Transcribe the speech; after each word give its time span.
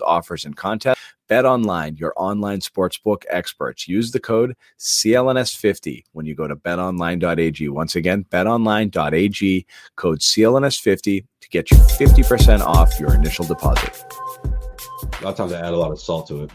offers, 0.00 0.44
and 0.44 0.56
contests. 0.56 1.00
Bet 1.26 1.46
Online, 1.46 1.96
your 1.96 2.12
online 2.16 2.60
sportsbook 2.60 3.24
experts. 3.30 3.88
Use 3.88 4.10
the 4.10 4.20
code 4.20 4.54
CLNS50 4.78 6.04
when 6.12 6.26
you 6.26 6.34
go 6.34 6.46
to 6.46 6.54
betonline.ag. 6.54 7.68
Once 7.70 7.96
again, 7.96 8.26
betonline.ag, 8.30 9.66
code 9.96 10.18
CLNS50 10.18 11.24
to 11.40 11.48
get 11.48 11.70
you 11.70 11.78
50% 11.78 12.60
off 12.60 13.00
your 13.00 13.14
initial 13.14 13.46
deposit. 13.46 14.04
A 14.44 15.24
lot 15.24 15.30
of 15.30 15.36
times 15.36 15.52
I 15.52 15.60
add 15.60 15.72
a 15.72 15.76
lot 15.76 15.92
of 15.92 16.00
salt 16.00 16.28
to 16.28 16.44
it. 16.44 16.50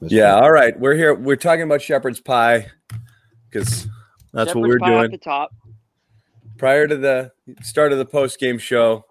That's 0.00 0.12
Yeah, 0.12 0.36
all 0.36 0.50
right. 0.50 0.78
We're 0.78 0.94
here. 0.94 1.14
We're 1.14 1.36
talking 1.36 1.62
about 1.62 1.82
shepherd's 1.82 2.20
pie 2.20 2.70
because 3.50 3.86
that's 4.32 4.54
what 4.54 4.62
we're 4.68 4.78
pie 4.78 4.94
off 4.94 5.00
doing. 5.00 5.10
the 5.10 5.18
top. 5.18 5.54
Prior 6.56 6.86
to 6.86 6.96
the 6.96 7.32
start 7.62 7.92
of 7.92 7.98
the 7.98 8.06
post 8.06 8.40
game 8.40 8.56
show, 8.58 9.04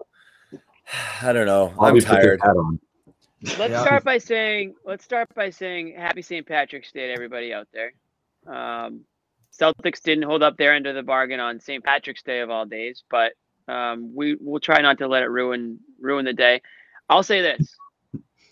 I 1.21 1.33
don't 1.33 1.45
know. 1.45 1.73
I'll 1.77 1.89
I'm 1.89 1.93
be 1.93 2.01
putting 2.01 2.39
tired. 2.39 2.41
That 3.43 3.53
on. 3.53 3.59
Let's 3.59 3.71
Yeah. 3.71 3.81
start 3.83 4.03
by 4.03 4.17
saying 4.17 4.75
let's 4.85 5.03
start 5.03 5.27
by 5.35 5.49
saying 5.49 5.95
Happy 5.97 6.21
St. 6.21 6.45
Patrick's 6.47 6.91
Day 6.91 7.07
to 7.07 7.13
everybody 7.13 7.53
out 7.53 7.67
there. 7.73 7.93
Um, 8.47 9.01
Celtics 9.57 10.01
didn't 10.01 10.23
hold 10.23 10.41
up 10.43 10.57
their 10.57 10.73
end 10.73 10.87
of 10.87 10.95
the 10.95 11.03
bargain 11.03 11.39
on 11.39 11.59
St. 11.59 11.83
Patrick's 11.83 12.23
Day 12.23 12.39
of 12.39 12.49
all 12.49 12.65
days, 12.65 13.03
but 13.09 13.33
um, 13.67 14.13
we 14.15 14.35
will 14.35 14.59
try 14.59 14.81
not 14.81 14.97
to 14.97 15.07
let 15.07 15.23
it 15.23 15.27
ruin 15.29 15.79
ruin 15.99 16.25
the 16.25 16.33
day. 16.33 16.61
I'll 17.09 17.23
say 17.23 17.41
this: 17.41 17.75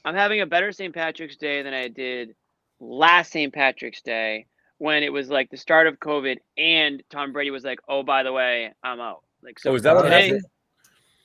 I'm 0.05 0.15
having 0.15 0.41
a 0.41 0.45
better 0.45 0.71
St. 0.71 0.93
Patrick's 0.93 1.37
Day 1.37 1.61
than 1.63 1.73
I 1.73 1.87
did 1.87 2.35
last 2.79 3.31
St. 3.31 3.53
Patrick's 3.53 4.01
Day 4.01 4.45
when 4.77 5.03
it 5.03 5.11
was 5.13 5.29
like 5.29 5.49
the 5.51 5.57
start 5.57 5.87
of 5.87 5.99
COVID 5.99 6.37
and 6.57 7.03
Tom 7.09 7.33
Brady 7.33 7.51
was 7.51 7.63
like, 7.63 7.79
"Oh, 7.89 8.03
by 8.03 8.23
the 8.23 8.31
way, 8.33 8.71
I'm 8.83 8.99
out." 8.99 9.23
Like, 9.43 9.59
so 9.59 9.71
Oh, 9.71 9.73
was 9.73 9.83
that 9.83 9.95
what 9.95 10.03
today, 10.03 10.25
happened? 10.27 10.45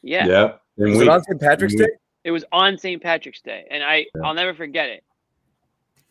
yeah, 0.02 0.26
Yeah. 0.26 0.52
And 0.78 0.90
Was 0.90 0.98
we- 0.98 1.04
it 1.04 1.08
on 1.08 1.22
St. 1.22 1.40
Patrick's 1.40 1.74
we- 1.74 1.84
Day? 1.84 1.92
It 2.26 2.32
was 2.32 2.44
on 2.50 2.76
St. 2.76 3.00
Patrick's 3.00 3.40
Day, 3.40 3.66
and 3.70 3.84
I 3.84 3.98
Yeah. 3.98 4.22
I'll 4.24 4.34
never 4.34 4.52
forget 4.52 4.90
it. 4.90 5.04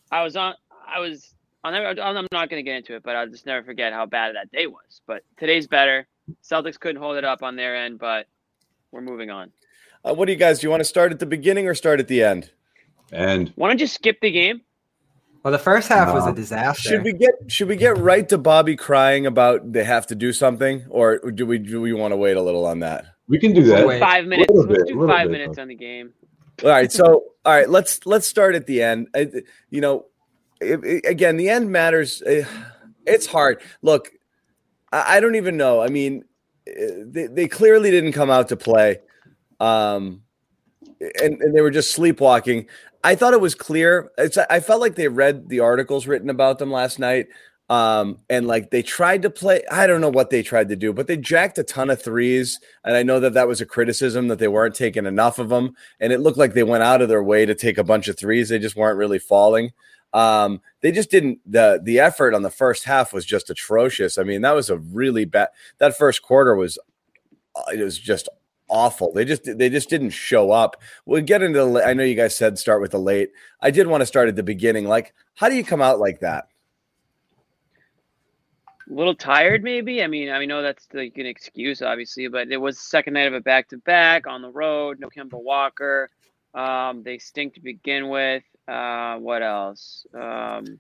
I 0.10 0.24
was 0.24 0.38
on. 0.38 0.56
I 0.88 1.02
was. 1.02 1.36
I'll 1.62 1.74
never. 1.74 2.02
I'm 2.02 2.26
not 2.32 2.50
going 2.50 2.60
to 2.60 2.64
get 2.64 2.78
into 2.78 2.96
it, 2.96 3.04
but 3.04 3.18
I'll 3.18 3.28
just 3.28 3.46
never 3.46 3.66
forget 3.66 3.92
how 3.92 4.06
bad 4.06 4.36
that 4.36 4.50
day 4.50 4.66
was. 4.66 5.02
But 5.06 5.24
today's 5.38 5.68
better. 5.68 6.08
Celtics 6.42 6.80
couldn't 6.80 7.02
hold 7.02 7.18
it 7.18 7.26
up 7.26 7.44
on 7.44 7.58
their 7.58 7.76
end, 7.76 8.00
but 8.00 8.28
we're 8.92 9.02
moving 9.02 9.30
on. 9.30 9.52
Uh, 10.06 10.14
what 10.14 10.28
do 10.28 10.32
you 10.32 10.38
guys? 10.38 10.60
Do 10.60 10.68
you 10.68 10.72
want 10.72 10.80
to 10.80 10.86
start 10.86 11.12
at 11.12 11.20
the 11.20 11.26
beginning 11.26 11.68
or 11.68 11.76
start 11.76 12.00
at 12.00 12.08
the 12.08 12.24
end? 12.24 12.50
and 13.12 13.54
don't 13.58 13.80
you 13.82 13.86
skip 13.86 14.18
the 14.22 14.32
game? 14.32 14.62
Well, 15.44 15.52
the 15.52 15.60
first 15.60 15.90
half 15.90 16.14
was 16.14 16.26
a 16.26 16.34
disaster. 16.34 16.90
Should 16.90 17.04
we 17.04 17.12
get 17.12 17.34
should 17.48 17.68
we 17.68 17.76
get 17.76 17.98
right 17.98 18.28
to 18.30 18.38
Bobby 18.38 18.78
crying 18.78 19.26
about 19.26 19.74
they 19.74 19.84
have 19.84 20.08
to 20.08 20.16
do 20.16 20.32
something, 20.32 20.86
or 20.90 21.20
do 21.20 21.46
we 21.46 21.60
do 21.60 21.82
we 21.82 21.92
want 21.92 22.14
to 22.14 22.16
wait 22.16 22.38
a 22.38 22.42
little 22.42 22.66
on 22.66 22.80
that? 22.80 23.06
We 23.28 23.40
can 23.40 23.54
do 23.54 23.64
that. 23.64 23.86
Wait. 23.88 24.00
Five 24.00 24.26
minutes. 24.26 24.50
little 24.52 24.72
Let's 24.72 24.90
do 24.90 25.08
five 25.08 25.28
bit, 25.28 25.32
minutes 25.32 25.56
though. 25.56 25.62
on 25.64 25.68
the 25.68 25.76
game. 25.76 26.14
All 26.64 26.70
right, 26.70 26.92
so 26.92 27.24
all 27.44 27.54
right, 27.54 27.70
let's 27.70 28.06
let's 28.06 28.26
start 28.28 28.56
at 28.56 28.66
the 28.66 28.82
end. 28.82 29.08
I, 29.16 29.30
you 29.70 29.82
know, 29.82 30.06
it, 30.62 30.84
it- 30.84 31.06
again, 31.06 31.38
the 31.38 31.50
end 31.50 31.72
matters. 31.72 32.22
It's 33.08 33.28
hard. 33.28 33.62
Look, 33.84 34.10
I, 34.92 35.18
I 35.18 35.20
don't 35.20 35.36
even 35.36 35.58
know. 35.58 35.80
I 35.80 35.90
mean, 35.90 36.24
eh, 36.66 37.04
they, 37.06 37.28
they 37.28 37.48
clearly 37.48 37.92
didn't 37.92 38.14
come 38.14 38.32
out 38.32 38.48
to 38.50 38.58
play, 38.58 38.98
um, 39.60 40.24
and, 41.22 41.40
and 41.40 41.56
they 41.56 41.62
were 41.62 41.70
just 41.70 41.92
sleepwalking. 41.92 42.66
I 43.04 43.14
thought 43.14 43.34
it 43.34 43.42
was 43.42 43.54
clear. 43.54 44.10
It's 44.18 44.40
I 44.40 44.60
felt 44.60 44.82
like 44.82 44.96
they 44.96 45.08
read 45.08 45.50
the 45.50 45.60
articles 45.60 46.08
written 46.08 46.32
about 46.32 46.58
them 46.58 46.72
last 46.72 46.98
night. 46.98 47.28
Um, 47.68 48.20
and 48.30 48.46
like 48.46 48.70
they 48.70 48.84
tried 48.84 49.24
to 49.24 49.32
play, 49.32 49.64
I 49.72 49.88
don't 49.88 50.02
know 50.02 50.10
what 50.10 50.30
they 50.30 50.44
tried 50.44 50.70
to 50.70 50.76
do, 50.76 50.94
but 50.94 51.08
they 51.08 51.18
jacked 51.18 51.58
a 51.58 51.64
ton 51.64 51.90
of 51.90 52.00
threes. 52.02 52.60
And 52.84 52.96
I 52.96 53.02
know 53.02 53.20
that 53.20 53.34
that 53.34 53.48
was 53.48 53.60
a 53.60 53.66
criticism 53.66 54.28
that 54.28 54.38
they 54.38 54.48
weren't 54.48 54.76
taking 54.76 55.08
enough 55.08 55.40
of 55.40 55.50
them. 55.50 55.76
And 56.00 56.14
it 56.14 56.20
looked 56.20 56.38
like 56.38 56.54
they 56.54 56.64
went 56.64 56.84
out 56.84 57.02
of 57.02 57.10
their 57.10 57.24
way 57.24 57.46
to 57.46 57.56
take 57.56 57.80
a 57.80 57.84
bunch 57.84 58.08
of 58.08 58.20
threes. 58.20 58.50
They 58.50 58.60
just 58.60 58.76
weren't 58.76 59.00
really 59.00 59.18
falling. 59.18 59.72
Um, 60.14 60.62
they 60.82 60.92
just 60.92 61.10
didn't, 61.10 61.40
the, 61.44 61.82
the 61.84 62.00
effort 62.00 62.36
on 62.36 62.44
the 62.44 62.52
first 62.52 62.86
half 62.86 63.12
was 63.12 63.26
just 63.26 63.50
atrocious. 63.50 64.18
I 64.18 64.24
mean, 64.24 64.42
that 64.44 64.56
was 64.56 64.70
a 64.70 64.78
really 64.78 65.26
bad, 65.26 65.50
that 65.80 65.98
first 65.98 66.22
quarter 66.22 66.56
was, 66.56 66.78
uh, 67.56 67.64
it 67.74 67.84
was 67.84 67.98
just 67.98 68.30
awful. 68.70 69.12
They 69.12 69.26
just, 69.26 69.44
they 69.44 69.70
just 69.70 69.90
didn't 69.90 70.12
show 70.12 70.52
up. 70.52 70.82
We'll 71.06 71.24
get 71.24 71.42
into, 71.42 71.66
the, 71.66 71.84
I 71.84 71.94
know 71.94 72.04
you 72.04 72.16
guys 72.16 72.36
said 72.36 72.60
start 72.60 72.80
with 72.80 72.92
the 72.92 73.00
late. 73.00 73.32
I 73.60 73.72
did 73.72 73.88
want 73.88 74.02
to 74.02 74.06
start 74.06 74.30
at 74.30 74.36
the 74.36 74.44
beginning. 74.44 74.86
Like, 74.86 75.14
how 75.34 75.50
do 75.50 75.56
you 75.56 75.64
come 75.66 75.82
out 75.82 76.00
like 76.00 76.20
that? 76.22 76.48
A 78.90 78.94
little 78.94 79.16
tired, 79.16 79.64
maybe. 79.64 80.04
I 80.04 80.08
mean, 80.08 80.30
I 80.30 80.46
know 80.46 80.62
that's 80.62 80.88
like 80.94 81.18
an 81.18 81.26
excuse, 81.26 81.82
obviously, 81.82 82.28
but 82.28 82.52
it 82.52 82.58
was 82.58 82.80
second 82.80 83.14
night 83.14 83.28
of 83.28 83.34
a 83.34 83.40
back 83.40 83.70
to 83.70 83.78
back 83.78 84.28
on 84.28 84.42
the 84.42 84.50
road. 84.50 85.00
No 85.00 85.10
Kemba 85.10 85.42
Walker. 85.42 86.10
Um, 86.54 87.04
they 87.04 87.18
stink 87.18 87.56
to 87.56 87.62
begin 87.62 88.10
with. 88.10 88.44
Uh, 88.68 89.18
what 89.18 89.42
else? 89.42 90.06
Um, 90.14 90.80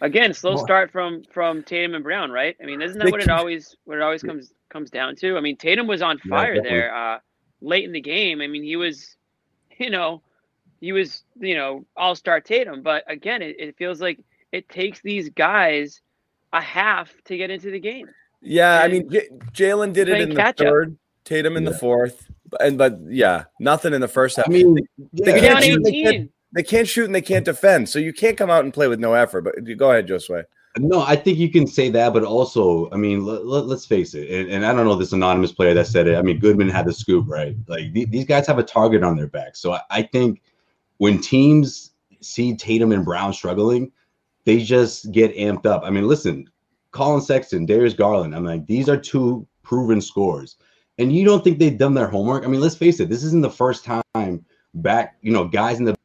again, 0.00 0.32
slow 0.32 0.56
start 0.56 0.90
from 0.90 1.24
from 1.32 1.62
Tatum 1.62 1.94
and 1.94 2.04
Brown, 2.04 2.30
right? 2.30 2.56
I 2.62 2.66
mean, 2.66 2.80
isn't 2.80 2.98
that 2.98 3.10
what 3.10 3.20
it 3.20 3.28
always 3.28 3.76
what 3.84 3.98
it 3.98 4.02
always 4.02 4.22
comes 4.22 4.52
comes 4.68 4.90
down 4.90 5.16
to? 5.16 5.36
I 5.36 5.40
mean, 5.40 5.56
Tatum 5.56 5.86
was 5.86 6.02
on 6.02 6.18
fire 6.18 6.62
there 6.62 6.94
uh, 6.94 7.18
late 7.60 7.84
in 7.84 7.92
the 7.92 8.00
game. 8.00 8.40
I 8.40 8.46
mean, 8.46 8.62
he 8.62 8.76
was, 8.76 9.16
you 9.78 9.90
know, 9.90 10.22
he 10.80 10.92
was 10.92 11.24
you 11.38 11.56
know 11.56 11.84
all 11.96 12.14
star 12.14 12.40
Tatum, 12.40 12.82
but 12.82 13.04
again, 13.08 13.42
it, 13.42 13.56
it 13.58 13.76
feels 13.76 14.00
like 14.00 14.20
it 14.52 14.68
takes 14.68 15.00
these 15.00 15.28
guys 15.30 16.00
a 16.52 16.60
half 16.60 17.12
to 17.24 17.36
get 17.36 17.50
into 17.50 17.70
the 17.70 17.80
game. 17.80 18.08
Yeah, 18.40 18.80
I 18.80 18.88
mean, 18.88 19.10
J- 19.10 19.28
Jaylen 19.52 19.92
did 19.92 20.08
it 20.08 20.20
in 20.20 20.28
the 20.30 20.36
catch 20.36 20.60
up. 20.60 20.66
third, 20.66 20.96
Tatum 21.24 21.56
in 21.56 21.64
the 21.64 21.74
fourth, 21.74 22.30
and 22.60 22.78
but 22.78 22.98
yeah, 23.08 23.44
nothing 23.60 23.92
in 23.92 24.00
the 24.00 24.08
first 24.08 24.36
half. 24.36 24.46
I 24.48 24.52
mean, 24.52 24.76
They 25.12 25.34
yeah, 25.34 25.40
can't 25.40 25.64
shoot, 25.64 25.82
they 25.82 26.02
can't- 26.02 26.30
They 26.52 26.62
can't 26.62 26.88
shoot 26.88 27.04
and 27.04 27.14
they 27.14 27.22
can't 27.22 27.44
defend, 27.44 27.88
so 27.88 27.98
you 27.98 28.12
can't 28.12 28.36
come 28.36 28.50
out 28.50 28.64
and 28.64 28.72
play 28.72 28.88
with 28.88 29.00
no 29.00 29.14
effort. 29.14 29.42
But 29.42 29.56
go 29.76 29.90
ahead, 29.90 30.06
Josue. 30.06 30.44
No, 30.78 31.00
I 31.02 31.16
think 31.16 31.38
you 31.38 31.50
can 31.50 31.66
say 31.66 31.90
that, 31.90 32.12
but 32.12 32.22
also, 32.22 32.88
I 32.92 32.96
mean, 32.96 33.24
let, 33.24 33.46
let, 33.46 33.64
us 33.74 33.86
face 33.86 34.14
it. 34.14 34.30
And, 34.30 34.50
and 34.50 34.66
I 34.66 34.72
don't 34.72 34.84
know 34.84 34.94
this 34.94 35.12
anonymous 35.12 35.50
player 35.52 35.72
that 35.74 35.86
said 35.86 36.06
it. 36.06 36.16
I 36.16 36.22
mean, 36.22 36.38
Goodman 36.38 36.68
had 36.68 36.84
the 36.86 36.92
scoop, 36.92 37.26
right? 37.28 37.56
Like 37.66 37.94
th- 37.94 38.10
these 38.10 38.26
guys 38.26 38.46
have 38.46 38.58
a 38.58 38.62
target 38.62 39.02
on 39.02 39.16
their 39.16 39.26
back. 39.26 39.56
So 39.56 39.72
I, 39.72 39.80
I 39.90 40.02
think 40.02 40.42
when 40.98 41.18
teams 41.20 41.92
see 42.20 42.54
Tatum 42.54 42.92
and 42.92 43.04
Brown 43.04 43.32
struggling, 43.32 43.90
they 44.46 44.62
just 44.62 45.12
get 45.12 45.36
amped 45.36 45.66
up. 45.66 45.82
I 45.84 45.90
mean, 45.90 46.06
listen, 46.06 46.48
Collin 46.92 47.20
Sexton, 47.20 47.66
Darius 47.66 47.92
Garland. 47.92 48.34
I'm 48.34 48.44
like, 48.44 48.66
these 48.66 48.88
are 48.88 48.96
two 48.96 49.46
proven 49.62 50.00
scores. 50.00 50.56
And 50.98 51.14
you 51.14 51.26
don't 51.26 51.44
think 51.44 51.58
they've 51.58 51.76
done 51.76 51.92
their 51.92 52.06
homework? 52.06 52.44
I 52.44 52.46
mean, 52.46 52.60
let's 52.60 52.76
face 52.76 53.00
it, 53.00 53.10
this 53.10 53.22
isn't 53.22 53.42
the 53.42 53.50
first 53.50 53.84
time 53.84 54.44
back, 54.72 55.16
you 55.20 55.32
know, 55.32 55.46
guys 55.46 55.78
in 55.78 55.84
the 55.84 55.96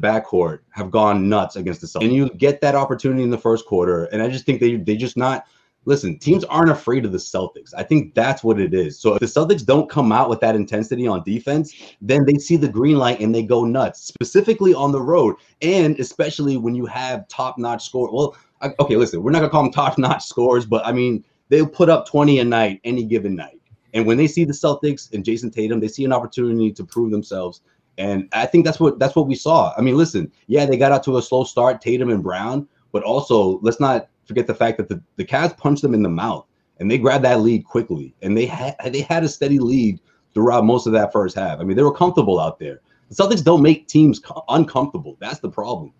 backcourt 0.00 0.60
have 0.70 0.90
gone 0.90 1.28
nuts 1.28 1.54
against 1.54 1.80
the 1.80 1.86
Celtics. 1.86 2.04
And 2.04 2.12
you 2.12 2.30
get 2.30 2.60
that 2.62 2.74
opportunity 2.74 3.22
in 3.22 3.30
the 3.30 3.38
first 3.38 3.66
quarter. 3.66 4.06
And 4.06 4.22
I 4.22 4.28
just 4.28 4.46
think 4.46 4.58
they 4.58 4.76
they 4.76 4.96
just 4.96 5.16
not 5.16 5.46
listen, 5.84 6.18
teams 6.18 6.44
aren't 6.44 6.70
afraid 6.70 7.04
of 7.04 7.12
the 7.12 7.18
Celtics. 7.18 7.72
I 7.76 7.82
think 7.82 8.14
that's 8.14 8.44
what 8.44 8.60
it 8.60 8.74
is. 8.74 8.98
So 8.98 9.14
if 9.14 9.20
the 9.20 9.26
Celtics 9.26 9.64
don't 9.64 9.90
come 9.90 10.12
out 10.12 10.28
with 10.28 10.40
that 10.40 10.54
intensity 10.56 11.06
on 11.06 11.22
defense, 11.24 11.74
then 12.00 12.24
they 12.24 12.34
see 12.34 12.56
the 12.56 12.68
green 12.68 12.98
light 12.98 13.20
and 13.20 13.34
they 13.34 13.42
go 13.42 13.64
nuts, 13.64 14.02
specifically 14.02 14.74
on 14.74 14.92
the 14.92 15.00
road. 15.00 15.36
And 15.60 15.98
especially 15.98 16.56
when 16.56 16.74
you 16.74 16.86
have 16.86 17.26
top-notch 17.28 17.84
score. 17.84 18.12
Well, 18.12 18.36
I- 18.60 18.74
okay, 18.78 18.96
listen, 18.96 19.22
we're 19.22 19.32
not 19.32 19.40
gonna 19.40 19.50
call 19.50 19.64
them 19.64 19.72
top-notch 19.72 20.24
scores, 20.24 20.66
but 20.66 20.86
I 20.86 20.92
mean 20.92 21.24
they'll 21.48 21.66
put 21.66 21.90
up 21.90 22.06
20 22.06 22.38
a 22.38 22.44
night 22.44 22.80
any 22.84 23.04
given 23.04 23.34
night. 23.34 23.60
And 23.94 24.06
when 24.06 24.16
they 24.16 24.26
see 24.26 24.44
the 24.44 24.54
Celtics 24.54 25.12
and 25.12 25.24
Jayson 25.24 25.50
Tatum, 25.50 25.80
they 25.80 25.88
see 25.88 26.04
an 26.04 26.12
opportunity 26.12 26.72
to 26.72 26.84
prove 26.84 27.10
themselves. 27.10 27.60
And 27.98 28.28
I 28.32 28.46
think 28.46 28.64
that's 28.64 28.80
what 28.80 28.98
that's 28.98 29.14
what 29.14 29.26
we 29.26 29.34
saw. 29.34 29.74
I 29.76 29.82
mean, 29.82 29.96
listen, 29.96 30.32
yeah, 30.46 30.64
they 30.64 30.78
got 30.78 30.92
out 30.92 31.04
to 31.04 31.18
a 31.18 31.22
slow 31.22 31.44
start, 31.44 31.82
Tatum 31.82 32.08
and 32.08 32.22
Brown, 32.22 32.66
but 32.90 33.02
also 33.02 33.58
let's 33.62 33.80
not 33.80 34.08
forget 34.24 34.46
the 34.46 34.54
fact 34.54 34.78
that 34.78 34.88
the, 34.88 35.02
the 35.16 35.24
Cavs 35.24 35.56
punched 35.56 35.82
them 35.82 35.94
in 35.94 36.02
the 36.02 36.08
mouth 36.08 36.46
and 36.78 36.90
they 36.90 36.98
grabbed 36.98 37.24
that 37.24 37.40
lead 37.40 37.64
quickly. 37.64 38.14
And 38.22 38.36
they 38.36 38.46
had 38.46 38.76
they 38.84 39.02
had 39.02 39.24
a 39.24 39.28
steady 39.28 39.58
lead 39.58 40.00
throughout 40.34 40.64
most 40.64 40.86
of 40.86 40.92
that 40.92 41.12
first 41.12 41.36
half. 41.36 41.60
I 41.60 41.64
mean, 41.64 41.76
they 41.76 41.82
were 41.82 41.94
comfortable 41.94 42.40
out 42.40 42.58
there. 42.58 42.80
The 43.08 43.14
Celtics 43.14 43.44
don't 43.44 43.62
make 43.62 43.88
teams 43.88 44.18
co- 44.18 44.44
uncomfortable. 44.48 45.16
That's 45.20 45.40
the 45.40 45.50
problem. 45.50 45.92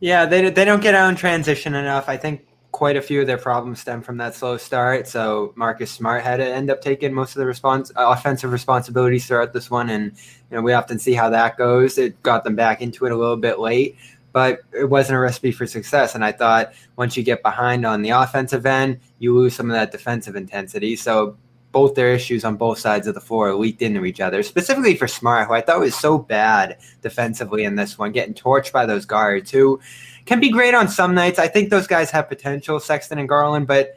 Yeah, 0.00 0.26
they 0.26 0.50
they 0.50 0.64
don't 0.64 0.82
get 0.82 0.94
out 0.94 1.08
in 1.08 1.16
transition 1.16 1.74
enough. 1.74 2.08
I 2.08 2.16
think 2.16 2.46
quite 2.72 2.96
a 2.96 3.00
few 3.00 3.22
of 3.22 3.26
their 3.26 3.38
problems 3.38 3.80
stem 3.80 4.02
from 4.02 4.18
that 4.18 4.34
slow 4.34 4.58
start. 4.58 5.08
So 5.08 5.54
Marcus 5.56 5.90
Smart 5.90 6.22
had 6.22 6.36
to 6.36 6.46
end 6.46 6.70
up 6.70 6.82
taking 6.82 7.14
most 7.14 7.30
of 7.30 7.40
the 7.40 7.46
response 7.46 7.90
uh, 7.96 8.08
offensive 8.08 8.52
responsibilities 8.52 9.26
throughout 9.26 9.54
this 9.54 9.70
one, 9.70 9.88
and 9.88 10.12
you 10.50 10.56
know 10.56 10.62
we 10.62 10.74
often 10.74 10.98
see 10.98 11.14
how 11.14 11.30
that 11.30 11.56
goes. 11.56 11.96
It 11.96 12.22
got 12.22 12.44
them 12.44 12.54
back 12.54 12.82
into 12.82 13.06
it 13.06 13.12
a 13.12 13.16
little 13.16 13.38
bit 13.38 13.58
late, 13.58 13.96
but 14.36 14.60
it 14.78 14.90
wasn't 14.90 15.16
a 15.16 15.18
recipe 15.18 15.50
for 15.50 15.66
success. 15.66 16.14
And 16.14 16.22
I 16.22 16.30
thought 16.30 16.74
once 16.96 17.16
you 17.16 17.22
get 17.22 17.42
behind 17.42 17.86
on 17.86 18.02
the 18.02 18.10
offensive 18.10 18.66
end, 18.66 19.00
you 19.18 19.34
lose 19.34 19.56
some 19.56 19.70
of 19.70 19.74
that 19.74 19.92
defensive 19.92 20.36
intensity. 20.36 20.94
So 20.94 21.38
both 21.72 21.94
their 21.94 22.12
issues 22.12 22.44
on 22.44 22.56
both 22.56 22.78
sides 22.78 23.06
of 23.06 23.14
the 23.14 23.20
floor 23.22 23.54
leaked 23.54 23.80
into 23.80 24.04
each 24.04 24.20
other, 24.20 24.42
specifically 24.42 24.94
for 24.94 25.08
Smart, 25.08 25.48
who 25.48 25.54
I 25.54 25.62
thought 25.62 25.80
was 25.80 25.94
so 25.94 26.18
bad 26.18 26.76
defensively 27.00 27.64
in 27.64 27.76
this 27.76 27.96
one, 27.96 28.12
getting 28.12 28.34
torched 28.34 28.72
by 28.72 28.84
those 28.84 29.06
guards 29.06 29.50
who 29.50 29.80
can 30.26 30.38
be 30.38 30.50
great 30.50 30.74
on 30.74 30.86
some 30.88 31.14
nights. 31.14 31.38
I 31.38 31.48
think 31.48 31.70
those 31.70 31.86
guys 31.86 32.10
have 32.10 32.28
potential, 32.28 32.78
Sexton 32.78 33.18
and 33.18 33.30
Garland, 33.30 33.66
but 33.66 33.96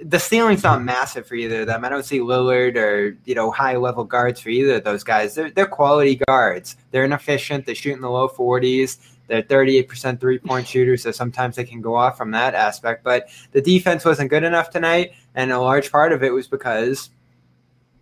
the 0.00 0.18
ceiling's 0.18 0.64
not 0.64 0.82
massive 0.82 1.28
for 1.28 1.36
either 1.36 1.60
of 1.60 1.68
them. 1.68 1.84
I 1.84 1.88
don't 1.88 2.04
see 2.04 2.18
Lillard 2.18 2.76
or 2.76 3.16
you 3.24 3.36
know 3.36 3.52
high 3.52 3.76
level 3.76 4.02
guards 4.02 4.40
for 4.40 4.48
either 4.48 4.74
of 4.74 4.84
those 4.84 5.04
guys. 5.04 5.36
They're 5.36 5.50
they're 5.50 5.66
quality 5.66 6.20
guards. 6.26 6.76
They're 6.90 7.04
inefficient. 7.04 7.66
They 7.66 7.74
shoot 7.74 7.94
in 7.94 8.00
the 8.00 8.10
low 8.10 8.26
forties. 8.26 8.98
They're 9.28 9.42
38% 9.42 10.20
three 10.20 10.38
point 10.38 10.66
shooters, 10.66 11.02
so 11.02 11.10
sometimes 11.10 11.56
they 11.56 11.64
can 11.64 11.80
go 11.80 11.94
off 11.94 12.16
from 12.16 12.30
that 12.32 12.54
aspect. 12.54 13.02
But 13.02 13.28
the 13.52 13.60
defense 13.60 14.04
wasn't 14.04 14.30
good 14.30 14.44
enough 14.44 14.70
tonight, 14.70 15.12
and 15.34 15.52
a 15.52 15.58
large 15.58 15.90
part 15.90 16.12
of 16.12 16.22
it 16.22 16.32
was 16.32 16.46
because 16.46 17.10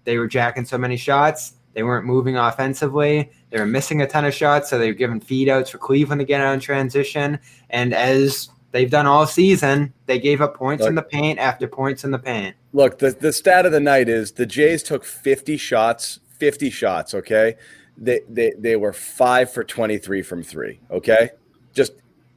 they 0.04 0.18
were 0.18 0.28
jacking 0.28 0.64
so 0.64 0.78
many 0.78 0.96
shots. 0.96 1.54
They 1.72 1.82
weren't 1.82 2.06
moving 2.06 2.36
offensively. 2.36 3.30
They 3.50 3.58
were 3.58 3.66
missing 3.66 4.00
a 4.02 4.06
ton 4.06 4.24
of 4.24 4.34
shots, 4.34 4.70
so 4.70 4.78
they 4.78 4.88
were 4.88 4.94
giving 4.94 5.20
feed 5.20 5.48
outs 5.48 5.70
for 5.70 5.78
Cleveland 5.78 6.20
to 6.20 6.24
get 6.24 6.40
out 6.40 6.54
in 6.54 6.60
transition. 6.60 7.38
And 7.70 7.92
as 7.92 8.48
they've 8.70 8.90
done 8.90 9.06
all 9.06 9.26
season, 9.26 9.92
they 10.06 10.18
gave 10.18 10.40
up 10.40 10.56
points 10.56 10.82
look, 10.82 10.90
in 10.90 10.94
the 10.94 11.02
paint 11.02 11.38
after 11.38 11.66
points 11.66 12.04
in 12.04 12.10
the 12.10 12.18
paint. 12.18 12.54
Look, 12.72 12.98
the, 12.98 13.10
the 13.10 13.32
stat 13.32 13.66
of 13.66 13.72
the 13.72 13.80
night 13.80 14.08
is 14.08 14.32
the 14.32 14.46
Jays 14.46 14.82
took 14.82 15.04
50 15.04 15.56
shots, 15.56 16.20
50 16.38 16.70
shots, 16.70 17.14
okay? 17.14 17.56
They, 17.96 18.20
they, 18.28 18.52
they 18.58 18.76
were 18.76 18.92
five 18.92 19.52
for 19.52 19.64
23 19.64 20.22
from 20.22 20.42
three, 20.42 20.80
okay? 20.90 21.30
Just 21.72 21.92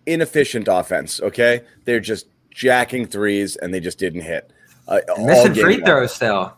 inefficient 0.06 0.68
offense, 0.69 1.19
okay? 1.21 1.62
They're 1.86 2.00
just 2.00 2.27
jacking 2.51 3.07
threes 3.07 3.56
and 3.56 3.74
they 3.74 3.80
just 3.80 4.00
didn't 4.00 4.21
hit. 4.21 4.51
Uh, 4.88 5.00
missing 5.19 5.54
free 5.54 5.81
throws 5.81 6.13
still. 6.13 6.54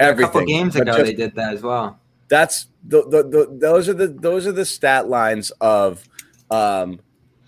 Everything. 0.00 0.24
A 0.24 0.32
couple 0.32 0.46
games 0.46 0.76
ago, 0.76 0.92
just, 0.92 1.04
they 1.04 1.14
did 1.14 1.34
that 1.34 1.54
as 1.54 1.62
well. 1.62 1.98
That's 2.28 2.68
the, 2.84 3.02
the, 3.02 3.22
the 3.24 3.58
those 3.58 3.88
are 3.88 3.94
the 3.94 4.08
those 4.08 4.46
are 4.46 4.52
the 4.52 4.64
stat 4.64 5.08
lines 5.08 5.50
of, 5.60 6.02
um, 6.50 7.00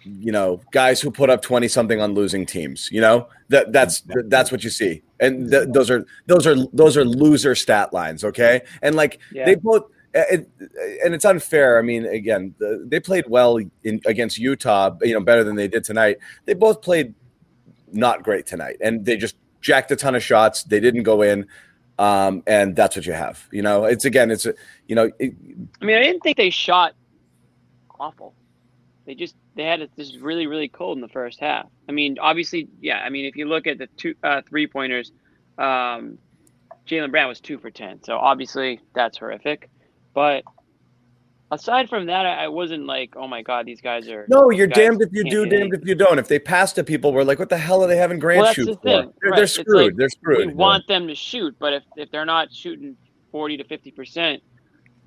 you 0.05 0.33
know, 0.33 0.61
guys 0.71 1.01
who 1.01 1.11
put 1.11 1.31
up 1.31 1.41
twenty 1.41 1.69
something 1.69 2.01
on 2.01 2.13
losing 2.13 2.45
teams. 2.45 2.91
You 2.93 3.01
know 3.01 3.29
that 3.49 3.73
that's 3.73 4.03
that's 4.27 4.53
what 4.53 4.63
you 4.63 4.71
see, 4.71 5.03
and 5.21 5.51
th- 5.51 5.69
those 5.71 5.91
are 5.91 6.05
those 6.27 6.47
are 6.47 6.57
those 6.73 6.97
are 6.99 7.05
loser 7.05 7.55
stat 7.55 7.95
lines. 7.95 8.25
Okay, 8.25 8.63
and 8.83 8.95
like 8.95 9.21
yeah. 9.33 9.47
they 9.47 9.55
both. 9.55 9.85
And 10.15 11.15
it's 11.15 11.25
unfair. 11.25 11.79
I 11.79 11.83
mean, 11.83 12.07
again, 12.07 12.55
the, 12.59 12.85
they 12.87 13.01
played 13.01 13.25
well 13.29 13.59
in, 13.83 14.01
against 14.07 14.39
Utah, 14.39 14.97
you 15.03 15.15
know, 15.15 15.21
better 15.21 15.43
than 15.43 15.57
they 15.57 15.69
did 15.69 15.85
tonight. 15.85 16.19
They 16.45 16.55
both 16.55 16.83
played 16.83 17.15
not 17.93 18.23
great 18.23 18.47
tonight, 18.47 18.77
and 18.81 19.05
they 19.05 19.17
just 19.17 19.37
jacked 19.61 19.91
a 19.91 19.97
ton 19.97 20.15
of 20.15 20.23
shots. 20.23 20.63
They 20.63 20.81
didn't 20.81 21.03
go 21.03 21.23
in 21.23 21.47
um, 21.99 22.43
and 22.47 22.75
that's 22.75 22.97
what 22.97 23.07
you 23.07 23.13
have. 23.13 23.47
You 23.53 23.63
know, 23.63 23.85
it's 23.85 24.05
again, 24.05 24.31
it's 24.31 24.47
you 24.89 24.95
know. 24.95 25.11
It, 25.19 25.35
I 25.81 25.85
mean, 25.85 25.97
I 25.97 26.03
didn't 26.03 26.23
think 26.23 26.37
they 26.37 26.51
shot 26.51 26.95
awful. 27.99 28.35
They 29.07 29.15
just 29.15 29.37
they 29.55 29.65
had 29.65 29.81
it 29.81 29.91
this 29.97 30.17
really 30.17 30.47
really 30.47 30.69
cold 30.69 30.97
in 30.99 31.03
the 31.03 31.09
first 31.09 31.41
half. 31.41 31.67
I 31.89 31.93
mean, 31.93 32.17
obviously, 32.21 32.69
yeah. 32.81 32.99
I 32.99 33.11
mean, 33.11 33.27
if 33.27 33.37
you 33.37 33.47
look 33.47 33.67
at 33.67 33.79
the 33.79 33.87
two 33.97 34.15
uh, 34.23 34.43
three 34.49 34.67
pointers, 34.67 35.13
um, 35.59 36.19
Jaylen 36.87 37.11
Brown 37.11 37.29
was 37.29 37.41
two 37.41 37.59
for 37.59 37.71
ten, 37.71 38.03
so 38.03 38.17
obviously 38.17 38.81
that's 38.95 39.19
horrific. 39.19 39.71
But 40.15 40.45
aside 41.51 41.89
from 41.89 42.07
that, 42.07 42.25
I, 42.25 42.49
wasn't 42.49 42.87
like, 42.87 43.15
oh 43.17 43.29
my 43.29 43.43
god, 43.43 43.67
these 43.67 43.81
guys 43.81 44.09
are. 44.09 44.27
No, 44.29 44.51
you're 44.51 44.67
damned 44.67 45.03
if 45.03 45.11
you 45.13 45.25
do, 45.25 45.47
damned 45.47 45.75
if 45.75 45.87
you 45.87 45.95
don't. 45.95 46.19
If 46.19 46.29
they 46.29 46.39
pass 46.39 46.73
to 46.75 46.85
people, 46.85 47.13
we're 47.13 47.25
like, 47.25 47.39
what 47.39 47.49
the 47.49 47.59
hell 47.59 47.83
are 47.83 47.89
they 47.89 47.97
having 47.97 48.19
Grant 48.19 48.43
well, 48.43 48.55
shoot 48.55 48.67
the 48.67 48.75
for? 48.75 48.81
They're, 48.83 49.03
right. 49.03 49.37
they're, 49.37 49.47
screwed. 49.47 49.87
Like, 49.87 49.97
they're 49.97 50.09
screwed. 50.09 50.49
We 50.49 50.55
want 50.55 50.87
them 50.87 51.09
to 51.09 51.15
shoot, 51.15 51.57
but 51.59 51.73
if 51.73 51.83
if 51.97 52.11
they're 52.11 52.25
not 52.25 52.53
shooting 52.53 52.97
forty 53.33 53.57
to 53.57 53.65
fifty 53.65 53.91
percent, 53.91 54.43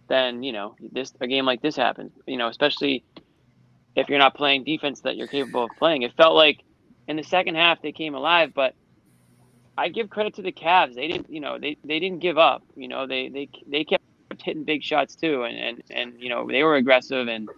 then 0.09 0.43
you 0.43 0.51
know 0.51 0.75
this 0.91 1.13
a 1.21 1.27
game 1.27 1.45
like 1.45 1.61
this 1.61 1.75
happens. 1.75 2.11
You 2.27 2.37
know, 2.37 2.47
especially 2.47 3.03
if 3.95 4.09
you're 4.09 4.19
not 4.19 4.35
playing 4.35 4.63
defense 4.63 5.01
that 5.01 5.15
you're 5.15 5.27
capable 5.27 5.63
of 5.63 5.71
playing. 5.77 6.03
It 6.03 6.13
felt 6.15 6.35
like 6.35 6.59
in 7.07 7.15
the 7.15 7.23
second 7.23 7.55
half 7.55 7.81
they 7.81 7.91
came 7.91 8.13
alive, 8.13 8.51
but 8.53 8.75
I 9.77 9.89
give 9.89 10.09
credit 10.09 10.35
to 10.35 10.41
the 10.41 10.51
Cavs. 10.51 10.95
They 10.95 11.07
didn't, 11.07 11.29
you 11.29 11.39
know, 11.39 11.59
they, 11.59 11.77
they 11.83 11.99
didn't 11.99 12.19
give 12.19 12.37
up. 12.37 12.63
You 12.75 12.87
know, 12.87 13.07
they 13.07 13.29
they 13.29 13.49
they 13.67 13.83
kept 13.83 14.03
hitting 14.43 14.63
big 14.63 14.83
shots 14.83 15.15
too, 15.15 15.43
and 15.43 15.57
and 15.57 15.83
and 15.89 16.13
you 16.21 16.29
know 16.29 16.47
they 16.47 16.63
were 16.63 16.75
aggressive, 16.75 17.27
and 17.27 17.49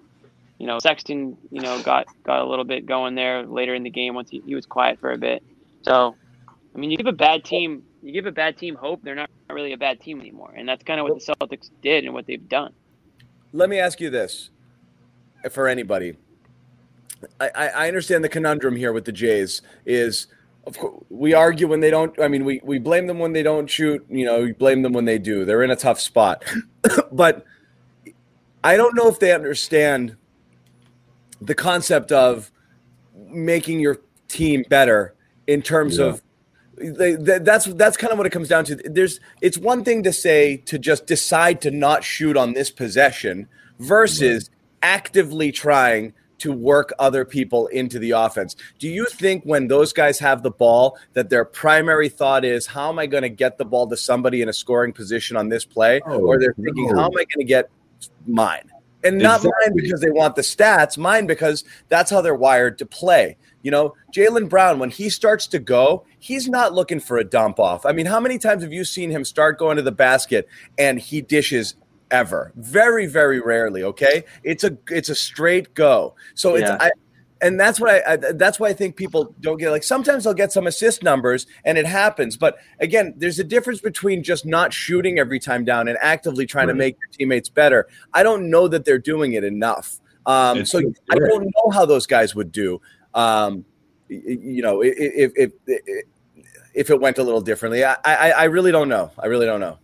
you 0.58 0.68
know 0.68 0.80
Sexton, 0.80 1.38
you 1.52 1.62
know 1.62 1.82
got 1.84 2.08
got 2.24 2.40
a 2.40 2.46
little 2.46 2.66
bit 2.66 2.86
going 2.86 3.16
there 3.16 3.46
later 3.46 3.76
in 3.76 3.84
the 3.84 3.90
game 3.90 4.16
once 4.16 4.30
he, 4.30 4.42
he 4.46 4.56
was 4.56 4.66
quiet 4.66 5.00
for 5.00 5.12
a 5.12 5.18
bit. 5.18 5.44
So, 5.84 6.16
I 6.76 6.78
mean, 6.78 6.92
you 6.92 6.98
give 6.98 7.08
a 7.08 7.12
bad 7.12 7.44
team, 7.46 7.84
you 8.04 8.12
give 8.12 8.26
a 8.26 8.32
bad 8.32 8.58
team 8.58 8.76
hope, 8.76 9.02
they're 9.02 9.16
not 9.16 9.30
really 9.50 9.74
a 9.74 9.78
bad 9.78 10.00
team 10.02 10.20
anymore, 10.20 10.54
and 10.56 10.68
that's 10.68 10.84
kind 10.84 11.00
of 11.00 11.08
what 11.08 11.20
the 11.20 11.34
Celtics 11.34 11.70
did 11.82 12.06
and 12.06 12.14
what 12.14 12.28
they've 12.28 12.50
done. 12.50 12.74
Let 13.54 13.70
me 13.70 13.80
ask 13.80 14.00
you 14.00 14.10
this, 14.10 14.50
for 15.50 15.68
anybody. 15.68 16.18
I, 17.40 17.50
I 17.50 17.88
understand 17.88 18.24
the 18.24 18.30
conundrum 18.30 18.76
here 18.76 18.94
with 18.94 19.06
the 19.06 19.12
Jays 19.12 19.62
is 19.86 20.28
of 20.66 20.78
course, 20.78 21.04
we 21.10 21.34
argue 21.34 21.68
when 21.68 21.80
they 21.80 21.90
don't. 21.90 22.20
I 22.22 22.28
mean, 22.28 22.46
we, 22.46 22.62
we 22.64 22.80
blame 22.80 23.08
them 23.08 23.20
when 23.20 23.34
they 23.34 23.44
don't 23.44 23.70
shoot. 23.70 24.06
You 24.10 24.26
know, 24.26 24.44
we 24.44 24.52
blame 24.52 24.82
them 24.82 24.94
when 24.94 25.06
they 25.06 25.18
do. 25.18 25.46
They're 25.46 25.64
in 25.64 25.72
a 25.72 25.76
tough 25.76 26.00
spot. 26.00 26.44
but 27.12 27.46
I 28.64 28.78
don't 28.78 28.96
know 28.96 29.08
if 29.08 29.20
they 29.20 29.34
understand 29.34 30.16
the 31.42 31.56
concept 31.56 32.12
of 32.12 32.52
making 33.16 33.80
your 33.80 34.00
team 34.28 34.64
better 34.70 35.16
in 35.48 35.62
terms 35.62 35.98
yeah. 35.98 36.06
of 36.06 36.22
they, 36.78 37.16
they, 37.16 37.40
that's 37.40 37.66
that's 37.74 37.98
kind 37.98 38.12
of 38.12 38.18
what 38.18 38.28
it 38.28 38.32
comes 38.32 38.48
down 38.48 38.66
to. 38.66 38.76
There's 38.76 39.20
it's 39.42 39.58
one 39.58 39.84
thing 39.84 40.04
to 40.04 40.14
say 40.14 40.58
to 40.58 40.80
just 40.80 41.08
decide 41.08 41.62
to 41.62 41.72
not 41.72 42.04
shoot 42.04 42.38
on 42.38 42.54
this 42.54 42.70
possession 42.70 43.48
versus 43.80 44.50
actively 44.82 45.52
trying 45.52 46.14
to 46.40 46.52
work 46.52 46.94
other 47.00 47.26
people 47.26 47.68
into 47.68 48.00
the 48.00 48.12
offense. 48.12 48.56
Do 48.78 48.88
you 48.88 49.06
think 49.06 49.44
when 49.44 49.68
those 49.68 49.94
guys 49.94 50.20
have 50.20 50.44
the 50.44 50.52
ball 50.52 50.98
that 51.14 51.30
their 51.30 51.46
primary 51.46 52.10
thought 52.10 52.44
is 52.46 52.66
how 52.66 52.90
am 52.90 53.00
I 53.00 53.06
going 53.06 53.24
to 53.24 53.30
get 53.30 53.58
the 53.58 53.66
ball 53.66 53.88
to 53.88 53.98
somebody 53.98 54.42
in 54.42 54.50
a 54.50 54.54
scoring 54.54 54.94
position 54.94 55.38
on 55.38 55.50
this 55.50 55.66
play 55.66 56.02
oh, 56.06 56.20
or 56.20 56.40
they're 56.40 56.54
thinking 56.54 56.88
no. 56.88 56.96
how 56.96 57.06
am 57.06 57.12
I 57.18 57.26
going 57.26 57.40
to 57.40 57.44
get 57.46 57.70
mine? 58.26 58.70
And 59.04 59.18
not 59.18 59.38
exactly. 59.38 59.52
mine 59.62 59.76
because 59.76 60.02
they 60.02 60.12
want 60.12 60.36
the 60.36 60.42
stats, 60.42 60.98
mine 60.98 61.26
because 61.26 61.64
that's 61.88 62.12
how 62.12 62.22
they're 62.22 62.36
wired 62.36 62.78
to 62.80 62.86
play. 62.86 63.38
You 63.62 63.72
know, 63.72 63.94
Jaylen 64.14 64.50
Brown, 64.50 64.80
when 64.80 64.90
he 64.90 65.10
starts 65.10 65.48
to 65.48 65.60
go, 65.60 66.06
he's 66.20 66.50
not 66.50 66.74
looking 66.74 67.00
for 67.00 67.18
a 67.18 67.24
dump 67.24 67.60
off. 67.60 67.86
I 67.86 67.92
mean, 67.94 68.06
how 68.06 68.20
many 68.20 68.38
times 68.38 68.64
have 68.64 68.74
you 68.74 68.84
seen 68.84 69.10
him 69.10 69.24
start 69.24 69.58
going 69.58 69.78
to 69.78 69.84
the 69.84 69.92
basket 69.92 70.48
and 70.78 71.00
he 71.00 71.22
dishes 71.22 71.76
ever. 72.12 72.52
Very, 72.56 73.06
very 73.06 73.40
rarely. 73.40 73.84
Okay, 73.84 74.24
it's 74.44 74.64
a 74.64 74.78
it's 74.90 75.10
a 75.10 75.16
straight 75.16 75.74
go. 75.74 76.16
So 76.34 76.56
it's 76.56 76.70
yeah. 76.70 76.78
I, 76.80 76.92
and 77.42 77.60
that's 77.60 77.80
what 77.80 77.90
I, 77.90 78.14
I, 78.14 78.16
that's 78.34 78.60
why 78.60 78.68
I 78.68 78.74
think 78.74 78.96
people 78.96 79.36
don't 79.40 79.58
get 79.58 79.72
like 79.72 79.84
sometimes 79.84 80.24
they'll 80.24 80.34
get 80.34 80.52
some 80.52 80.68
assist 80.68 81.04
numbers 81.04 81.48
and 81.64 81.78
it 81.78 81.86
happens, 81.86 82.38
but 82.38 82.58
again, 82.80 83.14
there's 83.18 83.40
a 83.40 83.44
difference 83.44 83.80
between 83.80 84.24
just 84.24 84.46
not 84.46 84.74
shooting 84.74 85.20
every 85.20 85.40
time 85.40 85.64
down 85.64 85.88
and 85.88 85.98
actively 86.02 86.46
trying 86.46 86.68
right. 86.68 86.74
to 86.74 86.78
make 86.78 86.96
your 86.96 87.18
teammates 87.18 87.50
better. 87.50 87.88
I 88.14 88.24
don't 88.24 88.50
know 88.50 88.68
that 88.68 88.86
they're 88.86 89.00
doing 89.00 89.34
it 89.34 89.44
enough. 89.44 90.00
Um, 90.26 90.66
so 90.66 90.80
I 91.10 91.16
don't 91.16 91.46
know 91.46 91.72
how 91.72 91.86
those 91.86 92.06
guys 92.06 92.36
would 92.36 92.52
do. 92.52 92.82
Um, 93.14 93.66
you 94.10 94.62
know, 94.62 94.82
if, 94.82 95.32
if 95.36 95.52
if 95.66 96.06
if 96.74 96.90
it 96.90 97.00
went 97.00 97.18
a 97.18 97.24
little 97.24 97.42
differently, 97.42 97.84
I, 97.84 97.96
I 98.04 98.32
I 98.32 98.44
really 98.46 98.72
don't 98.72 98.90
know. 98.90 99.12
I 99.18 99.28
really 99.28 99.46
don't 99.46 99.60
know. 99.60 99.80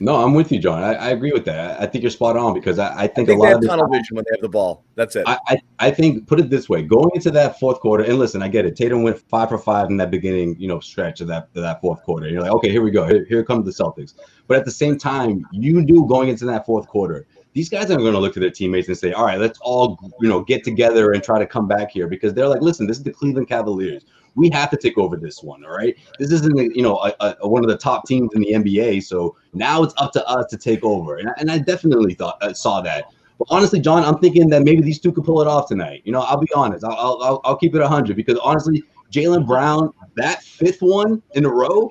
No, 0.00 0.16
I'm 0.16 0.32
with 0.32 0.50
you, 0.50 0.58
John. 0.58 0.82
I, 0.82 0.94
I, 0.94 1.08
agree 1.10 1.32
with 1.32 1.44
that. 1.44 1.80
I 1.80 1.86
think 1.86 2.02
you're 2.02 2.10
spot 2.10 2.34
on 2.34 2.54
because 2.54 2.78
I, 2.78 3.02
I, 3.02 3.06
think, 3.06 3.28
I 3.28 3.32
think, 3.32 3.40
a 3.40 3.42
lot 3.42 3.54
of 3.56 3.66
tunnel 3.66 3.88
vision 3.88 4.16
when 4.16 4.24
they 4.24 4.34
have 4.36 4.40
the 4.40 4.48
ball. 4.48 4.84
That's 4.94 5.16
it. 5.16 5.24
I, 5.26 5.38
I, 5.48 5.58
I, 5.80 5.90
think 5.90 6.26
put 6.26 6.40
it 6.40 6.48
this 6.48 6.66
way: 6.66 6.82
going 6.82 7.10
into 7.14 7.30
that 7.32 7.60
fourth 7.60 7.78
quarter, 7.80 8.02
and 8.02 8.18
listen, 8.18 8.42
I 8.42 8.48
get 8.48 8.64
it. 8.64 8.74
Tatum 8.74 9.02
went 9.02 9.18
five 9.18 9.50
for 9.50 9.58
five 9.58 9.90
in 9.90 9.98
that 9.98 10.10
beginning, 10.10 10.56
you 10.58 10.66
know, 10.66 10.80
stretch 10.80 11.20
of 11.20 11.28
that 11.28 11.52
that 11.52 11.82
fourth 11.82 12.02
quarter. 12.04 12.26
You're 12.26 12.40
like, 12.40 12.52
okay, 12.52 12.70
here 12.70 12.82
we 12.82 12.90
go. 12.90 13.06
Here, 13.06 13.26
here 13.28 13.44
comes 13.44 13.66
the 13.66 13.84
Celtics. 13.84 14.14
But 14.46 14.56
at 14.56 14.64
the 14.64 14.70
same 14.70 14.96
time, 14.96 15.44
you 15.52 15.82
knew 15.82 16.06
going 16.08 16.30
into 16.30 16.46
that 16.46 16.64
fourth 16.64 16.88
quarter, 16.88 17.26
these 17.52 17.68
guys 17.68 17.90
aren't 17.90 18.02
going 18.02 18.14
to 18.14 18.18
look 18.18 18.32
to 18.34 18.40
their 18.40 18.50
teammates 18.50 18.88
and 18.88 18.96
say, 18.96 19.12
all 19.12 19.26
right, 19.26 19.38
let's 19.38 19.58
all 19.60 19.98
you 20.22 20.28
know 20.28 20.40
get 20.40 20.64
together 20.64 21.12
and 21.12 21.22
try 21.22 21.38
to 21.38 21.46
come 21.46 21.68
back 21.68 21.90
here 21.90 22.06
because 22.06 22.32
they're 22.32 22.48
like, 22.48 22.62
listen, 22.62 22.86
this 22.86 22.96
is 22.96 23.02
the 23.02 23.12
Cleveland 23.12 23.48
Cavaliers 23.48 24.06
we 24.34 24.50
have 24.50 24.70
to 24.70 24.76
take 24.76 24.98
over 24.98 25.16
this 25.16 25.42
one. 25.42 25.64
All 25.64 25.76
right, 25.76 25.96
this 26.18 26.30
isn't 26.30 26.76
you 26.76 26.82
know 26.82 26.98
a, 26.98 27.36
a, 27.40 27.48
one 27.48 27.64
of 27.64 27.70
the 27.70 27.76
top 27.76 28.06
teams 28.06 28.30
in 28.34 28.42
the 28.42 28.52
NBA, 28.52 29.02
so 29.02 29.36
now 29.52 29.82
it's 29.82 29.94
up 29.98 30.12
to 30.12 30.26
us 30.26 30.46
to 30.50 30.56
take 30.56 30.82
over. 30.84 31.16
And 31.16 31.28
I, 31.28 31.32
and 31.38 31.50
I 31.50 31.58
definitely 31.58 32.14
thought 32.14 32.38
uh, 32.42 32.52
saw 32.52 32.80
that. 32.82 33.12
But 33.38 33.48
honestly, 33.50 33.80
John, 33.80 34.04
I'm 34.04 34.18
thinking 34.18 34.48
that 34.50 34.62
maybe 34.62 34.82
these 34.82 35.00
two 35.00 35.12
could 35.12 35.24
pull 35.24 35.40
it 35.40 35.48
off 35.48 35.68
tonight. 35.68 36.02
You 36.04 36.12
know, 36.12 36.20
I'll 36.20 36.38
be 36.38 36.52
honest. 36.54 36.84
I'll 36.84 37.18
I'll, 37.22 37.40
I'll 37.44 37.56
keep 37.56 37.74
it 37.74 37.82
hundred 37.82 38.16
because 38.16 38.38
honestly, 38.38 38.82
Jaylen 39.10 39.46
Brown, 39.46 39.92
that 40.16 40.42
fifth 40.42 40.80
one 40.80 41.22
in 41.34 41.44
a 41.44 41.50
row, 41.50 41.90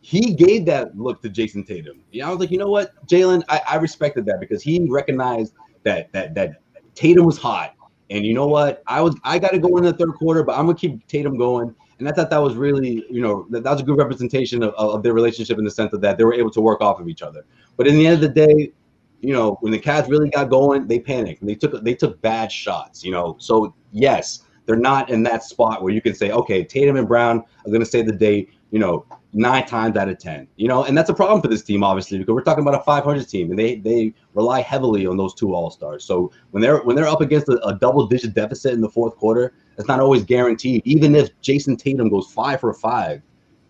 he 0.00 0.34
gave 0.34 0.66
that 0.66 0.96
look 0.96 1.22
to 1.22 1.28
Jayson 1.28 1.64
Tatum. 1.64 2.02
Yeah, 2.12 2.28
I 2.28 2.30
was 2.30 2.40
like, 2.40 2.50
you 2.50 2.58
know 2.58 2.70
what, 2.70 2.90
Jaylen, 3.06 3.42
I, 3.48 3.60
I 3.68 3.76
respected 3.76 4.26
that 4.26 4.40
because 4.40 4.62
he 4.62 4.86
recognized 4.88 5.54
that 5.84 6.12
that 6.12 6.34
that 6.34 6.62
Tatum 6.94 7.24
was 7.24 7.38
hot 7.38 7.74
And 8.10 8.26
you 8.26 8.34
know 8.34 8.46
what? 8.46 8.82
I 8.86 9.00
was 9.00 9.16
I 9.24 9.38
got 9.38 9.52
to 9.52 9.58
go 9.58 9.76
in 9.76 9.84
the 9.84 9.92
third 9.92 10.14
quarter, 10.14 10.42
but 10.42 10.58
I'm 10.58 10.66
gonna 10.66 10.76
keep 10.76 11.06
Tatum 11.06 11.38
going. 11.38 11.74
And 11.98 12.08
I 12.08 12.12
thought 12.12 12.30
that 12.30 12.38
was 12.38 12.54
really, 12.54 13.04
you 13.10 13.20
know, 13.20 13.46
that, 13.50 13.62
that 13.62 13.70
was 13.70 13.82
a 13.82 13.84
good 13.84 13.98
representation 13.98 14.62
of, 14.62 14.72
of 14.74 15.02
their 15.02 15.12
relationship 15.12 15.58
in 15.58 15.64
the 15.64 15.70
sense 15.70 15.92
of 15.92 16.00
that 16.00 16.16
they 16.16 16.24
were 16.24 16.32
able 16.32 16.50
to 16.50 16.60
work 16.60 16.80
off 16.80 16.98
of 16.98 17.08
each 17.08 17.22
other. 17.22 17.44
But 17.76 17.86
in 17.86 17.96
the 17.96 18.06
end 18.06 18.14
of 18.14 18.20
the 18.22 18.28
day, 18.46 18.72
you 19.20 19.34
know, 19.34 19.58
when 19.60 19.70
the 19.70 19.78
Cavs 19.78 20.08
really 20.08 20.30
got 20.30 20.48
going, 20.48 20.86
they 20.86 20.98
panicked. 20.98 21.44
They 21.44 21.54
took 21.54 21.82
they 21.84 21.94
took 21.94 22.20
bad 22.20 22.50
shots. 22.50 23.04
You 23.04 23.12
know, 23.12 23.36
so 23.38 23.74
yes, 23.92 24.44
they're 24.66 24.76
not 24.76 25.10
in 25.10 25.22
that 25.24 25.44
spot 25.44 25.82
where 25.82 25.92
you 25.92 26.00
can 26.00 26.14
say, 26.14 26.30
okay, 26.30 26.64
Tatum 26.64 26.96
and 26.96 27.06
Brown 27.06 27.44
are 27.66 27.78
to 27.78 27.84
save 27.84 28.06
the 28.06 28.12
day. 28.12 28.48
You 28.70 28.78
know, 28.78 29.06
nine 29.32 29.66
times 29.66 29.96
out 29.96 30.08
of 30.08 30.18
ten. 30.18 30.46
You 30.56 30.68
know, 30.68 30.84
and 30.84 30.96
that's 30.96 31.10
a 31.10 31.14
problem 31.14 31.40
for 31.40 31.48
this 31.48 31.62
team, 31.62 31.82
obviously, 31.82 32.18
because 32.18 32.34
we're 32.34 32.42
talking 32.42 32.62
about 32.62 32.80
a 32.80 32.84
500 32.84 33.28
team, 33.28 33.50
and 33.50 33.58
they 33.58 33.76
they 33.76 34.14
rely 34.34 34.60
heavily 34.60 35.06
on 35.06 35.16
those 35.16 35.34
two 35.34 35.54
All 35.54 35.70
Stars. 35.70 36.04
So 36.04 36.32
when 36.50 36.62
they're 36.62 36.78
when 36.78 36.96
they're 36.96 37.08
up 37.08 37.20
against 37.20 37.48
a, 37.48 37.60
a 37.66 37.78
double 37.78 38.06
digit 38.06 38.34
deficit 38.34 38.72
in 38.72 38.80
the 38.80 38.88
fourth 38.88 39.16
quarter, 39.16 39.54
it's 39.78 39.88
not 39.88 40.00
always 40.00 40.24
guaranteed. 40.24 40.82
Even 40.84 41.14
if 41.14 41.30
Jayson 41.40 41.76
Tatum 41.76 42.08
goes 42.08 42.30
five 42.30 42.60
for 42.60 42.72
five 42.74 43.22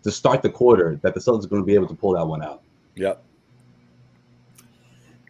to 0.03 0.11
start 0.11 0.41
the 0.41 0.49
quarter, 0.49 0.99
that 1.03 1.13
the 1.13 1.19
Celtics 1.19 1.45
are 1.45 1.49
going 1.49 1.61
to 1.61 1.65
be 1.65 1.75
able 1.75 1.87
to 1.87 1.95
pull 1.95 2.13
that 2.13 2.25
one 2.25 2.43
out. 2.43 2.63
Yep. 2.95 3.23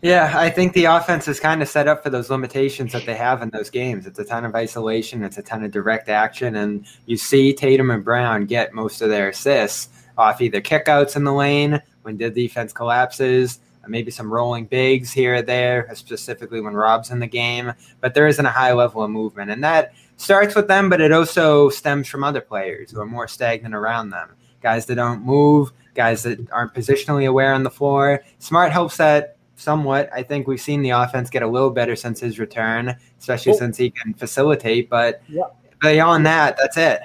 Yeah, 0.01 0.33
I 0.35 0.49
think 0.49 0.73
the 0.73 0.85
offense 0.85 1.27
is 1.27 1.39
kind 1.39 1.61
of 1.61 1.69
set 1.69 1.87
up 1.87 2.01
for 2.01 2.09
those 2.09 2.31
limitations 2.31 2.91
that 2.93 3.05
they 3.05 3.13
have 3.13 3.43
in 3.43 3.51
those 3.51 3.69
games. 3.69 4.07
It's 4.07 4.17
a 4.17 4.25
ton 4.25 4.45
of 4.45 4.55
isolation, 4.55 5.23
it's 5.23 5.37
a 5.37 5.43
ton 5.43 5.63
of 5.63 5.69
direct 5.69 6.09
action, 6.09 6.55
and 6.55 6.87
you 7.05 7.17
see 7.17 7.53
Tatum 7.53 7.91
and 7.91 8.03
Brown 8.03 8.47
get 8.47 8.73
most 8.73 9.03
of 9.03 9.09
their 9.09 9.29
assists 9.29 9.89
off 10.17 10.41
either 10.41 10.61
kickouts 10.61 11.15
in 11.15 11.23
the 11.23 11.33
lane 11.33 11.81
when 12.03 12.17
the 12.17 12.29
defense 12.29 12.73
collapses, 12.73 13.59
maybe 13.87 14.11
some 14.11 14.31
rolling 14.31 14.65
bigs 14.65 15.11
here 15.11 15.35
or 15.35 15.41
there, 15.41 15.89
specifically 15.93 16.61
when 16.61 16.73
Rob's 16.73 17.11
in 17.11 17.19
the 17.19 17.27
game. 17.27 17.73
But 17.99 18.13
there 18.13 18.27
isn't 18.27 18.45
a 18.45 18.51
high 18.51 18.73
level 18.73 19.03
of 19.03 19.11
movement, 19.11 19.51
and 19.51 19.63
that 19.63 19.93
starts 20.17 20.55
with 20.55 20.67
them, 20.67 20.89
but 20.89 21.01
it 21.01 21.11
also 21.11 21.69
stems 21.69 22.07
from 22.07 22.23
other 22.23 22.41
players 22.41 22.91
who 22.91 23.01
are 23.01 23.05
more 23.05 23.27
stagnant 23.27 23.75
around 23.75 24.09
them. 24.09 24.29
Guys 24.61 24.85
that 24.85 24.95
don't 24.95 25.23
move, 25.23 25.71
guys 25.95 26.23
that 26.23 26.39
aren't 26.51 26.73
positionally 26.73 27.27
aware 27.27 27.53
on 27.53 27.63
the 27.63 27.69
floor. 27.69 28.23
Smart 28.39 28.71
helps 28.71 28.97
that 28.97 29.37
somewhat. 29.55 30.09
I 30.13 30.23
think 30.23 30.47
we've 30.47 30.61
seen 30.61 30.81
the 30.81 30.91
offense 30.91 31.29
get 31.29 31.43
a 31.43 31.47
little 31.47 31.71
better 31.71 31.95
since 31.95 32.19
his 32.19 32.39
return, 32.39 32.95
especially 33.19 33.53
oh. 33.53 33.57
since 33.57 33.77
he 33.77 33.89
can 33.89 34.13
facilitate. 34.13 34.89
But 34.89 35.21
yeah. 35.27 35.43
beyond 35.81 36.25
that, 36.25 36.57
that's 36.57 36.77
it. 36.77 37.01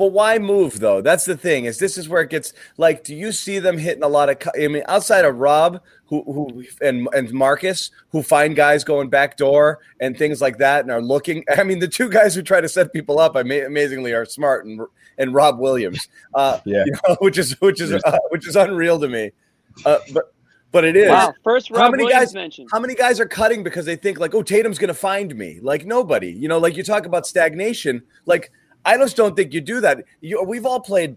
But 0.00 0.12
why 0.12 0.38
move 0.38 0.80
though? 0.80 1.02
That's 1.02 1.26
the 1.26 1.36
thing. 1.36 1.66
Is 1.66 1.76
this 1.76 1.98
is 1.98 2.08
where 2.08 2.22
it 2.22 2.30
gets 2.30 2.54
like? 2.78 3.04
Do 3.04 3.14
you 3.14 3.32
see 3.32 3.58
them 3.58 3.76
hitting 3.76 4.02
a 4.02 4.08
lot 4.08 4.30
of? 4.30 4.38
I 4.58 4.66
mean, 4.66 4.82
outside 4.88 5.26
of 5.26 5.36
Rob, 5.36 5.82
who 6.06 6.22
who 6.22 6.64
and 6.80 7.06
and 7.12 7.30
Marcus, 7.34 7.90
who 8.08 8.22
find 8.22 8.56
guys 8.56 8.82
going 8.82 9.10
back 9.10 9.36
door 9.36 9.80
and 10.00 10.16
things 10.16 10.40
like 10.40 10.56
that, 10.56 10.80
and 10.84 10.90
are 10.90 11.02
looking. 11.02 11.44
I 11.58 11.64
mean, 11.64 11.80
the 11.80 11.86
two 11.86 12.08
guys 12.08 12.34
who 12.34 12.40
try 12.40 12.62
to 12.62 12.68
set 12.70 12.94
people 12.94 13.20
up, 13.20 13.36
I 13.36 13.40
amazingly, 13.40 14.14
are 14.14 14.24
smart 14.24 14.64
and 14.64 14.80
and 15.18 15.34
Rob 15.34 15.58
Williams. 15.58 16.08
Uh, 16.32 16.60
yeah, 16.64 16.84
you 16.86 16.92
know, 16.92 17.16
which 17.20 17.36
is 17.36 17.60
which 17.60 17.82
is 17.82 17.92
uh, 17.92 18.18
which 18.30 18.48
is 18.48 18.56
unreal 18.56 18.98
to 19.00 19.08
me. 19.08 19.32
Uh, 19.84 19.98
but 20.14 20.32
but 20.72 20.84
it 20.84 20.96
is. 20.96 21.10
Wow. 21.10 21.34
First, 21.44 21.70
Rob 21.70 21.80
how 21.80 21.90
many 21.90 22.04
Williams 22.04 22.26
guys 22.26 22.34
mentioned. 22.34 22.68
How 22.72 22.80
many 22.80 22.94
guys 22.94 23.20
are 23.20 23.26
cutting 23.26 23.62
because 23.62 23.84
they 23.84 23.96
think 23.96 24.18
like, 24.18 24.34
oh, 24.34 24.42
Tatum's 24.42 24.78
going 24.78 24.88
to 24.88 24.94
find 24.94 25.36
me? 25.36 25.58
Like 25.60 25.84
nobody. 25.84 26.32
You 26.32 26.48
know, 26.48 26.58
like 26.58 26.76
you 26.76 26.82
talk 26.82 27.04
about 27.04 27.26
stagnation. 27.26 28.02
Like 28.24 28.50
I 28.84 28.96
just 28.96 29.16
don't 29.16 29.36
think 29.36 29.52
you 29.52 29.60
do 29.60 29.80
that. 29.80 30.04
You, 30.20 30.42
we've 30.42 30.66
all 30.66 30.80
played 30.80 31.16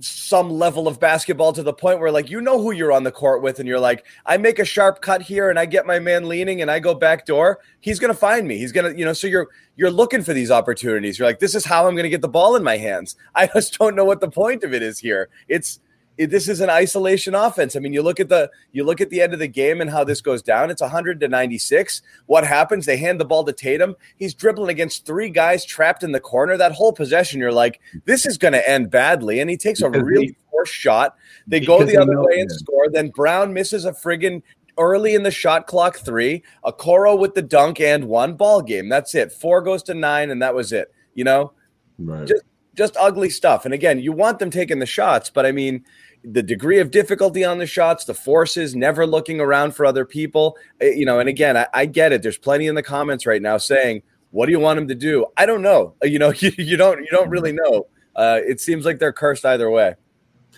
some 0.00 0.50
level 0.50 0.88
of 0.88 0.98
basketball 0.98 1.52
to 1.52 1.62
the 1.62 1.72
point 1.72 2.00
where 2.00 2.10
like 2.10 2.28
you 2.28 2.40
know 2.40 2.60
who 2.60 2.72
you're 2.72 2.92
on 2.92 3.04
the 3.04 3.12
court 3.12 3.40
with 3.42 3.58
and 3.60 3.68
you're 3.68 3.78
like 3.78 4.04
I 4.26 4.36
make 4.36 4.58
a 4.58 4.64
sharp 4.64 5.00
cut 5.00 5.22
here 5.22 5.48
and 5.48 5.58
I 5.58 5.66
get 5.66 5.86
my 5.86 5.98
man 5.98 6.28
leaning 6.28 6.60
and 6.60 6.70
I 6.70 6.80
go 6.80 6.94
back 6.94 7.24
door 7.24 7.60
he's 7.80 8.00
going 8.00 8.12
to 8.12 8.18
find 8.18 8.48
me. 8.48 8.58
He's 8.58 8.72
going 8.72 8.92
to 8.92 8.98
you 8.98 9.04
know 9.04 9.12
so 9.12 9.26
you're 9.26 9.48
you're 9.76 9.90
looking 9.90 10.22
for 10.22 10.32
these 10.32 10.50
opportunities. 10.50 11.18
You're 11.18 11.28
like 11.28 11.38
this 11.38 11.54
is 11.54 11.64
how 11.64 11.86
I'm 11.86 11.94
going 11.94 12.04
to 12.04 12.10
get 12.10 12.20
the 12.20 12.28
ball 12.28 12.56
in 12.56 12.64
my 12.64 12.76
hands. 12.76 13.16
I 13.34 13.46
just 13.46 13.78
don't 13.78 13.94
know 13.94 14.04
what 14.04 14.20
the 14.20 14.30
point 14.30 14.64
of 14.64 14.74
it 14.74 14.82
is 14.82 14.98
here. 14.98 15.28
It's 15.48 15.78
this 16.18 16.48
is 16.48 16.60
an 16.60 16.70
isolation 16.70 17.34
offense. 17.34 17.74
I 17.74 17.80
mean, 17.80 17.92
you 17.92 18.02
look 18.02 18.20
at 18.20 18.28
the 18.28 18.50
you 18.72 18.84
look 18.84 19.00
at 19.00 19.10
the 19.10 19.20
end 19.20 19.32
of 19.32 19.38
the 19.38 19.48
game 19.48 19.80
and 19.80 19.90
how 19.90 20.04
this 20.04 20.20
goes 20.20 20.42
down. 20.42 20.70
It's 20.70 20.82
100 20.82 21.20
to 21.20 21.28
96. 21.28 22.02
What 22.26 22.46
happens? 22.46 22.86
They 22.86 22.96
hand 22.96 23.20
the 23.20 23.24
ball 23.24 23.44
to 23.44 23.52
Tatum. 23.52 23.96
He's 24.16 24.34
dribbling 24.34 24.70
against 24.70 25.06
three 25.06 25.30
guys 25.30 25.64
trapped 25.64 26.02
in 26.02 26.12
the 26.12 26.20
corner. 26.20 26.56
That 26.56 26.72
whole 26.72 26.92
possession, 26.92 27.40
you're 27.40 27.52
like, 27.52 27.80
this 28.04 28.26
is 28.26 28.38
going 28.38 28.52
to 28.52 28.68
end 28.68 28.90
badly. 28.90 29.40
And 29.40 29.48
he 29.48 29.56
takes 29.56 29.80
a 29.80 29.90
really 29.90 30.36
poor 30.50 30.66
shot. 30.66 31.16
They 31.46 31.60
go 31.60 31.84
the 31.84 31.96
other 31.96 32.20
way 32.20 32.40
and 32.40 32.50
score. 32.50 32.88
Then 32.90 33.08
Brown 33.08 33.52
misses 33.52 33.84
a 33.84 33.92
friggin' 33.92 34.42
early 34.78 35.14
in 35.14 35.22
the 35.22 35.30
shot 35.30 35.66
clock 35.66 35.98
three. 35.98 36.42
Okoro 36.64 37.18
with 37.18 37.34
the 37.34 37.42
dunk 37.42 37.80
and 37.80 38.04
one 38.04 38.34
ball 38.34 38.62
game. 38.62 38.88
That's 38.88 39.14
it. 39.14 39.32
Four 39.32 39.62
goes 39.62 39.82
to 39.84 39.94
nine, 39.94 40.30
and 40.30 40.42
that 40.42 40.54
was 40.54 40.72
it. 40.72 40.92
You 41.14 41.24
know, 41.24 41.52
right. 41.98 42.26
just 42.26 42.42
just 42.74 42.96
ugly 42.98 43.30
stuff. 43.30 43.64
And 43.64 43.74
again, 43.74 43.98
you 43.98 44.12
want 44.12 44.38
them 44.38 44.50
taking 44.50 44.78
the 44.78 44.86
shots, 44.86 45.30
but 45.30 45.46
I 45.46 45.52
mean 45.52 45.84
the 46.24 46.42
degree 46.42 46.78
of 46.78 46.90
difficulty 46.90 47.44
on 47.44 47.58
the 47.58 47.66
shots, 47.66 48.04
the 48.04 48.14
forces, 48.14 48.76
never 48.76 49.06
looking 49.06 49.40
around 49.40 49.74
for 49.74 49.84
other 49.84 50.04
people. 50.04 50.56
Eh, 50.80 50.92
you 50.92 51.04
know, 51.04 51.18
and 51.18 51.28
again, 51.28 51.56
I, 51.56 51.66
I, 51.74 51.86
get 51.86 52.12
it. 52.12 52.22
There's 52.22 52.38
plenty 52.38 52.66
in 52.66 52.74
the 52.74 52.82
comments 52.82 53.26
right 53.26 53.42
now 53.42 53.58
saying, 53.58 54.02
"What 54.30 54.46
do 54.46 54.52
you 54.52 54.60
want 54.60 54.78
him 54.78 54.88
to 54.88 54.94
do?" 54.94 55.26
I 55.36 55.46
don't 55.46 55.62
know. 55.62 55.94
You 56.04 56.18
know, 56.18 56.32
you, 56.32 56.52
you 56.58 56.76
don't 56.76 57.00
you 57.00 57.08
don't 57.10 57.30
really 57.30 57.52
know. 57.52 57.86
Uh, 58.14 58.40
it 58.46 58.60
seems 58.60 58.84
like 58.84 58.98
they're 58.98 59.12
cursed 59.12 59.44
either 59.44 59.70
way. 59.70 59.94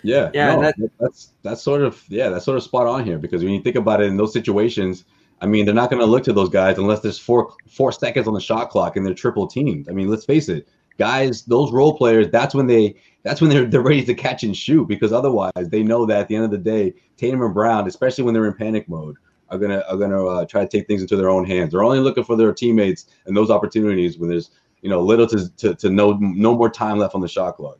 Yeah, 0.02 0.30
yeah, 0.34 0.54
no, 0.54 0.62
that, 0.62 0.74
that's 1.00 1.32
that's 1.42 1.62
sort 1.62 1.80
of 1.80 2.02
yeah, 2.08 2.28
that's 2.28 2.44
sort 2.44 2.58
of 2.58 2.62
spot 2.62 2.86
on 2.86 3.04
here 3.04 3.18
because 3.18 3.42
when 3.42 3.54
you 3.54 3.62
think 3.62 3.76
about 3.76 4.02
it 4.02 4.06
in 4.06 4.18
those 4.18 4.34
situations, 4.34 5.04
I 5.40 5.46
mean, 5.46 5.64
they're 5.64 5.74
not 5.74 5.88
going 5.88 6.00
to 6.00 6.06
look 6.06 6.24
to 6.24 6.32
those 6.32 6.50
guys 6.50 6.76
unless 6.76 7.00
there's 7.00 7.18
four 7.18 7.54
four 7.68 7.90
seconds 7.90 8.28
on 8.28 8.34
the 8.34 8.40
shot 8.40 8.68
clock 8.68 8.96
and 8.96 9.06
they're 9.06 9.14
triple 9.14 9.46
teamed. 9.46 9.88
I 9.88 9.92
mean, 9.92 10.08
let's 10.08 10.26
face 10.26 10.50
it, 10.50 10.68
guys, 10.98 11.42
those 11.42 11.72
role 11.72 11.96
players, 11.96 12.28
that's 12.30 12.54
when 12.54 12.66
they 12.66 12.96
that's 13.22 13.40
when 13.40 13.50
they're 13.50 13.66
they're 13.70 13.82
ready 13.82 14.04
to 14.04 14.14
catch 14.14 14.44
and 14.44 14.56
shoot 14.56 14.86
because 14.86 15.12
otherwise 15.12 15.52
they 15.56 15.82
know 15.82 16.06
that 16.06 16.20
at 16.20 16.28
the 16.28 16.36
end 16.36 16.44
of 16.44 16.50
the 16.50 16.58
day, 16.58 16.94
Tatum 17.16 17.42
and 17.42 17.54
Brown, 17.54 17.86
especially 17.86 18.24
when 18.24 18.34
they're 18.34 18.46
in 18.46 18.54
panic 18.54 18.88
mode, 18.88 19.16
are 19.50 19.58
gonna 19.58 19.84
are 19.88 19.96
gonna 19.96 20.24
uh, 20.24 20.44
try 20.44 20.62
to 20.62 20.68
take 20.68 20.86
things 20.86 21.02
into 21.02 21.16
their 21.16 21.30
own 21.30 21.44
hands. 21.44 21.72
They're 21.72 21.84
only 21.84 22.00
looking 22.00 22.24
for 22.24 22.36
their 22.36 22.52
teammates 22.52 23.06
and 23.26 23.36
those 23.36 23.50
opportunities 23.50 24.18
when 24.18 24.28
there's 24.28 24.50
you 24.82 24.90
know 24.90 25.00
little 25.00 25.26
to 25.28 25.48
to, 25.56 25.74
to 25.74 25.90
no 25.90 26.12
no 26.20 26.54
more 26.56 26.70
time 26.70 26.98
left 26.98 27.14
on 27.14 27.20
the 27.20 27.28
shot 27.28 27.56
clock. 27.56 27.78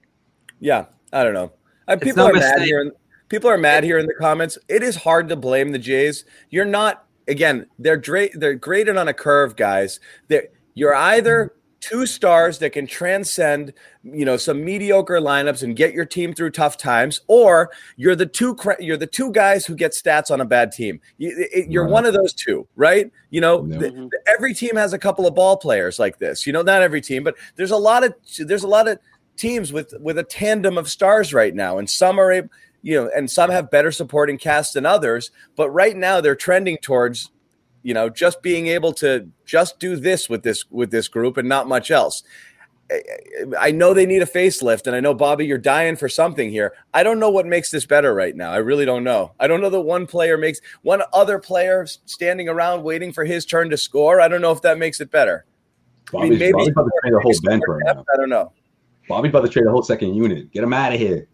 Yeah, 0.60 0.86
I 1.12 1.24
don't 1.24 1.34
know. 1.34 1.52
Uh, 1.86 1.96
people 1.96 2.26
are 2.26 2.32
mad 2.32 2.62
here. 2.62 2.80
In, 2.80 2.92
people 3.28 3.50
are 3.50 3.58
mad 3.58 3.84
here 3.84 3.98
in 3.98 4.06
the 4.06 4.14
comments. 4.14 4.58
It 4.68 4.82
is 4.82 4.96
hard 4.96 5.28
to 5.28 5.36
blame 5.36 5.72
the 5.72 5.78
Jays. 5.78 6.24
You're 6.50 6.64
not 6.64 7.04
again. 7.28 7.66
They're 7.78 7.96
dra- 7.96 8.34
they're 8.34 8.54
graded 8.54 8.96
on 8.96 9.08
a 9.08 9.14
curve, 9.14 9.56
guys. 9.56 10.00
They're, 10.28 10.48
you're 10.74 10.94
either 10.94 11.54
two 11.84 12.06
stars 12.06 12.58
that 12.60 12.70
can 12.70 12.86
transcend, 12.86 13.74
you 14.02 14.24
know, 14.24 14.38
some 14.38 14.64
mediocre 14.64 15.20
lineups 15.20 15.62
and 15.62 15.76
get 15.76 15.92
your 15.92 16.06
team 16.06 16.32
through 16.32 16.50
tough 16.50 16.78
times, 16.78 17.20
or 17.26 17.70
you're 17.96 18.16
the 18.16 18.24
two 18.24 18.56
you're 18.80 18.96
the 18.96 19.06
two 19.06 19.30
guys 19.32 19.66
who 19.66 19.74
get 19.74 19.92
stats 19.92 20.30
on 20.30 20.40
a 20.40 20.46
bad 20.46 20.72
team. 20.72 20.98
You, 21.18 21.80
are 21.80 21.86
one 21.86 22.06
of 22.06 22.14
those 22.14 22.32
two, 22.32 22.66
right? 22.74 23.10
You 23.28 23.42
know, 23.42 23.62
mm-hmm. 23.62 23.78
the, 23.80 24.20
every 24.26 24.54
team 24.54 24.76
has 24.76 24.94
a 24.94 24.98
couple 24.98 25.26
of 25.26 25.34
ball 25.34 25.58
players 25.58 25.98
like 25.98 26.18
this. 26.18 26.46
You 26.46 26.54
know, 26.54 26.62
not 26.62 26.80
every 26.80 27.02
team, 27.02 27.22
but 27.22 27.36
there's 27.56 27.70
a 27.70 27.76
lot 27.76 28.02
of 28.02 28.14
there's 28.38 28.64
a 28.64 28.68
lot 28.68 28.88
of 28.88 28.98
teams 29.36 29.70
with 29.70 29.92
with 30.00 30.16
a 30.16 30.24
tandem 30.24 30.78
of 30.78 30.88
stars 30.88 31.34
right 31.34 31.54
now, 31.54 31.76
and 31.76 31.90
some 31.90 32.18
are 32.18 32.32
able 32.32 32.48
you 32.80 33.02
know, 33.02 33.10
and 33.16 33.30
some 33.30 33.50
have 33.50 33.70
better 33.70 33.90
supporting 33.90 34.38
cast 34.38 34.74
than 34.74 34.86
others. 34.86 35.30
But 35.56 35.70
right 35.70 35.96
now, 35.96 36.20
they're 36.20 36.36
trending 36.36 36.76
towards 36.78 37.30
you 37.84 37.94
know 37.94 38.08
just 38.08 38.42
being 38.42 38.66
able 38.66 38.92
to 38.92 39.30
just 39.44 39.78
do 39.78 39.94
this 39.94 40.28
with 40.28 40.42
this 40.42 40.68
with 40.70 40.90
this 40.90 41.06
group 41.06 41.36
and 41.36 41.48
not 41.48 41.68
much 41.68 41.92
else 41.92 42.24
I 43.58 43.70
know 43.70 43.94
they 43.94 44.04
need 44.04 44.22
a 44.22 44.26
facelift, 44.26 44.86
and 44.86 44.94
I 44.94 45.00
know 45.00 45.14
Bobby, 45.14 45.46
you're 45.46 45.56
dying 45.56 45.96
for 45.96 46.08
something 46.08 46.50
here. 46.50 46.74
I 46.92 47.02
don't 47.02 47.18
know 47.18 47.30
what 47.30 47.46
makes 47.46 47.70
this 47.70 47.86
better 47.86 48.14
right 48.14 48.36
now. 48.36 48.52
I 48.52 48.58
really 48.58 48.84
don't 48.84 49.04
know. 49.04 49.32
I 49.40 49.46
don't 49.46 49.62
know 49.62 49.70
that 49.70 49.80
one 49.80 50.06
player 50.06 50.36
makes 50.36 50.60
one 50.82 51.02
other 51.12 51.38
player 51.38 51.86
standing 52.04 52.48
around 52.48 52.82
waiting 52.82 53.12
for 53.12 53.24
his 53.24 53.46
turn 53.46 53.70
to 53.70 53.78
score. 53.78 54.20
I 54.20 54.28
don't 54.28 54.42
know 54.42 54.52
if 54.52 54.60
that 54.62 54.78
makes 54.78 55.00
it 55.00 55.10
better. 55.10 55.46
Bobby's, 56.12 56.26
I 56.26 56.30
mean, 56.30 56.38
maybe 56.38 56.52
Bobby's 56.52 56.68
about 56.68 56.84
to 56.84 56.90
trade 57.00 57.14
a 57.14 57.20
whole 57.20 57.40
bench 57.42 57.62
right 57.66 57.82
now. 57.86 58.04
I 58.12 58.16
don't 58.18 58.28
know. 58.28 58.52
Bobby's 59.08 59.30
about 59.30 59.42
to 59.42 59.48
trade 59.48 59.66
a 59.66 59.70
whole 59.70 59.82
second 59.82 60.14
unit. 60.14 60.50
Get 60.52 60.62
him 60.62 60.74
out 60.74 60.92
of 60.92 61.00
here. 61.00 61.26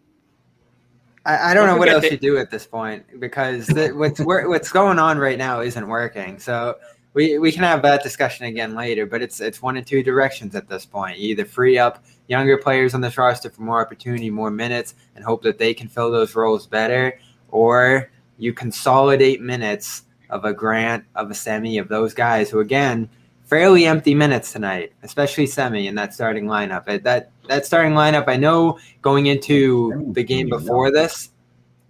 I, 1.25 1.51
I 1.51 1.53
don't, 1.53 1.67
know 1.67 1.77
what 1.77 1.89
else 1.89 2.07
to 2.09 2.17
do 2.17 2.37
at 2.37 2.49
this 2.49 2.65
point 2.65 3.19
because 3.19 3.67
the, 3.67 3.89
what's 3.89 4.19
what's 4.23 4.71
going 4.71 4.97
on 4.97 5.19
right 5.19 5.37
now 5.37 5.61
isn't 5.61 5.87
working. 5.87 6.39
So 6.39 6.77
we, 7.13 7.37
we 7.37 7.51
can 7.51 7.63
have 7.63 7.81
that 7.83 8.03
discussion 8.03 8.45
again 8.45 8.73
later, 8.73 9.05
but 9.05 9.21
it's 9.21 9.39
it's 9.39 9.61
one 9.61 9.77
of 9.77 9.85
two 9.85 10.01
directions 10.01 10.55
at 10.55 10.67
this 10.67 10.85
point. 10.85 11.19
You 11.19 11.29
either 11.29 11.45
free 11.45 11.77
up 11.77 12.03
younger 12.27 12.57
players 12.57 12.93
on 12.93 13.01
this 13.01 13.17
roster 13.17 13.49
for 13.49 13.61
more 13.61 13.81
opportunity, 13.81 14.29
more 14.29 14.49
minutes, 14.49 14.95
and 15.15 15.23
hope 15.23 15.43
that 15.43 15.57
they 15.57 15.73
can 15.73 15.87
fill 15.87 16.11
those 16.11 16.35
roles 16.35 16.65
better, 16.65 17.19
or 17.49 18.09
you 18.37 18.53
consolidate 18.53 19.41
minutes 19.41 20.03
of 20.29 20.45
a 20.45 20.53
Grant, 20.53 21.03
of 21.15 21.29
a 21.29 21.35
Semi, 21.35 21.77
of 21.77 21.89
those 21.89 22.13
guys 22.13 22.49
who 22.49 22.61
again 22.61 23.09
fairly 23.51 23.85
empty 23.85 24.15
minutes 24.15 24.53
tonight, 24.53 24.93
especially 25.03 25.45
Semi 25.45 25.87
in 25.87 25.95
that 25.95 26.13
starting 26.13 26.45
lineup. 26.45 26.85
That 27.03 27.29
that 27.49 27.65
starting 27.65 27.91
lineup, 27.91 28.29
I 28.29 28.37
know 28.37 28.79
going 29.01 29.25
into 29.25 30.09
the 30.13 30.23
game 30.23 30.47
before 30.47 30.89
this, 30.89 31.31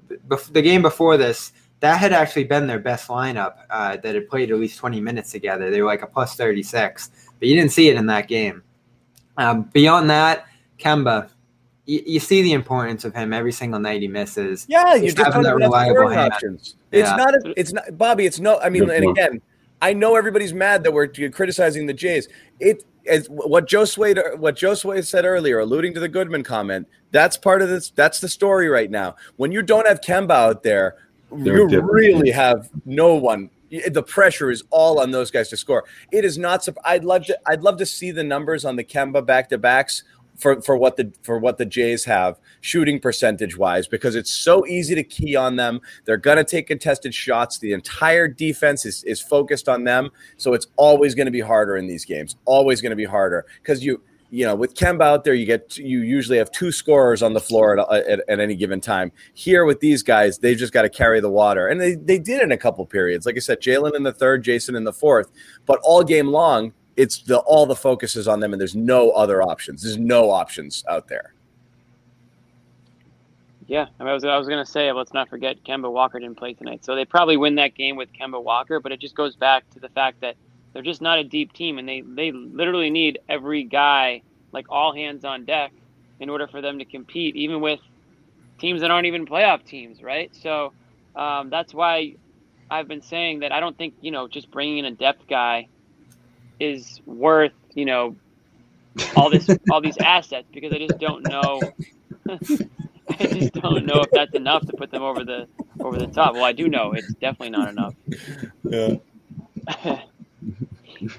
the 0.08 0.62
game 0.62 0.82
before 0.82 1.18
this, 1.18 1.54
that 1.82 2.00
had 2.00 2.14
actually 2.14 2.46
been 2.46 2.66
their 2.66 2.80
best 2.80 3.10
lineup 3.10 3.58
uh, 3.70 3.96
that 3.98 4.16
had 4.16 4.28
played 4.28 4.50
at 4.50 4.58
least 4.58 4.80
20 4.80 5.00
minutes 5.02 5.32
together. 5.32 5.70
They 5.70 5.82
were 5.82 5.88
like 5.88 6.02
a 6.02 6.08
plus 6.08 6.36
36. 6.36 7.12
but 7.38 7.48
you 7.48 7.56
didn't 7.56 7.72
see 7.72 7.90
it 7.90 7.96
in 7.96 8.08
that 8.08 8.28
game. 8.28 8.64
Um, 9.38 9.70
beyond 9.72 10.10
that, 10.10 10.48
Kemba, 10.80 11.30
you, 11.86 12.02
you, 12.08 12.20
see 12.20 12.42
the 12.42 12.54
importance 12.54 13.06
of 13.06 13.14
him 13.14 13.34
every 13.34 13.52
single 13.52 13.80
night 13.80 14.02
he 14.02 14.08
misses. 14.08 14.66
Yeah, 14.68 14.96
you 14.96 15.12
just 15.12 15.18
having 15.18 15.44
that 15.44 15.56
reliable 15.56 16.10
hand. 16.10 16.34
options. 16.34 16.76
It's 16.92 17.08
yeah. 17.08 17.16
not. 17.16 17.36
A, 17.36 17.54
it's 17.56 17.72
not, 17.72 17.98
Bobby. 17.98 18.26
It's 18.26 18.40
no. 18.40 18.60
I 18.60 18.70
mean, 18.70 18.90
and 18.90 19.10
again, 19.10 19.42
I 19.82 19.94
know 19.94 20.16
everybody's 20.16 20.54
mad 20.54 20.84
that 20.84 20.94
we're 20.94 21.08
criticizing 21.08 21.88
the 21.88 21.94
Jays. 21.94 22.28
It 22.60 22.86
as 23.08 23.28
what 23.28 23.68
Josue 23.68 24.38
what 24.38 24.56
Josue 24.56 25.04
said 25.06 25.26
earlier, 25.26 25.60
alluding 25.60 25.94
to 25.96 26.00
the 26.00 26.10
Goodman 26.10 26.44
comment. 26.44 26.88
That's 27.12 27.36
part 27.38 27.62
of 27.62 27.70
this. 27.70 27.90
That's 27.90 28.20
the 28.20 28.30
story 28.30 28.70
right 28.70 28.92
now. 28.92 29.16
When 29.38 29.52
you 29.52 29.62
don't 29.62 29.88
have 29.88 30.02
Kemba 30.02 30.32
out 30.32 30.64
there, 30.64 30.98
They're 31.32 31.58
you 31.58 31.68
different. 31.68 31.92
really 31.92 32.32
have 32.32 32.70
no 32.86 33.16
one. 33.16 33.50
The 33.90 34.04
pressure 34.04 34.52
is 34.52 34.64
all 34.70 35.00
on 35.00 35.12
those 35.12 35.32
guys 35.32 35.50
to 35.50 35.58
score. 35.58 35.86
It 36.12 36.26
is 36.26 36.38
not. 36.38 36.68
I'd 36.86 37.06
love 37.06 37.26
to. 37.26 37.40
I'd 37.48 37.62
love 37.62 37.78
to 37.78 37.86
see 37.86 38.12
the 38.12 38.24
numbers 38.24 38.66
on 38.66 38.76
the 38.76 38.84
Kemba 38.84 39.26
back 39.26 39.50
to 39.50 39.58
backs 39.58 40.04
for, 40.42 40.60
for 40.62 40.76
what 40.76 40.98
the 40.98 41.14
for 41.22 41.38
what 41.38 41.58
the 41.58 41.66
Jays 41.66 42.04
have 42.06 42.40
shooting 42.62 43.00
percentage 43.00 43.58
wise 43.58 43.88
because 43.88 44.16
it's 44.16 44.34
so 44.34 44.66
easy 44.66 44.96
to 44.96 45.04
key 45.04 45.36
on 45.36 45.56
them. 45.56 45.80
They're 46.06 46.18
gonna 46.18 46.44
take 46.44 46.68
contested 46.68 47.14
shots. 47.14 47.60
The 47.60 47.74
entire 47.74 48.28
defense 48.28 48.86
is, 48.86 49.04
is 49.04 49.22
focused 49.22 49.70
on 49.70 49.84
them. 49.84 50.10
So 50.38 50.54
it's 50.54 50.68
always 50.76 51.16
gonna 51.16 51.32
be 51.32 51.40
harder 51.40 51.78
in 51.78 51.88
these 51.88 52.06
games. 52.06 52.36
Always 52.46 52.82
gonna 52.82 52.96
be 52.96 53.06
harder. 53.06 53.46
Because 53.62 53.84
you 53.84 54.02
you 54.34 54.46
know, 54.46 54.56
with 54.56 54.76
Kemba 54.76 55.02
out 55.02 55.26
there, 55.26 55.34
you 55.34 55.46
get 55.46 55.78
you 55.78 56.00
usually 56.00 56.38
have 56.38 56.50
two 56.52 56.72
scorers 56.72 57.22
on 57.22 57.34
the 57.34 57.42
floor 57.42 57.78
at, 57.78 58.08
at, 58.08 58.22
at 58.30 58.40
any 58.40 58.56
given 58.56 58.80
time. 58.80 59.12
Here 59.34 59.66
with 59.66 59.82
these 59.82 60.04
guys, 60.04 60.40
they've 60.40 60.58
just 60.58 60.72
got 60.72 60.84
to 60.84 60.90
carry 60.90 61.20
the 61.20 61.30
water, 61.30 61.68
and 61.68 61.80
they 61.80 61.96
they 61.96 62.18
did 62.18 62.42
in 62.42 62.54
a 62.54 62.58
couple 62.58 62.86
periods. 62.86 63.26
Like 63.26 63.36
I 63.36 63.40
said, 63.40 63.60
Jaylen 63.60 63.94
in 63.94 64.04
the 64.04 64.14
third, 64.14 64.44
Jayson 64.44 64.76
in 64.76 64.86
the 64.86 64.94
fourth, 64.94 65.30
but 65.66 65.80
all 65.84 66.02
game 66.02 66.28
long, 66.28 66.72
it's 67.02 67.18
the 67.24 67.40
all 67.40 67.66
the 67.66 67.76
focus 67.76 68.16
is 68.16 68.28
on 68.28 68.40
them, 68.40 68.54
and 68.54 68.60
there's 68.60 68.76
no 68.76 69.10
other 69.12 69.42
options. 69.42 69.82
There's 69.82 69.98
no 69.98 70.30
options 70.30 70.86
out 70.88 71.08
there. 71.08 71.34
Yeah, 73.66 73.88
I, 74.00 74.04
mean, 74.04 74.12
I 74.12 74.14
was 74.14 74.24
I 74.24 74.38
was 74.38 74.48
gonna 74.48 74.66
say 74.66 74.92
let's 74.92 75.12
not 75.12 75.28
forget 75.28 75.64
Kemba 75.64 75.92
Walker 75.92 76.20
didn't 76.20 76.38
play 76.38 76.54
tonight, 76.54 76.86
so 76.86 76.96
they 76.96 77.06
probably 77.06 77.38
win 77.38 77.56
that 77.56 77.74
game 77.74 77.96
with 77.96 78.10
Kemba 78.14 78.42
Walker. 78.44 78.80
But 78.80 78.92
it 78.92 79.00
just 79.00 79.16
goes 79.16 79.36
back 79.36 79.68
to 79.72 79.80
the 79.80 79.90
fact 79.90 80.22
that 80.22 80.36
they're 80.74 80.84
just 80.84 81.02
not 81.02 81.18
a 81.18 81.24
deep 81.24 81.54
team, 81.54 81.80
and 81.80 81.90
they 81.90 82.02
they 82.02 82.32
literally 82.32 82.92
need 82.92 83.18
every 83.28 83.64
guy 83.64 84.22
like 84.52 84.68
all 84.70 84.94
hands 84.94 85.26
on 85.26 85.44
deck 85.46 85.74
in 86.20 86.30
order 86.30 86.48
for 86.48 86.62
them 86.62 86.78
to 86.78 86.86
compete, 86.86 87.36
even 87.36 87.62
with 87.62 87.80
teams 88.60 88.82
that 88.82 88.92
aren't 88.92 89.08
even 89.08 89.26
playoff 89.26 89.64
teams, 89.64 90.04
right? 90.04 90.36
So 90.36 90.74
um, 91.16 91.50
that's 91.50 91.74
why 91.74 92.14
I've 92.70 92.88
been 92.88 93.02
saying 93.02 93.40
that 93.40 93.52
I 93.52 93.60
don't 93.60 93.76
think 93.76 93.96
you 94.02 94.12
know 94.12 94.28
just 94.28 94.52
bringing 94.52 94.78
in 94.78 94.86
a 94.86 94.92
depth 94.92 95.28
guy 95.28 95.68
is 96.62 97.02
worth 97.06 97.54
you 97.74 97.86
know 97.86 98.16
all 99.16 99.30
this 99.30 99.50
all 99.70 99.82
these 99.82 99.98
assets 100.02 100.48
because 100.54 100.72
I 100.74 100.78
just 100.78 101.00
don't 101.00 101.24
know. 101.24 101.62
I 103.10 103.26
just 103.26 103.54
don't 103.54 103.86
know 103.86 104.02
if 104.02 104.12
that's 104.12 104.34
enough 104.36 104.66
to 104.68 104.74
put 104.74 104.92
them 104.92 105.02
over 105.02 105.24
the 105.24 105.48
over 105.80 105.98
the 105.98 106.08
top. 106.08 106.34
Well, 106.34 106.44
I 106.44 106.52
do 106.54 106.70
know 106.70 106.94
it's 106.94 107.14
definitely 107.16 107.50
not 107.50 107.70
enough. 107.70 107.96
Yeah. 108.64 108.96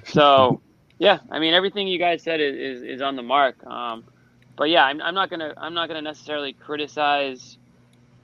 so, 0.04 0.60
yeah, 0.98 1.18
I 1.30 1.38
mean 1.38 1.54
everything 1.54 1.88
you 1.88 1.98
guys 1.98 2.22
said 2.22 2.40
is, 2.40 2.54
is, 2.54 2.82
is 2.82 3.02
on 3.02 3.16
the 3.16 3.22
mark. 3.22 3.64
Um, 3.66 4.04
but 4.56 4.70
yeah, 4.70 4.84
I'm, 4.84 5.02
I'm 5.02 5.14
not 5.14 5.28
gonna 5.28 5.52
I'm 5.56 5.74
not 5.74 5.88
gonna 5.88 6.02
necessarily 6.02 6.52
criticize. 6.52 7.58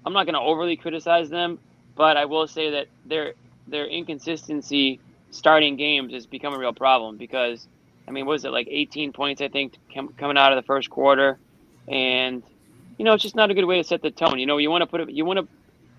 I'm 0.06 0.12
not 0.12 0.24
gonna 0.24 0.40
overly 0.40 0.76
criticize 0.76 1.28
them, 1.28 1.58
but 1.94 2.16
I 2.16 2.24
will 2.24 2.46
say 2.46 2.70
that 2.70 2.86
their 3.04 3.34
their 3.66 3.86
inconsistency 3.86 5.00
starting 5.30 5.76
games 5.76 6.12
has 6.12 6.26
become 6.26 6.54
a 6.54 6.58
real 6.58 6.72
problem 6.72 7.16
because, 7.16 7.66
I 8.06 8.10
mean, 8.10 8.26
was 8.26 8.44
it 8.44 8.50
like 8.50 8.68
18 8.70 9.12
points 9.12 9.40
I 9.40 9.48
think 9.48 9.74
coming 10.16 10.38
out 10.38 10.52
of 10.52 10.56
the 10.56 10.66
first 10.66 10.90
quarter, 10.90 11.38
and 11.86 12.42
you 12.98 13.04
know 13.04 13.14
it's 13.14 13.22
just 13.22 13.36
not 13.36 13.50
a 13.50 13.54
good 13.54 13.64
way 13.64 13.78
to 13.78 13.84
set 13.84 14.02
the 14.02 14.10
tone. 14.10 14.38
You 14.38 14.46
know, 14.46 14.58
you 14.58 14.70
want 14.70 14.82
to 14.82 14.86
put 14.86 15.00
it, 15.00 15.10
you 15.10 15.24
want 15.24 15.40
to. 15.40 15.48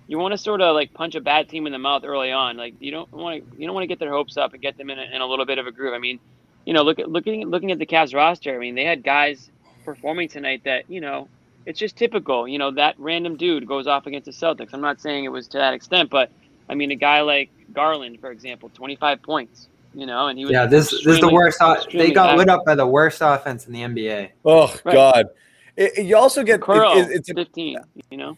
You 0.08 0.18
want 0.18 0.32
to 0.32 0.40
sort 0.40 0.60
of 0.60 0.74
like 0.74 0.92
punch 0.92 1.14
a 1.14 1.22
bad 1.22 1.50
team 1.50 1.68
in 1.68 1.72
the 1.72 1.78
mouth 1.78 2.04
early 2.04 2.32
on. 2.32 2.58
Like 2.58 2.74
you 2.80 2.90
don't 2.90 3.12
want 3.12 3.48
to, 3.48 3.58
you 3.60 3.68
don't 3.68 3.76
want 3.76 3.84
to 3.84 3.88
get 3.88 4.00
their 4.00 4.10
hopes 4.10 4.38
up 4.38 4.54
and 4.54 4.62
get 4.62 4.76
them 4.76 4.90
in 4.90 4.98
a, 4.98 5.04
in 5.04 5.22
a 5.22 5.26
little 5.28 5.46
bit 5.46 5.60
of 5.60 5.68
a 5.68 5.72
groove. 5.72 5.94
I 5.94 6.00
mean, 6.00 6.20
you 6.66 6.74
know, 6.74 6.82
look 6.82 6.98
at 6.98 7.12
looking 7.12 7.48
looking 7.48 7.72
at 7.72 7.78
the 7.78 7.86
Cavs 7.86 8.16
roster. 8.16 8.56
I 8.56 8.58
mean, 8.58 8.74
they 8.74 8.86
had 8.86 9.04
guys 9.04 9.52
performing 9.86 10.28
tonight 10.28 10.64
that 10.66 10.90
you 10.90 11.00
know 11.00 11.28
it's 11.68 11.78
just 11.78 11.96
typical. 11.96 12.48
You 12.48 12.58
know, 12.58 12.72
that 12.72 12.96
random 12.98 13.38
dude 13.38 13.68
goes 13.68 13.86
off 13.86 14.08
against 14.08 14.26
the 14.26 14.32
Celtics. 14.32 14.70
I'm 14.74 14.82
not 14.82 15.00
saying 15.00 15.26
it 15.26 15.30
was 15.30 15.48
to 15.50 15.60
that 15.60 15.76
extent, 15.76 16.10
but 16.10 16.32
I 16.68 16.76
mean, 16.76 16.90
a 16.92 16.96
guy 16.96 17.22
like 17.22 17.52
Garland, 17.74 18.20
for 18.20 18.32
example, 18.32 18.70
25 18.74 19.22
points. 19.22 19.68
You 19.94 20.06
know, 20.06 20.28
and 20.28 20.38
he 20.38 20.46
was 20.46 20.52
yeah. 20.52 20.68
This, 20.68 20.92
this 20.92 21.06
is 21.06 21.20
the 21.20 21.34
worst. 21.34 21.60
They 21.92 22.12
got 22.12 22.38
lit 22.38 22.48
up 22.48 22.64
by 22.64 22.76
the 22.76 22.86
worst 22.86 23.20
offense 23.22 23.66
in 23.66 23.74
the 23.74 23.82
NBA. 23.82 24.30
Oh 24.46 24.74
right. 24.84 24.94
God! 24.94 25.30
It, 25.76 25.98
it, 25.98 26.06
you 26.06 26.16
also 26.16 26.44
get 26.44 26.62
Curl, 26.62 26.96
it, 26.96 27.10
it's 27.10 27.32
15. 27.32 27.80
You 28.12 28.18
know, 28.18 28.38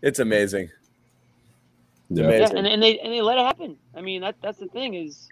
it's 0.00 0.18
amazing. 0.18 0.70
It's 2.08 2.20
yeah. 2.20 2.24
amazing. 2.24 2.56
Yeah, 2.56 2.58
and, 2.58 2.66
and 2.66 2.82
they 2.82 2.98
and 3.00 3.12
they 3.12 3.20
let 3.20 3.36
it 3.36 3.44
happen. 3.44 3.76
I 3.94 4.00
mean, 4.00 4.22
that 4.22 4.36
that's 4.42 4.58
the 4.58 4.68
thing 4.68 4.94
is, 4.94 5.28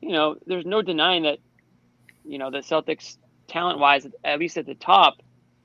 you 0.00 0.12
know, 0.12 0.36
there's 0.46 0.64
no 0.64 0.82
denying 0.82 1.24
that, 1.24 1.38
you 2.24 2.38
know, 2.38 2.52
the 2.52 2.58
Celtics 2.58 3.16
talent 3.48 3.80
wise, 3.80 4.06
at 4.22 4.38
least 4.38 4.56
at 4.56 4.66
the 4.66 4.74
top, 4.76 5.16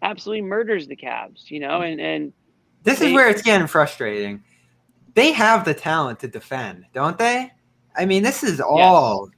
absolutely 0.01 0.41
murders 0.41 0.87
the 0.87 0.95
Cavs. 0.95 1.51
You 1.51 1.59
know, 1.59 1.81
and 1.81 2.01
and 2.01 2.33
this 2.83 2.97
they, 2.97 3.09
is 3.09 3.13
where 3.13 3.29
it's 3.29 3.43
getting 3.43 3.67
frustrating 3.67 4.43
they 5.13 5.31
have 5.31 5.65
the 5.65 5.73
talent 5.73 6.19
to 6.19 6.27
defend, 6.27 6.85
don't 6.93 7.17
they? 7.17 7.51
I 7.95 8.05
mean, 8.05 8.23
this 8.23 8.43
is 8.43 8.61
all 8.61 9.29
yes. 9.29 9.37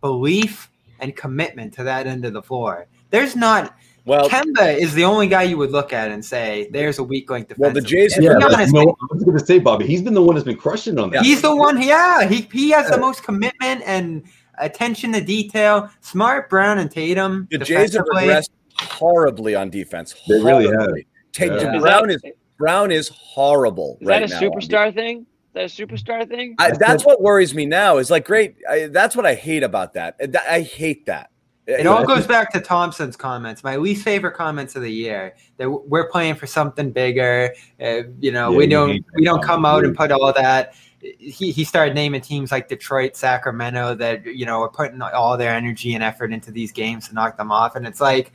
belief 0.00 0.70
and 1.00 1.14
commitment 1.16 1.72
to 1.74 1.84
that 1.84 2.06
end 2.06 2.24
of 2.24 2.32
the 2.32 2.42
floor. 2.42 2.86
There's 3.10 3.36
not. 3.36 3.76
Well, 4.06 4.28
Kemba 4.28 4.78
is 4.78 4.94
the 4.94 5.04
only 5.04 5.28
guy 5.28 5.42
you 5.42 5.58
would 5.58 5.72
look 5.72 5.92
at 5.92 6.10
and 6.10 6.24
say 6.24 6.68
there's 6.72 6.98
a 6.98 7.04
weak 7.04 7.28
link 7.30 7.48
defense. 7.48 7.60
Well, 7.60 7.72
the 7.72 7.82
Jays. 7.82 8.16
Yeah, 8.18 8.32
honest, 8.42 8.72
no, 8.72 8.80
I 8.80 9.06
was 9.10 9.22
going 9.22 9.38
to 9.38 9.44
say, 9.44 9.58
Bobby, 9.58 9.86
he's 9.86 10.00
been 10.02 10.14
the 10.14 10.22
one 10.22 10.34
that's 10.34 10.46
been 10.46 10.56
crushing 10.56 10.98
on 10.98 11.10
that. 11.10 11.22
He's 11.22 11.42
the 11.42 11.54
one. 11.54 11.80
Yeah, 11.82 12.26
he 12.26 12.48
he 12.52 12.70
has 12.70 12.90
the 12.90 12.98
most 12.98 13.22
commitment 13.22 13.82
and 13.84 14.24
attention 14.58 15.12
to 15.12 15.20
detail. 15.20 15.90
Smart, 16.00 16.48
Brown, 16.48 16.78
and 16.78 16.90
Tatum. 16.90 17.46
The 17.50 17.58
Jays 17.58 17.92
have 17.92 18.06
regressed 18.06 18.50
horribly 18.74 19.54
on 19.54 19.68
defense. 19.68 20.14
They 20.26 20.40
really 20.40 20.66
have. 20.66 20.90
Take 21.32 21.52
yeah. 21.52 21.78
Brown 21.78 22.10
is 22.10 22.22
Brown 22.60 22.92
is 22.92 23.08
horrible. 23.08 23.96
Is 24.02 24.06
right 24.06 24.28
that 24.28 24.42
a 24.42 24.44
superstar 24.44 24.94
thing? 24.94 25.26
Is 25.54 25.54
that 25.54 25.64
a 25.64 25.86
superstar 25.86 26.28
thing? 26.28 26.54
I, 26.58 26.72
that's 26.72 27.06
what 27.06 27.20
worries 27.22 27.54
me 27.54 27.64
now. 27.64 27.96
Is 27.96 28.10
like 28.10 28.26
great. 28.26 28.56
I, 28.70 28.86
that's 28.88 29.16
what 29.16 29.24
I 29.24 29.34
hate 29.34 29.64
about 29.64 29.94
that. 29.94 30.20
I 30.48 30.60
hate 30.60 31.06
that. 31.06 31.30
It 31.66 31.86
all 31.86 32.04
goes 32.04 32.26
back 32.26 32.52
to 32.52 32.60
Thompson's 32.60 33.16
comments. 33.16 33.64
My 33.64 33.76
least 33.76 34.04
favorite 34.04 34.32
comments 34.32 34.76
of 34.76 34.82
the 34.82 34.92
year. 34.92 35.36
That 35.56 35.70
we're 35.70 36.08
playing 36.10 36.34
for 36.34 36.46
something 36.46 36.90
bigger. 36.90 37.54
Uh, 37.80 38.02
you 38.18 38.30
know, 38.32 38.50
yeah, 38.50 38.56
we 38.56 38.66
don't 38.66 39.04
we 39.14 39.24
don't 39.24 39.42
come 39.42 39.64
out 39.64 39.84
and 39.84 39.96
put 39.96 40.12
all 40.12 40.32
that. 40.32 40.74
He, 41.00 41.50
he 41.50 41.64
started 41.64 41.94
naming 41.94 42.20
teams 42.20 42.52
like 42.52 42.68
Detroit, 42.68 43.16
Sacramento 43.16 43.94
that 43.94 44.26
you 44.26 44.44
know 44.44 44.60
are 44.60 44.68
putting 44.68 45.00
all 45.00 45.38
their 45.38 45.54
energy 45.54 45.94
and 45.94 46.04
effort 46.04 46.30
into 46.30 46.50
these 46.50 46.72
games 46.72 47.08
to 47.08 47.14
knock 47.14 47.38
them 47.38 47.50
off, 47.50 47.74
and 47.74 47.86
it's 47.86 48.02
like 48.02 48.32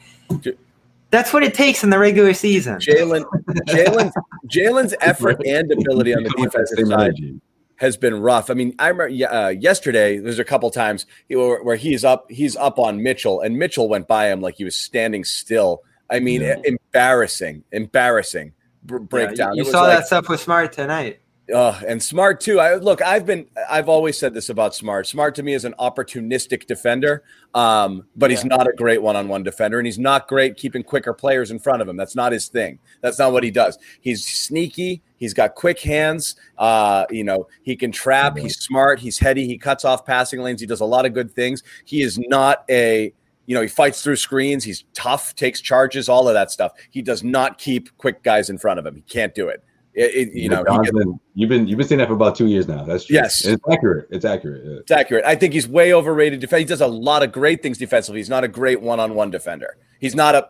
that's 1.11 1.33
what 1.33 1.43
it 1.43 1.53
takes 1.53 1.83
in 1.83 1.89
the 1.89 1.99
regular 1.99 2.33
season. 2.33 2.79
Jaylen, 2.79 3.25
Jaylen, 3.67 4.11
Jaylen's 4.47 4.95
effort 5.01 5.41
and 5.45 5.71
ability 5.71 6.13
on 6.13 6.23
the 6.23 6.29
defensive 6.31 6.87
side 6.87 7.39
has 7.77 7.97
been 7.97 8.21
rough. 8.21 8.49
I 8.49 8.53
mean, 8.53 8.73
I 8.79 8.89
remember 8.89 9.33
uh, 9.33 9.49
yesterday. 9.49 10.17
There's 10.17 10.39
a 10.39 10.45
couple 10.45 10.69
times 10.71 11.05
where 11.27 11.75
he's 11.75 12.05
up, 12.05 12.29
he's 12.31 12.55
up 12.55 12.79
on 12.79 13.03
Mitchell, 13.03 13.41
and 13.41 13.57
Mitchell 13.57 13.89
went 13.89 14.07
by 14.07 14.27
him 14.27 14.41
like 14.41 14.55
he 14.55 14.63
was 14.63 14.75
standing 14.75 15.23
still. 15.23 15.83
I 16.09 16.19
mean, 16.19 16.41
yeah. 16.41 16.55
embarrassing, 16.63 17.63
embarrassing 17.71 18.53
breakdown. 18.83 19.55
Yeah, 19.55 19.61
you, 19.61 19.65
you 19.65 19.71
saw 19.71 19.81
like, 19.81 19.97
that 19.97 20.07
stuff 20.07 20.29
with 20.29 20.39
Smart 20.39 20.71
tonight. 20.71 21.19
Uh, 21.53 21.79
and 21.87 22.01
Smart 22.01 22.41
too. 22.41 22.59
I 22.59 22.75
look. 22.75 23.01
I've 23.03 23.25
been. 23.25 23.45
I've 23.69 23.87
always 23.87 24.17
said 24.17 24.33
this 24.33 24.49
about 24.49 24.73
Smart. 24.73 25.05
Smart 25.05 25.35
to 25.35 25.43
me 25.43 25.53
is 25.53 25.63
an 25.63 25.75
opportunistic 25.79 26.65
defender, 26.65 27.23
um, 27.53 28.05
but 28.15 28.31
he's 28.31 28.43
not 28.43 28.67
a 28.67 28.73
great 28.73 28.99
one-on-one 29.01 29.43
defender, 29.43 29.77
and 29.77 29.85
he's 29.85 29.99
not 29.99 30.27
great 30.27 30.57
keeping 30.57 30.81
quicker 30.81 31.13
players 31.13 31.51
in 31.51 31.59
front 31.59 31.83
of 31.83 31.87
him. 31.87 31.97
That's 31.97 32.15
not 32.15 32.31
his 32.31 32.47
thing. 32.47 32.79
That's 33.01 33.19
not 33.19 33.31
what 33.31 33.43
he 33.43 33.51
does. 33.51 33.77
He's 34.01 34.25
sneaky. 34.25 35.03
He's 35.17 35.35
got 35.35 35.53
quick 35.53 35.79
hands. 35.79 36.35
Uh, 36.57 37.05
you 37.11 37.23
know, 37.23 37.47
he 37.61 37.75
can 37.75 37.91
trap. 37.91 38.37
He's 38.37 38.57
smart. 38.57 38.99
He's 38.99 39.19
heady. 39.19 39.45
He 39.45 39.59
cuts 39.59 39.85
off 39.85 40.03
passing 40.03 40.41
lanes. 40.41 40.61
He 40.61 40.67
does 40.67 40.81
a 40.81 40.85
lot 40.85 41.05
of 41.05 41.13
good 41.13 41.31
things. 41.31 41.61
He 41.85 42.01
is 42.01 42.17
not 42.17 42.65
a 42.69 43.13
you 43.45 43.53
know, 43.53 43.61
he 43.61 43.67
fights 43.67 44.01
through 44.01 44.15
screens. 44.15 44.63
He's 44.63 44.85
tough, 44.95 45.35
takes 45.35 45.61
charges, 45.61 46.09
all 46.09 46.27
of 46.27 46.33
that 46.33 46.49
stuff. 46.49 46.73
He 46.89 47.03
does 47.03 47.23
not 47.23 47.59
keep 47.59 47.95
quick 47.97 48.23
guys 48.23 48.49
in 48.49 48.57
front 48.57 48.79
of 48.79 48.85
him. 48.87 48.95
He 48.95 49.01
can't 49.01 49.35
do 49.35 49.49
it. 49.49 49.63
It, 49.95 50.27
it, 50.27 50.33
you 50.33 50.49
know, 50.49 50.63
you've 51.35 51.49
been 51.49 51.67
you've 51.67 51.77
been 51.77 51.87
saying 51.87 51.99
that 51.99 52.09
for 52.09 52.15
about 52.15 52.35
two 52.35 52.47
years 52.47 52.67
now. 52.67 52.83
That's 52.83 53.05
true. 53.05 53.15
Yes, 53.15 53.45
it's 53.45 53.63
accurate. 53.71 54.07
It's 54.11 54.25
accurate. 54.25 54.65
Yeah. 54.65 54.79
It's 54.79 54.91
accurate. 54.91 55.23
I 55.23 55.35
think 55.35 55.53
he's 55.53 55.69
way 55.69 55.93
overrated. 55.93 56.41
Def- 56.41 56.51
he 56.51 56.65
does 56.65 56.81
a 56.81 56.87
lot 56.87 57.23
of 57.23 57.31
great 57.31 57.63
things 57.63 57.77
defensively. 57.77 58.19
He's 58.19 58.29
not 58.29 58.43
a 58.43 58.49
great 58.49 58.81
one-on-one 58.81 59.31
defender. 59.31 59.77
He's 60.01 60.13
not 60.13 60.35
a, 60.35 60.49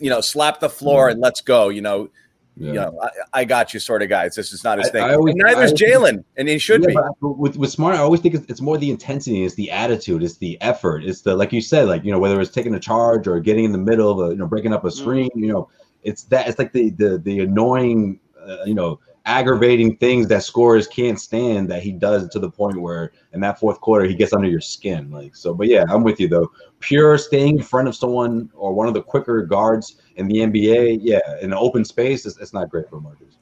you 0.00 0.10
know, 0.10 0.20
slap 0.20 0.58
the 0.58 0.68
floor 0.68 1.08
and 1.08 1.20
let's 1.20 1.40
go. 1.40 1.68
You 1.68 1.80
know, 1.80 2.10
you 2.56 2.72
know, 2.72 2.98
I, 3.00 3.40
I 3.40 3.44
got 3.44 3.72
you 3.72 3.80
sort 3.80 4.02
of 4.02 4.08
guy. 4.08 4.24
It's 4.24 4.36
just 4.36 4.52
it's 4.52 4.64
not 4.64 4.78
his 4.78 4.90
thing. 4.90 5.02
I 5.02 5.14
always- 5.14 5.32
and 5.32 5.42
neither's 5.42 5.80
I 5.80 5.86
always- 5.86 6.16
Jaylen, 6.16 6.24
and 6.36 6.48
he 6.48 6.58
should 6.58 6.82
Yeah, 6.82 7.08
be. 7.20 7.26
with 7.26 7.56
with 7.56 7.70
smart, 7.70 7.94
I 7.94 8.00
always 8.00 8.20
think 8.20 8.34
it's, 8.34 8.44
it's 8.50 8.60
more 8.60 8.78
the 8.78 8.90
intensity, 8.90 9.44
it's 9.44 9.54
the 9.54 9.70
attitude, 9.70 10.22
it's 10.22 10.36
the 10.36 10.60
effort, 10.60 11.04
it's 11.04 11.22
the 11.22 11.34
like 11.34 11.52
you 11.52 11.60
said, 11.60 11.86
like 11.86 12.04
you 12.04 12.12
know 12.12 12.18
whether 12.18 12.40
it's 12.40 12.50
taking 12.50 12.74
a 12.74 12.80
charge 12.80 13.26
or 13.28 13.40
getting 13.40 13.64
in 13.64 13.72
the 13.72 13.78
middle 13.78 14.10
of 14.10 14.28
a 14.28 14.32
you 14.32 14.38
know 14.38 14.46
breaking 14.46 14.72
up 14.72 14.84
a 14.84 14.88
mm. 14.88 14.92
screen, 14.92 15.30
you 15.34 15.52
know, 15.52 15.70
it's 16.02 16.24
that 16.24 16.48
it's 16.48 16.58
like 16.58 16.72
the 16.72 16.90
the 16.90 17.18
the 17.18 17.40
annoying, 17.40 18.20
uh, 18.46 18.64
you 18.64 18.74
know, 18.74 19.00
aggravating 19.24 19.96
things 19.96 20.26
that 20.28 20.42
scorers 20.42 20.86
can't 20.86 21.20
stand 21.20 21.70
that 21.70 21.82
he 21.82 21.92
does 21.92 22.28
to 22.28 22.38
the 22.38 22.50
point 22.50 22.80
where 22.80 23.12
in 23.32 23.40
that 23.40 23.58
fourth 23.58 23.80
quarter 23.80 24.04
he 24.04 24.14
gets 24.14 24.32
under 24.32 24.48
your 24.48 24.60
skin, 24.60 25.10
like 25.10 25.36
so. 25.36 25.54
But 25.54 25.68
yeah, 25.68 25.84
I'm 25.88 26.02
with 26.02 26.18
you 26.18 26.28
though. 26.28 26.50
Pure 26.80 27.18
staying 27.18 27.58
in 27.58 27.62
front 27.62 27.88
of 27.88 27.94
someone 27.94 28.50
or 28.54 28.72
one 28.72 28.88
of 28.88 28.94
the 28.94 29.02
quicker 29.02 29.42
guards 29.42 29.96
in 30.16 30.26
the 30.26 30.38
NBA, 30.38 30.98
yeah, 31.02 31.20
in 31.40 31.52
an 31.52 31.58
open 31.58 31.84
space, 31.84 32.26
it's, 32.26 32.36
it's 32.38 32.52
not 32.52 32.68
great 32.68 32.88
for 32.88 33.00
Marcus. 33.00 33.36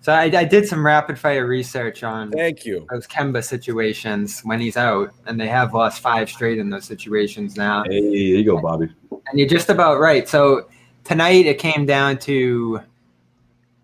So 0.00 0.12
I, 0.12 0.22
I 0.22 0.44
did 0.44 0.68
some 0.68 0.86
rapid 0.86 1.18
fire 1.18 1.48
research 1.48 2.04
on 2.04 2.30
Thank 2.30 2.64
you. 2.64 2.86
those 2.90 3.08
Kemba 3.08 3.42
situations 3.42 4.40
when 4.44 4.60
he's 4.60 4.76
out, 4.76 5.12
and 5.26 5.38
they 5.38 5.48
have 5.48 5.74
lost 5.74 6.00
five 6.00 6.30
straight 6.30 6.58
in 6.58 6.70
those 6.70 6.84
situations 6.84 7.56
now. 7.56 7.82
Hey, 7.82 8.00
there 8.00 8.12
you 8.12 8.44
go, 8.44 8.60
Bobby. 8.60 8.88
And 9.10 9.36
you're 9.36 9.48
just 9.48 9.68
about 9.68 9.98
right. 9.98 10.28
So 10.28 10.68
tonight 11.02 11.46
it 11.46 11.58
came 11.58 11.86
down 11.86 12.18
to 12.18 12.80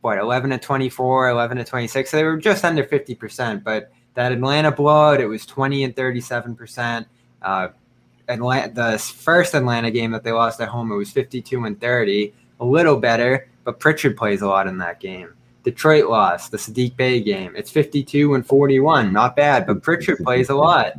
what 0.03 0.19
11 0.19 0.51
to 0.51 0.59
24, 0.59 1.31
11 1.31 1.57
to 1.57 1.65
26. 1.65 2.11
So 2.11 2.17
they 2.17 2.25
were 2.25 2.37
just 2.37 2.65
under 2.65 2.85
50 2.85 3.15
percent. 3.15 3.65
But 3.65 3.91
that 4.15 4.33
Atlanta 4.33 4.71
blowout, 4.71 5.21
it 5.21 5.27
was 5.27 5.47
20 5.47 5.85
and 5.85 5.97
37 5.97 6.55
percent. 6.55 7.09
Uh, 7.41 7.69
Atlanta, 8.29 8.73
the 8.73 8.99
first 8.99 9.55
Atlanta 9.55 9.91
game 9.91 10.11
that 10.11 10.23
they 10.23 10.33
lost 10.33 10.61
at 10.61 10.69
home, 10.69 10.93
it 10.93 10.97
was 10.97 11.11
52 11.11 11.65
and 11.65 11.81
30, 11.81 12.33
a 12.61 12.65
little 12.65 12.99
better. 12.99 13.49
But 13.65 13.81
Pritchard 13.81 14.17
plays 14.17 14.43
a 14.43 14.47
lot 14.47 14.67
in 14.67 14.79
that 14.79 15.01
game. 15.01 15.35
Detroit 15.63 16.09
lost 16.09 16.51
the 16.51 16.57
Saddiq 16.57 16.97
Bey 16.97 17.21
game. 17.21 17.55
It's 17.57 17.71
52 17.71 18.35
and 18.35 18.45
41, 18.45 19.13
not 19.13 19.37
bad, 19.37 19.67
but 19.67 19.83
Pritchard 19.83 20.19
plays 20.19 20.51
a 20.51 20.55
lot. 20.55 20.99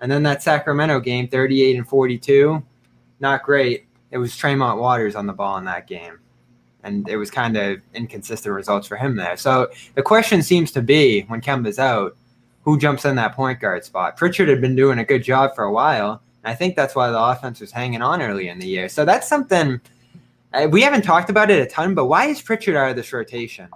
And 0.00 0.12
then 0.12 0.22
that 0.24 0.42
Sacramento 0.42 1.00
game, 1.00 1.28
38 1.28 1.76
and 1.76 1.88
42, 1.88 2.62
not 3.20 3.42
great. 3.42 3.86
It 4.10 4.18
was 4.18 4.36
Tremont 4.36 4.78
Waters 4.78 5.14
on 5.16 5.26
the 5.26 5.32
ball 5.32 5.56
in 5.56 5.64
that 5.64 5.86
game. 5.86 6.18
And 6.84 7.08
it 7.08 7.16
was 7.16 7.30
kind 7.30 7.56
of 7.56 7.80
inconsistent 7.94 8.54
results 8.54 8.86
for 8.86 8.96
him 8.96 9.16
there. 9.16 9.36
So 9.36 9.70
the 9.94 10.02
question 10.02 10.42
seems 10.42 10.70
to 10.72 10.82
be 10.82 11.22
when 11.22 11.40
Kemba's 11.40 11.78
out, 11.78 12.16
who 12.62 12.78
jumps 12.78 13.04
in 13.04 13.16
that 13.16 13.34
point 13.34 13.58
guard 13.58 13.84
spot? 13.84 14.16
Pritchard 14.16 14.48
had 14.48 14.60
been 14.60 14.76
doing 14.76 14.98
a 14.98 15.04
good 15.04 15.24
job 15.24 15.54
for 15.54 15.64
a 15.64 15.72
while. 15.72 16.22
And 16.44 16.52
I 16.52 16.54
think 16.54 16.76
that's 16.76 16.94
why 16.94 17.10
the 17.10 17.18
offense 17.20 17.60
was 17.60 17.72
hanging 17.72 18.02
on 18.02 18.22
early 18.22 18.48
in 18.48 18.58
the 18.58 18.66
year. 18.66 18.88
So 18.88 19.04
that's 19.04 19.26
something 19.26 19.80
uh, 20.54 20.68
we 20.70 20.82
haven't 20.82 21.02
talked 21.02 21.30
about 21.30 21.50
it 21.50 21.60
a 21.60 21.66
ton, 21.66 21.94
but 21.94 22.06
why 22.06 22.26
is 22.26 22.40
Pritchard 22.40 22.76
out 22.76 22.90
of 22.90 22.96
this 22.96 23.12
rotation? 23.12 23.68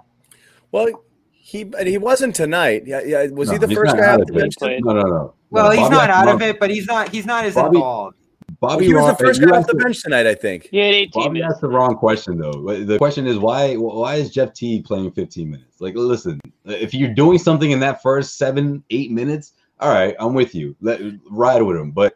Well, 0.71 0.87
he 1.31 1.69
he 1.83 1.97
wasn't 1.97 2.35
tonight. 2.35 2.83
Yeah, 2.85 3.01
yeah. 3.03 3.27
Was 3.27 3.49
he 3.49 3.57
the 3.57 3.67
first 3.67 3.95
guy 3.95 4.05
out 4.05 4.21
off 4.21 4.27
the 4.27 4.33
bench? 4.33 4.55
No, 4.61 4.93
no, 4.93 5.01
no. 5.01 5.33
Well, 5.49 5.65
No, 5.65 5.71
he's 5.71 5.81
Bobby 5.81 5.95
not 5.95 6.09
out 6.09 6.27
of 6.29 6.41
it, 6.41 6.59
but 6.59 6.69
he's 6.69 6.85
not 6.85 7.09
he's 7.09 7.25
not 7.25 7.43
as 7.43 7.55
Bobby- 7.55 7.77
involved. 7.77 8.15
Bobby 8.59 8.85
He 8.87 8.93
was 8.93 9.01
Ron- 9.03 9.09
the 9.09 9.15
first 9.15 9.39
you 9.39 9.47
guy 9.47 9.57
off 9.57 9.67
the 9.67 9.73
the- 9.73 9.83
bench 9.83 10.01
tonight, 10.03 10.27
I 10.27 10.35
think. 10.35 10.67
He 10.71 10.77
had 10.79 10.93
18 10.93 11.11
Bobby 11.13 11.33
minutes. 11.39 11.53
asked 11.53 11.61
the 11.61 11.69
wrong 11.69 11.95
question 11.95 12.37
though. 12.37 12.51
The 12.83 12.97
question 12.97 13.25
is 13.27 13.37
why 13.37 13.75
why 13.75 14.15
is 14.15 14.29
Jeff 14.31 14.53
T 14.53 14.81
playing 14.81 15.11
15 15.11 15.49
minutes? 15.49 15.79
Like 15.79 15.95
listen, 15.95 16.39
if 16.65 16.93
you're 16.93 17.13
doing 17.13 17.37
something 17.39 17.71
in 17.71 17.79
that 17.79 18.01
first 18.01 18.37
7 18.37 18.83
8 18.89 19.11
minutes, 19.11 19.53
all 19.79 19.89
right, 19.93 20.15
I'm 20.19 20.33
with 20.33 20.53
you. 20.53 20.75
Let 20.81 20.99
ride 21.29 21.61
with 21.61 21.77
him, 21.77 21.91
but 21.91 22.15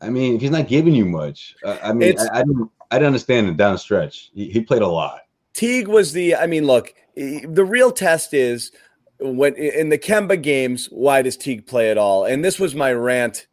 I 0.00 0.08
mean, 0.10 0.34
if 0.34 0.40
he's 0.40 0.50
not 0.50 0.66
giving 0.66 0.94
you 0.94 1.04
much, 1.04 1.54
uh, 1.64 1.76
I 1.82 1.92
mean, 1.92 2.08
It's- 2.08 2.26
I, 2.32 2.40
I 2.40 2.42
didn't 2.42 2.70
I 2.90 2.96
didn't 2.96 3.06
understand 3.06 3.48
it 3.48 3.56
down 3.56 3.72
the 3.72 3.78
stretch. 3.78 4.30
He, 4.34 4.50
he 4.50 4.60
played 4.60 4.82
a 4.82 4.86
lot. 4.88 5.20
Teague 5.54 5.88
was 5.88 6.12
the. 6.12 6.34
I 6.36 6.46
mean, 6.46 6.66
look, 6.66 6.92
the 7.16 7.64
real 7.64 7.90
test 7.92 8.34
is 8.34 8.70
when 9.18 9.54
in 9.54 9.88
the 9.90 9.96
Kemba 9.98 10.40
games. 10.42 10.86
Why 10.90 11.22
does 11.22 11.36
Teague 11.38 11.66
play 11.66 11.90
at 11.90 11.96
all? 11.98 12.24
And 12.26 12.44
this 12.44 12.58
was 12.58 12.74
my 12.74 12.92
rant 12.92 13.46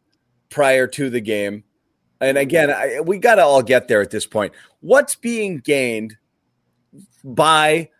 prior 0.50 0.86
to 0.88 1.08
the 1.08 1.20
game. 1.20 1.64
And 2.20 2.36
again, 2.36 2.70
I, 2.70 3.00
we 3.00 3.18
got 3.18 3.36
to 3.36 3.44
all 3.44 3.62
get 3.62 3.88
there 3.88 4.00
at 4.02 4.10
this 4.10 4.26
point. 4.26 4.52
What's 4.80 5.14
being 5.14 5.58
gained 5.58 6.16
by 7.24 7.90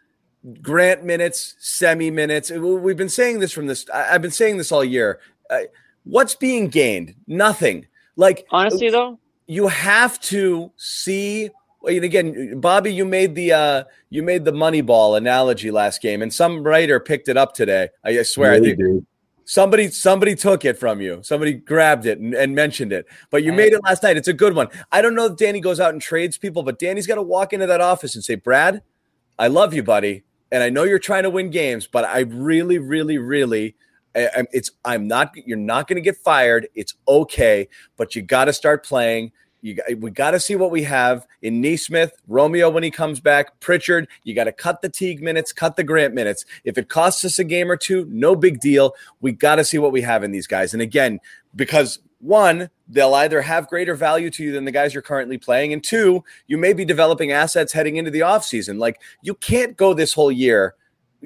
Grant 0.62 1.04
minutes, 1.04 1.54
semi 1.59 2.11
minutes? 2.11 2.50
We've 2.50 2.96
been 2.96 3.09
saying 3.09 3.40
this 3.40 3.52
from 3.52 3.66
this. 3.66 3.87
I- 3.92 4.14
I've 4.14 4.22
been 4.22 4.30
saying 4.30 4.59
this 4.59 4.72
all 4.72 4.85
year. 4.85 5.20
Uh, 5.48 5.61
what's 6.04 6.35
being 6.35 6.68
gained? 6.68 7.14
Nothing. 7.26 7.87
Like 8.16 8.46
Honestly, 8.50 8.90
though, 8.90 9.18
you 9.46 9.68
have 9.68 10.20
to 10.20 10.70
see 10.76 11.50
and 11.88 12.04
again 12.04 12.61
bobby 12.61 12.92
you 12.92 13.06
made 13.06 13.35
the 13.35 13.52
uh 13.52 13.85
you 14.11 14.22
made 14.22 14.44
the 14.44 14.52
money 14.52 14.83
ball 14.83 15.14
analogy 15.16 15.70
last 15.70 16.02
game 16.02 16.20
and 16.20 16.33
some 16.33 16.62
writer 16.62 17.00
picked 17.00 17.26
it 17.28 17.38
up 17.38 17.54
today 17.54 17.88
i, 18.04 18.18
I 18.18 18.22
swear 18.22 18.50
i 18.52 18.54
Really, 18.56 18.66
think 18.68 18.78
dude. 18.80 19.06
Somebody 19.51 19.89
somebody 19.91 20.37
took 20.37 20.65
it 20.65 20.79
from 20.79 21.01
you. 21.01 21.21
Somebody 21.23 21.55
grabbed 21.55 22.07
it 22.07 22.21
and, 22.21 22.35
and 22.35 22.55
mentioned 22.55 22.93
it. 22.93 23.07
But 23.31 23.43
you 23.43 23.53
made 23.53 23.73
it 23.73 23.81
last 23.83 24.05
night. 24.05 24.17
It's 24.17 24.29
a 24.29 24.33
good 24.33 24.55
one. 24.55 24.69
I 24.93 25.03
don't 25.03 25.17
know 25.17 25.27
if 25.27 25.37
danny 25.37 25.61
goes 25.61 25.81
out 25.81 25.93
and 25.93 26.01
trades 26.01 26.39
people 26.39 26.63
but 26.63 26.79
danny's 26.79 27.07
got 27.07 27.17
to 27.17 27.23
walk 27.23 27.53
into 27.53 27.67
that 27.67 27.81
office 27.81 28.15
and 28.15 28.23
say 28.23 28.35
brad 28.35 28.83
i 29.39 29.49
love 29.49 29.73
you 29.73 29.83
buddy 29.83 30.23
and 30.53 30.63
i 30.63 30.69
know 30.69 30.85
you're 30.85 30.99
trying 30.99 31.23
to 31.23 31.31
win 31.31 31.51
games 31.51 31.87
but 31.87 32.05
i 32.05 32.21
really 32.21 32.79
really 32.79 33.19
really 33.19 33.75
I- 34.15 34.47
it's 34.53 34.71
i'm 34.85 35.09
not 35.09 35.33
you're 35.35 35.57
not 35.57 35.89
going 35.89 35.97
to 35.97 36.03
get 36.03 36.17
fired. 36.17 36.69
It's 36.75 36.95
okay 37.09 37.69
but 37.97 38.15
you 38.15 38.23
got 38.23 38.47
to 38.47 38.53
start 38.53 38.85
playing 38.85 39.33
you 39.62 39.77
we 39.99 40.11
got 40.11 40.33
to 40.33 40.40
see 40.40 40.57
what 40.57 40.70
we 40.70 40.83
have 40.85 41.27
in 41.42 41.61
Nesmith, 41.61 42.12
Romeo 42.29 42.70
when 42.70 42.83
he 42.83 42.90
comes 42.90 43.20
back, 43.20 43.59
Pritchard. 43.61 44.09
You 44.25 44.35
got 44.35 44.44
to 44.44 44.53
cut 44.53 44.83
the 44.83 44.88
Teague 44.88 45.23
minutes, 45.23 45.53
cut 45.53 45.77
the 45.77 45.85
Grant 45.85 46.14
minutes. 46.14 46.44
If 46.64 46.79
it 46.79 46.88
costs 46.88 47.25
us 47.25 47.38
a 47.38 47.44
game 47.44 47.70
or 47.70 47.77
two, 47.77 48.07
no 48.09 48.35
big 48.35 48.61
deal. 48.61 48.94
We 49.20 49.33
got 49.33 49.57
to 49.57 49.64
see 49.64 49.79
what 49.79 49.92
we 49.92 50.03
have 50.03 50.25
in 50.25 50.33
these 50.33 50.46
guys. 50.46 50.73
And 50.73 50.83
again, 50.83 51.20
because 51.55 51.99
one, 52.20 52.70
they'll 52.88 53.14
either 53.14 53.42
have 53.42 53.68
greater 53.68 53.94
value 53.94 54.31
to 54.31 54.44
you 54.44 54.53
than 54.53 54.64
the 54.64 54.73
guys 54.73 54.92
you're 54.92 55.03
currently 55.03 55.38
playing, 55.38 55.73
and 55.73 55.83
two, 55.83 56.23
you 56.46 56.59
may 56.59 56.73
be 56.73 56.85
developing 56.85 57.33
assets 57.33 57.73
heading 57.73 57.96
into 57.96 58.11
the 58.11 58.20
offseason. 58.20 58.79
Like 58.79 59.01
you 59.23 59.35
can't 59.35 59.77
go 59.77 59.94
this 59.94 60.12
whole 60.12 60.33
year 60.33 60.75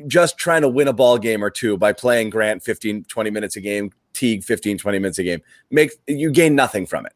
just 0.07 0.39
trying 0.39 0.63
to 0.63 0.69
win 0.69 0.89
a 0.89 0.93
ball 0.93 1.19
game 1.19 1.43
or 1.45 1.51
two 1.51 1.77
by 1.77 1.93
playing 1.93 2.31
Grant 2.31 2.63
15, 2.63 3.05
20 3.05 3.31
minutes 3.31 3.57
a 3.57 3.61
game, 3.61 3.93
Teague 4.13 4.45
15, 4.45 4.79
20 4.79 4.99
minutes 4.99 5.19
a 5.19 5.23
game. 5.23 5.41
Make 5.71 5.93
you 6.07 6.31
gain 6.31 6.55
nothing 6.55 6.87
from 6.87 7.07
it. 7.07 7.13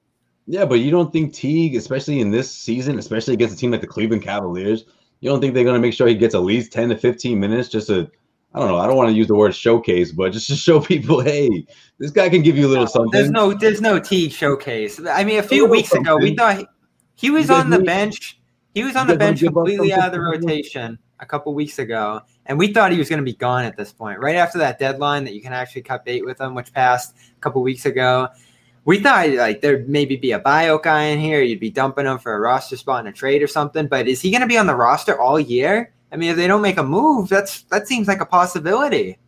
Yeah, 0.51 0.65
but 0.65 0.77
you 0.77 0.91
don't 0.91 1.13
think 1.13 1.35
Teague, 1.35 1.77
especially 1.77 2.21
in 2.21 2.31
this 2.31 2.51
season, 2.51 2.99
especially 2.99 3.35
against 3.35 3.55
a 3.55 3.59
team 3.59 3.71
like 3.71 3.83
the 3.83 3.87
Cleveland 3.87 4.23
Cavaliers, 4.23 4.87
you 5.21 5.29
don't 5.29 5.43
think 5.43 5.53
they're 5.53 5.63
going 5.63 5.75
to 5.75 5.81
make 5.81 5.93
sure 5.93 6.09
he 6.09 6.15
gets 6.15 6.35
at 6.35 6.41
least 6.41 6.73
10 6.73 6.89
to 6.89 6.97
15 6.97 7.39
minutes 7.39 7.69
just 7.69 7.89
to, 7.89 8.11
I 8.55 8.59
don't 8.59 8.69
know, 8.69 8.79
I 8.79 8.87
don't 8.87 8.97
want 8.97 9.11
to 9.11 9.15
use 9.15 9.27
the 9.27 9.35
word 9.35 9.55
showcase, 9.55 10.11
but 10.11 10.33
just 10.33 10.47
to 10.47 10.57
show 10.57 10.81
people, 10.93 11.21
hey, 11.21 11.67
this 11.99 12.11
guy 12.11 12.31
can 12.31 12.41
give 12.41 12.57
you 12.57 12.67
a 12.67 12.71
little 12.71 12.87
something. 12.87 13.11
There's 13.13 13.31
no 13.31 13.53
there's 13.53 13.83
no 13.83 14.01
Teague 14.01 14.33
showcase. 14.33 14.99
I 15.07 15.23
mean, 15.23 15.39
a 15.39 15.43
few 15.43 15.65
little 15.65 15.77
weeks 15.77 15.93
ago 15.93 16.17
we 16.17 16.35
thought 16.35 16.57
he, 16.57 16.67
he 17.15 17.31
was 17.31 17.51
on 17.51 17.69
the 17.69 17.81
bench. 17.81 18.41
He 18.73 18.85
was 18.85 18.97
on 18.97 19.07
the 19.07 19.17
bench 19.17 19.41
completely 19.41 19.93
out 19.93 20.07
of 20.07 20.13
the 20.13 20.19
something 20.19 20.49
rotation 20.49 20.99
a 21.21 21.27
couple 21.27 21.53
weeks 21.53 21.79
ago, 21.79 22.23
and 22.47 22.59
we 22.59 22.73
thought 22.73 22.91
he 22.91 22.99
was 22.99 23.11
going 23.11 23.19
to 23.19 23.25
be 23.25 23.35
gone 23.35 23.65
at 23.65 23.77
this 23.77 23.93
point. 23.93 24.19
Right 24.19 24.37
after 24.37 24.57
that 24.59 24.79
deadline 24.79 25.25
that 25.25 25.35
you 25.35 25.43
can 25.43 25.53
actually 25.53 25.83
cut 25.83 26.07
bait 26.07 26.25
with 26.25 26.41
him, 26.41 26.55
which 26.55 26.73
passed 26.73 27.17
a 27.37 27.41
couple 27.41 27.61
weeks 27.61 27.85
ago, 27.85 28.29
we 28.89 28.99
thought 28.99 29.29
like 29.35 29.61
there'd 29.61 29.87
maybe 29.87 30.17
be 30.17 30.33
a 30.33 30.39
bio 30.39 30.79
guy 30.79 31.03
in 31.03 31.21
here. 31.21 31.43
You'd 31.43 31.61
be 31.61 31.69
dumping 31.69 32.07
him 32.07 32.19
for 32.19 32.33
a 32.33 32.41
roster 32.41 32.75
spot 32.75 33.05
in 33.05 33.07
a 33.07 33.13
trade 33.13 33.43
or 33.43 33.47
something. 33.47 33.87
But 33.87 34.09
is 34.09 34.23
he 34.23 34.31
going 34.31 34.41
to 34.41 34.47
be 34.47 34.57
on 34.57 34.67
the 34.67 34.75
roster 34.75 35.21
all 35.21 35.39
year? 35.39 35.93
I 36.11 36.17
mean, 36.17 36.31
if 36.31 36.37
they 36.37 36.47
don't 36.47 36.63
make 36.63 36.79
a 36.79 36.83
move, 36.83 37.29
that's 37.29 37.65
that 37.65 37.87
seems 37.87 38.09
like 38.09 38.23
a 38.23 38.25
possibility. 38.25 39.19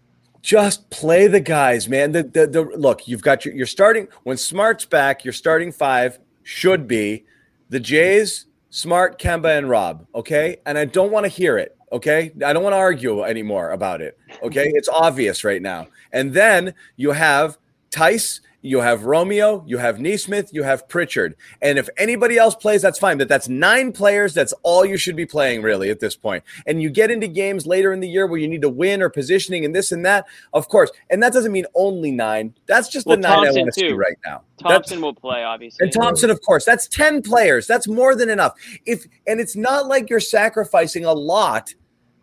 just 0.40 0.88
play 0.88 1.26
the 1.26 1.40
guys, 1.40 1.90
man. 1.90 2.12
The, 2.12 2.22
the 2.22 2.46
the 2.46 2.62
look, 2.62 3.06
you've 3.06 3.20
got 3.20 3.44
your 3.44 3.52
you're 3.52 3.66
starting 3.66 4.08
when 4.22 4.38
Smart's 4.38 4.86
back, 4.86 5.26
your 5.26 5.34
starting 5.34 5.72
five 5.72 6.18
should 6.42 6.88
be 6.88 7.26
the 7.68 7.80
Jays, 7.80 8.46
Smart, 8.70 9.20
Kemba, 9.20 9.58
and 9.58 9.68
Rob. 9.68 10.06
Okay. 10.14 10.56
And 10.64 10.78
I 10.78 10.86
don't 10.86 11.12
want 11.12 11.24
to 11.24 11.28
hear 11.28 11.58
it. 11.58 11.76
Okay. 11.92 12.32
I 12.42 12.54
don't 12.54 12.62
want 12.62 12.72
to 12.72 12.78
argue 12.78 13.24
anymore 13.24 13.72
about 13.72 14.00
it. 14.00 14.18
Okay. 14.42 14.70
It's 14.74 14.88
obvious 14.88 15.44
right 15.44 15.60
now. 15.60 15.88
And 16.12 16.32
then 16.32 16.72
you 16.96 17.10
have 17.10 17.58
Tice, 17.90 18.40
you 18.62 18.80
have 18.80 19.04
Romeo, 19.04 19.64
you 19.66 19.78
have 19.78 20.00
Nesmith, 20.00 20.50
you 20.52 20.62
have 20.62 20.86
Pritchard. 20.88 21.34
And 21.62 21.78
if 21.78 21.88
anybody 21.96 22.36
else 22.36 22.54
plays, 22.54 22.82
that's 22.82 22.98
fine. 22.98 23.16
But 23.16 23.28
that's 23.28 23.48
nine 23.48 23.92
players. 23.92 24.34
That's 24.34 24.52
all 24.62 24.84
you 24.84 24.98
should 24.98 25.16
be 25.16 25.24
playing, 25.24 25.62
really, 25.62 25.88
at 25.90 26.00
this 26.00 26.14
point. 26.14 26.44
And 26.66 26.82
you 26.82 26.90
get 26.90 27.10
into 27.10 27.26
games 27.26 27.66
later 27.66 27.92
in 27.92 28.00
the 28.00 28.08
year 28.08 28.26
where 28.26 28.38
you 28.38 28.48
need 28.48 28.62
to 28.62 28.68
win 28.68 29.00
or 29.00 29.08
positioning 29.08 29.64
and 29.64 29.74
this 29.74 29.92
and 29.92 30.04
that, 30.04 30.26
of 30.52 30.68
course. 30.68 30.90
And 31.08 31.22
that 31.22 31.32
doesn't 31.32 31.52
mean 31.52 31.66
only 31.74 32.10
nine. 32.10 32.54
That's 32.66 32.88
just 32.88 33.06
Well, 33.06 33.16
the 33.16 33.22
nine 33.22 33.48
I 33.48 33.52
want 33.52 33.66
to 33.66 33.72
see 33.72 33.92
right 33.92 34.18
now. 34.24 34.42
That's- 34.58 34.72
Thompson 34.74 35.00
will 35.00 35.14
play, 35.14 35.42
obviously. 35.42 35.84
and 35.84 35.92
Thompson, 35.92 36.28
of 36.28 36.42
course, 36.42 36.66
that's 36.66 36.86
10 36.86 37.22
players. 37.22 37.66
That's 37.66 37.88
more 37.88 38.14
than 38.14 38.28
enough. 38.28 38.52
If 38.84 39.06
and 39.26 39.40
it's 39.40 39.56
not 39.56 39.86
like 39.86 40.10
you're 40.10 40.20
sacrificing 40.20 41.06
a 41.06 41.14
lot 41.14 41.72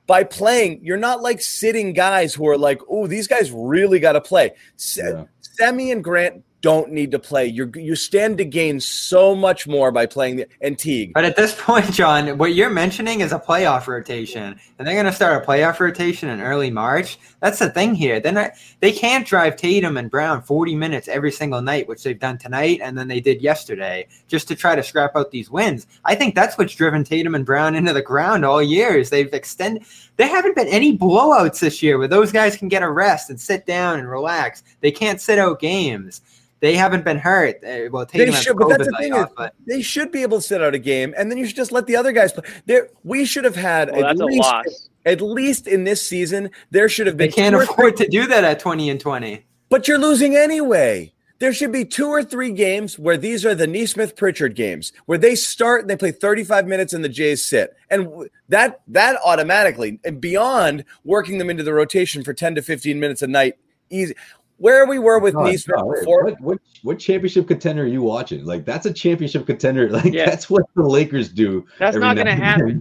by 0.08 0.23
playing. 0.23 0.80
You're 0.84 0.97
not 0.97 1.21
like 1.21 1.41
sitting 1.41 1.93
guys 1.93 2.34
who 2.34 2.47
are 2.47 2.58
like, 2.58 2.82
oh, 2.89 3.08
these 3.08 3.28
guys 3.28 3.52
really 3.52 4.00
got 4.00 4.13
to 4.13 4.21
play. 4.21 4.54
Yeah. 4.95 5.26
Semi 5.58 5.91
and 5.91 6.04
Grant 6.04 6.43
don't 6.62 6.91
need 6.91 7.12
to 7.12 7.20
play. 7.20 7.46
You 7.46 7.72
you 7.76 7.96
stand 7.96 8.38
to 8.39 8.46
gain 8.46 8.80
so 8.80 9.36
much 9.36 9.67
more 9.67 9.91
by 9.91 10.06
playing 10.06 10.38
the 10.38 10.48
and 10.62 10.78
Teague. 10.78 11.13
But 11.13 11.26
at 11.26 11.36
this 11.36 11.56
point, 11.62 11.91
John, 11.93 12.38
what 12.38 12.56
you're 12.56 12.70
mentioning 12.70 13.22
is 13.22 13.32
a 13.32 13.39
playoff 13.39 13.88
rotation, 13.88 14.60
and 14.78 14.88
they're 14.88 14.96
going 14.96 15.06
to 15.06 15.12
start 15.12 15.43
a 15.43 15.46
playoff 15.46 15.80
rotation 15.80 16.30
in 16.30 16.41
early 16.41 16.72
March. 16.72 17.20
That's 17.41 17.60
the 17.60 17.70
thing 17.70 17.93
here. 17.93 18.20
Then 18.20 18.52
they, 18.80 18.91
can't 18.91 19.28
drive 19.28 19.58
Tatum 19.58 19.98
and 19.98 20.10
Brown 20.10 20.41
40 20.41 20.76
minutes 20.76 21.08
every 21.08 21.32
single 21.32 21.62
night, 21.62 21.88
which 21.88 22.04
they've 22.04 22.20
done 22.20 22.39
tonight 22.39 22.80
and 22.82 22.98
then 22.98 23.08
they 23.08 23.20
did 23.20 23.41
yesterday, 23.41 24.08
just 24.28 24.48
to 24.48 24.56
try 24.56 24.76
to 24.76 24.82
scrap 24.82 25.15
out 25.15 25.30
these 25.30 25.52
wins. 25.52 25.86
I 26.04 26.15
think 26.15 26.34
that's 26.34 26.58
what's 26.58 26.74
driven 26.74 27.04
Tatum 27.04 27.36
and 27.36 27.46
Brown 27.46 27.76
into 27.76 27.93
the 27.93 28.02
ground 28.02 28.43
all 28.43 28.63
year. 28.63 28.98
Is 28.98 29.12
they've 29.12 29.34
extended. 29.34 29.84
There 30.15 30.28
haven't 30.28 30.56
been 30.56 30.67
any 30.67 30.98
blowouts 30.98 31.60
this 31.60 31.84
year 31.84 32.00
where 32.00 32.08
those 32.08 32.32
guys 32.32 32.58
can 32.58 32.67
get 32.70 32.82
a 32.82 32.89
rest 32.89 33.30
and 33.30 33.39
sit 33.39 33.67
down 33.67 34.00
and 34.00 34.10
relax. 34.10 34.63
They 34.82 34.91
can't 34.91 35.22
sit 35.22 35.38
out 35.38 35.60
games 35.60 36.22
they 36.60 36.76
haven't 36.76 37.06
been 37.06 37.17
hurt. 37.17 37.60
Well, 37.91 38.06
Tatum 38.06 38.34
they 38.34 38.41
should, 38.41 38.58
but 38.58 38.70
that's 38.70 38.86
the 38.86 38.98
thing 38.98 39.13
off, 39.13 39.30
is, 39.30 39.34
but. 39.38 39.54
they 39.65 39.82
should 39.82 40.12
be 40.12 40.24
able 40.24 40.39
to 40.39 40.41
sit 40.41 40.62
out 40.62 40.74
a 40.74 40.80
game, 40.80 41.13
and 41.17 41.30
then 41.30 41.38
you 41.38 41.46
should 41.46 41.56
just 41.56 41.72
let 41.72 41.86
the 41.88 41.96
other 41.96 42.12
guys 42.12 42.34
play. 42.34 42.43
There, 42.65 42.89
we 43.04 43.26
should 43.26 43.46
have 43.46 43.56
had 43.56 43.91
well, 43.91 44.06
at 44.06 44.17
least, 44.17 44.89
at 45.06 45.22
least 45.22 45.67
in 45.67 45.84
this 45.84 46.08
season, 46.08 46.50
there 46.72 46.89
should 46.89 47.08
have 47.08 47.17
been. 47.17 47.30
They 47.30 47.36
can't 47.36 47.56
afford 47.56 47.98
to 47.98 48.08
do 48.08 48.26
that 48.28 48.43
at 48.43 48.60
twenty 48.60 48.89
and 48.89 49.00
twenty. 49.00 49.46
But 49.70 49.88
you're 49.88 50.00
losing 50.00 50.36
anyway. 50.36 51.13
There 51.39 51.54
should 51.54 51.72
be 51.72 51.86
two 51.86 52.08
or 52.08 52.24
three 52.24 52.52
games 52.52 52.98
where 52.98 53.17
these 53.17 53.46
are 53.46 53.54
the 53.54 53.67
Nesmith 53.67 54.15
Pritchard 54.15 54.56
games, 54.56 54.91
where 55.06 55.20
they 55.20 55.36
start 55.36 55.82
and 55.82 55.89
they 55.89 55.96
play 55.96 56.12
35 56.12 56.65
minutes 56.65 56.93
and 56.93 57.06
the 57.06 57.10
Jays 57.10 57.46
sit, 57.46 57.76
and 57.91 58.28
that 58.50 58.82
that 58.88 59.20
automatically 59.24 60.00
and 60.04 60.20
beyond 60.20 60.84
working 61.04 61.38
them 61.38 61.52
into 61.52 61.62
the 61.62 61.74
rotation 61.74 62.24
for 62.24 62.34
10 62.34 62.56
to 62.56 62.63
15 62.63 63.00
minutes 63.00 63.22
a 63.22 63.28
night. 63.28 63.58
Easy 63.89 64.15
where 64.58 64.86
we 64.88 65.00
were 65.00 65.20
with 65.20 65.36
God, 65.36 65.46
Nesmith 65.46 65.78
God, 65.78 65.96
before. 66.00 66.24
What, 66.26 66.41
what, 66.41 66.60
what 66.84 67.00
championship 67.00 67.48
contender 67.48 67.84
are 67.84 67.88
you 67.88 68.02
watching? 68.02 68.43
Like 68.46 68.65
that's 68.65 68.86
a 68.86 68.93
championship 68.93 69.46
contender. 69.46 69.89
Like 69.98 70.13
yeah. 70.13 70.26
that's 70.26 70.48
what 70.48 70.63
the 70.76 70.84
Lakers 70.84 71.30
do. 71.30 71.65
That's 71.80 71.98
not 71.98 72.15
going 72.15 72.28
to 72.28 72.36
happen. 72.36 72.80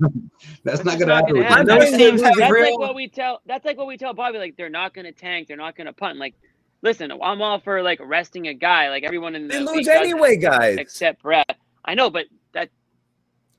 that's, 0.65 0.81
that's, 0.83 0.85
not 0.85 0.99
going 0.99 1.09
to 1.09 1.15
happen. 1.15 1.43
happen. 1.43 1.67
Those 1.67 1.97
teams 1.97 2.21
that's 2.21 2.37
like 2.39 2.79
what 2.79 2.95
we 2.95 3.09
tell. 3.09 3.41
That's 3.47 3.65
like 3.65 3.79
what 3.79 3.87
we 3.87 3.97
tell 3.97 4.13
Bobby. 4.13 4.39
Like 4.39 4.57
they're 4.57 4.69
not 4.69 4.93
going 4.93 5.07
to 5.07 5.13
tank. 5.13 5.49
They're 5.49 5.57
not 5.57 5.77
going 5.77 5.87
to 5.87 5.95
punt. 5.95 6.19
Like 6.19 6.35
listen, 6.83 7.11
I'm 7.11 7.43
all 7.43 7.61
for 7.61 7.83
like 7.83 8.01
resting 8.03 8.49
a 8.49 8.55
guy. 8.55 8.91
Like 8.91 9.05
everyone 9.05 9.35
in 9.35 9.49
the 9.49 9.55
they 9.55 9.61
lose 9.61 9.89
anyway, 9.89 10.37
guys. 10.37 10.77
Except 10.79 11.23
Brett. 11.23 11.57
I 11.85 11.95
know, 11.95 12.11
but 12.11 12.27
that 12.53 12.71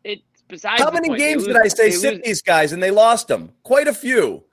it's 0.04 0.24
besides. 0.48 0.82
How 0.82 0.92
many 0.92 1.16
games 1.16 1.46
lose, 1.46 1.56
did 1.56 1.58
I 1.58 1.68
say 1.68 1.92
sit 1.92 2.16
lose. 2.16 2.24
these 2.24 2.42
guys 2.42 2.74
and 2.74 2.82
they 2.82 2.92
lost 2.92 3.28
them? 3.28 3.54
Quite 3.64 3.88
a 3.88 3.94
few. 3.94 4.44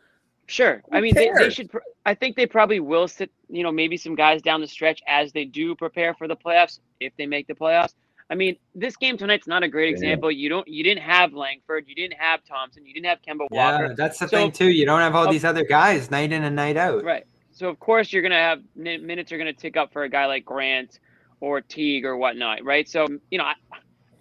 Sure. 0.47 0.83
Who 0.91 0.97
I 0.97 1.01
mean, 1.01 1.15
they, 1.15 1.31
they, 1.35 1.51
should. 1.51 1.71
I 2.05 2.15
think 2.15 2.37
they 2.37 2.47
probably 2.47 2.81
will 2.81 3.09
sit. 3.09 3.31
You 3.49 3.63
know, 3.63 3.73
maybe 3.73 3.97
some 3.97 4.15
guys 4.15 4.43
down 4.43 4.61
the 4.61 4.69
stretch 4.69 5.03
as 5.07 5.33
they 5.33 5.45
do 5.45 5.75
prepare 5.75 6.15
for 6.15 6.29
the 6.29 6.37
playoffs, 6.37 6.81
if 7.01 7.13
they 7.17 7.27
make 7.27 7.47
the 7.47 7.55
playoffs. 7.55 7.95
I 8.31 8.35
mean, 8.35 8.57
this 8.75 8.97
game 8.97 9.19
tonight's 9.19 9.47
not 9.47 9.63
a 9.63 9.69
great 9.69 9.91
example. 9.91 10.31
You 10.31 10.49
don't. 10.49 10.67
You 10.67 10.83
didn't 10.83 11.03
have 11.03 11.33
Langford. 11.35 11.85
You 11.87 11.95
didn't 11.95 12.19
have 12.19 12.45
Thompson. 12.45 12.87
You 12.87 12.95
didn't 12.95 13.07
have 13.07 13.21
Kemba 13.23 13.47
Walker. 13.51 13.87
Yeah, 13.87 13.95
that's 13.97 14.19
the 14.19 14.29
so, 14.29 14.37
thing 14.37 14.53
too. 14.53 14.71
You 14.71 14.87
don't 14.87 15.01
have 15.01 15.15
all 15.15 15.31
these 15.31 15.45
other 15.45 15.65
guys 15.65 16.11
night 16.11 16.33
in 16.33 16.43
and 16.43 16.57
night 16.57 16.77
out. 16.77 17.05
Right. 17.05 17.27
So 17.53 17.69
of 17.69 17.79
course 17.79 18.13
you're 18.13 18.23
gonna 18.23 18.35
have 18.35 18.63
minutes 18.75 19.31
are 19.31 19.39
gonna 19.39 19.53
tick 19.53 19.77
up 19.77 19.93
for 19.93 20.03
a 20.03 20.09
guy 20.09 20.27
like 20.27 20.45
Grant 20.45 20.99
or 21.41 21.61
Teague 21.61 22.05
or 22.05 22.17
whatnot, 22.17 22.65
right? 22.65 22.89
So 22.89 23.07
you 23.31 23.39
know, 23.39 23.45
I, 23.45 23.55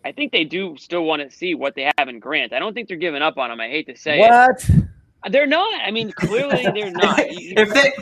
I 0.06 0.12
think 0.12 0.32
they 0.32 0.44
do 0.44 0.76
still 0.78 1.04
want 1.04 1.22
to 1.22 1.36
see 1.36 1.56
what 1.56 1.74
they 1.74 1.90
have 1.98 2.10
in 2.10 2.20
Grant. 2.20 2.54
I 2.54 2.60
don't 2.60 2.74
think 2.74 2.88
they're 2.88 2.98
giving 2.98 3.22
up 3.22 3.38
on 3.38 3.52
him. 3.52 3.60
I 3.60 3.70
hate 3.70 3.88
to 3.88 3.96
say 3.96 4.20
what? 4.20 4.70
it. 4.70 4.83
They're 5.30 5.48
not. 5.48 5.82
I 5.82 5.92
mean, 5.92 6.12
clearly 6.12 6.64
they're 6.74 6.92
not. 6.92 7.20
if 7.20 7.74
they, 7.74 7.94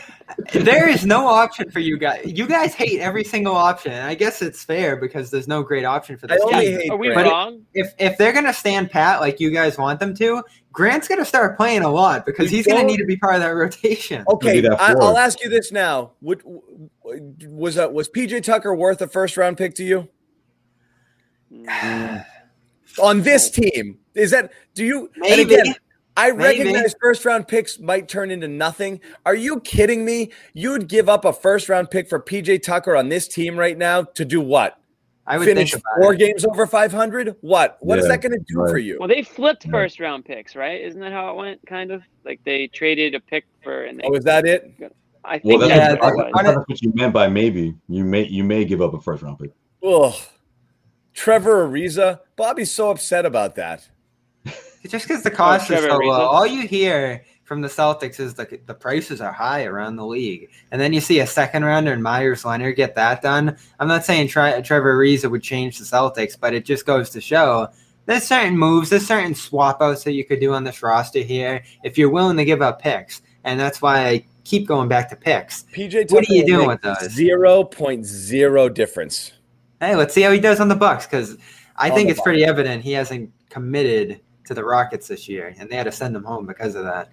there 0.59 0.89
is 0.89 1.05
no 1.05 1.27
option 1.27 1.69
for 1.69 1.79
you 1.79 1.97
guys. 1.97 2.21
You 2.25 2.47
guys 2.47 2.73
hate 2.73 2.99
every 2.99 3.23
single 3.23 3.55
option. 3.55 3.93
I 3.93 4.15
guess 4.15 4.41
it's 4.41 4.63
fair 4.63 4.95
because 4.95 5.29
there's 5.29 5.47
no 5.47 5.63
great 5.63 5.85
option 5.85 6.17
for 6.17 6.27
this 6.27 6.43
team. 6.43 6.91
Are 6.91 6.97
we 6.97 7.13
but 7.13 7.25
wrong? 7.25 7.65
If 7.73 7.93
if 7.99 8.17
they're 8.17 8.33
gonna 8.33 8.53
stand 8.53 8.91
pat 8.91 9.19
like 9.19 9.39
you 9.39 9.51
guys 9.51 9.77
want 9.77 9.99
them 9.99 10.15
to, 10.15 10.43
Grant's 10.71 11.07
gonna 11.07 11.25
start 11.25 11.57
playing 11.57 11.83
a 11.83 11.89
lot 11.89 12.25
because 12.25 12.49
he's 12.49 12.65
gonna 12.65 12.83
need 12.83 12.97
to 12.97 13.05
be 13.05 13.17
part 13.17 13.35
of 13.35 13.41
that 13.41 13.49
rotation. 13.49 14.23
Okay, 14.27 14.67
I, 14.67 14.93
will 14.95 15.17
ask 15.17 15.41
you 15.43 15.49
this 15.49 15.71
now: 15.71 16.11
Would, 16.21 16.41
was 17.03 17.77
uh, 17.77 17.89
was 17.89 18.09
PJ 18.09 18.43
Tucker 18.43 18.73
worth 18.73 19.01
a 19.01 19.07
first 19.07 19.37
round 19.37 19.57
pick 19.57 19.75
to 19.75 19.83
you? 19.83 20.09
On 23.01 23.21
this 23.21 23.49
team, 23.49 23.99
is 24.13 24.31
that 24.31 24.51
do 24.73 24.83
you? 24.83 25.09
Maybe. 25.15 25.55
Again, 26.17 26.35
I 26.35 26.35
Maybe. 26.35 26.59
recognize 26.59 26.95
first 27.01 27.25
round 27.25 27.47
picks 27.47 27.79
might 27.79 28.09
turn 28.09 28.31
into 28.31 28.47
nothing. 28.47 28.99
Are 29.25 29.35
you 29.35 29.61
kidding 29.61 30.03
me? 30.03 30.31
You'd 30.53 30.87
give 30.87 31.07
up 31.07 31.25
a 31.25 31.33
first 31.33 31.69
round 31.69 31.89
pick 31.89 32.09
for 32.09 32.19
PJ 32.19 32.63
Tucker 32.63 32.95
on 32.95 33.09
this 33.09 33.27
team 33.27 33.57
right 33.57 33.77
now 33.77 34.03
to 34.03 34.25
do 34.25 34.41
what? 34.41 34.77
I 35.25 35.37
would 35.37 35.45
finish 35.45 35.73
four 35.99 36.13
it. 36.13 36.17
games 36.17 36.45
over 36.45 36.67
500. 36.67 37.35
What? 37.41 37.77
What 37.79 37.95
yeah, 37.95 38.01
is 38.01 38.07
that 38.09 38.21
going 38.21 38.33
to 38.33 38.45
do 38.47 38.59
right. 38.59 38.71
for 38.71 38.77
you? 38.77 38.97
Well, 38.99 39.07
they 39.07 39.23
flipped 39.23 39.69
first 39.69 39.99
round 39.99 40.25
picks, 40.25 40.55
right? 40.55 40.81
Isn't 40.81 40.99
that 40.99 41.11
how 41.11 41.29
it 41.31 41.35
went? 41.35 41.65
Kind 41.65 41.91
of 41.91 42.03
like 42.25 42.41
they 42.43 42.67
traded 42.67 43.15
a 43.15 43.19
pick 43.19 43.45
for. 43.63 43.85
And 43.85 43.99
they, 43.99 44.03
oh, 44.03 44.13
is 44.13 44.23
that 44.25 44.45
it? 44.45 44.73
I 45.23 45.37
think 45.37 45.59
well, 45.59 45.69
that's, 45.69 46.01
what, 46.01 46.31
that's 46.33 46.57
what 46.57 46.81
you 46.81 46.91
meant 46.95 47.13
by 47.13 47.27
maybe. 47.27 47.75
You 47.87 48.03
may 48.03 48.25
you 48.25 48.43
may 48.43 48.65
give 48.65 48.81
up 48.81 48.93
a 48.93 48.99
first 48.99 49.21
round 49.21 49.39
pick. 49.39 49.51
Oh, 49.83 50.19
Trevor 51.13 51.67
Ariza. 51.67 52.19
Bobby's 52.35 52.71
so 52.71 52.89
upset 52.89 53.25
about 53.25 53.55
that. 53.55 53.87
Just 54.87 55.07
because 55.07 55.23
the 55.23 55.31
cost 55.31 55.69
oh, 55.69 55.75
is 55.75 55.83
so 55.83 55.97
low, 55.97 56.21
all 56.21 56.47
you 56.47 56.67
hear 56.67 57.23
from 57.43 57.61
the 57.61 57.67
Celtics 57.67 58.19
is 58.19 58.33
the 58.33 58.59
the 58.65 58.73
prices 58.73 59.21
are 59.21 59.31
high 59.31 59.65
around 59.65 59.95
the 59.95 60.05
league, 60.05 60.49
and 60.71 60.81
then 60.81 60.93
you 60.93 61.01
see 61.01 61.19
a 61.19 61.27
second 61.27 61.65
rounder 61.65 61.93
and 61.93 62.01
Meyers 62.01 62.45
Leonard 62.45 62.75
get 62.75 62.95
that 62.95 63.21
done. 63.21 63.57
I'm 63.79 63.87
not 63.87 64.05
saying 64.05 64.29
Tre- 64.29 64.61
Trevor 64.61 64.95
Ariza 64.97 65.29
would 65.29 65.43
change 65.43 65.77
the 65.77 65.85
Celtics, 65.85 66.39
but 66.39 66.53
it 66.53 66.65
just 66.65 66.85
goes 66.85 67.09
to 67.11 67.21
show 67.21 67.67
there's 68.05 68.23
certain 68.23 68.57
moves, 68.57 68.89
there's 68.89 69.05
certain 69.05 69.35
swap 69.35 69.81
outs 69.81 70.03
that 70.03 70.13
you 70.13 70.25
could 70.25 70.39
do 70.39 70.53
on 70.53 70.63
this 70.63 70.81
roster 70.81 71.19
here 71.19 71.63
if 71.83 71.97
you're 71.97 72.09
willing 72.09 72.37
to 72.37 72.45
give 72.45 72.61
up 72.61 72.81
picks, 72.81 73.21
and 73.43 73.59
that's 73.59 73.81
why 73.81 74.07
I 74.07 74.25
keep 74.43 74.67
going 74.67 74.87
back 74.87 75.09
to 75.09 75.15
picks. 75.15 75.63
PJ, 75.73 76.11
what 76.11 76.27
are 76.27 76.33
you 76.33 76.45
doing 76.45 76.67
with 76.67 76.81
those? 76.81 77.11
Zero 77.11 77.63
point 77.63 78.05
zero 78.05 78.67
difference. 78.69 79.33
Hey, 79.79 79.95
let's 79.95 80.13
see 80.13 80.21
how 80.21 80.31
he 80.31 80.39
does 80.39 80.59
on 80.59 80.69
the 80.69 80.75
Bucks 80.75 81.05
because 81.05 81.37
I 81.75 81.89
on 81.89 81.95
think 81.95 82.09
it's 82.09 82.19
Bucks. 82.19 82.25
pretty 82.25 82.45
evident 82.45 82.83
he 82.83 82.93
hasn't 82.93 83.31
committed 83.49 84.21
to 84.51 84.55
the 84.55 84.63
Rockets 84.65 85.07
this 85.07 85.29
year, 85.29 85.55
and 85.57 85.69
they 85.69 85.75
had 85.75 85.85
to 85.85 85.91
send 85.91 86.15
him 86.15 86.23
home 86.23 86.45
because 86.45 86.75
of 86.75 86.83
that. 86.83 87.09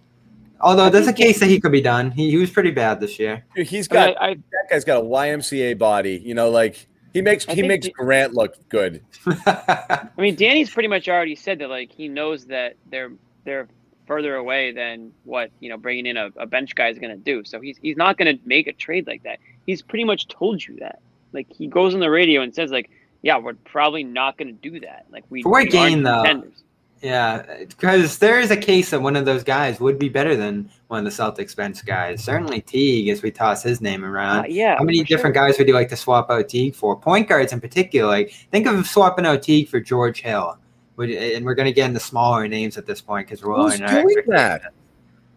Although 0.61 0.91
there's 0.91 1.07
a 1.07 1.13
case 1.13 1.39
that 1.39 1.47
he 1.47 1.61
could 1.61 1.71
be 1.71 1.81
done. 1.81 2.11
He, 2.11 2.31
he 2.31 2.37
was 2.37 2.51
pretty 2.51 2.73
bad 2.73 3.01
this 3.01 3.19
year. 3.19 3.45
Dude, 3.55 3.67
he's 3.67 3.87
got 3.87 4.21
I, 4.21 4.31
I, 4.31 4.35
that 4.35 4.67
guy's 4.71 4.85
got 4.85 4.99
a 4.99 5.07
YMCA 5.07 5.79
body. 5.79 6.21
You 6.25 6.35
know, 6.35 6.51
like 6.51 6.89
he 7.13 7.23
makes 7.23 7.49
I 7.49 7.55
he 7.55 7.63
makes 7.63 7.89
Grant 7.89 8.35
look 8.35 8.57
good. 8.69 9.05
I 9.47 10.09
mean, 10.19 10.35
Danny's 10.35 10.71
pretty 10.71 10.89
much 10.89 11.09
already 11.09 11.37
said 11.37 11.61
that 11.61 11.71
like 11.71 11.93
he 11.93 12.09
knows 12.09 12.47
that 12.47 12.75
they're 12.91 13.13
they're 13.45 13.69
further 14.07 14.37
away 14.37 14.73
than 14.73 15.13
what 15.25 15.51
you 15.61 15.69
know 15.69 15.77
bringing 15.77 16.07
in 16.07 16.17
a, 16.17 16.31
a 16.37 16.47
bench 16.47 16.75
guy 16.75 16.89
is 16.89 16.99
going 16.99 17.11
to 17.13 17.23
do. 17.23 17.45
So 17.45 17.61
he's 17.61 17.79
he's 17.81 17.97
not 17.97 18.19
going 18.19 18.37
to 18.37 18.43
make 18.45 18.67
a 18.67 18.73
trade 18.73 19.07
like 19.07 19.23
that. 19.23 19.39
He's 19.65 19.81
pretty 19.83 20.05
much 20.05 20.27
told 20.27 20.67
you 20.67 20.77
that. 20.81 21.01
Like 21.33 21.47
he 21.53 21.69
goes 21.69 21.95
on 21.95 22.01
the 22.01 22.11
radio 22.11 22.43
and 22.43 22.53
says 22.53 22.73
like, 22.73 22.91
yeah, 23.23 23.39
we're 23.39 23.55
probably 23.55 24.03
not 24.03 24.37
going 24.39 24.49
to 24.49 24.71
do 24.71 24.81
that. 24.81 25.07
Like 25.13 25.25
we 25.31 25.43
for 25.43 25.51
what 25.51 25.71
gain 25.71 26.03
though. 26.03 26.23
Contenders. 26.25 26.65
Yeah, 27.01 27.65
because 27.69 28.19
there 28.19 28.41
is 28.41 28.51
a 28.51 28.57
case 28.57 28.91
that 28.91 29.01
one 29.01 29.15
of 29.15 29.25
those 29.25 29.45
guys 29.45 29.79
would 29.79 29.99
be 29.99 30.09
better 30.09 30.37
than 30.37 30.69
one 30.89 31.07
of 31.07 31.17
the 31.17 31.23
Celtics 31.23 31.55
bench 31.55 31.85
guys. 31.85 32.25
Certainly 32.25 32.63
Teague, 32.63 33.09
as 33.09 33.23
we 33.23 33.31
toss 33.31 33.63
his 33.63 33.81
name 33.81 34.05
around. 34.05 34.47
Uh, 34.47 34.49
yeah. 34.49 34.77
How 34.77 34.85
many 34.85 35.05
different 35.05 35.37
sure. 35.37 35.47
guys 35.47 35.59
would 35.59 35.69
you 35.69 35.75
like 35.75 35.89
to 35.91 35.97
swap 35.97 36.29
out 36.31 36.49
Teague 36.49 36.75
for? 36.75 36.99
Point 36.99 37.29
guards 37.29 37.53
in 37.53 37.61
particular. 37.61 38.09
Like 38.09 38.33
think 38.51 38.67
of 38.67 38.85
swapping 38.87 39.27
out 39.27 39.43
Teague 39.43 39.69
for 39.69 39.81
George 39.81 40.23
Hill. 40.23 40.59
And 40.99 41.45
we're 41.45 41.55
going 41.55 41.67
to 41.67 41.73
get 41.73 41.87
into 41.87 42.01
smaller 42.01 42.49
names 42.49 42.77
at 42.77 42.85
this 42.85 43.01
point 43.01 43.29
because 43.29 43.45
we're 43.45 43.55
Who's 43.55 43.79
doing 43.79 44.25
that? 44.27 44.73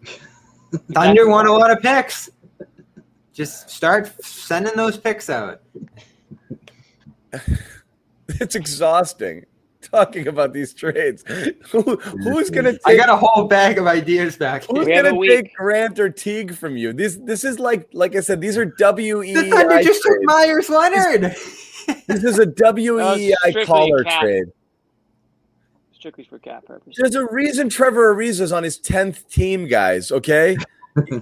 Thunder 0.93 1.30
won 1.30 1.45
a 1.45 1.54
lot 1.54 1.69
of 1.69 1.80
picks. 1.80 2.32
Just 3.34 3.69
start 3.69 4.12
sending 4.24 4.76
those 4.76 4.97
picks 4.97 5.30
out. 5.30 5.62
it's 8.30 8.56
exhausting 8.56 9.45
talking 9.92 10.28
about 10.28 10.54
these 10.54 10.74
trades. 10.74 11.24
Who, 11.72 11.98
who's 11.98 12.50
gonna? 12.50 12.74
Take, 12.74 12.82
I 12.86 12.96
got 12.96 13.10
a 13.10 13.16
whole 13.16 13.46
bag 13.46 13.78
of 13.78 13.88
ideas 13.88 14.38
back. 14.38 14.64
Who's 14.66 14.88
gonna 14.88 15.20
take 15.28 15.54
Grant 15.56 16.00
or 16.00 16.10
Teague 16.10 16.56
from 16.56 16.78
you? 16.78 16.94
This 16.94 17.18
this 17.22 17.44
is 17.44 17.60
like 17.60 17.90
like 17.94 18.16
I 18.16 18.22
said. 18.22 18.42
These 18.42 18.58
are 18.58 18.66
W 18.66 19.24
E. 19.24 19.34
The 19.34 19.50
Thunder 19.50 19.82
just 19.82 20.02
took 20.02 20.18
Meyers 20.24 20.70
Leonard. 20.70 21.36
This, 22.08 22.24
is 22.24 22.40
a 22.40 22.46
W 22.58 23.02
E 23.16 23.36
I 23.44 23.66
caller 23.66 24.04
trade. 24.04 24.46
Strictly 25.92 26.24
for 26.24 26.40
cap 26.40 26.66
purposes. 26.66 26.96
There's 26.98 27.16
a 27.16 27.26
reason 27.32 27.70
Trevor 27.70 28.16
Ariza's 28.16 28.52
on 28.52 28.64
his 28.64 28.80
tenth 28.80 29.30
team, 29.30 29.68
guys. 29.68 30.12
Okay. 30.12 30.58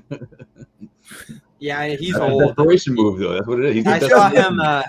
yeah, 1.59 1.87
he's 1.87 2.15
uh, 2.15 2.27
old. 2.27 2.55
Desperation 2.55 2.93
move 2.95 3.19
though. 3.19 3.33
That's 3.33 3.47
what 3.47 3.59
it 3.59 3.65
is. 3.65 3.75
He's 3.75 3.87
I 3.87 3.99
saw 3.99 4.29
him. 4.29 4.59
Uh, 4.59 4.83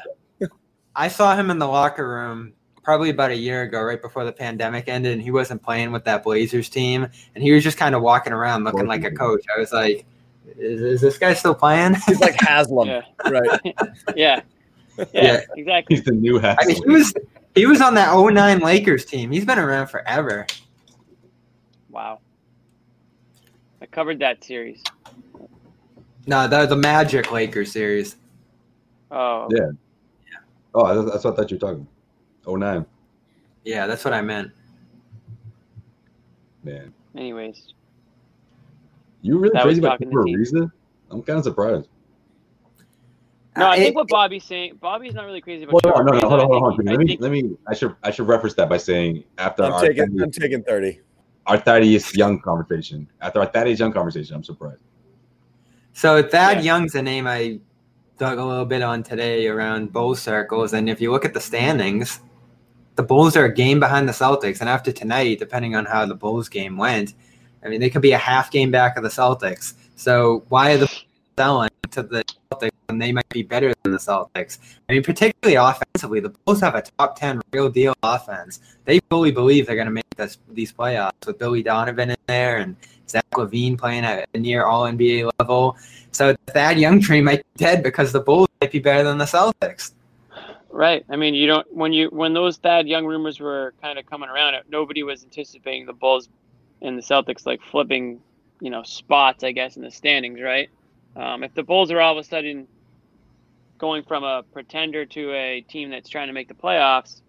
I 0.95 1.09
saw 1.09 1.35
him 1.37 1.51
in 1.51 1.59
the 1.59 1.66
locker 1.66 2.09
room 2.09 2.53
probably 2.83 3.11
about 3.11 3.31
a 3.31 3.37
year 3.37 3.62
ago, 3.62 3.83
right 3.83 4.01
before 4.01 4.25
the 4.25 4.33
pandemic 4.33 4.88
ended, 4.88 5.12
and 5.12 5.23
he 5.23 5.31
wasn't 5.31 5.62
playing 5.62 5.93
with 5.93 6.05
that 6.05 6.23
Blazers 6.23 6.69
team, 6.69 7.07
and 7.35 7.45
he 7.45 7.53
was 7.53 7.62
just 7.62 7.79
kind 7.79 7.95
of 7.95 8.03
walking 8.03 8.33
around 8.33 8.64
looking 8.64 8.87
like 8.87 9.05
a 9.05 9.11
coach. 9.11 9.45
I 9.55 9.59
was 9.59 9.73
like, 9.73 10.07
"Is, 10.57 10.81
is 10.81 11.01
this 11.01 11.19
guy 11.19 11.35
still 11.35 11.55
playing?" 11.55 11.95
He's 12.07 12.21
like 12.21 12.37
Haslem, 12.40 12.88
yeah. 12.88 13.03
right? 13.31 13.61
yeah. 14.16 14.40
yeah. 14.97 15.05
yeah, 15.12 15.40
exactly. 15.57 15.97
He's 15.97 16.05
the 16.05 16.12
new 16.12 16.38
Haslem. 16.38 16.59
I 16.61 16.66
mean, 16.66 16.83
he 16.83 16.90
was 16.90 17.14
he 17.55 17.66
was 17.66 17.81
on 17.81 17.95
that 17.95 18.14
09 18.14 18.61
Lakers 18.61 19.05
team. 19.05 19.31
He's 19.31 19.45
been 19.45 19.59
around 19.59 19.88
forever. 19.88 20.47
Wow, 21.90 22.21
I 23.83 23.87
covered 23.87 24.21
that 24.21 24.43
series. 24.45 24.83
No, 26.27 26.47
that 26.47 26.61
was 26.61 26.69
the 26.69 26.77
Magic 26.77 27.33
Lakers 27.33 27.73
series. 27.73 28.16
Oh, 29.11 29.49
yeah. 29.51 29.71
yeah. 30.31 30.38
Oh, 30.75 31.03
that's 31.03 31.25
what 31.25 31.33
I 31.33 31.37
thought 31.37 31.51
you 31.51 31.57
were 31.57 31.61
talking. 31.61 31.88
09. 32.46 32.87
Yeah, 33.64 33.87
that's 33.87 34.05
what 34.05 34.14
I 34.14 34.22
meant. 34.22 34.53
Man. 36.62 36.92
Anyways. 37.16 37.74
You 39.22 39.35
were 39.35 39.40
really 39.42 39.53
that 39.55 39.62
crazy 39.64 39.81
about 39.81 40.00
Trevor 40.00 40.24
Ariza? 40.24 40.70
I'm 41.11 41.22
kind 41.22 41.38
of 41.38 41.44
surprised. 41.44 41.88
No, 43.57 43.66
I 43.66 43.72
uh, 43.72 43.76
think 43.76 43.96
what 43.96 44.09
Bobby's 44.09 44.44
saying, 44.44 44.79
Bobby's 44.81 45.12
not 45.12 45.26
really 45.26 45.40
crazy 45.40 45.64
about. 45.64 45.85
Well, 45.85 46.05
no, 46.05 46.12
no, 46.12 46.20
no, 46.20 46.29
hold 46.29 46.40
on, 46.40 46.48
hold 46.48 46.62
on. 46.81 46.85
Let 46.87 46.98
me, 46.98 47.16
let 47.20 47.33
me. 47.33 47.57
I 47.66 47.74
should, 47.74 47.94
I 48.03 48.11
should 48.11 48.29
reference 48.29 48.55
that 48.55 48.68
by 48.68 48.76
saying 48.76 49.24
after 49.38 49.64
I'm 49.64 49.81
taking, 49.81 50.05
Arthur, 50.05 50.22
I'm 50.22 50.31
taking 50.31 50.62
thirty. 50.62 51.00
Our 51.46 51.59
Thaddeus 51.59 52.14
Young 52.14 52.40
conversation. 52.40 53.09
After 53.20 53.40
our 53.40 53.46
Thaddeus 53.46 53.81
Young 53.81 53.92
conversation, 53.92 54.37
I'm 54.37 54.44
surprised. 54.44 54.81
So 55.92 56.22
Thad 56.22 56.59
yeah. 56.59 56.62
Young's 56.62 56.94
a 56.94 57.03
name 57.03 57.26
I 57.26 57.59
dug 58.18 58.38
a 58.38 58.44
little 58.44 58.64
bit 58.64 58.83
on 58.83 59.03
today 59.03 59.48
around 59.48 59.92
bow 59.92 60.14
circles, 60.14 60.72
and 60.72 60.88
if 60.88 61.00
you 61.00 61.11
look 61.11 61.24
at 61.24 61.35
the 61.35 61.40
standings, 61.40 62.20
the 62.96 63.03
Bulls 63.03 63.37
are 63.37 63.44
a 63.44 63.55
game 63.55 63.81
behind 63.81 64.09
the 64.09 64.12
Celtics, 64.12 64.61
and 64.61 64.68
after 64.68 64.92
tonight, 64.92 65.38
depending 65.38 65.74
on 65.74 65.85
how 65.85 66.07
the 66.07 66.14
Bulls 66.14 66.48
game 66.48 66.76
went, 66.76 67.14
I 67.64 67.68
mean 67.68 67.81
they 67.81 67.90
could 67.90 68.03
be 68.03 68.12
a 68.12 68.18
half 68.18 68.50
game 68.50 68.70
back 68.70 68.96
of 68.96 69.03
the 69.03 69.09
Celtics. 69.09 69.74
So 69.96 70.44
why 70.48 70.72
are 70.72 70.79
the 70.79 71.03
selling 71.38 71.70
to 71.90 72.03
the 72.03 72.24
Celtics 72.53 72.70
when 72.87 72.98
they 72.98 73.12
might 73.12 73.29
be 73.29 73.42
better 73.42 73.72
than 73.83 73.92
the 73.92 73.98
Celtics? 73.98 74.59
I 74.88 74.94
mean, 74.94 75.03
particularly 75.03 75.57
offensively, 75.57 76.20
the 76.20 76.31
Bulls 76.31 76.61
have 76.61 76.74
a 76.74 76.83
top 76.83 77.18
ten 77.18 77.40
real 77.53 77.70
deal 77.70 77.94
offense. 78.03 78.61
They 78.85 79.00
fully 79.11 79.31
believe 79.31 79.66
they're 79.66 79.76
going 79.76 79.87
to 79.87 79.92
make 79.92 80.09
this, 80.16 80.38
these 80.50 80.72
playoffs 80.72 81.26
with 81.26 81.38
Billy 81.38 81.62
Donovan 81.62 82.11
in 82.11 82.16
there 82.26 82.59
and 82.59 82.76
Zach 83.09 83.29
LaVine 83.33 83.76
playing 83.76 84.05
at 84.05 84.29
a 84.33 84.38
near 84.38 84.64
All 84.64 84.85
NBA 84.85 85.31
level. 85.38 85.76
So 86.12 86.35
Thad 86.48 86.79
Young 86.79 87.00
tree 87.00 87.20
might 87.20 87.38
be 87.38 87.64
dead 87.64 87.83
because 87.83 88.12
the 88.12 88.20
Bulls 88.20 88.48
might 88.61 88.72
be 88.72 88.79
better 88.79 89.05
than 89.05 89.18
the 89.18 89.24
Celtics. 89.24 89.92
Right. 90.72 91.04
I 91.11 91.16
mean, 91.16 91.35
you 91.35 91.46
don't 91.46 91.66
when 91.74 91.92
you 91.92 92.09
when 92.11 92.33
those 92.33 92.56
Thad 92.59 92.87
Young 92.87 93.04
rumors 93.04 93.40
were 93.40 93.74
kind 93.83 93.98
of 93.98 94.06
coming 94.06 94.28
around, 94.28 94.54
nobody 94.68 95.02
was 95.02 95.24
anticipating 95.24 95.87
the 95.87 95.92
Bulls 95.92 96.28
and 96.80 96.96
the 96.96 97.02
Celtics 97.02 97.44
like 97.44 97.61
flipping, 97.62 98.20
you 98.61 98.70
know, 98.70 98.83
spots. 98.85 99.42
I 99.42 99.52
guess 99.52 99.76
in 99.76 99.83
the 99.83 99.90
standings, 99.90 100.40
right? 100.40 100.70
Um, 101.16 101.42
if 101.42 101.52
the 101.54 101.64
Bulls 101.64 101.90
are 101.90 102.00
all 102.00 102.16
of 102.16 102.24
a 102.24 102.28
sudden 102.28 102.68
going 103.78 104.04
from 104.04 104.22
a 104.22 104.44
pretender 104.52 105.04
to 105.06 105.33
a 105.33 105.61
team 105.62 105.90
that's 105.90 106.09
trying 106.09 106.28
to 106.28 106.33
make 106.33 106.46
the 106.46 106.54
playoffs, 106.54 107.20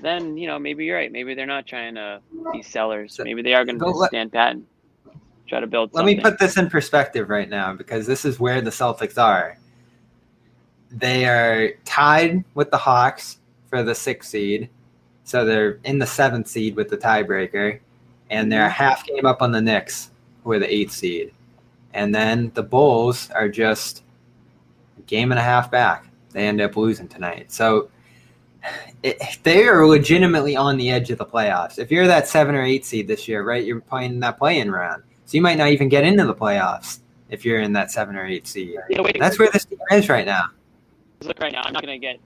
then 0.00 0.36
you 0.36 0.48
know 0.48 0.58
maybe 0.58 0.84
you're 0.84 0.96
right. 0.96 1.12
Maybe 1.12 1.34
they're 1.34 1.46
not 1.46 1.66
trying 1.68 1.94
to 1.94 2.20
be 2.52 2.62
sellers. 2.62 3.14
So- 3.14 3.22
Maybe 3.24 3.42
they 3.42 3.54
are 3.54 3.64
going 3.64 3.78
to 3.78 3.86
let- 3.86 4.08
stand 4.08 4.32
pat 4.32 4.52
and 4.56 4.66
try 5.46 5.60
to 5.60 5.66
build. 5.68 5.94
Let 5.94 6.04
me 6.04 6.18
put 6.18 6.40
this 6.40 6.56
in 6.56 6.68
perspective 6.68 7.30
right 7.30 7.48
now 7.48 7.72
because 7.72 8.06
this 8.08 8.24
is 8.24 8.40
where 8.40 8.60
the 8.60 8.70
Celtics 8.70 9.16
are. 9.16 9.58
They 10.92 11.24
are 11.24 11.72
tied 11.84 12.44
with 12.54 12.70
the 12.70 12.78
Hawks 12.78 13.38
for 13.68 13.82
the 13.82 13.94
sixth 13.94 14.30
seed. 14.30 14.68
So 15.24 15.44
they're 15.44 15.78
in 15.84 15.98
the 15.98 16.06
seventh 16.06 16.48
seed 16.48 16.74
with 16.76 16.88
the 16.88 16.98
tiebreaker. 16.98 17.80
And 18.30 18.50
they're 18.50 18.66
a 18.66 18.70
half 18.70 19.04
game 19.06 19.26
up 19.26 19.42
on 19.42 19.52
the 19.52 19.60
Knicks, 19.60 20.10
who 20.44 20.52
are 20.52 20.58
the 20.58 20.72
eighth 20.72 20.92
seed. 20.92 21.32
And 21.94 22.14
then 22.14 22.52
the 22.54 22.62
Bulls 22.62 23.28
are 23.30 23.48
just 23.48 24.04
a 24.98 25.02
game 25.02 25.32
and 25.32 25.38
a 25.38 25.42
half 25.42 25.70
back. 25.70 26.06
They 26.32 26.46
end 26.46 26.60
up 26.60 26.76
losing 26.76 27.08
tonight. 27.08 27.50
So 27.50 27.90
it, 29.02 29.20
they 29.42 29.66
are 29.66 29.84
legitimately 29.86 30.54
on 30.54 30.76
the 30.76 30.90
edge 30.90 31.10
of 31.10 31.18
the 31.18 31.26
playoffs. 31.26 31.78
If 31.78 31.90
you're 31.90 32.06
that 32.06 32.28
seven 32.28 32.54
or 32.54 32.62
eight 32.62 32.84
seed 32.84 33.08
this 33.08 33.26
year, 33.26 33.42
right, 33.42 33.64
you're 33.64 33.80
playing 33.80 34.12
in 34.12 34.20
that 34.20 34.38
play-in 34.38 34.70
round. 34.70 35.02
So 35.26 35.36
you 35.36 35.42
might 35.42 35.58
not 35.58 35.68
even 35.68 35.88
get 35.88 36.04
into 36.04 36.24
the 36.24 36.34
playoffs 36.34 37.00
if 37.30 37.44
you're 37.44 37.60
in 37.60 37.72
that 37.72 37.90
seven 37.90 38.14
or 38.14 38.26
eight 38.26 38.46
seed. 38.46 38.76
That's 39.18 39.38
where 39.38 39.50
this 39.50 39.64
team 39.64 39.78
is 39.90 40.08
right 40.08 40.26
now. 40.26 40.44
Look 41.24 41.40
right 41.40 41.52
now. 41.52 41.62
I'm 41.64 41.72
not 41.72 41.82
gonna 41.82 41.98
get 41.98 42.18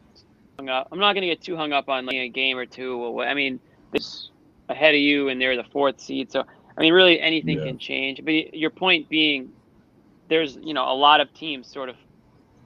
hung 0.59 0.69
up. 0.69 0.89
I'm 0.93 0.99
not 0.99 1.15
gonna 1.15 1.27
get 1.27 1.41
too 1.41 1.57
hung 1.57 1.73
up 1.73 1.89
on 1.89 2.07
like 2.07 2.17
a 2.17 2.29
game 2.29 2.57
or 2.57 2.67
two. 2.67 3.23
I 3.23 3.35
mean, 3.35 3.61
this 3.93 4.31
ahead 4.69 4.95
of 4.95 5.01
you, 5.01 5.29
and 5.29 5.41
they're 5.41 5.57
the 5.57 5.65
fourth 5.65 6.01
seed. 6.01 6.31
So 6.31 6.45
I 6.77 6.81
mean, 6.81 6.93
really 6.93 7.21
anything 7.21 7.59
Yeah. 7.59 7.67
can 7.67 7.79
change. 7.79 8.25
But 8.25 8.55
your 8.55 8.71
point 8.71 9.09
being, 9.09 9.51
there's 10.29 10.57
you 10.63 10.75
know 10.75 10.91
a 10.91 10.95
lot 10.95 11.21
of 11.21 11.33
teams 11.35 11.67
sort 11.71 11.89
of 11.89 11.97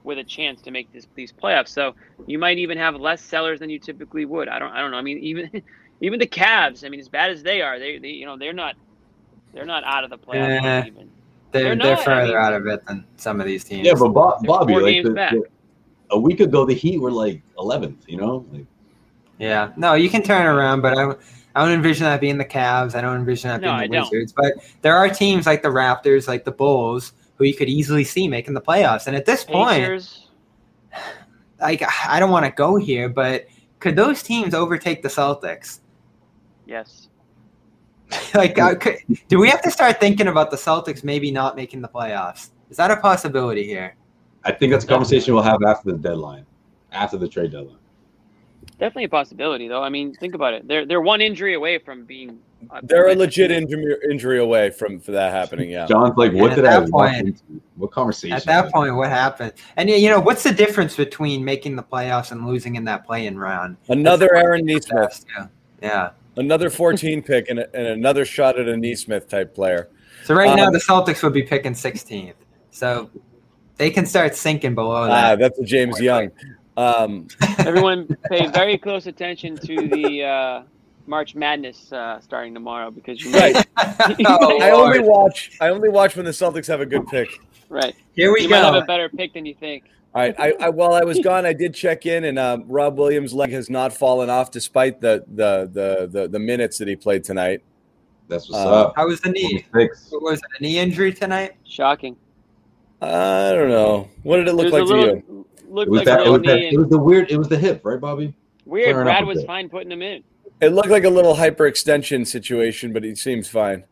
with 0.03 0.17
a 0.17 0.23
chance 0.23 0.61
to 0.61 0.71
make 0.71 0.91
this 0.93 1.07
these 1.15 1.31
playoffs. 1.31 1.69
So 1.69 1.95
you 2.27 2.37
might 2.39 2.57
even 2.57 2.77
have 2.77 2.95
less 2.95 3.21
sellers 3.21 3.59
than 3.59 3.69
you 3.69 3.79
typically 3.79 4.25
would. 4.25 4.47
I 4.47 4.59
don't. 4.59 4.71
I 4.71 4.81
don't 4.81 4.91
know. 4.91 4.97
I 4.97 5.01
mean, 5.01 5.19
even 5.19 5.63
even 6.01 6.19
the 6.19 6.27
Cavs. 6.27 6.85
I 6.85 6.89
mean, 6.89 6.99
as 6.99 7.09
bad 7.09 7.31
as 7.31 7.43
they 7.43 7.61
are, 7.61 7.79
they, 7.79 7.97
they 7.97 8.09
you 8.09 8.25
know 8.25 8.37
they're 8.37 8.53
not 8.53 8.75
they're 9.53 9.65
not 9.65 9.83
out 9.83 10.03
of 10.03 10.09
the 10.11 10.17
playoffs 10.17 10.85
even. 10.87 11.09
They're, 11.51 11.63
They're 11.63 11.75
they're, 11.75 11.95
not, 11.95 11.99
I 12.01 12.05
further 12.05 12.27
mean- 12.33 12.35
out 12.37 12.53
of 12.53 12.67
it 12.67 12.85
than 12.85 13.05
some 13.17 13.41
of 13.41 13.47
these 13.47 13.63
teams. 13.63 13.87
Yeah, 13.87 13.95
but 13.97 14.09
Bob, 14.09 14.45
Bobby, 14.45 14.75
like 14.75 15.03
the- 15.03 15.09
the- 15.13 15.43
a 16.11 16.19
week 16.19 16.39
ago, 16.39 16.65
the 16.65 16.73
Heat 16.73 16.99
were 16.99 17.11
like 17.11 17.41
11th. 17.57 17.97
You 18.07 18.17
know, 18.17 18.45
like, 18.51 18.65
Yeah, 19.37 19.71
no, 19.77 19.93
you 19.93 20.09
can 20.09 20.23
turn 20.23 20.45
around, 20.45 20.81
but 20.81 20.97
I, 20.97 21.13
I 21.55 21.65
don't 21.65 21.73
envision 21.73 22.05
that 22.05 22.21
being 22.21 22.37
the 22.37 22.45
Cavs. 22.45 22.95
I 22.95 23.01
don't 23.01 23.17
envision 23.17 23.49
that 23.49 23.61
No, 23.61 23.77
being 23.77 23.91
the 23.91 23.97
I 23.97 24.01
don't. 24.01 24.11
Wizards. 24.11 24.33
But 24.33 24.53
there 24.81 24.95
are 24.95 25.09
teams 25.09 25.45
like 25.45 25.61
the 25.61 25.69
Raptors, 25.69 26.27
like 26.27 26.45
the 26.45 26.51
Bulls, 26.51 27.13
who 27.35 27.45
you 27.45 27.53
could 27.53 27.69
easily 27.69 28.03
see 28.03 28.27
making 28.27 28.53
the 28.53 28.61
playoffs. 28.61 29.07
And 29.07 29.15
at 29.15 29.25
this 29.25 29.43
point, 29.43 29.81
Pacers. 29.83 30.27
like 31.61 31.83
I 32.07 32.19
don't 32.19 32.31
want 32.31 32.45
to 32.45 32.51
go 32.51 32.75
here, 32.75 33.09
but 33.09 33.47
could 33.79 33.95
those 33.95 34.21
teams 34.21 34.53
overtake 34.53 35.01
the 35.01 35.09
Celtics? 35.09 35.79
Yes. 36.65 37.07
like, 38.33 38.57
uh, 38.59 38.75
could, 38.75 38.97
do 39.27 39.39
we 39.39 39.49
have 39.49 39.61
to 39.61 39.71
start 39.71 39.99
thinking 39.99 40.27
about 40.27 40.51
the 40.51 40.57
Celtics 40.57 41.03
maybe 41.03 41.31
not 41.31 41.55
making 41.55 41.81
the 41.81 41.87
playoffs? 41.87 42.49
Is 42.69 42.77
that 42.77 42.91
a 42.91 42.97
possibility 42.97 43.65
here? 43.65 43.95
I 44.45 44.51
think 44.51 44.71
that's 44.71 44.85
a 44.85 44.87
conversation 44.87 45.33
we'll 45.33 45.43
have 45.43 45.61
after 45.65 45.91
the 45.91 45.97
deadline, 45.97 46.45
after 46.91 47.17
the 47.17 47.27
trade 47.27 47.51
deadline. 47.51 47.75
Definitely 48.79 49.05
a 49.05 49.09
possibility, 49.09 49.67
though. 49.67 49.83
I 49.83 49.89
mean, 49.89 50.13
think 50.15 50.35
about 50.35 50.53
it. 50.53 50.65
They're 50.67 50.85
they're 50.85 51.01
one 51.01 51.19
injury 51.19 51.53
away 51.55 51.79
from 51.79 52.05
being. 52.05 52.39
They're 52.83 53.09
a 53.09 53.15
legit 53.15 53.51
injury, 53.51 53.95
injury 54.09 54.39
away 54.39 54.69
from 54.69 54.99
for 54.99 55.11
that 55.11 55.31
happening. 55.33 55.69
Yeah. 55.69 55.85
John's 55.85 56.17
like, 56.17 56.33
what 56.33 56.55
did 56.55 56.65
at 56.65 56.73
I 56.73 56.79
that 56.81 56.89
point- 56.89 57.41
What 57.75 57.91
conversation? 57.91 58.35
At 58.35 58.43
that 58.45 58.71
point, 58.71 58.95
what 58.95 59.09
happened? 59.09 59.53
And 59.77 59.89
you 59.89 60.09
know, 60.09 60.19
what's 60.19 60.43
the 60.43 60.51
difference 60.53 60.95
between 60.95 61.43
making 61.43 61.75
the 61.77 61.83
playoffs 61.83 62.31
and 62.31 62.45
losing 62.45 62.75
in 62.75 62.83
that 62.85 63.05
play-in 63.05 63.37
round? 63.37 63.77
Another 63.89 64.33
Aaron 64.35 64.65
Nesmith, 64.65 65.25
Yeah. 65.37 65.47
Yeah. 65.81 66.09
another 66.37 66.69
14 66.81 67.21
pick, 67.21 67.49
and, 67.49 67.59
and 67.59 67.87
another 67.87 68.23
shot 68.25 68.59
at 68.59 68.67
a 68.67 68.75
Nesmith 68.77 69.27
type 69.29 69.53
player. 69.55 69.89
So 70.25 70.35
right 70.35 70.53
now 70.55 70.67
Um, 70.67 70.73
the 70.73 70.79
Celtics 70.79 71.23
would 71.23 71.33
be 71.33 71.43
picking 71.43 71.73
16th. 71.73 72.33
So 72.71 73.09
they 73.79 73.89
can 73.89 74.05
start 74.05 74.35
sinking 74.35 74.75
below 74.75 75.05
that. 75.07 75.31
Ah, 75.31 75.35
that's 75.35 75.57
a 75.57 75.63
James 75.63 75.99
Young. 75.99 76.29
Um, 76.77 77.27
Everyone 77.59 78.07
pay 78.29 78.45
very 78.47 78.77
close 78.77 79.07
attention 79.07 79.55
to 79.57 79.87
the 79.87 80.23
uh, 80.23 80.63
March 81.07 81.33
Madness 81.33 81.91
uh, 81.91 82.19
starting 82.21 82.53
tomorrow 82.53 82.91
because 82.91 83.23
you 83.23 83.31
might, 83.31 83.55
right. 83.55 83.67
Oh, 84.27 84.59
I 84.61 84.69
only 84.71 84.99
watch. 84.99 85.57
I 85.59 85.69
only 85.69 85.89
watch 85.89 86.15
when 86.15 86.25
the 86.25 86.31
Celtics 86.31 86.67
have 86.67 86.81
a 86.81 86.85
good 86.85 87.07
pick. 87.07 87.29
right. 87.69 87.95
Here 88.15 88.31
we 88.31 88.41
You 88.43 88.49
might 88.49 88.57
have 88.63 88.75
a 88.75 88.81
better 88.81 89.09
pick 89.09 89.33
than 89.33 89.45
you 89.45 89.55
think. 89.55 89.85
All 90.13 90.21
right. 90.21 90.35
I, 90.39 90.53
I 90.59 90.69
while 90.69 90.93
I 90.93 91.03
was 91.03 91.19
gone, 91.19 91.45
I 91.45 91.53
did 91.53 91.73
check 91.73 92.05
in, 92.05 92.25
and 92.25 92.37
um, 92.39 92.65
Rob 92.67 92.97
Williams' 92.97 93.33
leg 93.33 93.51
has 93.51 93.69
not 93.69 93.93
fallen 93.93 94.29
off 94.29 94.51
despite 94.51 94.99
the 95.01 95.23
the 95.35 95.69
the 95.71 96.07
the, 96.21 96.27
the 96.27 96.39
minutes 96.39 96.77
that 96.79 96.87
he 96.87 96.95
played 96.95 97.23
tonight. 97.23 97.61
That's 98.27 98.49
what's 98.49 98.63
Uh, 98.63 98.85
up. 98.87 98.93
How 98.95 99.07
was 99.07 99.21
the 99.21 99.31
knee? 99.31 99.65
Six. 99.73 100.07
What 100.11 100.21
was 100.21 100.39
it, 100.39 100.45
a 100.59 100.63
knee 100.63 100.79
injury 100.79 101.13
tonight? 101.13 101.53
Shocking. 101.63 102.15
I 103.01 103.51
don't 103.53 103.69
know. 103.69 104.09
What 104.23 104.37
did 104.37 104.47
it 104.47 104.53
look 104.53 104.71
There's 104.71 104.73
like 104.73 104.83
a 104.83 104.85
to 104.87 105.23
you? 105.27 105.45
Looked 105.69 105.87
It 105.87 105.91
was 105.91 105.97
like 105.99 106.05
that. 106.05 106.25
It 106.27 106.29
was, 106.29 106.41
that 106.43 106.59
it 106.59 106.77
was 106.77 106.89
the 106.89 106.97
weird. 106.97 107.31
It 107.31 107.37
was 107.37 107.47
the 107.47 107.57
hip, 107.57 107.81
right, 107.83 107.99
Bobby? 107.99 108.33
weird. 108.65 108.85
flaring 108.91 109.05
Brad 109.05 109.25
was 109.25 109.43
fine 109.45 109.69
putting 109.69 109.91
him 109.91 110.01
in. 110.01 110.23
It 110.61 110.69
looked 110.69 110.89
like 110.89 111.05
a 111.05 111.09
little 111.09 111.35
hyperextension 111.35 112.27
situation, 112.27 112.91
but 112.91 113.03
he 113.03 113.15
seems 113.15 113.47
fine. 113.47 113.83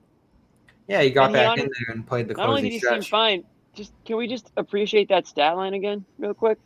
Yeah, 0.88 1.02
he 1.02 1.10
got 1.10 1.28
And 1.28 1.36
he 1.36 1.42
back 1.42 1.50
on- 1.52 1.60
in 1.60 1.66
there 1.66 1.96
and 1.96 2.06
played 2.08 2.28
the 2.28 2.34
Not 2.34 2.50
only 2.50 2.62
did 2.64 2.68
closing 2.68 2.72
he 2.72 2.80
seem 2.80 3.02
stretch. 3.04 3.10
fine, 3.10 3.44
just 3.74 3.94
can 4.06 4.18
we 4.18 4.28
just 4.28 4.52
appreciate 4.58 5.08
that 5.10 5.28
stat 5.28 5.56
line 5.56 5.74
again, 5.74 6.04
real 6.18 6.34
quick? 6.34 6.58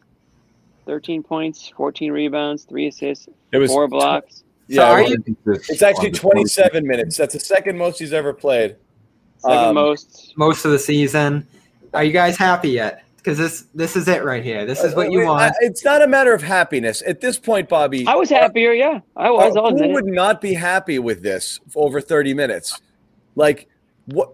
Thirteen 0.85 1.21
points, 1.23 1.69
fourteen 1.75 2.11
rebounds, 2.11 2.63
three 2.63 2.87
assists, 2.87 3.27
It 3.51 3.57
was 3.59 3.69
four 3.71 3.87
blocks. 3.87 4.43
Yeah, 4.67 4.89
are 4.89 5.01
it 5.01 5.09
you- 5.27 5.35
it's 5.45 5.81
actually 5.81 6.11
27 6.11 6.87
minutes. 6.87 7.17
That's 7.17 7.33
the 7.33 7.39
second 7.39 7.77
most 7.77 7.99
he's 7.99 8.13
ever 8.13 8.31
played. 8.33 8.77
Second 9.39 9.57
Um, 9.57 9.75
most. 9.75 10.33
Most 10.37 10.63
of 10.65 10.71
the 10.71 10.79
season. 10.79 11.45
Are 11.93 12.03
you 12.03 12.11
guys 12.11 12.37
happy 12.37 12.69
yet? 12.69 13.03
Because 13.17 13.37
this 13.37 13.65
this 13.75 13.95
is 13.95 14.07
it 14.07 14.23
right 14.23 14.43
here. 14.43 14.65
This 14.65 14.83
is 14.83 14.95
what 14.95 15.11
you 15.11 15.21
Uh, 15.21 15.25
want. 15.25 15.55
It's 15.59 15.85
not 15.85 16.01
a 16.01 16.07
matter 16.07 16.33
of 16.33 16.41
happiness 16.41 17.03
at 17.05 17.21
this 17.21 17.37
point, 17.37 17.69
Bobby. 17.69 18.07
I 18.07 18.15
was 18.15 18.29
happier, 18.29 18.71
yeah. 18.71 18.99
I 19.15 19.29
was. 19.29 19.55
I'll 19.55 19.77
who 19.77 19.89
would 19.89 20.05
not 20.07 20.41
be 20.41 20.53
happy 20.53 20.97
with 20.97 21.21
this 21.21 21.59
for 21.69 21.85
over 21.85 22.01
30 22.01 22.33
minutes? 22.33 22.81
Like 23.35 23.67
what? 24.05 24.33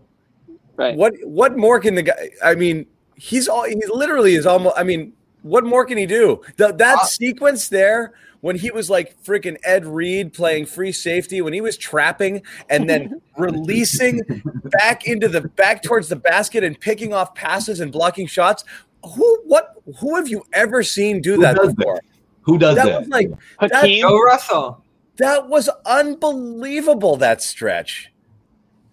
Right. 0.77 0.95
What? 0.95 1.13
What 1.23 1.57
more 1.57 1.79
can 1.79 1.95
the 1.95 2.03
guy? 2.03 2.29
I 2.43 2.55
mean, 2.55 2.85
he's 3.15 3.47
all. 3.49 3.63
He 3.63 3.81
literally 3.89 4.35
is 4.35 4.45
almost. 4.45 4.77
I 4.77 4.83
mean, 4.83 5.11
what 5.47 5.65
more 5.65 5.85
can 5.85 5.97
he 5.97 6.05
do? 6.05 6.41
The, 6.57 6.71
that 6.73 6.97
Uh, 6.99 7.05
sequence 7.05 7.67
there 7.69 8.13
when 8.41 8.55
he 8.55 8.69
was 8.71 8.89
like 8.89 9.21
freaking 9.23 9.57
Ed 9.63 9.85
Reed 9.85 10.31
playing 10.33 10.67
free 10.67 10.91
safety, 10.91 11.41
when 11.41 11.53
he 11.53 11.61
was 11.61 11.75
trapping 11.77 12.43
and 12.69 12.87
then 12.89 13.19
releasing 13.37 14.21
back 14.79 15.05
into 15.07 15.27
the 15.27 15.41
back 15.41 15.81
towards 15.81 16.07
the 16.09 16.15
basket 16.15 16.63
and 16.63 16.79
picking 16.79 17.13
off 17.13 17.33
passes 17.35 17.79
and 17.79 17.91
blocking 17.91 18.27
shots. 18.27 18.63
Who 19.15 19.41
what 19.45 19.75
who 19.99 20.15
have 20.15 20.27
you 20.27 20.43
ever 20.53 20.83
seen 20.83 21.21
do 21.21 21.35
Who 21.35 21.41
that 21.41 21.55
does 21.55 21.73
before? 21.73 22.01
Who 22.41 22.57
does 22.57 22.75
That 22.75 22.85
that? 22.85 22.99
was 23.01 23.07
like 23.09 23.29
Hakeem, 23.59 24.01
Joe 24.01 24.19
Russell. 24.21 24.83
that 25.17 25.47
was 25.49 25.69
unbelievable 25.85 27.17
that 27.17 27.41
stretch. 27.41 28.11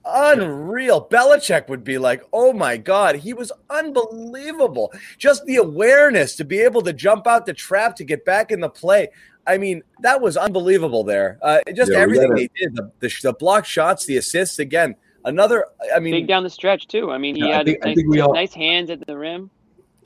Unreal. 0.07 1.09
Belichick 1.09 1.69
would 1.69 1.83
be 1.85 1.99
like, 1.99 2.23
oh 2.33 2.53
my 2.53 2.77
God, 2.77 3.17
he 3.17 3.33
was 3.33 3.51
unbelievable. 3.71 4.93
Just 5.19 5.45
the 5.47 5.57
awareness 5.57 6.37
to 6.37 6.45
be 6.45 6.59
able 6.61 6.83
to 6.83 6.93
jump 6.93 7.27
out 7.27 7.47
the 7.47 7.55
trap 7.55 7.97
to 7.97 8.05
get 8.05 8.25
back 8.25 8.51
in 8.51 8.61
the 8.61 8.69
play. 8.69 9.09
I 9.47 9.59
mean, 9.59 9.83
that 10.01 10.21
was 10.21 10.37
unbelievable 10.37 11.05
there. 11.05 11.39
Uh, 11.43 11.61
just 11.75 11.93
Yeah, 11.93 11.99
everything 11.99 12.35
they 12.35 12.49
did 12.57 12.75
the, 12.75 12.91
the, 13.01 13.13
the 13.23 13.33
block 13.35 13.65
shots, 13.67 14.07
the 14.07 14.17
assists. 14.17 14.59
Again, 14.59 14.95
another, 15.25 15.67
I 15.95 15.99
mean, 16.01 16.13
big 16.13 16.27
down 16.29 16.43
the 16.45 16.51
stretch 16.51 16.87
too. 16.87 17.11
I 17.11 17.19
mean, 17.19 17.35
he 17.37 17.47
Yeah, 17.49 17.59
had 17.59 17.67
think- 17.67 17.79
I 17.83 17.89
nice, 17.89 17.97
think 17.97 18.09
we 18.09 18.21
all- 18.21 18.33
nice 18.35 18.55
hands 18.55 18.91
at 18.91 19.07
the 19.07 19.17
rim. 19.17 19.51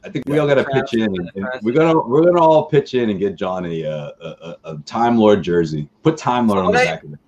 I 0.04 0.10
think 0.10 0.28
we 0.28 0.38
all 0.38 0.46
got 0.46 0.54
to 0.54 0.64
pitch 0.64 0.94
in. 0.94 1.02
And, 1.02 1.30
and 1.34 1.46
we're 1.62 1.72
gonna 1.72 1.98
we're 2.00 2.22
gonna 2.22 2.40
all 2.40 2.66
pitch 2.66 2.94
in 2.94 3.10
and 3.10 3.18
get 3.18 3.34
John 3.34 3.66
a 3.66 3.84
uh, 3.84 4.10
a, 4.20 4.26
a, 4.28 4.56
a 4.74 4.78
Time 4.86 5.18
Lord 5.18 5.42
jersey. 5.42 5.88
Put 6.04 6.16
Time 6.16 6.46
Lord 6.46 6.60
on 6.60 6.66
the 6.66 6.70
Well, 6.78 6.84
back 6.84 7.02
of 7.02 7.12
it. 7.14 7.18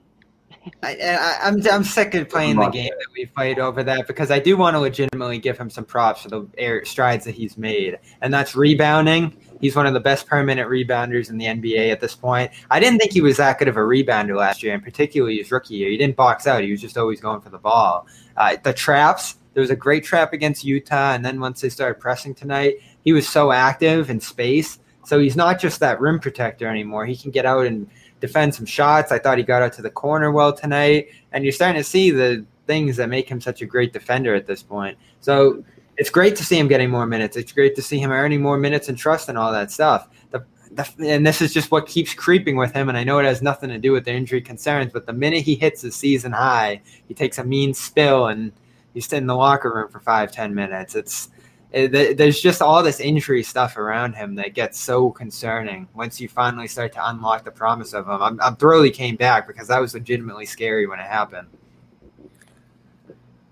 I, 0.82 0.96
I, 0.96 1.38
I'm 1.42 1.66
I'm 1.70 1.84
sick 1.84 2.14
of 2.14 2.28
playing 2.28 2.56
the 2.56 2.68
game 2.68 2.90
that 2.90 3.06
we 3.14 3.24
fight 3.24 3.58
over 3.58 3.82
that 3.82 4.06
because 4.06 4.30
I 4.30 4.38
do 4.38 4.56
want 4.56 4.74
to 4.74 4.80
legitimately 4.80 5.38
give 5.38 5.56
him 5.56 5.70
some 5.70 5.84
props 5.84 6.22
for 6.22 6.28
the 6.28 6.46
air 6.58 6.84
strides 6.84 7.24
that 7.24 7.34
he's 7.34 7.56
made, 7.56 7.98
and 8.20 8.32
that's 8.32 8.54
rebounding. 8.54 9.36
He's 9.60 9.74
one 9.74 9.86
of 9.86 9.94
the 9.94 10.00
best 10.00 10.26
permanent 10.26 10.68
rebounders 10.68 11.30
in 11.30 11.38
the 11.38 11.46
NBA 11.46 11.90
at 11.92 12.00
this 12.00 12.14
point. 12.14 12.50
I 12.70 12.80
didn't 12.80 12.98
think 12.98 13.12
he 13.12 13.20
was 13.20 13.38
that 13.38 13.58
good 13.58 13.68
of 13.68 13.76
a 13.76 13.80
rebounder 13.80 14.36
last 14.36 14.62
year, 14.62 14.74
and 14.74 14.82
particularly 14.82 15.38
his 15.38 15.50
rookie 15.50 15.76
year. 15.76 15.90
He 15.90 15.96
didn't 15.96 16.16
box 16.16 16.46
out; 16.46 16.62
he 16.62 16.70
was 16.70 16.80
just 16.80 16.98
always 16.98 17.20
going 17.20 17.40
for 17.40 17.50
the 17.50 17.58
ball. 17.58 18.06
Uh, 18.36 18.56
the 18.62 18.72
traps. 18.72 19.36
There 19.52 19.62
was 19.62 19.70
a 19.70 19.76
great 19.76 20.04
trap 20.04 20.32
against 20.32 20.62
Utah, 20.62 21.12
and 21.12 21.24
then 21.24 21.40
once 21.40 21.60
they 21.60 21.70
started 21.70 22.00
pressing 22.00 22.34
tonight, 22.34 22.76
he 23.02 23.12
was 23.12 23.28
so 23.28 23.50
active 23.50 24.10
in 24.10 24.20
space. 24.20 24.78
So 25.04 25.18
he's 25.18 25.36
not 25.36 25.58
just 25.58 25.80
that 25.80 26.00
rim 26.00 26.20
protector 26.20 26.68
anymore. 26.68 27.06
He 27.06 27.16
can 27.16 27.30
get 27.30 27.46
out 27.46 27.66
and 27.66 27.90
defend 28.20 28.54
some 28.54 28.66
shots. 28.66 29.10
I 29.10 29.18
thought 29.18 29.38
he 29.38 29.44
got 29.44 29.62
out 29.62 29.72
to 29.74 29.82
the 29.82 29.90
corner 29.90 30.30
well 30.30 30.52
tonight, 30.52 31.08
and 31.32 31.44
you're 31.44 31.52
starting 31.52 31.80
to 31.80 31.88
see 31.88 32.10
the 32.10 32.44
things 32.66 32.96
that 32.96 33.08
make 33.08 33.28
him 33.28 33.40
such 33.40 33.62
a 33.62 33.66
great 33.66 33.92
defender 33.92 34.34
at 34.34 34.46
this 34.46 34.62
point. 34.62 34.96
So 35.20 35.64
it's 35.96 36.10
great 36.10 36.36
to 36.36 36.44
see 36.44 36.58
him 36.58 36.68
getting 36.68 36.88
more 36.88 37.06
minutes. 37.06 37.36
It's 37.36 37.52
great 37.52 37.74
to 37.76 37.82
see 37.82 37.98
him 37.98 38.10
earning 38.10 38.40
more 38.40 38.56
minutes 38.56 38.88
and 38.88 38.96
trust 38.96 39.28
and 39.28 39.36
all 39.36 39.52
that 39.52 39.70
stuff. 39.70 40.08
The, 40.30 40.44
the, 40.70 40.88
and 41.00 41.26
this 41.26 41.42
is 41.42 41.52
just 41.52 41.70
what 41.70 41.86
keeps 41.86 42.14
creeping 42.14 42.56
with 42.56 42.72
him. 42.72 42.88
And 42.88 42.96
I 42.96 43.04
know 43.04 43.18
it 43.18 43.24
has 43.24 43.42
nothing 43.42 43.70
to 43.70 43.78
do 43.78 43.92
with 43.92 44.04
the 44.04 44.12
injury 44.12 44.40
concerns, 44.40 44.92
but 44.92 45.04
the 45.06 45.12
minute 45.12 45.42
he 45.42 45.56
hits 45.56 45.82
the 45.82 45.90
season 45.90 46.32
high, 46.32 46.80
he 47.08 47.14
takes 47.14 47.38
a 47.38 47.44
mean 47.44 47.74
spill 47.74 48.28
and 48.28 48.52
he's 48.94 49.12
in 49.12 49.26
the 49.26 49.34
locker 49.34 49.72
room 49.74 49.88
for 49.88 50.00
five, 50.00 50.30
ten 50.30 50.54
minutes. 50.54 50.94
It's 50.94 51.28
Eh, 51.72 51.88
it, 51.92 52.16
there's 52.16 52.40
just 52.40 52.62
all 52.62 52.82
this 52.82 53.00
injury 53.00 53.42
stuff 53.42 53.76
around 53.76 54.14
him 54.14 54.34
that 54.34 54.54
gets 54.54 54.78
so 54.78 55.10
concerning 55.10 55.88
once 55.94 56.20
you 56.20 56.28
finally 56.28 56.66
start 56.66 56.92
to 56.92 57.08
unlock 57.08 57.44
the 57.44 57.50
promise 57.50 57.92
of 57.94 58.06
him. 58.06 58.22
I'm, 58.22 58.40
I'm 58.40 58.56
thrilled 58.56 58.84
he 58.84 58.90
came 58.90 59.16
back 59.16 59.46
because 59.46 59.68
that 59.68 59.80
was 59.80 59.94
legitimately 59.94 60.46
scary 60.46 60.86
when 60.86 60.98
it 60.98 61.06
happened. 61.06 61.48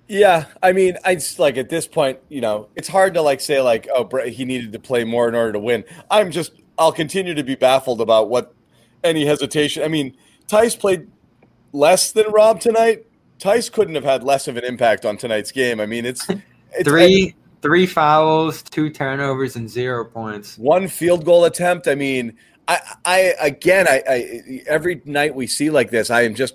Yeah, 0.08 0.46
I 0.62 0.72
mean, 0.72 0.96
I 1.04 1.16
just 1.16 1.38
like 1.38 1.58
at 1.58 1.68
this 1.68 1.86
point, 1.86 2.18
you 2.28 2.40
know, 2.40 2.68
it's 2.74 2.88
hard 2.88 3.14
to 3.14 3.22
like 3.22 3.40
say 3.40 3.60
like, 3.60 3.88
oh, 3.94 4.08
he 4.26 4.44
needed 4.44 4.72
to 4.72 4.78
play 4.78 5.04
more 5.04 5.28
in 5.28 5.34
order 5.34 5.52
to 5.52 5.58
win. 5.58 5.84
I'm 6.10 6.30
just, 6.30 6.52
I'll 6.78 6.92
continue 6.92 7.34
to 7.34 7.44
be 7.44 7.54
baffled 7.54 8.00
about 8.00 8.30
what 8.30 8.54
any 9.04 9.26
hesitation. 9.26 9.82
I 9.82 9.88
mean, 9.88 10.16
Theis 10.48 10.74
played 10.74 11.08
less 11.72 12.10
than 12.10 12.32
Rob 12.32 12.58
tonight. 12.58 13.04
Theis 13.38 13.70
couldn't 13.70 13.94
have 13.96 14.04
had 14.04 14.24
less 14.24 14.48
of 14.48 14.56
an 14.56 14.64
impact 14.64 15.04
on 15.04 15.18
tonight's 15.18 15.52
game. 15.52 15.78
I 15.78 15.84
mean, 15.86 16.06
it's, 16.06 16.26
it's 16.28 16.84
Three 16.84 17.34
three 17.62 17.86
fouls, 17.86 18.62
two 18.62 18.90
turnovers, 18.90 19.56
and 19.56 19.68
zero 19.68 20.04
points. 20.04 20.56
one 20.58 20.88
field 20.88 21.24
goal 21.24 21.44
attempt. 21.44 21.88
I 21.88 21.94
mean, 21.94 22.36
I, 22.66 22.80
I 23.04 23.18
again, 23.40 23.86
I, 23.88 24.02
I 24.08 24.62
every 24.66 25.02
night 25.04 25.34
we 25.34 25.46
see 25.46 25.70
like 25.70 25.90
this, 25.90 26.10
I 26.10 26.22
am 26.22 26.34
just, 26.34 26.54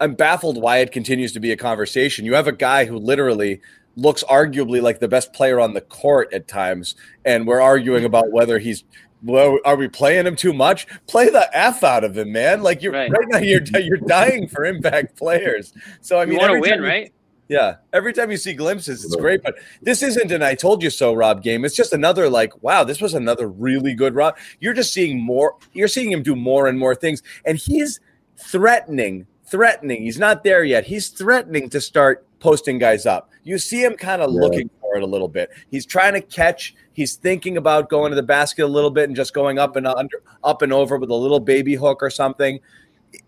I'm 0.00 0.14
baffled 0.14 0.60
why 0.60 0.78
it 0.78 0.92
continues 0.92 1.32
to 1.32 1.40
be 1.40 1.52
a 1.52 1.56
conversation. 1.56 2.24
You 2.24 2.34
have 2.34 2.46
a 2.46 2.52
guy 2.52 2.84
who 2.86 2.96
literally 2.96 3.60
looks 3.96 4.22
arguably 4.24 4.80
like 4.80 5.00
the 5.00 5.08
best 5.08 5.32
player 5.32 5.60
on 5.60 5.74
the 5.74 5.80
court 5.80 6.32
at 6.32 6.46
times, 6.48 6.94
and 7.24 7.46
we're 7.46 7.60
arguing 7.60 8.04
about 8.04 8.30
whether 8.32 8.58
he's. 8.58 8.84
Well, 9.22 9.58
are 9.66 9.76
we 9.76 9.86
playing 9.86 10.26
him 10.26 10.34
too 10.34 10.54
much? 10.54 10.86
Play 11.06 11.28
the 11.28 11.46
f 11.54 11.84
out 11.84 12.04
of 12.04 12.16
him, 12.16 12.32
man! 12.32 12.62
Like 12.62 12.82
you're 12.82 12.92
right, 12.92 13.10
Right. 13.10 13.28
now, 13.28 13.38
you're 13.38 13.60
you're 13.78 13.98
dying 13.98 14.48
for 14.48 14.64
impact 14.64 15.18
players. 15.18 15.74
So 16.00 16.18
I 16.18 16.24
mean, 16.24 16.34
You 16.34 16.38
mean, 16.38 16.48
want 16.50 16.64
to 16.64 16.70
win, 16.70 16.80
you- 16.80 16.86
right? 16.88 17.12
Yeah. 17.50 17.76
Every 17.92 18.12
time 18.12 18.30
you 18.30 18.36
see 18.36 18.54
glimpses, 18.54 19.04
it's 19.04 19.16
great. 19.16 19.42
But 19.42 19.56
this 19.82 20.04
isn't 20.04 20.30
an 20.30 20.40
I 20.40 20.54
told 20.54 20.84
you 20.84 20.88
so 20.88 21.12
Rob 21.12 21.42
game. 21.42 21.64
It's 21.64 21.74
just 21.74 21.92
another 21.92 22.30
like, 22.30 22.62
wow, 22.62 22.84
this 22.84 23.00
was 23.00 23.12
another 23.12 23.48
really 23.48 23.92
good 23.92 24.14
Rob. 24.14 24.38
You're 24.60 24.72
just 24.72 24.92
seeing 24.92 25.20
more, 25.20 25.56
you're 25.72 25.88
seeing 25.88 26.12
him 26.12 26.22
do 26.22 26.36
more 26.36 26.68
and 26.68 26.78
more 26.78 26.94
things. 26.94 27.24
And 27.44 27.58
he's 27.58 27.98
threatening, 28.36 29.26
threatening. 29.44 30.02
He's 30.02 30.18
not 30.18 30.44
there 30.44 30.62
yet. 30.62 30.84
He's 30.84 31.08
threatening 31.08 31.68
to 31.70 31.80
start 31.80 32.24
posting 32.38 32.78
guys 32.78 33.04
up. 33.04 33.30
You 33.42 33.58
see 33.58 33.82
him 33.82 33.96
kind 33.96 34.22
of 34.22 34.30
Yeah. 34.32 34.40
looking 34.40 34.70
for 34.80 34.96
it 34.96 35.02
a 35.02 35.06
little 35.06 35.28
bit. 35.28 35.50
He's 35.72 35.84
trying 35.84 36.14
to 36.14 36.20
catch. 36.20 36.76
He's 36.92 37.16
thinking 37.16 37.56
about 37.56 37.88
going 37.88 38.10
to 38.12 38.16
the 38.16 38.22
basket 38.22 38.64
a 38.64 38.68
little 38.68 38.90
bit 38.90 39.08
and 39.08 39.16
just 39.16 39.34
going 39.34 39.58
up 39.58 39.74
and 39.74 39.88
under, 39.88 40.22
up 40.44 40.62
and 40.62 40.72
over 40.72 40.98
with 40.98 41.10
a 41.10 41.14
little 41.16 41.40
baby 41.40 41.74
hook 41.74 42.00
or 42.00 42.10
something. 42.10 42.60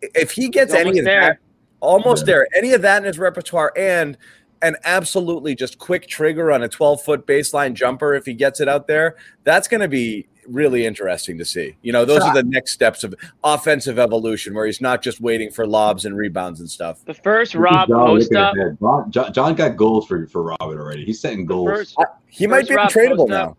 If 0.01 0.31
he 0.31 0.49
gets 0.49 0.73
He's 0.73 0.81
any 0.81 0.99
of 1.01 1.05
there. 1.05 1.21
that, 1.21 1.39
almost 1.83 2.25
there. 2.25 2.47
Any 2.57 2.73
of 2.73 2.83
that 2.83 2.99
in 2.99 3.05
his 3.05 3.19
repertoire, 3.19 3.73
and 3.77 4.17
an 4.63 4.77
absolutely 4.85 5.55
just 5.55 5.79
quick 5.79 6.07
trigger 6.07 6.53
on 6.53 6.63
a 6.63 6.69
12 6.69 7.03
foot 7.03 7.27
baseline 7.27 7.75
jumper 7.75 8.15
if 8.15 8.25
he 8.25 8.33
gets 8.33 8.61
it 8.61 8.69
out 8.69 8.87
there. 8.87 9.17
That's 9.45 9.69
going 9.69 9.81
to 9.81 9.89
be 9.89 10.29
really 10.49 10.87
interesting 10.87 11.37
to 11.39 11.45
see. 11.45 11.77
You 11.83 11.93
know, 11.93 12.05
those 12.05 12.23
So 12.23 12.29
are 12.29 12.35
the 12.35 12.45
next 12.45 12.73
steps 12.73 13.05
of 13.05 13.15
offensive 13.45 13.99
evolution 13.99 14.55
where 14.55 14.67
he's 14.67 14.81
not 14.81 15.03
just 15.03 15.21
waiting 15.21 15.51
for 15.51 15.67
lobs 15.67 16.05
and 16.05 16.17
rebounds 16.17 16.61
and 16.61 16.71
stuff. 16.71 17.05
The 17.05 17.15
first 17.15 17.55
Rob 17.55 17.89
John 17.89 18.07
post 18.07 18.35
up. 18.35 18.55
John, 18.81 19.11
John, 19.11 19.33
John 19.33 19.55
got 19.55 19.77
goals 19.77 20.07
for 20.07 20.27
for 20.29 20.43
Robin 20.43 20.79
already. 20.79 21.05
He's 21.05 21.21
setting 21.21 21.45
goals. 21.45 21.69
first, 21.69 21.97
He 22.29 22.47
might 22.47 22.69
be 22.69 22.75
Rob 22.75 22.91
tradable 22.91 23.29
post 23.29 23.31
now. 23.31 23.57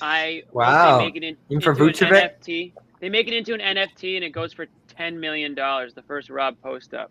I 0.00 0.42
Wow. 0.52 0.98
They 0.98 1.04
make 1.06 1.16
it 1.16 1.22
in, 1.22 1.36
Even 1.50 1.62
for 1.62 1.74
Vucevic? 1.74 2.38
NFT. 2.40 2.72
They 3.00 3.08
make 3.08 3.28
it 3.28 3.34
into 3.34 3.54
an 3.54 3.60
NFT 3.60 4.16
and 4.16 4.24
it 4.24 4.30
goes 4.30 4.52
for 4.52 4.66
ten 4.88 5.18
million 5.18 5.54
dollars. 5.54 5.94
The 5.94 6.02
first 6.02 6.30
Rob 6.30 6.56
post 6.62 6.94
up. 6.94 7.10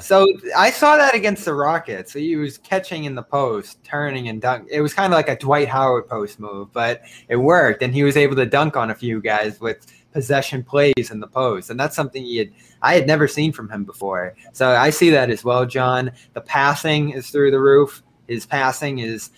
So 0.00 0.26
I 0.56 0.70
saw 0.70 0.96
that 0.96 1.14
against 1.14 1.44
the 1.44 1.54
Rockets. 1.54 2.12
So 2.12 2.18
He 2.18 2.36
was 2.36 2.58
catching 2.58 3.04
in 3.04 3.14
the 3.14 3.22
post, 3.22 3.82
turning 3.84 4.28
and 4.28 4.40
dunk. 4.42 4.68
It 4.70 4.80
was 4.80 4.92
kind 4.92 5.12
of 5.12 5.16
like 5.16 5.28
a 5.28 5.36
Dwight 5.36 5.68
Howard 5.68 6.08
post 6.08 6.40
move, 6.40 6.72
but 6.72 7.02
it 7.28 7.36
worked, 7.36 7.82
and 7.82 7.94
he 7.94 8.02
was 8.02 8.16
able 8.16 8.36
to 8.36 8.46
dunk 8.46 8.76
on 8.76 8.90
a 8.90 8.94
few 8.94 9.20
guys 9.20 9.60
with 9.60 9.86
possession 10.12 10.64
plays 10.64 11.10
in 11.10 11.20
the 11.20 11.26
post, 11.26 11.70
and 11.70 11.78
that's 11.78 11.94
something 11.94 12.24
he 12.24 12.38
had 12.38 12.50
I 12.82 12.94
had 12.94 13.06
never 13.06 13.28
seen 13.28 13.52
from 13.52 13.70
him 13.70 13.84
before. 13.84 14.34
So 14.52 14.70
I 14.70 14.90
see 14.90 15.10
that 15.10 15.30
as 15.30 15.44
well, 15.44 15.66
John. 15.66 16.10
The 16.32 16.40
passing 16.40 17.10
is 17.10 17.30
through 17.30 17.50
the 17.50 17.60
roof. 17.60 18.02
His 18.26 18.46
passing 18.46 18.98
is 18.98 19.30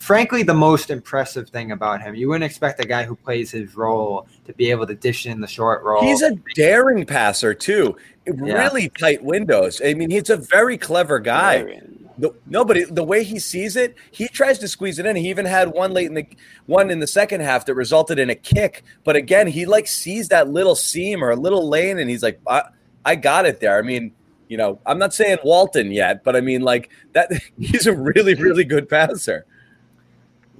frankly 0.00 0.42
the 0.42 0.54
most 0.54 0.90
impressive 0.90 1.48
thing 1.50 1.70
about 1.72 2.02
him. 2.02 2.14
You 2.14 2.28
wouldn't 2.28 2.44
expect 2.44 2.80
a 2.80 2.86
guy 2.86 3.04
who 3.04 3.14
plays 3.14 3.50
his 3.50 3.76
role 3.76 4.26
to 4.46 4.52
be 4.54 4.70
able 4.70 4.86
to 4.86 4.94
dish 4.94 5.26
in 5.26 5.40
the 5.40 5.46
short 5.46 5.84
role. 5.84 6.02
He's 6.02 6.22
a 6.22 6.34
daring 6.54 7.04
passer 7.04 7.54
too. 7.54 7.96
Yeah. 8.26 8.54
Really 8.54 8.88
tight 8.88 9.22
windows. 9.22 9.80
I 9.84 9.94
mean, 9.94 10.10
he's 10.10 10.30
a 10.30 10.36
very 10.36 10.78
clever 10.78 11.18
guy. 11.18 11.80
The, 12.18 12.34
nobody 12.46 12.84
the 12.84 13.04
way 13.04 13.24
he 13.24 13.38
sees 13.38 13.76
it, 13.76 13.96
he 14.10 14.28
tries 14.28 14.58
to 14.58 14.68
squeeze 14.68 14.98
it 14.98 15.06
in. 15.06 15.16
He 15.16 15.30
even 15.30 15.46
had 15.46 15.72
one 15.72 15.92
late 15.92 16.06
in 16.06 16.14
the 16.14 16.26
one 16.66 16.90
in 16.90 17.00
the 17.00 17.06
second 17.06 17.40
half 17.40 17.66
that 17.66 17.74
resulted 17.74 18.18
in 18.18 18.30
a 18.30 18.34
kick. 18.34 18.84
But 19.04 19.16
again, 19.16 19.46
he 19.46 19.64
like 19.64 19.86
sees 19.86 20.28
that 20.28 20.48
little 20.48 20.74
seam 20.74 21.24
or 21.24 21.30
a 21.30 21.36
little 21.36 21.68
lane, 21.68 21.98
and 21.98 22.10
he's 22.10 22.22
like, 22.22 22.40
I, 22.46 22.64
I 23.04 23.16
got 23.16 23.46
it 23.46 23.60
there. 23.60 23.78
I 23.78 23.82
mean, 23.82 24.12
you 24.48 24.58
know, 24.58 24.80
I'm 24.84 24.98
not 24.98 25.14
saying 25.14 25.38
Walton 25.44 25.92
yet, 25.92 26.22
but 26.22 26.36
I 26.36 26.40
mean, 26.40 26.60
like 26.60 26.90
that. 27.12 27.30
He's 27.58 27.86
a 27.86 27.92
really, 27.92 28.34
really 28.34 28.64
good 28.64 28.88
passer. 28.88 29.46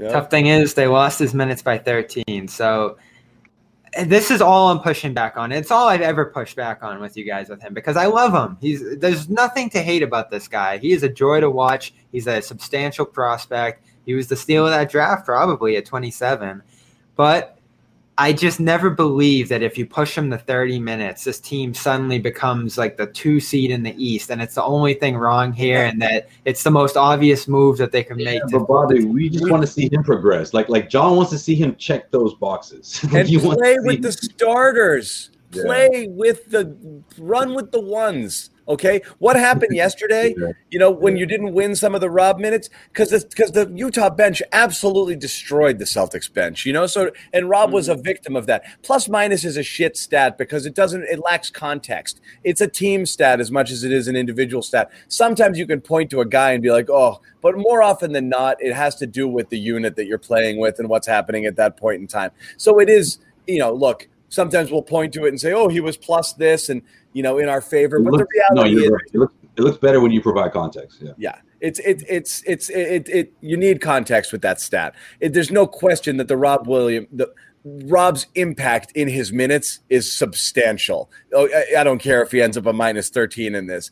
Yeah. 0.01 0.13
Tough 0.13 0.31
thing 0.31 0.47
is 0.47 0.73
they 0.73 0.87
lost 0.87 1.19
his 1.19 1.35
minutes 1.35 1.61
by 1.61 1.77
13. 1.77 2.49
So 2.49 2.97
eh, 3.93 4.05
this 4.05 4.31
is 4.31 4.41
all 4.41 4.71
I'm 4.71 4.81
pushing 4.81 5.13
back 5.13 5.37
on. 5.37 5.53
It's 5.53 5.71
all 5.71 5.89
I've 5.89 6.01
ever 6.01 6.25
pushed 6.25 6.57
back 6.57 6.83
on 6.83 7.01
with 7.01 7.19
you 7.19 7.25
guys 7.25 7.51
with 7.51 7.61
him 7.61 7.75
because 7.75 7.99
I 7.99 8.07
love 8.07 8.33
him. 8.33 8.57
He's 8.63 8.99
there's 8.99 9.29
nothing 9.29 9.69
to 9.71 9.83
hate 9.83 10.03
about 10.03 10.31
this 10.31 10.49
guy. 10.49 10.79
He 10.79 10.93
is 10.93 11.03
a 11.03 11.09
joy 11.09 11.41
to 11.41 11.51
watch. 11.51 11.93
He's 12.13 12.27
a 12.27 12.41
substantial 12.41 13.05
prospect. 13.05 13.85
He 14.07 14.15
was 14.15 14.29
the 14.29 14.37
steal 14.37 14.65
of 14.65 14.73
that 14.73 14.91
draft 14.91 15.27
probably 15.27 15.77
at 15.77 15.85
27. 15.85 16.63
But 17.15 17.59
I 18.21 18.35
just 18.35 18.61
never 18.61 18.91
believe 18.91 19.49
that 19.49 19.63
if 19.63 19.79
you 19.79 19.87
push 19.87 20.15
them 20.15 20.29
to 20.31 20.37
30 20.37 20.79
minutes, 20.79 21.25
this 21.25 21.41
team 21.41 21.73
suddenly 21.73 22.19
becomes 22.19 22.77
like 22.77 22.99
the 22.99 23.07
two 23.07 23.41
seed 23.41 23.71
in 23.71 23.83
the 23.83 23.95
East, 23.97 24.31
and 24.31 24.43
it's 24.43 24.57
the 24.57 24.63
only 24.63 24.93
thing 24.93 25.17
wrong 25.17 25.55
here, 25.55 25.85
and 25.87 26.03
that 26.03 26.29
it's 26.45 26.63
the 26.63 26.71
most 26.71 26.99
obvious 26.99 27.49
move 27.49 27.79
that 27.79 27.93
they 27.93 28.05
can 28.05 28.19
Yeah, 28.19 28.33
make. 28.33 28.43
but 28.53 28.67
Bobby, 28.69 29.07
we 29.07 29.31
just 29.31 29.51
want 29.51 29.63
to 29.63 29.67
see 29.67 29.89
him 29.91 30.03
progress. 30.05 30.53
Like 30.53 30.69
like 30.69 30.91
John 30.91 31.17
wants 31.17 31.31
to 31.31 31.39
see 31.39 31.55
him 31.55 31.75
check 31.77 32.11
those 32.11 32.35
boxes. 32.35 33.01
And 33.15 33.27
he 33.27 33.39
wants 33.39 33.63
play 33.63 33.77
to 33.77 33.81
with 33.85 33.97
see- 33.97 34.01
the 34.03 34.13
starters. 34.13 35.31
Play 35.53 36.07
with 36.09 36.51
the 36.51 36.77
run 37.19 37.55
with 37.55 37.73
the 37.73 37.81
ones. 37.81 38.51
Okay, 38.71 39.03
what 39.19 39.35
happened 39.35 39.75
yesterday? 39.75 40.33
You 40.71 40.79
know 40.79 40.93
when 40.93 41.17
you 41.17 41.27
didn't 41.27 41.55
win 41.55 41.75
some 41.75 41.93
of 41.93 42.01
the 42.01 42.09
Rob 42.09 42.39
minutes 42.39 42.71
because 42.93 43.25
because 43.25 43.51
the 43.51 43.69
Utah 43.75 44.11
bench 44.11 44.43
absolutely 44.53 45.17
destroyed 45.17 45.81
the 45.81 45.85
Celtics 45.85 46.33
bench. 46.33 46.65
You 46.65 46.73
know, 46.73 46.87
so 46.87 47.11
and 47.33 47.49
Rob 47.49 47.73
was 47.73 47.89
a 47.89 47.95
mm-hmm. 47.95 48.03
victim 48.03 48.37
of 48.37 48.47
that. 48.47 48.65
Plus 48.83 49.09
minus 49.09 49.45
is 49.45 49.57
a 49.57 49.65
shit 49.65 49.97
stat 49.97 50.39
because 50.39 50.67
it 50.67 50.75
doesn't 50.77 51.03
it 51.03 51.19
lacks 51.19 51.51
context. 51.51 52.21
It's 52.45 52.61
a 52.61 52.69
team 52.69 53.07
stat 53.07 53.41
as 53.41 53.51
much 53.51 53.73
as 53.73 53.83
it 53.83 53.91
is 53.91 54.07
an 54.07 54.15
individual 54.15 54.63
stat. 54.63 54.93
Sometimes 55.09 55.59
you 55.59 55.67
can 55.67 55.81
point 55.81 56.11
to 56.11 56.21
a 56.21 56.27
guy 56.27 56.53
and 56.53 56.63
be 56.63 56.71
like, 56.71 56.89
oh, 56.89 57.21
but 57.41 57.59
more 57.59 57.83
often 57.83 58.13
than 58.13 58.29
not, 58.29 58.63
it 58.63 58.73
has 58.73 58.95
to 58.97 59.07
do 59.07 59.27
with 59.27 59.49
the 59.49 59.59
unit 59.59 59.97
that 59.97 60.07
you're 60.07 60.19
playing 60.19 60.59
with 60.61 60.79
and 60.79 60.89
what's 60.89 61.09
happening 61.09 61.45
at 61.45 61.57
that 61.57 61.77
point 61.77 62.01
in 62.01 62.07
time. 62.07 62.31
So 62.57 62.79
it 62.79 62.89
is, 62.89 63.19
you 63.49 63.59
know, 63.59 63.73
look. 63.73 64.07
Sometimes 64.31 64.71
we'll 64.71 64.83
point 64.83 65.13
to 65.15 65.27
it 65.27 65.29
and 65.29 65.39
say, 65.41 65.53
"Oh, 65.53 65.69
he 65.69 65.81
was 65.81 65.97
plus 65.99 66.33
this," 66.33 66.71
and 66.71 66.81
you 67.13 67.23
know, 67.23 67.37
in 67.39 67.49
our 67.49 67.61
favor. 67.61 67.99
It 67.99 68.05
But 68.05 68.13
the 68.13 68.17
looks- 68.19 68.35
no, 68.53 68.63
reality 68.63 68.75
you're 68.77 68.85
is, 68.85 68.91
right. 68.91 69.01
It 69.13 69.19
looks, 69.19 69.35
it 69.57 69.61
looks 69.63 69.79
better 69.79 70.01
when 70.01 70.13
you 70.13 70.23
provide 70.23 70.53
context. 70.53 71.03
Yeah. 71.03 71.13
yeah, 71.19 71.35
it's 71.61 71.79
it, 71.81 72.03
it's 72.09 72.43
it's 72.47 72.71
it, 72.71 73.09
it 73.09 73.33
you 73.43 73.57
need 73.57 73.81
context 73.83 74.33
with 74.33 74.41
that 74.43 74.61
stat. 74.61 74.95
It, 75.21 75.35
there's 75.35 75.51
no 75.51 75.67
question 75.67 76.17
that 76.17 76.29
the 76.29 76.37
Rob 76.37 76.67
William 76.67 77.07
the 77.13 77.31
Rob's 77.63 78.27
impact 78.37 78.91
in 78.93 79.07
his 79.07 79.33
minutes 79.35 79.81
is 79.91 80.11
substantial. 80.11 81.11
Oh, 81.35 81.47
I, 81.55 81.81
I 81.81 81.85
don't 81.85 81.99
care 81.99 82.23
if 82.23 82.33
he 82.33 82.41
ends 82.41 82.57
up 82.57 82.65
a 82.65 82.73
minus 82.73 83.11
13 83.11 83.55
in 83.55 83.67
this. 83.67 83.91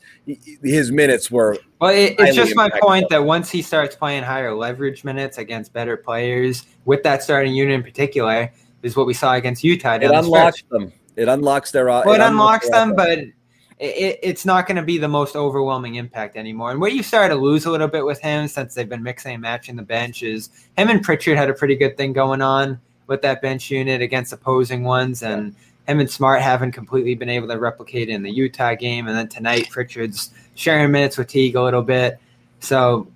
His 0.63 0.91
minutes 0.91 1.31
were 1.31 1.59
Well, 1.79 1.91
it, 1.91 2.15
it's 2.19 2.35
just 2.35 2.57
my 2.57 2.71
impactful. 2.71 2.81
point 2.81 3.09
that 3.11 3.25
once 3.25 3.51
he 3.51 3.61
starts 3.61 3.95
playing 3.95 4.23
higher 4.23 4.55
leverage 4.55 5.05
minutes 5.05 5.37
against 5.37 5.75
better 5.75 5.99
players, 5.99 6.65
with 6.87 7.03
that 7.03 7.23
starting 7.23 7.55
unit 7.55 7.75
in 7.75 7.83
particular, 7.83 8.51
is 8.83 8.97
what 8.97 9.07
we 9.07 9.15
saw 9.15 9.35
against 9.35 9.65
Utah. 9.65 9.95
it 9.95 10.01
down 10.01 10.13
the 10.13 10.19
unlocks 10.19 10.63
them. 10.71 10.93
It 11.17 11.29
unlocks 11.29 11.73
their 11.73 11.91
uh, 11.91 12.03
Well, 12.05 12.15
it 12.15 12.21
unlocks 12.21 12.71
their 12.71 12.87
them, 12.87 12.95
but 12.95 13.19
it, 13.19 14.19
it's 14.23 14.45
not 14.45 14.67
going 14.67 14.77
to 14.77 14.83
be 14.83 14.99
the 14.99 15.09
most 15.09 15.37
overwhelming 15.37 15.97
impact 15.97 16.37
anymore. 16.37 16.71
And 16.71 16.81
where 16.81 16.91
you 16.91 17.03
started 17.03 17.35
to 17.35 17.41
lose 17.41 17.67
a 17.67 17.71
little 17.71 17.89
bit 17.89 18.05
with 18.05 18.21
him 18.21 18.49
since 18.49 18.75
they've 18.75 18.89
been 18.89 19.03
mixing 19.03 19.35
and 19.35 19.43
matching 19.43 19.77
the 19.77 19.83
bench 19.83 20.23
is 20.23 20.51
him 20.77 20.89
and 20.89 21.03
Pritchard 21.03 21.37
had 21.37 21.51
a 21.51 21.55
pretty 21.55 21.77
good 21.77 21.97
thing 21.97 22.13
going 22.13 22.43
on 22.43 22.81
with 23.07 23.23
that 23.23 23.41
bench 23.41 23.71
unit 23.71 24.03
against 24.03 24.33
opposing 24.33 24.85
ones, 24.85 25.23
and 25.23 25.55
him 25.87 25.99
and 25.99 26.11
Smart 26.11 26.43
haven't 26.43 26.73
completely 26.73 27.15
been 27.15 27.31
able 27.31 27.49
to 27.49 27.59
replicate 27.59 28.11
it 28.11 28.13
in 28.13 28.23
the 28.23 28.31
Utah 28.31 28.75
game. 28.75 29.09
And 29.09 29.17
then 29.17 29.29
tonight, 29.29 29.71
Pritchard's 29.71 30.31
sharing 30.55 30.93
minutes 30.93 31.17
with 31.17 31.29
Teague 31.29 31.57
a 31.57 31.63
little 31.63 31.83
bit, 31.83 32.21
so 32.61 33.09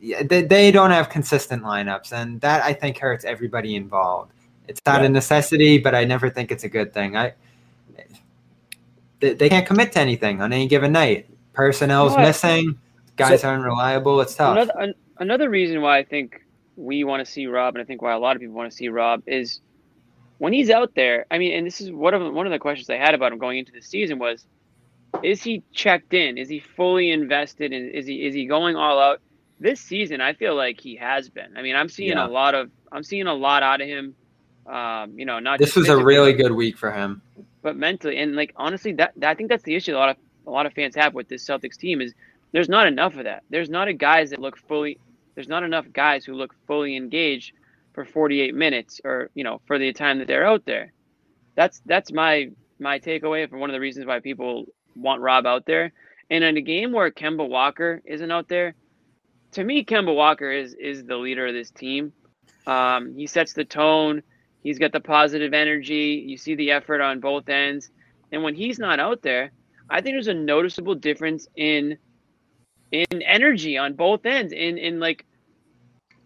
yeah, 0.00 0.22
they, 0.22 0.42
they 0.42 0.70
don't 0.70 0.92
have 0.92 1.08
consistent 1.08 1.62
lineups, 1.62 2.12
and 2.12 2.40
that 2.40 2.62
I 2.62 2.72
think 2.72 2.98
hurts 2.98 3.24
everybody 3.24 3.74
involved. 3.74 4.32
It's 4.68 4.80
not 4.86 5.00
Yeah. 5.00 5.06
a 5.06 5.08
necessity, 5.10 5.78
but 5.78 5.94
I 5.94 6.04
never 6.04 6.28
think 6.30 6.52
it's 6.52 6.64
a 6.64 6.68
good 6.68 6.92
thing. 6.92 7.16
I 7.16 7.32
they, 9.20 9.34
they 9.34 9.48
can't 9.48 9.66
commit 9.66 9.92
to 9.92 10.00
anything 10.00 10.40
on 10.40 10.52
any 10.52 10.68
given 10.68 10.92
night. 10.92 11.28
Personnel's 11.52 12.12
You 12.12 12.18
what? 12.18 12.26
missing, 12.26 12.78
guys 13.16 13.40
So- 13.40 13.48
aren't 13.48 13.64
reliable. 13.64 14.20
It's 14.20 14.34
tough. 14.34 14.52
Another 14.56 14.72
an, 14.78 14.94
another 15.18 15.50
reason 15.50 15.80
why 15.80 15.98
I 15.98 16.04
think 16.04 16.44
we 16.76 17.02
want 17.02 17.24
to 17.24 17.30
see 17.30 17.46
Rob, 17.46 17.74
and 17.74 17.82
I 17.82 17.84
think 17.84 18.02
why 18.02 18.12
a 18.12 18.18
lot 18.18 18.36
of 18.36 18.40
people 18.40 18.54
want 18.54 18.70
to 18.70 18.76
see 18.76 18.88
Rob 18.88 19.22
is 19.26 19.60
when 20.38 20.52
he's 20.52 20.70
out 20.70 20.94
there. 20.94 21.26
I 21.30 21.38
mean, 21.38 21.52
and 21.52 21.66
this 21.66 21.80
is 21.80 21.90
one 21.90 22.14
of 22.14 22.32
one 22.32 22.46
of 22.46 22.52
the 22.52 22.58
questions 22.60 22.88
I 22.90 22.96
had 22.96 23.14
about 23.14 23.32
him 23.32 23.38
going 23.38 23.58
into 23.58 23.72
the 23.72 23.82
season 23.82 24.18
was, 24.20 24.46
is 25.24 25.42
he 25.42 25.64
checked 25.72 26.14
in? 26.14 26.38
Is 26.38 26.48
he 26.48 26.60
fully 26.60 27.10
invested? 27.10 27.72
And 27.72 27.90
is 27.90 28.06
he 28.06 28.24
is 28.24 28.34
he 28.34 28.46
going 28.46 28.76
all 28.76 29.00
out? 29.00 29.20
This 29.60 29.80
season, 29.80 30.20
I 30.20 30.34
feel 30.34 30.54
like 30.54 30.80
he 30.80 30.94
has 30.94 31.28
been. 31.28 31.56
I 31.56 31.62
mean, 31.62 31.74
I'm 31.74 31.88
seeing 31.88 32.10
Yeah. 32.12 32.26
a 32.26 32.28
lot 32.28 32.54
of 32.54 32.70
I'm 32.92 33.02
seeing 33.02 33.26
a 33.26 33.34
lot 33.34 33.64
out 33.64 33.80
of 33.80 33.88
him. 33.88 34.14
Um, 34.68 35.18
you 35.18 35.26
know, 35.26 35.40
not 35.40 35.60
this 35.60 35.74
just 35.74 35.76
was 35.76 35.88
a 35.88 35.98
really 35.98 36.34
good 36.34 36.52
week 36.52 36.78
for 36.78 36.92
him. 36.92 37.22
but 37.62 37.76
mentally 37.76 38.18
and 38.18 38.36
like 38.36 38.52
honestly 38.56 38.92
that, 38.94 39.12
that 39.18 39.30
I 39.30 39.34
think 39.36 39.50
that's 39.50 39.64
the 39.64 39.76
issue 39.76 39.94
a 39.94 39.98
lot 39.98 40.10
of 40.10 40.16
a 40.46 40.50
lot 40.50 40.66
of 40.66 40.74
fans 40.74 40.96
have 40.96 41.14
with 41.14 41.28
this 41.28 41.46
Celtics 41.46 41.76
team 41.78 42.00
is 42.02 42.14
there's 42.52 42.70
not 42.70 42.88
enough 42.88 43.16
of 43.16 43.24
that. 43.24 43.44
There's 43.50 43.70
not 43.70 43.88
a 43.88 43.94
guys 43.94 44.30
that 44.30 44.40
look 44.40 44.58
fully 44.68 45.00
there's 45.36 45.48
not 45.48 45.64
enough 45.64 45.86
guys 45.92 46.24
who 46.26 46.34
look 46.34 46.54
fully 46.66 46.96
engaged 46.96 47.52
for 47.94 48.06
48 48.06 48.54
minutes 48.54 49.00
or 49.04 49.30
you 49.34 49.44
know 49.44 49.60
for 49.66 49.78
the 49.78 49.92
time 49.94 50.20
that 50.20 50.28
they're 50.28 50.46
out 50.46 50.64
there. 50.66 50.92
That's 51.56 51.80
that's 51.86 52.12
my 52.12 52.50
my 52.80 53.00
takeaway 53.00 53.48
from 53.50 53.60
one 53.60 53.70
of 53.70 53.74
the 53.74 53.80
reasons 53.80 54.06
why 54.06 54.20
people 54.20 54.66
want 54.96 55.22
Rob 55.22 55.46
out 55.46 55.66
there. 55.66 55.92
And 56.30 56.44
in 56.44 56.56
a 56.58 56.62
game 56.62 56.92
where 56.92 57.10
Kemba 57.10 57.48
Walker 57.48 58.02
isn't 58.06 58.30
out 58.32 58.48
there, 58.48 58.74
to 59.52 59.64
me 59.64 59.84
Kemba 59.84 60.14
Walker 60.14 60.50
is 60.52 60.74
is 60.74 61.04
the 61.04 61.16
leader 61.16 61.46
of 61.48 61.54
this 61.54 61.70
team. 61.70 62.12
Um, 62.66 63.14
he 63.16 63.26
sets 63.26 63.54
the 63.54 63.64
tone. 63.64 64.22
He's 64.68 64.78
got 64.78 64.92
the 64.92 65.00
positive 65.00 65.54
energy. 65.54 66.22
You 66.26 66.36
see 66.36 66.54
the 66.54 66.72
effort 66.72 67.00
on 67.00 67.20
both 67.20 67.48
ends. 67.48 67.90
And 68.30 68.42
when 68.42 68.54
he's 68.54 68.78
not 68.78 69.00
out 69.00 69.22
there, 69.22 69.50
I 69.88 70.02
think 70.02 70.14
there's 70.14 70.28
a 70.28 70.34
noticeable 70.34 70.94
difference 70.94 71.48
in 71.56 71.96
in 72.92 73.22
energy 73.22 73.78
on 73.78 73.94
both 73.94 74.26
ends. 74.26 74.52
In 74.52 74.76
in 74.76 75.00
like 75.00 75.24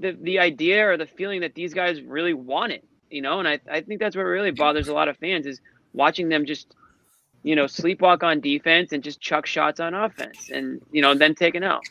the 0.01 0.19
the 0.21 0.41
idea 0.41 0.91
or 0.91 0.97
the 0.97 1.07
feeling 1.07 1.43
that 1.43 1.55
these 1.55 1.73
guys 1.73 2.03
really 2.03 2.35
want 2.35 2.73
it. 2.73 2.83
You 3.11 3.23
know, 3.23 3.39
and 3.39 3.47
I, 3.47 3.61
I 3.71 3.81
think 3.81 4.01
that's 4.01 4.17
what 4.17 4.25
really 4.25 4.51
bothers 4.51 4.89
a 4.89 4.93
lot 4.93 5.07
of 5.07 5.17
fans 5.19 5.47
is 5.47 5.61
watching 5.93 6.29
them 6.29 6.45
just, 6.45 6.75
you 7.45 7.55
know, 7.55 7.67
sleepwalk 7.67 8.25
on 8.25 8.41
defense 8.41 8.91
and 8.91 9.05
just 9.05 9.21
chuck 9.21 9.47
shots 9.47 9.79
on 9.79 9.95
offense 9.95 10.51
and, 10.51 10.83
you 10.91 11.01
know, 11.01 11.15
then 11.15 11.37
take 11.37 11.55
an 11.55 11.63
out. 11.63 11.85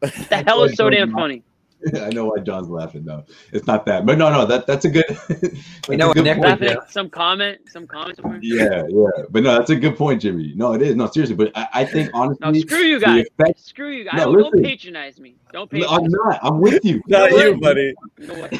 The 0.02 0.44
hell 0.46 0.62
is 0.62 0.76
so 0.76 0.88
damn 0.88 1.10
funny. 1.10 1.42
I 2.00 2.08
know 2.10 2.26
why 2.26 2.38
John's 2.40 2.68
laughing. 2.68 3.04
No, 3.04 3.24
it's 3.52 3.66
not 3.66 3.84
that. 3.86 4.06
But 4.06 4.18
no, 4.18 4.30
no, 4.30 4.46
that 4.46 4.66
that's 4.66 4.84
a 4.84 4.90
good. 4.90 5.04
We 5.08 5.16
that's 5.28 5.98
know 5.98 6.10
a 6.10 6.14
good 6.14 6.24
Nick 6.24 6.38
point. 6.38 6.60
Yeah. 6.62 6.76
some 6.88 7.08
comment, 7.10 7.60
some 7.70 7.86
comment 7.86 8.16
somewhere. 8.16 8.38
Yeah, 8.42 8.82
yeah. 8.88 9.24
But 9.30 9.42
no, 9.42 9.52
that's 9.56 9.70
a 9.70 9.76
good 9.76 9.96
point, 9.96 10.22
Jimmy. 10.22 10.52
No, 10.56 10.72
it 10.72 10.82
is. 10.82 10.96
No, 10.96 11.06
seriously. 11.06 11.36
But 11.36 11.52
I, 11.54 11.68
I 11.74 11.84
think 11.84 12.10
honestly, 12.14 12.38
No, 12.50 12.52
screw 12.60 12.78
you 12.78 12.98
guys. 13.00 13.26
effect- 13.38 13.60
Screw 13.60 13.90
you 13.90 14.04
guys. 14.04 14.14
No, 14.16 14.24
don't, 14.26 14.34
don't 14.34 14.52
listen. 14.52 14.64
patronize 14.64 15.20
me. 15.20 15.36
Don't 15.52 15.72
No, 15.72 15.80
patronize 15.86 15.98
I'm 16.04 16.10
not. 16.30 16.40
I'm 16.42 16.60
with 16.60 16.84
you. 16.84 17.02
not 17.06 17.30
you, 17.30 17.60
buddy. 17.60 17.88
me. 17.88 17.94
You 18.18 18.26
know 18.26 18.34
what? 18.40 18.54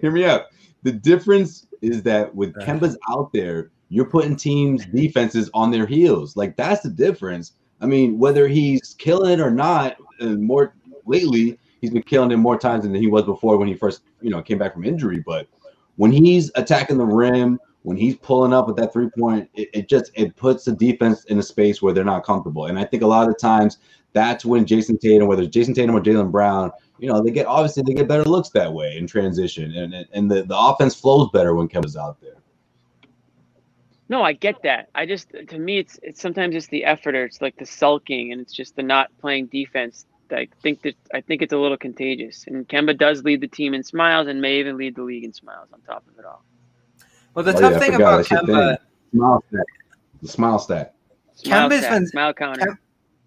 Hear 0.00 0.10
me 0.10 0.24
out. 0.24 0.46
The 0.82 0.92
difference 0.92 1.66
is 1.82 2.02
that 2.04 2.34
with 2.34 2.56
Uh. 2.56 2.64
Kemba's 2.64 2.96
out 3.10 3.32
there, 3.32 3.70
you're 3.88 4.04
putting 4.06 4.36
teams' 4.36 4.86
defenses 4.86 5.50
on 5.54 5.70
their 5.70 5.86
heels. 5.86 6.36
Like 6.36 6.56
that's 6.56 6.82
the 6.82 6.90
difference. 6.90 7.52
I 7.80 7.86
mean, 7.86 8.18
whether 8.18 8.46
he's 8.46 8.94
killing 8.98 9.32
it 9.32 9.40
or 9.40 9.50
not, 9.50 9.96
and 10.20 10.42
more 10.42 10.74
lately, 11.06 11.58
he's 11.80 11.90
been 11.90 12.02
killing 12.02 12.30
him 12.30 12.40
more 12.40 12.58
times 12.58 12.84
than 12.84 12.94
he 12.94 13.06
was 13.06 13.24
before 13.24 13.56
when 13.56 13.68
he 13.68 13.74
first, 13.74 14.02
you 14.20 14.30
know, 14.30 14.42
came 14.42 14.58
back 14.58 14.74
from 14.74 14.84
injury. 14.84 15.22
But 15.24 15.48
when 15.96 16.12
he's 16.12 16.50
attacking 16.54 16.98
the 16.98 17.06
rim, 17.06 17.58
when 17.82 17.96
he's 17.96 18.16
pulling 18.16 18.52
up 18.52 18.66
with 18.66 18.76
that 18.76 18.92
three 18.92 19.08
point, 19.08 19.48
it, 19.54 19.70
it 19.72 19.88
just 19.88 20.10
it 20.14 20.36
puts 20.36 20.64
the 20.64 20.72
defense 20.72 21.24
in 21.24 21.38
a 21.38 21.42
space 21.42 21.80
where 21.80 21.92
they're 21.92 22.04
not 22.04 22.24
comfortable. 22.24 22.66
And 22.66 22.78
I 22.78 22.84
think 22.84 23.02
a 23.02 23.06
lot 23.06 23.26
of 23.26 23.34
the 23.34 23.38
times 23.38 23.78
that's 24.12 24.44
when 24.44 24.66
Jayson 24.66 24.98
Tatum, 24.98 25.28
whether 25.28 25.42
it's 25.42 25.56
Jayson 25.56 25.74
Tatum 25.74 25.94
or 25.94 26.00
Jaylen 26.00 26.30
Brown, 26.30 26.72
you 26.98 27.08
know, 27.08 27.22
they 27.22 27.30
get 27.30 27.46
obviously 27.46 27.82
they 27.86 27.94
get 27.94 28.08
better 28.08 28.24
looks 28.24 28.50
that 28.50 28.72
way 28.72 28.96
in 28.96 29.06
transition, 29.06 29.74
and 29.74 30.06
and, 30.12 30.30
the, 30.30 30.42
the 30.42 30.58
offense 30.58 30.94
flows 30.94 31.30
better 31.32 31.54
when 31.54 31.68
Kevin's 31.68 31.96
out 31.96 32.20
there. 32.20 32.36
No, 34.08 34.22
I 34.22 34.32
get 34.32 34.62
that. 34.64 34.88
I 34.94 35.06
just 35.06 35.28
to 35.48 35.58
me 35.58 35.78
it's 35.78 35.98
it's 36.02 36.20
sometimes 36.20 36.54
it's 36.54 36.66
the 36.66 36.84
effort 36.84 37.14
or 37.14 37.24
it's 37.24 37.40
like 37.40 37.56
the 37.56 37.64
sulking 37.64 38.32
and 38.32 38.40
it's 38.40 38.52
just 38.52 38.76
the 38.76 38.82
not 38.82 39.10
playing 39.18 39.46
defense. 39.46 40.06
That 40.30 40.38
I 40.38 40.48
think 40.62 40.82
that 40.82 40.94
I 41.12 41.20
think 41.20 41.42
it's 41.42 41.52
a 41.52 41.58
little 41.58 41.76
contagious. 41.76 42.46
And 42.46 42.66
Kemba 42.68 42.96
does 42.98 43.22
lead 43.22 43.40
the 43.40 43.48
team 43.48 43.74
in 43.74 43.82
smiles 43.84 44.26
and 44.26 44.40
may 44.40 44.58
even 44.58 44.76
lead 44.76 44.96
the 44.96 45.02
league 45.02 45.24
in 45.24 45.32
smiles 45.32 45.68
on 45.72 45.80
top 45.82 46.04
of 46.08 46.18
it 46.18 46.24
all. 46.24 46.42
Well, 47.34 47.44
the 47.44 47.54
Oh, 47.56 47.60
tough 47.60 47.72
yeah, 47.74 47.78
thing 47.78 47.94
about 47.94 48.16
That's 48.28 48.30
your 48.30 48.40
Kemba, 48.42 48.78
Smile 49.12 49.44
stack, 49.48 49.66
the 50.22 50.28
smile 50.28 50.58
stack. 50.58 50.94
Smile 51.34 51.68
Kemba's 51.68 51.78
stat, 51.80 51.92
been- 51.92 52.06
smile 52.06 52.34
counter. 52.34 52.80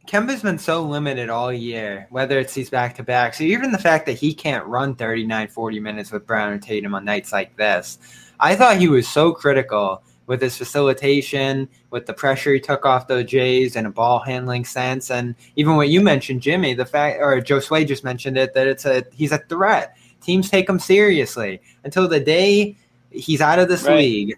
Kemba's 0.08 0.42
been 0.42 0.58
so 0.60 0.84
limited 0.84 1.30
all 1.30 1.54
year, 1.54 2.08
whether 2.10 2.38
it's 2.38 2.54
these 2.54 2.70
back 2.70 2.94
to 2.96 3.04
backs, 3.04 3.40
or 3.40 3.46
even 3.46 3.72
the 3.72 3.78
fact 3.78 4.06
that 4.08 4.14
he 4.14 4.34
can't 4.34 4.66
run 4.66 4.96
39, 4.96 5.48
40 5.48 5.80
minutes 5.80 6.12
with 6.12 6.28
Brown 6.28 6.52
and 6.52 6.62
Tatum 6.62 6.94
on 6.94 7.06
nights 7.06 7.32
like 7.32 7.56
this. 7.56 8.00
I 8.40 8.56
thought 8.58 8.76
he 8.76 8.90
was 8.90 9.08
so 9.08 9.32
critical 9.32 10.04
with 10.26 10.42
his 10.42 10.58
facilitation, 10.58 11.68
with 11.90 12.06
the 12.06 12.14
pressure 12.14 12.54
he 12.54 12.60
took 12.60 12.86
off 12.86 13.08
those 13.08 13.26
Jays 13.26 13.76
and 13.76 13.86
a 13.88 13.90
ball 13.90 14.20
handling 14.20 14.64
sense. 14.66 15.12
And 15.12 15.36
even 15.56 15.76
what 15.76 15.90
you 15.90 16.02
mentioned, 16.02 16.42
Jimmy, 16.42 16.74
the 16.74 16.86
fact, 16.86 17.18
or 17.20 17.40
Joe 17.42 17.60
Sway 17.60 17.84
just 17.86 18.04
mentioned 18.04 18.38
it, 18.38 18.54
that 18.54 18.68
it's 18.68 18.86
a 18.86 19.04
he's 19.14 19.32
a 19.32 19.40
threat. 19.50 19.98
Teams 20.22 20.50
take 20.50 20.70
him 20.70 20.80
seriously 20.80 21.62
until 21.84 22.08
the 22.08 22.20
day 22.20 22.78
he's 23.12 23.42
out 23.42 23.60
of 23.60 23.68
this 23.68 23.84
Right. 23.84 23.98
league. 23.98 24.38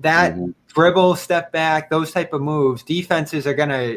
That 0.00 0.34
Mhm. 0.34 0.54
dribble, 0.68 1.16
step 1.16 1.52
back, 1.52 1.90
those 1.90 2.12
type 2.12 2.32
of 2.32 2.40
moves, 2.40 2.82
defenses 2.82 3.46
are 3.46 3.54
gonna 3.54 3.96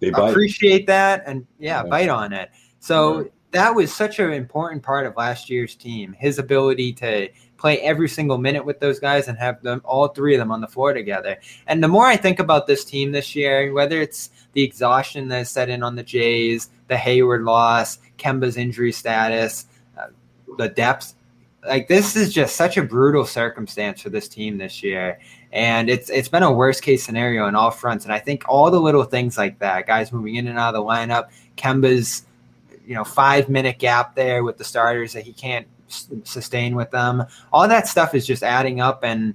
They 0.00 0.08
appreciate 0.08 0.86
that 0.86 1.22
and 1.26 1.46
yeah, 1.58 1.82
Yeah. 1.82 1.90
bite 1.90 2.08
on 2.08 2.32
it. 2.32 2.50
So 2.80 3.18
Right. 3.18 3.32
that 3.52 3.74
was 3.74 3.92
such 3.92 4.18
an 4.18 4.32
important 4.32 4.82
part 4.82 5.06
of 5.06 5.16
last 5.16 5.50
year's 5.50 5.74
team. 5.74 6.14
His 6.18 6.38
ability 6.38 6.94
to 6.94 7.28
play 7.62 7.78
every 7.78 8.08
single 8.08 8.38
minute 8.38 8.64
with 8.64 8.80
those 8.80 8.98
guys 8.98 9.28
and 9.28 9.38
have 9.38 9.62
them 9.62 9.80
all 9.84 10.08
three 10.08 10.34
of 10.34 10.40
them 10.40 10.50
on 10.50 10.60
the 10.60 10.66
floor 10.66 10.92
together. 10.92 11.38
And 11.68 11.80
the 11.80 11.86
more 11.86 12.06
I 12.06 12.16
think 12.16 12.40
about 12.40 12.66
this 12.66 12.84
team 12.84 13.12
this 13.12 13.36
year, 13.36 13.72
whether 13.72 14.02
it's 14.02 14.30
the 14.52 14.64
exhaustion 14.64 15.28
that 15.28 15.46
set 15.46 15.70
in 15.70 15.84
on 15.84 15.94
the 15.94 16.02
Jays, 16.02 16.70
the 16.88 16.96
Hayward 16.96 17.44
loss, 17.44 17.98
Kemba's 18.18 18.56
injury 18.56 18.90
status, 18.90 19.66
uh, 19.96 20.08
the 20.58 20.70
depth. 20.70 21.14
Like 21.64 21.86
this 21.86 22.16
is 22.16 22.34
just 22.34 22.56
such 22.56 22.76
a 22.76 22.82
brutal 22.82 23.24
circumstance 23.24 24.02
for 24.02 24.10
this 24.10 24.26
team 24.26 24.58
this 24.58 24.82
year, 24.82 25.20
and 25.52 25.88
it's 25.88 26.10
it's 26.10 26.28
been 26.28 26.42
a 26.42 26.52
worst 26.52 26.82
case 26.82 27.04
scenario 27.04 27.44
on 27.44 27.54
all 27.54 27.70
fronts. 27.70 28.04
And 28.04 28.12
I 28.12 28.18
think 28.18 28.42
all 28.48 28.72
the 28.72 28.80
little 28.80 29.04
things 29.04 29.38
like 29.38 29.60
that, 29.60 29.86
guys 29.86 30.12
moving 30.12 30.34
in 30.34 30.48
and 30.48 30.58
out 30.58 30.74
of 30.74 30.82
the 30.82 30.90
lineup, 30.90 31.28
Kemba's 31.56 32.24
you 32.84 32.96
know 32.96 33.04
five 33.04 33.48
minute 33.48 33.78
gap 33.78 34.16
there 34.16 34.42
with 34.42 34.58
the 34.58 34.64
starters 34.64 35.12
that 35.12 35.22
he 35.22 35.32
can't 35.32 35.68
sustain 36.24 36.74
with 36.74 36.90
them, 36.90 37.24
all 37.52 37.68
that 37.68 37.88
stuff 37.88 38.14
is 38.14 38.26
just 38.26 38.42
adding 38.42 38.80
up, 38.80 39.04
and 39.04 39.34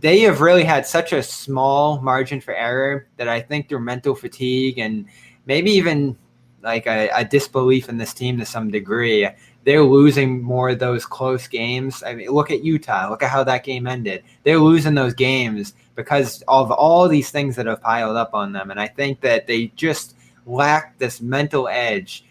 they 0.00 0.20
have 0.20 0.40
really 0.40 0.64
had 0.64 0.86
such 0.86 1.12
a 1.12 1.22
small 1.22 2.00
margin 2.00 2.40
for 2.40 2.54
error 2.54 3.06
that 3.16 3.28
I 3.28 3.40
think 3.40 3.68
through 3.68 3.80
mental 3.80 4.14
fatigue 4.14 4.78
and 4.78 5.06
maybe 5.46 5.70
even 5.72 6.16
like 6.62 6.86
a, 6.86 7.08
a, 7.14 7.24
disbelief 7.24 7.88
in 7.88 7.96
this 7.96 8.12
team 8.12 8.38
to 8.38 8.44
some 8.44 8.70
degree. 8.70 9.28
They're 9.64 9.82
losing 9.82 10.42
more 10.42 10.70
of 10.70 10.78
those 10.78 11.06
close 11.06 11.46
games. 11.46 12.02
I 12.02 12.14
mean, 12.14 12.28
look 12.28 12.50
at 12.50 12.64
Utah. 12.64 13.08
Look 13.08 13.22
at 13.22 13.30
how 13.30 13.44
that 13.44 13.64
game 13.64 13.86
ended. 13.86 14.22
They're 14.42 14.58
losing 14.58 14.94
those 14.94 15.14
games 15.14 15.74
because 15.94 16.42
of 16.48 16.70
all 16.70 17.08
these 17.08 17.30
things 17.30 17.56
that 17.56 17.66
have 17.66 17.80
piled 17.80 18.16
up 18.16 18.34
on 18.34 18.52
them. 18.52 18.70
And 18.70 18.80
I 18.80 18.88
think 18.88 19.20
that 19.20 19.46
they 19.46 19.68
just 19.76 20.16
lack 20.44 20.98
this 20.98 21.20
mental 21.20 21.68
edge 21.68 22.24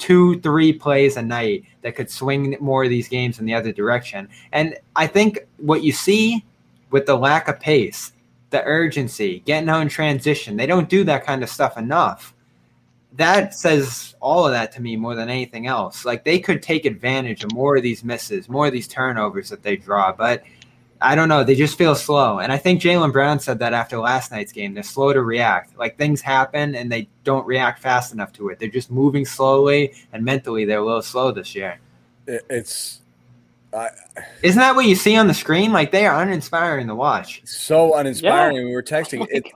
two, 0.00 0.40
three 0.40 0.72
plays 0.72 1.16
a 1.16 1.22
night 1.22 1.64
that 1.82 1.94
could 1.94 2.10
swing 2.10 2.56
more 2.60 2.82
of 2.82 2.90
these 2.90 3.08
games 3.08 3.38
in 3.38 3.46
the 3.46 3.54
other 3.54 3.70
direction. 3.70 4.28
And 4.50 4.76
I 4.96 5.06
think 5.06 5.38
what 5.58 5.84
you 5.84 5.92
see 5.92 6.44
with 6.90 7.06
the 7.06 7.16
lack 7.16 7.46
of 7.46 7.60
pace, 7.60 8.12
the 8.50 8.64
urgency, 8.64 9.40
getting 9.46 9.68
in 9.68 9.88
transition, 9.88 10.56
they 10.56 10.66
don't 10.66 10.88
do 10.88 11.04
that 11.04 11.24
kind 11.24 11.44
of 11.44 11.48
stuff 11.48 11.78
enough 11.78 12.34
that 13.12 13.54
says 13.54 14.14
all 14.20 14.46
of 14.46 14.52
that 14.52 14.72
to 14.72 14.80
me 14.80 14.96
more 14.96 15.14
than 15.14 15.28
anything 15.28 15.66
else. 15.66 16.04
Like 16.04 16.24
they 16.24 16.38
could 16.38 16.62
take 16.62 16.84
advantage 16.84 17.44
of 17.44 17.52
more 17.52 17.76
of 17.76 17.82
these 17.82 18.04
misses, 18.04 18.48
more 18.48 18.66
of 18.66 18.72
these 18.72 18.88
turnovers 18.88 19.48
that 19.50 19.62
they 19.62 19.76
draw, 19.76 20.12
but 20.12 20.42
I 21.02 21.14
don't 21.14 21.28
know. 21.28 21.44
They 21.44 21.54
just 21.54 21.78
feel 21.78 21.94
slow. 21.94 22.40
And 22.40 22.52
I 22.52 22.58
think 22.58 22.82
Jaylen 22.82 23.12
Brown 23.12 23.40
said 23.40 23.58
that 23.60 23.72
after 23.72 23.98
last 23.98 24.30
night's 24.30 24.52
game. 24.52 24.74
They're 24.74 24.82
slow 24.82 25.12
to 25.12 25.22
react. 25.22 25.76
Like 25.78 25.96
things 25.96 26.20
happen 26.20 26.74
and 26.74 26.92
they 26.92 27.08
don't 27.24 27.46
react 27.46 27.80
fast 27.80 28.12
enough 28.12 28.32
to 28.34 28.50
it. 28.50 28.58
They're 28.58 28.68
just 28.68 28.90
moving 28.90 29.24
slowly 29.24 29.94
and 30.12 30.24
mentally 30.24 30.64
they're 30.64 30.80
a 30.80 30.84
little 30.84 31.02
slow 31.02 31.32
this 31.32 31.54
year. 31.54 31.80
It's 32.26 33.00
I, 33.72 33.88
Isn't 34.42 34.58
that 34.58 34.74
what 34.74 34.86
you 34.86 34.94
see 34.94 35.16
on 35.16 35.26
the 35.26 35.34
screen? 35.34 35.72
Like 35.72 35.90
they 35.90 36.06
are 36.06 36.22
uninspiring 36.22 36.86
to 36.88 36.94
watch. 36.94 37.42
So 37.44 37.96
uninspiring. 37.96 38.56
Yeah. 38.56 38.64
We 38.64 38.74
were 38.74 38.82
texting. 38.82 39.22
Oh 39.22 39.26
it, 39.30 39.46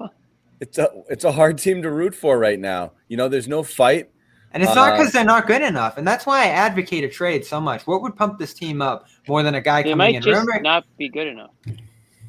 it's 0.61 0.79
a 0.79 0.89
it's 1.11 1.25
a 1.25 1.33
hard 1.33 1.59
team 1.59 1.83
to 1.83 1.91
root 1.91 2.15
for 2.15 2.39
right 2.39 2.59
now. 2.59 2.93
You 3.09 3.17
know, 3.17 3.29
there's 3.29 3.49
no 3.49 3.63
fight. 3.63 4.11
And 4.55 4.63
it's 4.63 4.75
not 4.75 4.97
because 4.97 5.09
uh, 5.09 5.19
they're 5.19 5.25
not 5.25 5.49
good 5.49 5.63
enough, 5.63 5.99
and 5.99 6.07
that's 6.07 6.27
why 6.27 6.45
I 6.45 6.47
advocate 6.47 7.03
a 7.03 7.09
trade 7.09 7.45
so 7.45 7.61
much. 7.61 7.89
What 7.89 8.03
would 8.03 8.15
pump 8.15 8.39
this 8.39 8.55
team 8.55 8.81
up 8.81 9.09
more 9.27 9.43
than 9.43 9.57
a 9.57 9.61
guy 9.61 9.83
they 9.83 9.91
coming 9.91 9.99
might 9.99 10.15
in? 10.15 10.23
Just 10.23 10.29
remember, 10.41 10.61
not 10.63 10.87
be 10.97 11.09
good 11.09 11.27
enough. 11.27 11.51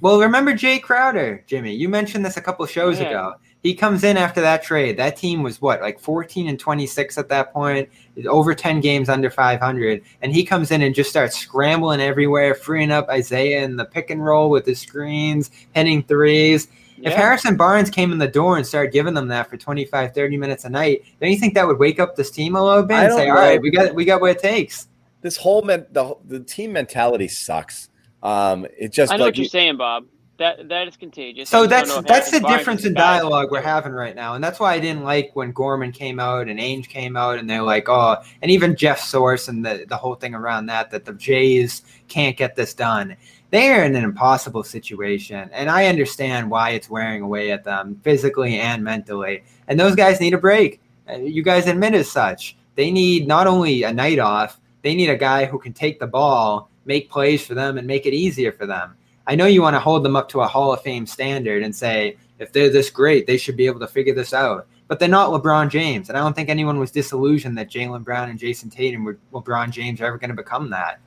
Well, 0.02 0.20
remember 0.20 0.54
Jae 0.54 0.82
Crowder, 0.82 1.44
Jimmy. 1.46 1.74
You 1.74 1.88
mentioned 1.88 2.26
this 2.26 2.36
a 2.36 2.42
couple 2.42 2.66
shows 2.66 3.00
yeah. 3.00 3.08
ago. 3.08 3.34
He 3.62 3.74
comes 3.74 4.04
in 4.04 4.18
after 4.18 4.42
that 4.42 4.64
trade. 4.64 4.98
That 4.98 5.18
team 5.18 5.42
was 5.42 5.62
what, 5.62 5.82
like 5.82 6.00
14 6.00 6.48
and 6.48 6.60
26 6.60 7.18
at 7.18 7.30
that 7.30 7.54
point, 7.54 7.90
over 8.28 8.54
10 8.54 8.82
games 8.82 9.08
under 9.08 9.30
500. 9.30 10.04
And 10.22 10.34
he 10.34 10.44
comes 10.44 10.70
in 10.70 10.82
and 10.82 10.94
just 10.94 11.10
starts 11.10 11.38
scrambling 11.38 12.02
everywhere, 12.02 12.54
freeing 12.54 12.92
up 12.92 13.10
Isaiah 13.10 13.64
in 13.64 13.76
the 13.76 13.86
pick 13.86 14.10
and 14.10 14.24
roll 14.24 14.50
with 14.50 14.66
his 14.66 14.80
screens, 14.80 15.50
hitting 15.74 16.04
threes. 16.04 16.68
Yeah. 16.98 17.10
If 17.10 17.16
Harrison 17.16 17.58
Barnes 17.58 17.90
came 17.90 18.12
in 18.12 18.18
the 18.18 18.28
door 18.28 18.58
and 18.58 18.66
started 18.66 18.94
giving 18.94 19.14
them 19.14 19.28
that 19.28 19.50
for 19.50 19.58
25, 19.58 20.14
30 20.14 20.38
minutes 20.38 20.66
a 20.66 20.70
night, 20.70 21.04
don't 21.20 21.32
you 21.32 21.38
think 21.38 21.54
that 21.56 21.68
would 21.68 21.80
wake 21.80 22.00
up 22.00 22.16
this 22.16 22.32
team 22.32 22.56
a 22.56 22.64
little 22.64 22.84
bit 22.84 22.98
and 22.98 23.14
say, 23.14 23.28
know. 23.28 23.32
"All 23.32 23.38
right, 23.38 23.62
we 23.62 23.70
got 23.70 23.94
we 23.94 24.06
got 24.06 24.22
what 24.22 24.32
it 24.32 24.40
takes." 24.40 24.88
This 25.22 25.38
whole 25.38 25.62
men- 25.62 25.88
the 25.92 26.16
the 26.26 26.40
team 26.40 26.74
mentality 26.74 27.28
sucks. 27.28 27.90
Um, 28.24 28.66
it 28.78 28.92
just 28.92 29.12
I 29.12 29.18
know 29.18 29.26
like, 29.26 29.34
what 29.34 29.38
you're 29.38 29.48
saying, 29.48 29.78
Bob. 29.78 30.06
That 30.38 30.68
that 30.68 30.88
is 30.88 30.98
contagious. 30.98 31.50
So 31.50 31.66
that's 31.66 31.94
that's 32.02 32.30
the 32.30 32.42
difference 32.42 32.84
in 32.84 32.94
dialogue 32.94 33.52
we're 33.52 33.62
having 33.62 33.94
right 33.94 34.16
now, 34.16 34.34
and 34.34 34.44
that's 34.44 34.60
why 34.60 34.74
I 34.74 34.80
didn't 34.80 35.04
like 35.04 35.32
when 35.34 35.54
Gorman 35.54 35.94
came 35.94 36.20
out 36.20 36.50
and 36.50 36.60
Ainge 36.60 36.90
came 36.90 37.16
out, 37.16 37.40
and 37.40 37.50
they're 37.50 37.62
like, 37.62 37.88
oh, 37.88 38.18
and 38.42 38.52
even 38.52 38.76
Jeff 38.76 39.00
Source 39.00 39.48
and 39.48 39.66
the 39.66 39.86
the 39.88 39.96
whole 39.96 40.16
thing 40.16 40.36
around 40.36 40.66
that 40.66 40.92
that 40.92 41.06
the 41.06 41.14
Jays 41.14 41.84
can't 42.10 42.36
get 42.36 42.56
this 42.58 42.74
done 42.74 43.16
they 43.52 43.72
are 43.72 43.84
in 43.84 43.96
an 43.96 44.04
impossible 44.04 44.64
situation. 44.64 45.50
And 45.54 45.70
I 45.70 45.88
understand 45.88 46.50
why 46.50 46.72
it's 46.72 46.90
wearing 46.90 47.22
away 47.22 47.52
at 47.52 47.64
them 47.64 48.00
physically 48.04 48.60
and 48.60 48.84
mentally. 48.84 49.44
And 49.68 49.80
those 49.80 49.96
guys 49.96 50.20
need 50.20 50.34
a 50.34 50.38
break. 50.38 50.82
Uh, 51.10 51.18
you 51.18 51.44
guys 51.44 51.68
admit 51.68 51.94
as 51.94 52.12
such. 52.12 52.58
They 52.76 52.92
need 52.92 53.28
not 53.28 53.48
only 53.48 53.84
a 53.84 53.94
night 53.94 54.20
off, 54.20 54.60
they 54.82 54.96
need 54.96 55.10
a 55.10 55.18
guy 55.18 55.46
who 55.46 55.60
can 55.60 55.74
take 55.74 56.00
the 56.00 56.08
ball, 56.08 56.70
make 56.86 57.10
plays 57.10 57.46
for 57.46 57.54
them, 57.54 57.78
and 57.78 57.88
make 57.88 58.06
it 58.06 58.14
easier 58.14 58.52
for 58.52 58.66
them. 58.66 58.96
I 59.28 59.36
know 59.36 59.48
you 59.48 59.62
want 59.62 59.76
to 59.76 59.80
hold 59.80 60.04
them 60.04 60.16
up 60.16 60.30
to 60.30 60.42
a 60.42 60.48
Hall 60.48 60.74
of 60.74 60.82
Fame 60.82 61.06
standard 61.06 61.64
and 61.64 61.76
say, 61.76 62.18
if 62.38 62.52
they're 62.52 62.70
this 62.70 62.90
great, 62.90 63.26
they 63.26 63.38
should 63.38 63.58
be 63.58 63.66
able 63.66 63.80
to 63.80 63.88
figure 63.88 64.14
this 64.14 64.34
out. 64.34 64.68
But 64.88 65.00
they're 65.00 65.10
not 65.10 65.32
LeBron 65.32 65.70
James. 65.70 66.10
And 66.10 66.18
I 66.18 66.22
don't 66.22 66.36
think 66.36 66.50
anyone 66.50 66.80
was 66.80 66.92
disillusioned 66.92 67.58
that 67.58 67.72
Jaylen 67.72 68.04
Brown 68.04 68.30
and 68.30 68.38
Jayson 68.38 68.70
Tatum 68.70 69.04
were 69.04 69.18
LeBron 69.34 69.72
James 69.72 70.00
are 70.00 70.06
ever 70.06 70.20
going 70.20 70.30
to 70.30 70.36
become 70.36 70.70
that. 70.70 71.00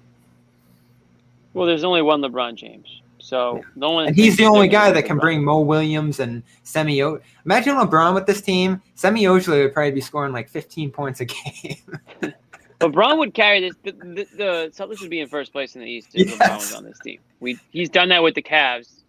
Well, 1.59 1.67
there's 1.67 1.85
only 1.85 2.03
one 2.03 2.21
LeBron 2.21 2.55
James. 2.55 3.03
So 3.19 3.63
no 3.75 3.91
one. 3.91 4.07
And 4.07 4.17
he's 4.17 4.37
the 4.37 4.47
only 4.47 4.69
guy 4.69 4.91
that 4.91 5.05
can 5.05 5.19
bring 5.19 5.45
Mo 5.45 5.61
Williams 5.61 6.21
and 6.21 6.43
Semi. 6.63 7.01
Imagine 7.01 7.75
LeBron 7.77 8.15
with 8.15 8.27
this 8.27 8.41
team. 8.41 8.81
Semi 8.95 9.25
Ojeleye 9.25 9.65
would 9.65 9.75
probably 9.75 9.91
be 9.91 10.01
scoring 10.01 10.33
like 10.33 10.49
15 10.49 10.91
points 10.91 11.21
a 11.21 11.25
game. 11.25 11.77
LeBron 12.81 13.19
would 13.19 13.35
carry 13.35 13.61
this. 13.61 13.75
The, 13.83 13.93
the, 13.93 14.27
the, 14.37 14.73
Celtics 14.75 15.01
would 15.01 15.11
be 15.11 15.21
in 15.21 15.29
first 15.29 15.53
place 15.53 15.75
in 15.75 15.81
the 15.81 15.87
East 15.89 16.11
if 16.15 16.31
yes. 16.31 16.39
LeBron 16.39 16.57
was 16.57 16.75
on 16.75 16.85
this 16.85 16.99
team. 17.01 17.19
We 17.41 17.59
he's 17.71 17.91
done 17.91 18.09
that 18.11 18.23
with 18.23 18.35
the 18.35 18.43
Cavs 18.43 19.03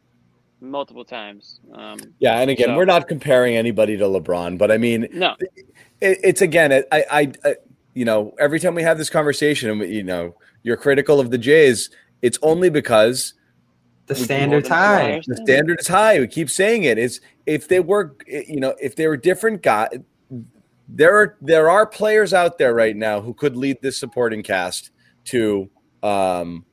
multiple 0.60 1.06
times. 1.06 1.60
Um, 1.74 2.00
yeah, 2.20 2.40
and 2.40 2.50
again, 2.50 2.70
so. 2.70 2.76
we're 2.76 2.86
not 2.86 3.08
comparing 3.08 3.56
anybody 3.56 3.96
to 3.98 4.06
LeBron, 4.06 4.58
but 4.58 4.72
I 4.72 4.78
mean, 4.78 5.08
no, 5.14 5.36
it, 6.02 6.18
it's 6.24 6.42
again, 6.42 6.72
it, 6.72 6.88
I, 6.92 7.06
I, 7.12 7.32
I, 7.46 7.56
you 7.94 8.06
know, 8.06 8.36
every 8.40 8.60
time 8.60 8.76
we 8.76 8.84
have 8.84 8.98
this 8.98 9.10
conversation, 9.10 9.70
and 9.70 9.94
you 9.94 10.04
know, 10.04 10.36
you're 10.64 10.78
critical 10.78 11.20
of 11.20 11.32
the 11.32 11.38
Jays 11.38 11.90
it's 12.22 12.40
only 12.42 12.70
because 12.70 13.34
the 14.08 14.16
standard's 14.16 14.68
high. 14.68 15.22
The 15.28 15.38
standard 15.38 15.80
is 15.80 15.88
high. 15.88 16.20
We 16.20 16.28
keep 16.28 16.50
saying 16.50 16.84
it. 16.84 16.98
Is 16.98 17.22
if 17.46 17.68
they 17.68 17.80
were, 17.80 18.16
you 18.28 18.60
know, 18.60 18.76
if 18.82 18.96
they 18.96 19.08
were 19.08 19.18
different 19.18 19.62
guys, 19.62 19.90
there 20.88 21.16
are 21.16 21.38
there 21.42 21.70
are 21.70 21.86
players 21.86 22.34
out 22.34 22.58
there 22.58 22.74
right 22.74 22.96
now 22.96 23.22
who 23.22 23.34
could 23.34 23.56
lead 23.56 23.82
this 23.82 23.98
supporting 23.98 24.42
cast 24.42 24.92
to 25.26 25.70
um 26.02 26.66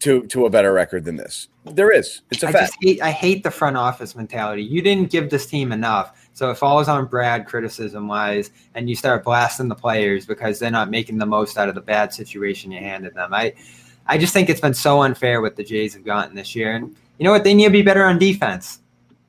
to 0.00 0.26
to 0.26 0.46
a 0.46 0.50
better 0.50 0.72
record 0.72 1.04
than 1.04 1.16
this. 1.16 1.48
There 1.64 1.90
is. 1.90 2.22
It's 2.30 2.42
a 2.42 2.48
I 2.48 2.52
fact. 2.52 2.76
Hate, 2.80 3.02
I 3.02 3.10
hate 3.10 3.42
the 3.42 3.50
front 3.50 3.76
office 3.76 4.14
mentality. 4.16 4.62
You 4.62 4.82
didn't 4.82 5.10
give 5.10 5.30
this 5.30 5.46
team 5.46 5.72
enough, 5.72 6.28
so 6.32 6.50
it 6.50 6.56
falls 6.56 6.88
on 6.88 7.06
Brad 7.06 7.46
criticism 7.46 8.08
wise, 8.08 8.50
and 8.74 8.88
you 8.88 8.96
start 8.96 9.24
blasting 9.24 9.68
the 9.68 9.74
players 9.74 10.26
because 10.26 10.58
they're 10.58 10.70
not 10.70 10.90
making 10.90 11.18
the 11.18 11.26
most 11.26 11.58
out 11.58 11.68
of 11.68 11.74
the 11.74 11.80
bad 11.80 12.12
situation 12.12 12.70
you 12.70 12.78
handed 12.78 13.14
them. 13.14 13.32
I 13.32 13.54
I 14.10 14.18
just 14.18 14.32
think 14.32 14.50
it's 14.50 14.60
been 14.60 14.74
so 14.74 15.02
unfair 15.02 15.40
what 15.40 15.54
the 15.54 15.62
Jays 15.62 15.94
have 15.94 16.04
gotten 16.04 16.34
this 16.34 16.56
year. 16.56 16.74
And 16.74 16.96
you 17.18 17.24
know 17.24 17.30
what? 17.30 17.44
They 17.44 17.54
need 17.54 17.66
to 17.66 17.70
be 17.70 17.82
better 17.82 18.04
on 18.04 18.18
defense. 18.18 18.80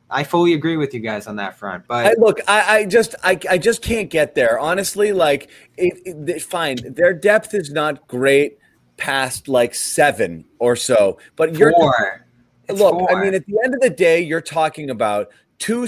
I 0.10 0.24
fully 0.24 0.54
agree 0.54 0.76
with 0.76 0.92
you 0.92 1.00
guys 1.00 1.28
on 1.28 1.36
that 1.36 1.56
front. 1.56 1.86
But 1.88 2.08
I, 2.08 2.14
look, 2.18 2.40
I, 2.48 2.78
I, 2.78 2.86
just 2.86 3.14
I, 3.24 3.40
I 3.48 3.58
just 3.60 3.84
can't 3.84 4.10
get 4.10 4.34
there. 4.34 4.58
Honestly, 4.58 5.14
like 5.14 5.52
it, 5.78 5.94
it, 6.28 6.42
fine, 6.42 6.78
their 6.96 7.14
depth 7.14 7.54
is 7.54 7.70
not 7.70 8.08
great 8.08 8.58
past 8.98 9.48
like 9.48 9.76
seven 9.76 10.46
or 10.58 10.76
so. 10.76 11.20
But 11.36 11.56
you're 11.56 11.74
four. 11.74 12.26
look, 12.70 12.98
four. 12.98 13.16
I 13.16 13.24
mean, 13.24 13.36
at 13.36 13.46
the 13.46 13.60
end 13.64 13.76
of 13.76 13.82
the 13.82 13.90
day, 13.92 14.20
you're 14.20 14.42
talking 14.42 14.90
about 14.90 15.30
two 15.60 15.88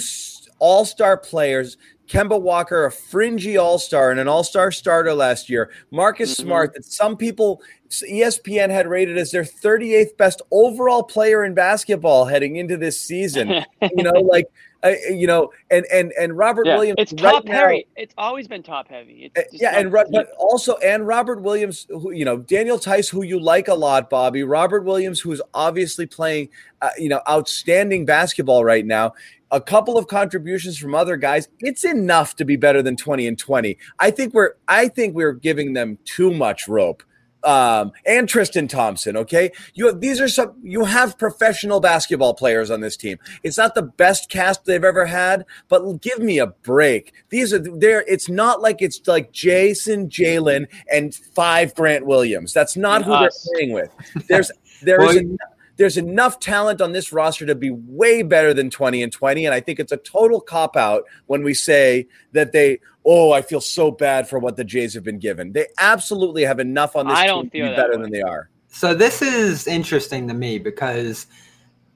all-star 0.60 1.18
players 1.18 1.78
Kemba 2.08 2.40
Walker, 2.40 2.86
a 2.86 2.92
fringy 2.92 3.58
all 3.58 3.80
star 3.80 4.12
and 4.12 4.20
an 4.20 4.28
all 4.28 4.44
star 4.44 4.72
starter 4.72 5.14
last 5.14 5.50
year. 5.50 5.72
Marcus 5.92 6.34
mm-hmm. 6.34 6.44
Smart, 6.44 6.74
that 6.74 6.86
some 6.86 7.16
people, 7.16 7.62
ESPN 7.90 8.70
had 8.70 8.88
rated 8.88 9.18
as 9.18 9.32
their 9.32 9.44
38th 9.44 10.18
best 10.18 10.42
overall 10.52 11.04
player 11.04 11.44
in 11.46 11.54
basketball 11.54 12.26
heading 12.26 12.58
into 12.58 12.78
this 12.78 13.00
season. 13.00 13.50
you 13.82 14.04
know, 14.04 14.12
like 14.12 14.48
I, 14.84 14.98
you 15.10 15.28
know, 15.28 15.52
and 15.72 15.86
and 15.94 16.12
and 16.20 16.38
Robert 16.38 16.68
Yeah, 16.68 16.76
Williams. 16.76 16.96
it's 16.98 17.14
right 17.14 17.32
top 17.32 17.46
now- 17.46 17.54
heavy. 17.54 17.88
It's 17.96 18.14
always 18.18 18.50
been 18.50 18.64
top 18.64 18.90
heavy. 18.90 19.32
It's 19.34 19.54
Uh, 19.54 19.58
yeah, 19.58 19.80
and 19.80 19.92
but 19.92 20.32
also 20.38 20.76
and 20.78 21.08
Robert 21.08 21.42
Williams, 21.42 21.88
who 21.90 22.12
you 22.12 22.26
know, 22.26 22.38
Daniel 22.38 22.78
Theis, 22.78 23.10
who 23.10 23.24
you 23.24 23.40
like 23.40 23.70
a 23.70 23.74
lot, 23.74 24.10
Bobby. 24.10 24.44
Robert 24.44 24.84
Williams, 24.84 25.22
who's 25.22 25.42
obviously 25.54 26.06
playing, 26.06 26.50
uh, 26.82 26.90
you 26.98 27.08
know, 27.08 27.22
outstanding 27.30 28.06
basketball 28.06 28.66
right 28.66 28.86
now. 28.86 29.14
A 29.54 29.62
couple 29.62 29.98
of 29.98 30.08
contributions 30.08 30.78
from 30.78 30.94
other 30.96 31.16
guys. 31.16 31.48
It's 31.60 31.86
enough 31.86 32.36
to 32.38 32.44
be 32.46 32.56
better 32.58 32.82
than 32.82 32.98
twenty 32.98 33.26
and 33.28 33.38
twenty. 33.40 33.78
I 34.00 34.12
think 34.12 34.34
we're 34.34 34.56
I 34.68 34.90
think 34.90 35.16
we're 35.16 35.32
giving 35.34 35.72
them 35.74 35.98
too 36.04 36.34
much 36.34 36.68
rope. 36.68 37.04
Um, 37.46 37.92
and 38.08 38.28
Tristan 38.30 38.70
Thompson. 38.70 39.18
Okay, 39.18 39.52
you 39.74 39.88
have 39.88 40.00
these 40.00 40.22
are 40.22 40.30
some 40.30 40.54
you 40.64 40.86
have 40.86 41.18
professional 41.20 41.82
basketball 41.82 42.34
players 42.34 42.72
on 42.72 42.80
this 42.80 42.96
team. 42.98 43.20
It's 43.44 43.58
not 43.58 43.76
the 43.76 43.82
best 43.82 44.30
cast 44.30 44.64
they've 44.66 44.84
ever 44.84 45.06
had, 45.06 45.46
but 45.68 46.02
give 46.02 46.20
me 46.20 46.40
a 46.40 46.48
break. 46.48 47.14
These 47.30 47.54
are 47.54 47.60
there. 47.60 48.06
It's 48.08 48.30
not 48.30 48.62
like 48.62 48.82
it's 48.82 49.02
like 49.08 49.34
Jayson, 49.34 50.08
Jaylen, 50.10 50.68
and 50.92 51.14
five 51.14 51.76
Grant 51.76 52.06
Williams. 52.06 52.54
That's 52.54 52.78
not 52.78 52.98
And 53.02 53.06
who 53.06 53.12
us. 53.14 53.44
they're 53.52 53.54
playing 53.60 53.74
with. 53.74 54.28
There's 54.30 54.50
there 54.82 55.02
is 55.04 55.08
Well, 55.10 55.18
en- 55.18 55.38
there's 55.78 55.98
enough 55.98 56.40
talent 56.40 56.82
on 56.82 56.92
this 56.92 57.12
roster 57.12 57.46
to 57.46 57.56
be 57.56 57.72
way 57.72 58.22
better 58.22 58.54
than 58.54 58.70
20 58.70 59.02
and 59.04 59.12
20 59.12 59.46
and 59.46 59.54
i 59.54 59.60
think 59.60 59.80
it's 59.80 59.92
a 59.92 59.98
total 59.98 60.40
cop 60.40 60.76
out 60.76 61.04
when 61.28 61.44
we 61.44 61.54
say 61.54 62.08
that 62.32 62.52
they 62.52 62.80
oh 63.06 63.32
i 63.32 63.42
feel 63.42 63.62
so 63.62 63.92
bad 63.92 64.28
for 64.28 64.40
what 64.40 64.56
the 64.56 64.64
jays 64.64 64.94
have 64.94 65.04
been 65.04 65.20
given 65.20 65.52
they 65.54 65.68
absolutely 65.80 66.44
have 66.44 66.60
enough 66.60 66.96
on 66.96 67.08
this 67.08 67.18
I 67.18 67.22
team 67.22 67.28
don't 67.28 67.44
to 67.46 67.50
feel 67.50 67.70
be 67.70 67.76
better 67.76 67.98
way. 67.98 68.02
than 68.04 68.12
they 68.12 68.22
are 68.22 68.50
So 68.70 68.96
this 68.96 69.22
is 69.22 69.68
interesting 69.68 70.28
to 70.28 70.34
me 70.34 70.58
because 70.58 71.28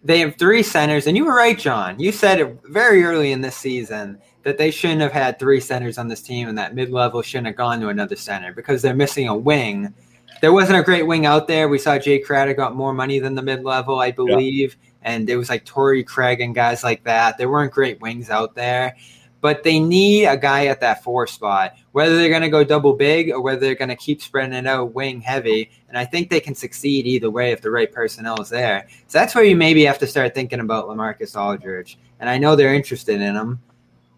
they 0.03 0.19
have 0.19 0.35
three 0.37 0.63
centers, 0.63 1.07
and 1.07 1.17
you 1.17 1.25
were 1.25 1.35
right, 1.35 1.57
John. 1.57 1.99
You 1.99 2.11
said 2.11 2.39
it 2.39 2.59
very 2.65 3.03
early 3.03 3.31
in 3.31 3.41
this 3.41 3.55
season 3.55 4.19
that 4.43 4.57
they 4.57 4.69
shouldn't 4.71 5.01
have 5.01 5.11
had 5.11 5.39
three 5.39 5.59
centers 5.59 5.97
on 5.97 6.07
this 6.07 6.21
team, 6.21 6.47
and 6.47 6.57
that 6.57 6.75
mid-level 6.75 7.21
shouldn't 7.23 7.47
have 7.47 7.55
gone 7.55 7.81
to 7.81 7.89
another 7.89 8.15
center 8.15 8.53
because 8.53 8.81
they're 8.81 8.95
missing 8.95 9.27
a 9.27 9.35
wing. 9.35 9.93
There 10.41 10.53
wasn't 10.53 10.79
a 10.79 10.83
great 10.83 11.07
wing 11.07 11.25
out 11.25 11.47
there. 11.47 11.67
We 11.67 11.79
saw 11.79 11.97
Jae 11.97 12.23
Crowder 12.23 12.53
got 12.53 12.75
more 12.75 12.93
money 12.93 13.19
than 13.19 13.35
the 13.35 13.41
mid-level, 13.41 13.99
I 13.99 14.11
believe, 14.11 14.77
and 15.01 15.29
it 15.29 15.37
was 15.37 15.49
like 15.49 15.65
Torrey 15.65 16.03
Craig 16.03 16.41
and 16.41 16.53
guys 16.53 16.83
like 16.83 17.03
that. 17.03 17.37
There 17.37 17.49
weren't 17.49 17.71
great 17.71 17.99
wings 18.01 18.29
out 18.29 18.55
there. 18.55 18.95
But 19.39 19.61
they 19.61 19.79
need 19.79 20.25
a 20.25 20.35
guy 20.35 20.65
at 20.65 20.81
that 20.81 21.03
four 21.03 21.27
spot, 21.27 21.75
whether 21.91 22.15
they're 22.17 22.27
going 22.27 22.41
to 22.41 22.49
go 22.49 22.63
double 22.63 22.93
big 22.93 23.29
or 23.29 23.39
whether 23.39 23.59
they're 23.59 23.75
going 23.75 23.87
to 23.89 23.95
keep 23.95 24.19
spreading 24.19 24.53
it 24.53 24.65
out 24.65 24.95
wing 24.95 25.21
heavy. 25.21 25.69
And 25.89 25.97
I 25.97 26.05
think 26.05 26.31
they 26.31 26.39
can 26.39 26.55
succeed 26.55 27.05
either 27.05 27.29
way 27.29 27.51
if 27.51 27.61
the 27.61 27.69
right 27.69 27.91
personnel 27.91 28.41
is 28.41 28.49
there. 28.49 28.87
So 29.05 29.19
that's 29.19 29.35
where 29.35 29.43
you 29.43 29.55
maybe 29.55 29.85
have 29.85 29.99
to 29.99 30.07
start 30.07 30.33
thinking 30.33 30.59
about 30.59 30.87
LaMarcus 30.87 31.39
Aldridge. 31.39 31.99
And 32.19 32.27
I 32.27 32.39
know 32.39 32.55
they're 32.55 32.73
interested 32.73 33.21
in 33.21 33.35
him. 33.35 33.61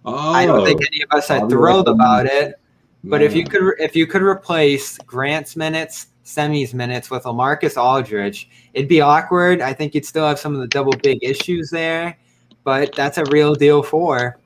Oh, 0.05 0.31
I 0.31 0.45
don't 0.45 0.65
think 0.65 0.81
any 0.87 1.03
of 1.03 1.11
us 1.11 1.29
are 1.29 1.49
thrilled 1.49 1.89
about 1.89 2.25
it. 2.25 2.55
But 3.03 3.21
if 3.21 3.33
you 3.35 3.45
could, 3.45 3.75
if 3.79 3.95
you 3.95 4.05
could 4.05 4.21
replace 4.21 4.97
Grant's 4.99 5.55
minutes, 5.55 6.07
Semi's 6.23 6.73
minutes 6.73 7.09
with 7.09 7.23
LaMarcus 7.23 7.81
Aldridge, 7.81 8.49
it'd 8.73 8.89
be 8.89 9.01
awkward. 9.01 9.61
I 9.61 9.73
think 9.73 9.95
you'd 9.95 10.05
still 10.05 10.27
have 10.27 10.37
some 10.37 10.53
of 10.53 10.59
the 10.61 10.67
double 10.67 10.91
big 11.01 11.17
issues 11.23 11.69
there, 11.69 12.17
but 12.63 12.93
that's 12.95 13.17
a 13.17 13.23
real 13.31 13.55
deal 13.55 13.81
for. 13.81 14.37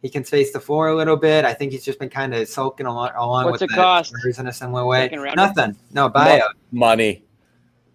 He 0.00 0.08
can 0.08 0.24
space 0.24 0.52
the 0.52 0.60
floor 0.60 0.88
a 0.88 0.96
little 0.96 1.16
bit. 1.16 1.44
I 1.44 1.52
think 1.52 1.72
he's 1.72 1.84
just 1.84 1.98
been 1.98 2.08
kind 2.08 2.32
of 2.34 2.48
sulking 2.48 2.86
along, 2.86 3.10
along 3.16 3.44
What's 3.46 3.60
with 3.60 3.70
it 3.70 3.74
the 3.74 3.80
cost? 3.82 4.14
Spurs 4.16 4.38
in 4.38 4.46
a 4.46 4.52
similar 4.52 4.86
way. 4.86 5.04
Second 5.06 5.20
rounder? 5.20 5.36
Nothing. 5.36 5.76
No 5.92 6.08
buyout. 6.08 6.50
money 6.72 7.24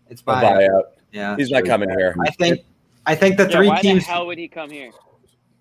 It's 0.09 0.21
buyout. 0.21 0.43
buyout 0.43 0.81
Yeah. 1.11 1.35
he's 1.37 1.49
not 1.49 1.63
coming 1.65 1.89
here 1.89 2.13
I 2.25 2.29
think. 2.31 2.61
I 3.05 3.15
think 3.15 3.37
the 3.37 3.43
Yeah, 3.49 3.55
three 3.57 3.67
why 3.69 3.81
teams. 3.81 4.05
the 4.05 4.11
hell 4.11 4.27
would 4.27 4.37
he 4.37 4.47
come 4.49 4.69
here? 4.69 4.91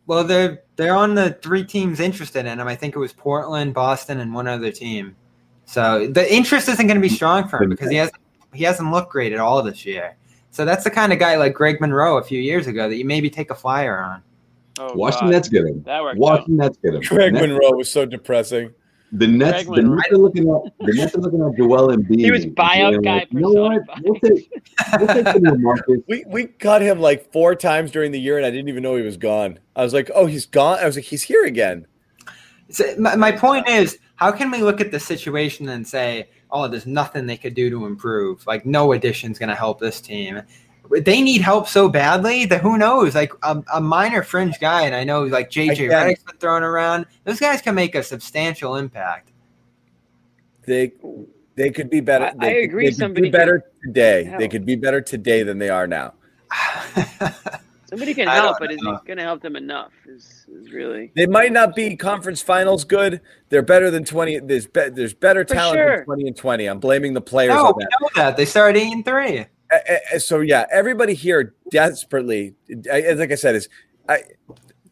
Well, 0.06 0.24
they're 0.24 0.62
they're 0.76 0.94
on 0.94 1.14
the 1.14 1.38
three 1.42 1.64
teams 1.64 2.00
interested 2.00 2.46
in 2.46 2.58
him. 2.58 2.66
I 2.66 2.74
think 2.74 2.96
it 2.96 2.98
was 2.98 3.12
Portland, 3.12 3.74
Boston, 3.74 4.20
and 4.20 4.34
one 4.34 4.48
other 4.48 4.72
team. 4.72 5.16
So 5.64 6.06
the 6.06 6.32
interest 6.32 6.68
isn't 6.68 6.86
going 6.86 7.00
to 7.00 7.02
be 7.02 7.08
strong 7.08 7.48
for 7.48 7.62
him 7.62 7.70
because 7.70 7.90
he 7.90 7.96
has 7.96 8.10
he 8.52 8.64
hasn't 8.64 8.90
looked 8.90 9.10
great 9.10 9.32
at 9.32 9.38
all 9.38 9.62
this 9.62 9.86
year. 9.86 10.16
So 10.50 10.64
that's 10.64 10.84
the 10.84 10.90
kind 10.90 11.12
of 11.12 11.18
guy 11.18 11.36
like 11.36 11.54
Greg 11.54 11.80
Monroe 11.80 12.18
a 12.18 12.22
few 12.22 12.40
years 12.40 12.66
ago 12.66 12.88
that 12.88 12.96
you 12.96 13.04
maybe 13.04 13.30
take 13.30 13.50
a 13.50 13.54
flyer 13.54 13.98
on. 14.02 14.22
Oh, 14.78 14.94
Watch 14.94 15.14
the 15.14 15.20
God. 15.20 15.30
Nets 15.30 15.48
get 15.48 15.64
him. 15.64 15.82
That 15.84 16.02
worked 16.02 16.18
Watch 16.18 16.40
out. 16.40 16.48
Nets 16.48 16.78
get 16.82 16.94
him. 16.94 17.00
Greg 17.02 17.32
Nets- 17.32 17.46
Monroe 17.46 17.72
was 17.72 17.90
so 17.90 18.04
depressing 18.04 18.74
The 19.14 19.26
Nets, 19.26 19.64
Greg 19.64 19.76
the 19.76 19.82
Monroe. 19.82 19.96
Nets 19.96 20.12
are 20.12 20.16
looking 20.16 20.48
at 20.48 20.86
the 20.86 20.92
Nets 20.94 21.14
are 21.14 21.18
looking 21.20 21.42
at 21.42 21.56
Joel 21.56 21.88
Embiid. 21.88 22.18
He 22.18 22.30
was 22.30 22.44
and 22.44 22.56
buyout 22.56 22.92
they're 22.92 23.00
guy 23.02 23.14
like, 23.16 23.32
You 23.32 23.40
know 23.40 23.50
what? 23.50 23.82
We'll 24.02 24.20
take, 24.20 24.50
we'll 24.98 25.08
take 25.08 25.26
some 25.28 25.46
of 25.46 26.02
we 26.08 26.24
we 26.26 26.46
cut 26.46 26.80
him 26.80 26.98
like 26.98 27.30
four 27.30 27.54
times 27.54 27.90
during 27.90 28.12
the 28.12 28.20
year 28.20 28.38
and 28.38 28.46
i 28.46 28.50
didn't 28.50 28.68
even 28.68 28.82
know 28.82 28.96
he 28.96 29.02
was 29.02 29.18
gone 29.18 29.58
i 29.76 29.82
was 29.82 29.92
like 29.92 30.10
oh 30.14 30.26
he's 30.26 30.46
gone 30.46 30.78
i 30.78 30.86
was 30.86 30.96
like 30.96 31.04
he's 31.04 31.22
here 31.22 31.44
again 31.44 31.86
So 32.70 32.94
my, 32.98 33.16
my 33.16 33.32
point 33.32 33.68
is, 33.68 33.98
how 34.16 34.32
can 34.32 34.50
we 34.50 34.62
look 34.62 34.80
at 34.80 34.90
the 34.90 35.00
situation 35.00 35.68
and 35.68 35.86
say, 35.86 36.30
"Oh, 36.50 36.68
there's 36.68 36.86
nothing 36.86 37.26
they 37.26 37.36
could 37.36 37.54
do 37.54 37.68
to 37.70 37.86
improve"? 37.86 38.46
Like, 38.46 38.64
no 38.64 38.92
addition's 38.92 39.38
going 39.38 39.50
to 39.50 39.54
help 39.54 39.78
this 39.78 40.00
team. 40.00 40.40
They 40.90 41.22
need 41.22 41.40
help 41.40 41.68
so 41.68 41.88
badly 41.88 42.44
that 42.46 42.60
who 42.60 42.76
knows? 42.76 43.14
Like 43.14 43.32
a, 43.42 43.62
a 43.74 43.80
minor 43.80 44.22
fringe 44.22 44.58
guy, 44.60 44.82
and 44.82 44.94
I 44.94 45.04
know 45.04 45.22
like 45.24 45.50
JJ 45.50 45.72
Again. 45.72 45.90
Redick's 45.90 46.22
been 46.24 46.36
thrown 46.36 46.62
around. 46.62 47.06
Those 47.24 47.40
guys 47.40 47.62
can 47.62 47.74
make 47.74 47.94
a 47.94 48.02
substantial 48.02 48.76
impact. 48.76 49.30
they 50.66 50.92
they 51.54 51.70
could 51.70 51.90
be 51.90 52.00
better 52.00 52.32
I- 52.40 52.46
I 52.46 52.50
agree 52.50 52.84
they 52.86 52.90
could 52.90 52.98
somebody 52.98 53.26
be 53.28 53.30
better 53.30 53.64
today 53.84 54.24
help. 54.24 54.38
they 54.38 54.48
could 54.48 54.64
be 54.64 54.74
better 54.76 55.00
today 55.00 55.42
than 55.42 55.58
they 55.58 55.68
are 55.70 55.86
now 55.86 56.14
Somebody 57.86 58.14
can 58.14 58.26
help, 58.26 58.58
don't 58.58 58.68
but 58.68 58.72
is 58.72 58.80
know. 58.80 58.92
it 58.94 59.04
going 59.04 59.18
to 59.18 59.22
help 59.22 59.42
them 59.42 59.54
enough? 59.54 59.92
Is, 60.06 60.46
is 60.50 60.72
really 60.72 61.12
They 61.14 61.26
might 61.26 61.52
not 61.52 61.74
be 61.76 61.94
conference 61.94 62.40
finals 62.40 62.84
good. 62.84 63.20
They're 63.50 63.60
better 63.60 63.90
than 63.90 64.02
20. 64.04 64.38
There's 64.40 64.66
be, 64.66 64.88
there's 64.88 65.12
better 65.12 65.44
For 65.46 65.52
talent 65.54 65.76
sure. 65.76 65.96
than 65.98 66.04
20 66.06 66.26
and 66.28 66.36
20. 66.36 66.66
I'm 66.68 66.80
blaming 66.80 67.12
the 67.12 67.20
players 67.20 67.54
no, 67.54 67.66
on 67.66 67.74
we 67.76 67.84
know 67.84 68.08
that 68.16 68.38
they 68.38 68.46
started 68.46 68.78
eight 68.80 68.92
and 68.94 69.04
three. 69.04 69.44
So 70.18 70.40
yeah, 70.40 70.66
everybody 70.70 71.14
here 71.14 71.54
desperately, 71.70 72.54
like 72.68 73.32
I 73.32 73.34
said, 73.34 73.54
is 73.54 73.68
I, 74.08 74.22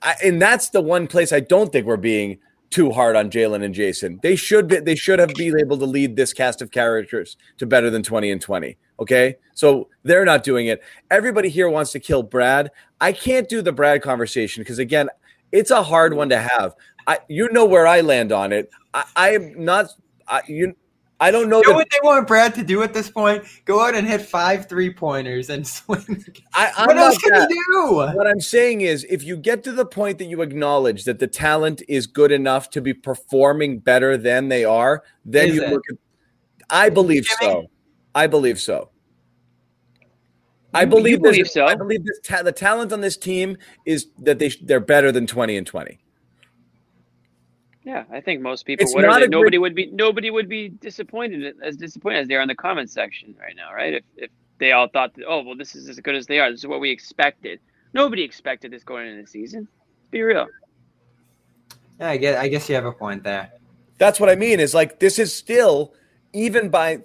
I, 0.03 0.15
and 0.25 0.41
that's 0.41 0.71
the 0.71 0.81
one 0.81 1.07
place 1.07 1.33
I 1.33 1.41
don't 1.41 1.71
think 1.73 1.87
we're 1.87 1.97
being 1.97 2.39
too 2.71 2.91
hard 2.91 3.17
on 3.17 3.31
Jaylen 3.31 3.65
and 3.65 3.75
Jayson. 3.75 4.21
They 4.23 4.37
should 4.37 4.69
be. 4.69 4.79
They 4.79 4.95
should 4.95 5.19
have 5.19 5.35
been 5.35 5.59
able 5.59 5.77
to 5.79 5.85
lead 5.87 6.17
this 6.17 6.33
cast 6.33 6.63
of 6.63 6.71
characters 6.71 7.37
to 7.59 7.67
better 7.67 7.91
than 7.91 8.03
20 8.03 8.31
and 8.31 8.41
20. 8.41 8.77
Okay, 9.01 9.37
so 9.55 9.89
they're 10.05 10.25
not 10.25 10.45
doing 10.45 10.67
it. 10.67 10.83
Everybody 11.11 11.49
here 11.49 11.69
wants 11.69 11.93
to 11.93 12.01
kill 12.01 12.23
Brad. 12.23 12.71
I 13.01 13.13
can't 13.13 13.49
do 13.49 13.63
the 13.63 13.73
Brad 13.73 14.03
conversation 14.03 14.63
because 14.63 14.79
again, 14.79 15.09
it's 15.53 15.71
a 15.71 15.83
hard 15.83 16.15
one 16.15 16.29
to 16.29 16.39
have. 16.39 16.75
I, 17.07 17.19
you 17.29 17.49
know 17.51 17.65
where 17.65 17.87
I 17.87 18.03
land 18.03 18.31
on 18.31 18.53
it. 18.53 18.71
I, 18.95 19.05
I 19.17 19.31
am 19.35 19.65
not. 19.65 19.89
I, 20.29 20.43
you, 20.47 20.75
I 21.21 21.31
don't 21.31 21.51
know 21.51 21.59
You 21.59 21.65
know 21.65 21.73
that 21.73 21.77
what 21.77 21.89
they 21.91 21.99
want 22.03 22.27
Brad 22.27 22.55
to 22.55 22.65
do 22.65 22.83
at 22.83 22.95
this 22.95 23.11
point? 23.11 23.45
Go 23.67 23.81
out 23.87 23.95
and 23.95 24.09
hit 24.09 24.23
five 24.23 24.67
three 24.69 24.93
pointers 24.93 25.51
and 25.51 25.67
swing. 25.67 26.25
I, 26.55 26.73
I'm 26.79 26.87
what 26.87 26.97
else 26.97 27.19
can 27.19 27.33
that. 27.33 27.51
he 27.51 27.55
do? 27.55 27.95
What 27.95 28.27
I'm 28.27 28.41
saying 28.41 28.81
is, 28.81 29.05
if 29.11 29.23
you 29.23 29.37
get 29.37 29.63
to 29.65 29.73
the 29.73 29.85
point 29.85 30.19
that 30.19 30.25
you 30.25 30.41
acknowledge 30.41 31.05
that 31.05 31.19
the 31.19 31.27
talent 31.27 31.83
is 31.89 32.07
good 32.07 32.33
enough 32.33 32.71
to 32.71 32.81
be 32.81 32.95
performing 32.95 33.81
better 33.81 34.17
than 34.17 34.49
they 34.49 34.65
are, 34.65 35.03
then 35.25 35.49
Is 35.49 35.57
you 35.57 35.63
it? 35.63 35.71
look 35.71 35.83
at. 35.91 35.97
I 36.71 36.89
believe 36.89 37.27
so. 37.27 37.67
I 38.15 38.27
believe 38.27 38.59
so. 38.59 38.91
I 40.73 40.85
believe, 40.85 41.21
believe 41.21 41.49
so. 41.49 41.67
I 41.67 41.75
believe 41.75 42.05
this 42.05 42.21
ta- 42.23 42.43
the 42.43 42.53
talent 42.53 42.93
on 42.93 43.01
this 43.01 43.17
team 43.17 43.57
is 43.85 44.07
that 44.21 44.39
they 44.39 44.51
they're 44.63 44.81
better 44.81 45.13
than 45.13 45.27
twenty 45.27 45.57
and 45.57 45.67
twenty. 45.67 45.99
Yeah, 47.83 48.05
I 48.13 48.21
think 48.21 48.43
most 48.43 48.67
people 48.67 48.85
It's 48.85 48.95
would. 48.95 49.05
or 49.05 49.09
not 49.09 49.21
that 49.21 49.25
a 49.25 49.29
great- 49.29 49.31
nobody 49.31 49.59
would 49.59 49.75
be. 49.75 49.87
Nobody 49.87 50.31
would 50.31 50.49
be 50.49 50.69
disappointed 50.69 51.55
as 51.63 51.77
disappointed 51.77 52.19
as 52.21 52.29
they 52.29 52.35
are 52.35 52.43
in 52.43 52.49
the 52.49 52.55
comment 52.55 52.91
section 52.91 53.35
right 53.41 53.57
now, 53.57 53.73
right? 53.75 53.95
If 53.95 54.05
if 54.17 54.31
they 54.59 54.73
all 54.73 54.89
thought, 54.89 55.15
that, 55.15 55.25
oh 55.27 55.43
well, 55.43 55.57
this 55.57 55.75
is 55.75 55.89
as 55.89 55.99
good 56.01 56.15
as 56.15 56.27
they 56.27 56.39
are. 56.41 56.51
This 56.51 56.61
is 56.61 56.67
what 56.67 56.81
we 56.81 56.91
expected. 56.91 57.59
Nobody 57.95 58.23
expected 58.23 58.71
this 58.71 58.85
going 58.85 59.09
into 59.09 59.23
the 59.23 59.27
season. 59.27 59.67
Be 60.11 60.23
real. 60.23 60.47
Yeah, 61.99 62.11
I 62.11 62.17
guess, 62.19 62.39
I 62.39 62.49
guess 62.49 62.69
you 62.69 62.75
have 62.75 62.85
a 62.85 62.93
point 62.93 63.23
there. 63.23 63.51
That's 63.99 64.21
what 64.21 64.29
I 64.29 64.35
mean. 64.35 64.61
Is 64.61 64.75
like 64.75 64.99
this 65.01 65.19
is 65.19 65.35
still 65.35 65.95
even 66.33 66.69
by. 66.69 67.01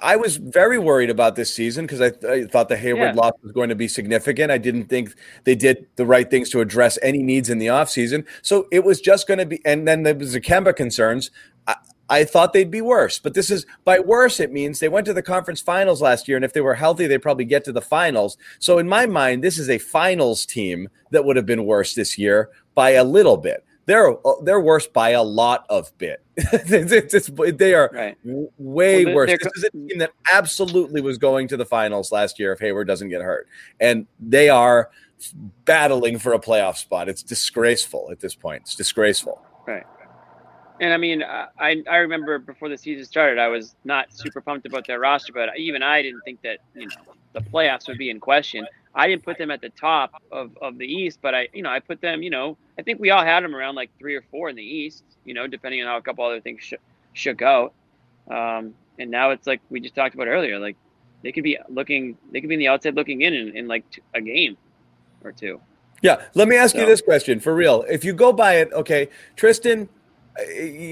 I 0.00 0.16
was 0.16 0.36
very 0.36 0.78
worried 0.78 1.10
about 1.10 1.34
this 1.34 1.52
season 1.52 1.86
because 1.86 2.00
I, 2.00 2.12
I 2.28 2.44
thought 2.46 2.68
the 2.68 2.76
Hayward 2.76 3.14
Yeah. 3.16 3.20
loss 3.20 3.32
was 3.42 3.52
going 3.52 3.68
to 3.68 3.74
be 3.74 3.88
significant. 3.88 4.50
I 4.52 4.58
didn't 4.58 4.86
think 4.86 5.14
they 5.44 5.54
did 5.54 5.86
the 5.96 6.06
right 6.06 6.30
things 6.30 6.50
to 6.50 6.60
address 6.60 6.98
any 7.02 7.22
needs 7.22 7.50
in 7.50 7.58
the 7.58 7.66
offseason. 7.66 8.24
So 8.42 8.68
it 8.70 8.84
was 8.84 9.00
just 9.00 9.26
going 9.26 9.38
to 9.38 9.46
be, 9.46 9.60
and 9.64 9.86
then 9.86 10.04
there 10.04 10.14
was 10.14 10.32
the 10.34 10.40
Kemba 10.40 10.76
concerns. 10.76 11.30
I, 11.66 11.74
I 12.08 12.24
thought 12.24 12.52
they'd 12.52 12.70
be 12.70 12.80
worse, 12.80 13.18
but 13.18 13.34
this 13.34 13.50
is 13.50 13.66
by 13.84 13.98
worse. 13.98 14.38
It 14.38 14.52
means 14.52 14.78
they 14.78 14.88
went 14.88 15.06
to 15.06 15.14
the 15.14 15.22
conference 15.22 15.60
finals 15.60 16.00
last 16.00 16.28
year, 16.28 16.36
and 16.36 16.44
if 16.44 16.52
they 16.52 16.60
were 16.60 16.74
healthy, 16.74 17.08
they'd 17.08 17.18
probably 17.18 17.44
get 17.44 17.64
to 17.64 17.72
the 17.72 17.80
finals. 17.80 18.38
So 18.60 18.78
in 18.78 18.88
my 18.88 19.06
mind, 19.06 19.42
this 19.42 19.58
is 19.58 19.68
a 19.68 19.78
finals 19.78 20.46
team 20.46 20.88
that 21.10 21.24
would 21.24 21.34
have 21.34 21.46
been 21.46 21.64
worse 21.64 21.94
this 21.94 22.16
year 22.16 22.50
by 22.76 22.90
a 22.90 23.02
little 23.04 23.36
bit. 23.36 23.64
They're 23.86 24.12
uh, 24.26 24.34
they're 24.42 24.60
worse 24.60 24.86
by 24.86 25.10
a 25.10 25.22
lot 25.22 25.66
of 25.68 25.96
bit. 25.98 26.22
it's, 26.52 27.14
it's, 27.14 27.30
they 27.56 27.72
are 27.72 27.90
Right. 27.92 28.16
w- 28.24 28.50
way 28.58 29.04
Well, 29.06 29.14
worse. 29.14 29.30
This 29.30 29.52
is 29.56 29.64
a 29.64 29.70
team 29.70 29.98
that 29.98 30.12
absolutely 30.30 31.00
was 31.00 31.16
going 31.16 31.48
to 31.48 31.56
the 31.56 31.64
finals 31.64 32.12
last 32.12 32.38
year 32.38 32.52
if 32.52 32.60
Hayward 32.60 32.86
doesn't 32.86 33.08
get 33.08 33.22
hurt, 33.22 33.48
and 33.80 34.06
they 34.20 34.50
are 34.50 34.90
battling 35.64 36.18
for 36.18 36.34
a 36.34 36.38
playoff 36.38 36.76
spot. 36.76 37.08
It's 37.08 37.22
disgraceful 37.22 38.08
at 38.10 38.20
this 38.20 38.34
point. 38.34 38.62
It's 38.62 38.74
disgraceful. 38.74 39.40
Right. 39.66 39.84
And 40.78 40.92
I 40.92 40.98
mean, 40.98 41.22
I 41.22 41.82
I 41.88 41.96
remember 41.96 42.38
before 42.38 42.68
the 42.68 42.76
season 42.76 43.06
started, 43.06 43.38
I 43.38 43.48
was 43.48 43.76
not 43.84 44.12
super 44.12 44.42
pumped 44.42 44.66
about 44.66 44.86
their 44.86 45.00
roster, 45.00 45.32
but 45.32 45.48
even 45.56 45.82
I 45.82 46.02
didn't 46.02 46.20
think 46.26 46.42
that 46.42 46.58
you 46.74 46.86
know 46.86 47.14
the 47.32 47.40
playoffs 47.40 47.88
would 47.88 47.96
be 47.96 48.10
in 48.10 48.20
question. 48.20 48.66
I 48.96 49.06
didn't 49.08 49.24
put 49.24 49.36
them 49.38 49.50
at 49.50 49.60
the 49.60 49.68
top 49.68 50.20
of, 50.32 50.56
of 50.62 50.78
the 50.78 50.86
East, 50.86 51.18
but 51.22 51.34
I 51.34 51.48
you 51.52 51.62
know 51.62 51.68
I 51.70 51.80
put 51.80 52.00
them. 52.00 52.22
You 52.22 52.30
know, 52.30 52.56
I 52.78 52.82
think 52.82 52.98
we 52.98 53.10
all 53.10 53.22
had 53.22 53.44
them 53.44 53.54
around 53.54 53.74
like 53.74 53.90
three 53.98 54.14
or 54.16 54.22
four 54.30 54.48
in 54.48 54.56
the 54.56 54.62
East. 54.64 55.04
You 55.24 55.34
know, 55.34 55.46
depending 55.46 55.82
on 55.82 55.86
how 55.88 55.98
a 55.98 56.02
couple 56.02 56.24
other 56.24 56.40
things 56.40 56.62
sh- 56.62 56.74
shook 57.12 57.42
out. 57.42 57.74
Um, 58.30 58.74
and 58.98 59.10
now 59.10 59.30
it's 59.30 59.46
like 59.46 59.60
we 59.70 59.80
just 59.80 59.94
talked 59.94 60.14
about 60.14 60.26
earlier. 60.28 60.58
Like 60.58 60.76
they 61.22 61.30
could 61.32 61.44
be 61.44 61.58
looking, 61.68 62.16
they 62.32 62.40
could 62.40 62.48
be 62.48 62.54
in 62.54 62.58
the 62.60 62.68
outside 62.68 62.94
looking 62.94 63.20
in 63.20 63.34
in, 63.34 63.56
in 63.56 63.68
like 63.68 63.88
t- 63.90 64.02
a 64.14 64.20
game 64.20 64.56
or 65.22 65.32
two. 65.32 65.60
Yeah. 66.02 66.22
Let 66.34 66.48
me 66.48 66.56
ask 66.56 66.74
So- 66.74 66.80
you 66.80 66.86
this 66.86 67.02
question 67.02 67.38
for 67.40 67.54
real. 67.54 67.84
If 67.88 68.04
you 68.04 68.12
go 68.14 68.32
by 68.32 68.54
it, 68.56 68.72
okay, 68.72 69.08
Tristan, 69.36 69.88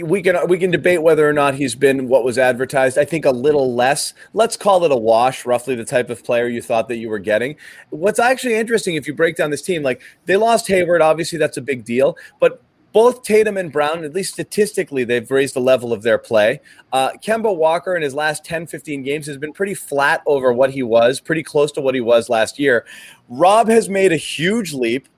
we 0.05 0.23
can 0.23 0.49
we 0.49 0.59
can 0.59 0.71
debate 0.71 1.03
whether 1.03 1.29
or 1.29 1.33
not 1.33 1.55
he's 1.55 1.75
been 1.75 2.09
what 2.09 2.25
was 2.25 2.39
advertised. 2.39 2.97
I 2.97 3.05
think 3.05 3.25
a 3.25 3.31
little 3.31 3.75
less. 3.75 4.15
Let's 4.33 4.57
call 4.57 4.85
it 4.85 4.93
a 4.93 4.97
wash, 4.97 5.45
roughly 5.45 5.75
the 5.75 5.85
type 5.85 6.11
of 6.11 6.25
player 6.25 6.49
you 6.49 6.63
thought 6.63 6.89
that 6.89 6.97
you 6.97 7.09
were 7.11 7.19
getting. 7.19 7.57
What's 7.91 8.19
actually 8.19 8.55
interesting 8.55 8.95
if 8.95 9.07
you 9.07 9.15
break 9.15 9.37
down 9.37 9.51
this 9.51 9.63
team, 9.63 9.83
like 9.83 10.01
they 10.25 10.37
lost 10.37 10.67
Hayward, 10.69 11.03
obviously 11.03 11.39
that's 11.39 11.57
a 11.57 11.63
big 11.63 11.85
deal, 11.85 12.17
but 12.41 12.63
both 12.95 13.25
Tatum 13.25 13.57
and 13.57 13.73
Brown, 13.73 14.05
at 14.05 14.15
least 14.15 14.35
statistically, 14.35 15.03
they've 15.03 15.29
raised 15.29 15.55
the 15.55 15.61
level 15.61 15.93
of 15.93 16.03
their 16.03 16.17
play. 16.17 16.61
Uh, 16.93 17.11
Kemba 17.15 17.55
Walker 17.55 17.97
in 17.97 18.03
his 18.03 18.15
last 18.15 18.45
10, 18.45 18.69
15 18.69 19.03
games 19.03 19.27
has 19.27 19.37
been 19.37 19.53
pretty 19.53 19.75
flat 19.75 20.23
over 20.27 20.53
what 20.53 20.71
he 20.71 20.85
was, 20.85 21.19
pretty 21.19 21.43
close 21.43 21.73
to 21.73 21.81
what 21.81 21.97
he 21.97 22.01
was 22.01 22.29
last 22.29 22.57
year. 22.57 22.87
Rob 23.29 23.69
has 23.69 23.89
made 23.89 24.13
a 24.13 24.17
huge 24.17 24.73
leap. 24.73 25.09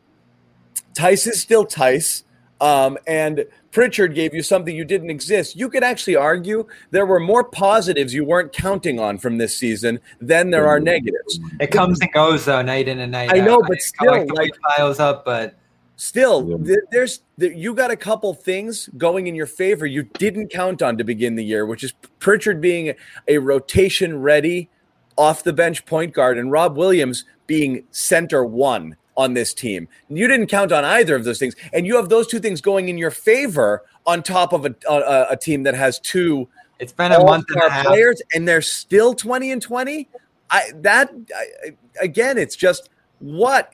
Theis 0.94 1.26
is 1.26 1.38
still 1.38 1.66
Theis. 1.66 2.24
Um, 2.60 2.96
and 3.06 3.44
Pritchard 3.70 4.14
gave 4.14 4.32
you 4.32 4.42
something 4.42 4.74
you 4.74 4.84
didn't 4.84 5.10
exist. 5.10 5.56
You 5.56 5.68
could 5.68 5.84
actually 5.84 6.16
argue 6.16 6.66
there 6.90 7.04
were 7.04 7.20
more 7.20 7.44
positives 7.44 8.14
you 8.14 8.24
weren't 8.24 8.52
counting 8.52 8.98
on 8.98 9.18
from 9.18 9.36
this 9.36 9.56
season 9.56 10.00
than 10.20 10.50
there 10.50 10.66
are 10.66 10.80
negatives. 10.80 11.38
It 11.60 11.66
comes 11.68 12.00
and 12.00 12.10
goes 12.12 12.46
though, 12.46 12.62
night 12.62 12.88
in 12.88 13.00
and 13.00 13.12
night 13.12 13.28
out. 13.28 13.36
I 13.36 13.40
out. 13.40 13.46
know, 13.46 13.62
but 13.68 13.80
still, 13.82 14.08
collectively 14.10 14.44
like- 14.46 14.76
piles 14.76 14.98
up. 15.00 15.24
But 15.24 15.54
Still, 15.98 16.60
Yeah. 16.62 16.76
there's 16.90 17.20
there, 17.38 17.52
you 17.52 17.74
got 17.74 17.90
a 17.90 17.96
couple 17.96 18.34
things 18.34 18.90
going 18.98 19.28
in 19.28 19.34
your 19.34 19.46
favor 19.46 19.86
you 19.86 20.02
didn't 20.02 20.48
count 20.50 20.82
on 20.82 20.98
to 20.98 21.04
begin 21.04 21.36
the 21.36 21.44
year, 21.44 21.64
which 21.64 21.82
is 21.82 21.92
Pritchard 22.18 22.60
being 22.60 22.94
a 23.28 23.38
rotation 23.38 24.20
ready 24.20 24.68
off 25.16 25.42
the 25.42 25.54
bench 25.54 25.86
point 25.86 26.12
guard 26.12 26.36
and 26.36 26.52
Rob 26.52 26.76
Williams 26.76 27.24
being 27.46 27.84
center 27.92 28.44
one 28.44 28.96
on 29.16 29.34
this 29.34 29.54
team. 29.54 29.88
You 30.08 30.28
didn't 30.28 30.48
count 30.48 30.72
on 30.72 30.84
either 30.84 31.14
of 31.14 31.24
those 31.24 31.38
things, 31.38 31.56
and 31.72 31.86
you 31.86 31.96
have 31.96 32.08
those 32.08 32.26
two 32.26 32.38
things 32.38 32.60
going 32.60 32.88
in 32.88 32.98
your 32.98 33.10
favor 33.10 33.82
on 34.06 34.22
top 34.22 34.52
of 34.52 34.66
a 34.66 34.74
a, 34.88 35.26
a 35.30 35.36
team 35.36 35.64
that 35.64 35.74
has 35.74 35.98
two 36.00 36.48
it's 36.78 36.92
been 36.92 37.12
a 37.12 37.22
month 37.22 37.46
and 37.50 37.62
a 37.62 37.70
half. 37.70 37.86
players, 37.86 38.20
and 38.34 38.46
they're 38.46 38.62
still 38.62 39.14
twenty 39.14 39.50
and 39.50 39.62
twenty. 39.62 40.08
I 40.50 40.72
that 40.76 41.10
I, 41.34 41.72
again, 42.00 42.38
it's 42.38 42.56
just 42.56 42.90
what 43.18 43.72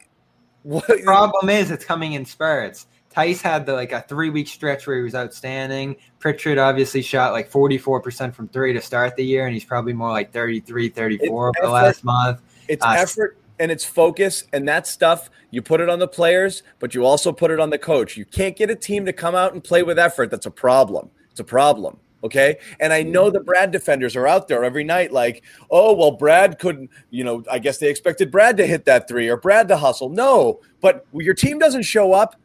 what 0.63 0.87
The 0.87 1.03
problem 1.05 1.51
is 1.51 1.71
it's 1.71 1.85
coming 1.85 2.13
in 2.13 2.25
spurts. 2.25 2.87
Theis 3.15 3.43
had 3.43 3.67
the 3.67 3.75
like 3.75 3.93
a 3.93 4.03
three 4.03 4.31
week 4.31 4.49
stretch 4.49 4.87
where 4.87 4.97
he 4.97 5.03
was 5.03 5.15
outstanding. 5.15 5.97
Pritchard 6.19 6.59
obviously 6.59 7.03
shot 7.03 7.33
like 7.33 7.51
44% 7.51 8.33
from 8.33 8.49
three 8.49 8.73
to 8.73 8.81
start 8.81 9.17
the 9.17 9.25
year, 9.25 9.45
and 9.45 9.53
he's 9.53 9.65
probably 9.65 9.93
more 9.93 10.11
like 10.11 10.33
33, 10.33 10.89
34 10.89 11.49
over 11.49 11.55
the 11.61 11.69
last 11.69 12.05
month. 12.05 12.41
It's 12.69 12.83
Uh, 12.83 12.95
effort 12.97 13.37
and 13.59 13.71
it's 13.71 13.85
focus 13.85 14.45
and 14.53 14.67
that 14.69 14.87
stuff. 14.87 15.31
You 15.51 15.63
put 15.63 15.81
it 15.81 15.89
on 15.89 15.99
the 15.99 16.09
players, 16.09 16.63
but 16.79 16.95
you 16.95 17.05
also 17.05 17.33
put 17.33 17.51
it 17.51 17.61
on 17.61 17.71
the 17.71 17.79
coach. 17.79 18.17
You 18.17 18.25
can't 18.25 18.57
get 18.57 18.71
a 18.71 18.75
team 18.75 19.05
to 19.07 19.13
come 19.13 19.35
out 19.35 19.53
and 19.53 19.63
play 19.63 19.83
with 19.83 19.99
effort. 19.99 20.31
That's 20.31 20.47
a 20.47 20.51
problem. 20.51 21.11
It's 21.31 21.41
a 21.41 21.45
problem. 21.45 21.99
Okay. 22.25 22.59
And 22.79 22.93
I 22.93 23.03
know 23.03 23.31
the 23.31 23.41
Brad 23.41 23.73
defenders 23.73 24.15
are 24.15 24.29
out 24.29 24.47
there 24.47 24.65
every 24.65 24.85
night, 24.85 25.13
like, 25.13 25.43
oh, 25.71 25.93
well, 25.93 26.13
Brad 26.13 26.59
couldn't, 26.59 26.91
you 27.11 27.25
know, 27.25 27.43
I 27.51 27.59
guess 27.59 27.79
they 27.79 27.91
expected 27.91 28.31
Brad 28.31 28.57
to 28.59 28.67
hit 28.67 28.85
that 28.85 29.09
three 29.09 29.29
or 29.29 29.37
Brad 29.37 29.69
to 29.69 29.77
hustle. 29.77 30.09
No, 30.09 30.61
but 30.81 31.05
your 31.13 31.35
team 31.35 31.59
doesn't 31.59 31.83
show 31.83 32.13
up 32.13 32.37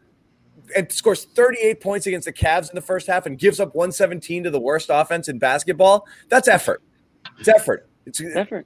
and 0.76 0.91
scores 0.91 1.26
38 1.26 1.80
points 1.80 2.08
against 2.08 2.26
the 2.26 2.34
Cavs 2.34 2.70
in 2.70 2.76
the 2.76 2.82
first 2.82 3.08
half 3.08 3.26
and 3.26 3.38
gives 3.38 3.60
up 3.60 3.76
117 3.76 4.43
to 4.43 4.49
the 4.49 4.60
worst 4.60 4.89
offense 4.91 5.30
in 5.30 5.38
basketball. 5.38 6.08
That's 6.30 6.47
effort. 6.47 6.82
It's 7.39 7.47
effort. 7.47 7.88
It's 8.05 8.22
Effort. 8.22 8.66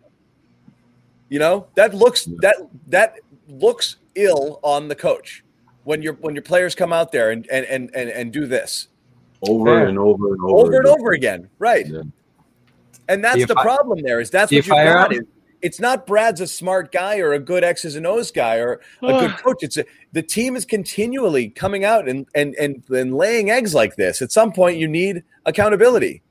You 1.31 1.39
know 1.39 1.65
that 1.75 1.95
looks 1.95 2.25
that 2.41 2.57
that 2.87 3.15
looks 3.47 3.95
ill 4.15 4.59
on 4.61 4.89
the 4.89 4.95
coach 4.95 5.43
when 5.85 6.01
your 6.01 6.13
when 6.15 6.35
your 6.35 6.43
players 6.43 6.75
come 6.75 6.93
out 6.93 7.11
there 7.11 7.31
and 7.31 7.47
and 7.49 7.65
and 7.65 7.89
and, 7.95 8.09
and 8.09 8.33
do 8.33 8.45
this 8.45 8.89
over 9.47 9.65
Fair. 9.65 9.87
and 9.87 9.97
over 9.97 10.33
and 10.33 10.43
over, 10.43 10.67
over 10.67 10.77
and 10.77 10.85
over 10.85 11.11
again, 11.13 11.49
right? 11.57 11.87
Yeah. 11.87 12.01
And 13.07 13.23
that's 13.23 13.37
you 13.37 13.45
the 13.45 13.55
fi- 13.55 13.63
problem. 13.63 14.01
There 14.03 14.19
is 14.19 14.29
that's 14.29 14.51
you 14.51 14.59
what 14.59 14.65
you 14.67 14.73
fire 14.73 14.93
got. 14.93 15.13
Is 15.13 15.21
it's 15.61 15.79
not 15.79 16.05
Brad's 16.05 16.41
a 16.41 16.47
smart 16.47 16.91
guy 16.91 17.19
or 17.19 17.33
a 17.33 17.39
good 17.39 17.63
X's 17.63 17.95
and 17.95 18.05
O's 18.05 18.31
guy 18.31 18.55
or 18.55 18.81
a 19.01 19.07
good 19.07 19.37
coach. 19.37 19.57
It's 19.61 19.77
a, 19.77 19.85
the 20.11 20.21
team 20.21 20.55
is 20.55 20.65
continually 20.65 21.49
coming 21.49 21.85
out 21.85 22.09
and, 22.09 22.27
and 22.35 22.55
and 22.55 22.83
and 22.89 23.15
laying 23.15 23.51
eggs 23.51 23.73
like 23.73 23.95
this. 23.95 24.21
At 24.21 24.31
some 24.31 24.51
point, 24.51 24.77
you 24.77 24.87
need 24.87 25.23
accountability. 25.45 26.21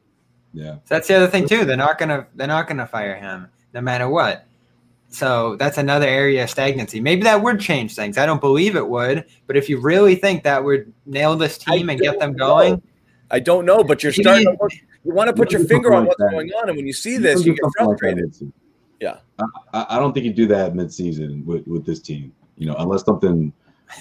Yeah. 0.53 0.75
So 0.75 0.81
that's 0.89 1.09
the 1.09 1.15
other 1.15 1.29
thing 1.29 1.49
too. 1.49 1.65
They're 1.65 1.77
not 1.77 1.99
gonna 1.99 2.27
they're 2.35 2.49
not 2.49 2.69
gonna 2.69 2.87
fire 2.87 3.17
him 3.17 3.49
no 3.73 3.81
matter 3.81 4.09
what. 4.09 4.47
So 5.11 5.57
that's 5.57 5.77
another 5.79 6.07
area 6.07 6.45
of 6.45 6.51
stagnancy. 6.51 7.01
Maybe 7.01 7.23
that 7.25 7.43
would 7.43 7.61
change 7.61 7.95
things. 7.97 8.17
I 8.17 8.27
don't 8.27 8.41
believe 8.41 8.77
it 8.77 8.89
would, 8.89 9.25
but 9.47 9.57
if 9.57 9.69
you 9.69 9.81
really 9.81 10.15
think 10.15 10.45
that 10.45 10.63
would 10.63 10.93
nail 11.05 11.37
this 11.37 11.59
team 11.59 11.91
I 11.91 11.95
and 11.95 12.01
get 12.01 12.19
them 12.21 12.35
going, 12.37 12.75
know. 12.75 12.83
I 13.31 13.41
don't 13.41 13.65
know, 13.67 13.83
but 13.85 14.03
you're 14.03 14.13
starting. 14.13 14.47
To 14.47 14.57
look, 14.63 14.73
you 15.05 15.13
want 15.15 15.29
to 15.29 15.35
put 15.35 15.53
You 15.53 15.59
your 15.59 15.67
finger 15.67 15.95
on 15.95 16.07
what's 16.07 16.19
that. 16.19 16.31
going 16.31 16.51
on, 16.51 16.69
and 16.69 16.77
when 16.77 16.87
you 16.87 16.93
see 16.93 17.17
You 17.17 17.19
this, 17.19 17.45
you 17.45 17.55
get 17.55 17.65
something 17.65 17.87
like 17.87 17.99
that 17.99 17.99
frustrated. 17.99 18.25
mid-season. 18.25 18.53
Yeah. 19.01 19.19
I, 19.39 19.45
I 19.73 19.87
I 19.97 19.99
don't 19.99 20.13
think 20.13 20.27
you 20.27 20.33
do 20.33 20.47
that 20.49 20.75
mid-season 20.75 21.45
with, 21.47 21.67
with 21.67 21.85
this 21.87 22.01
team. 22.01 22.33
You 22.57 22.67
know, 22.67 22.77
unless 22.79 23.05
something 23.05 23.53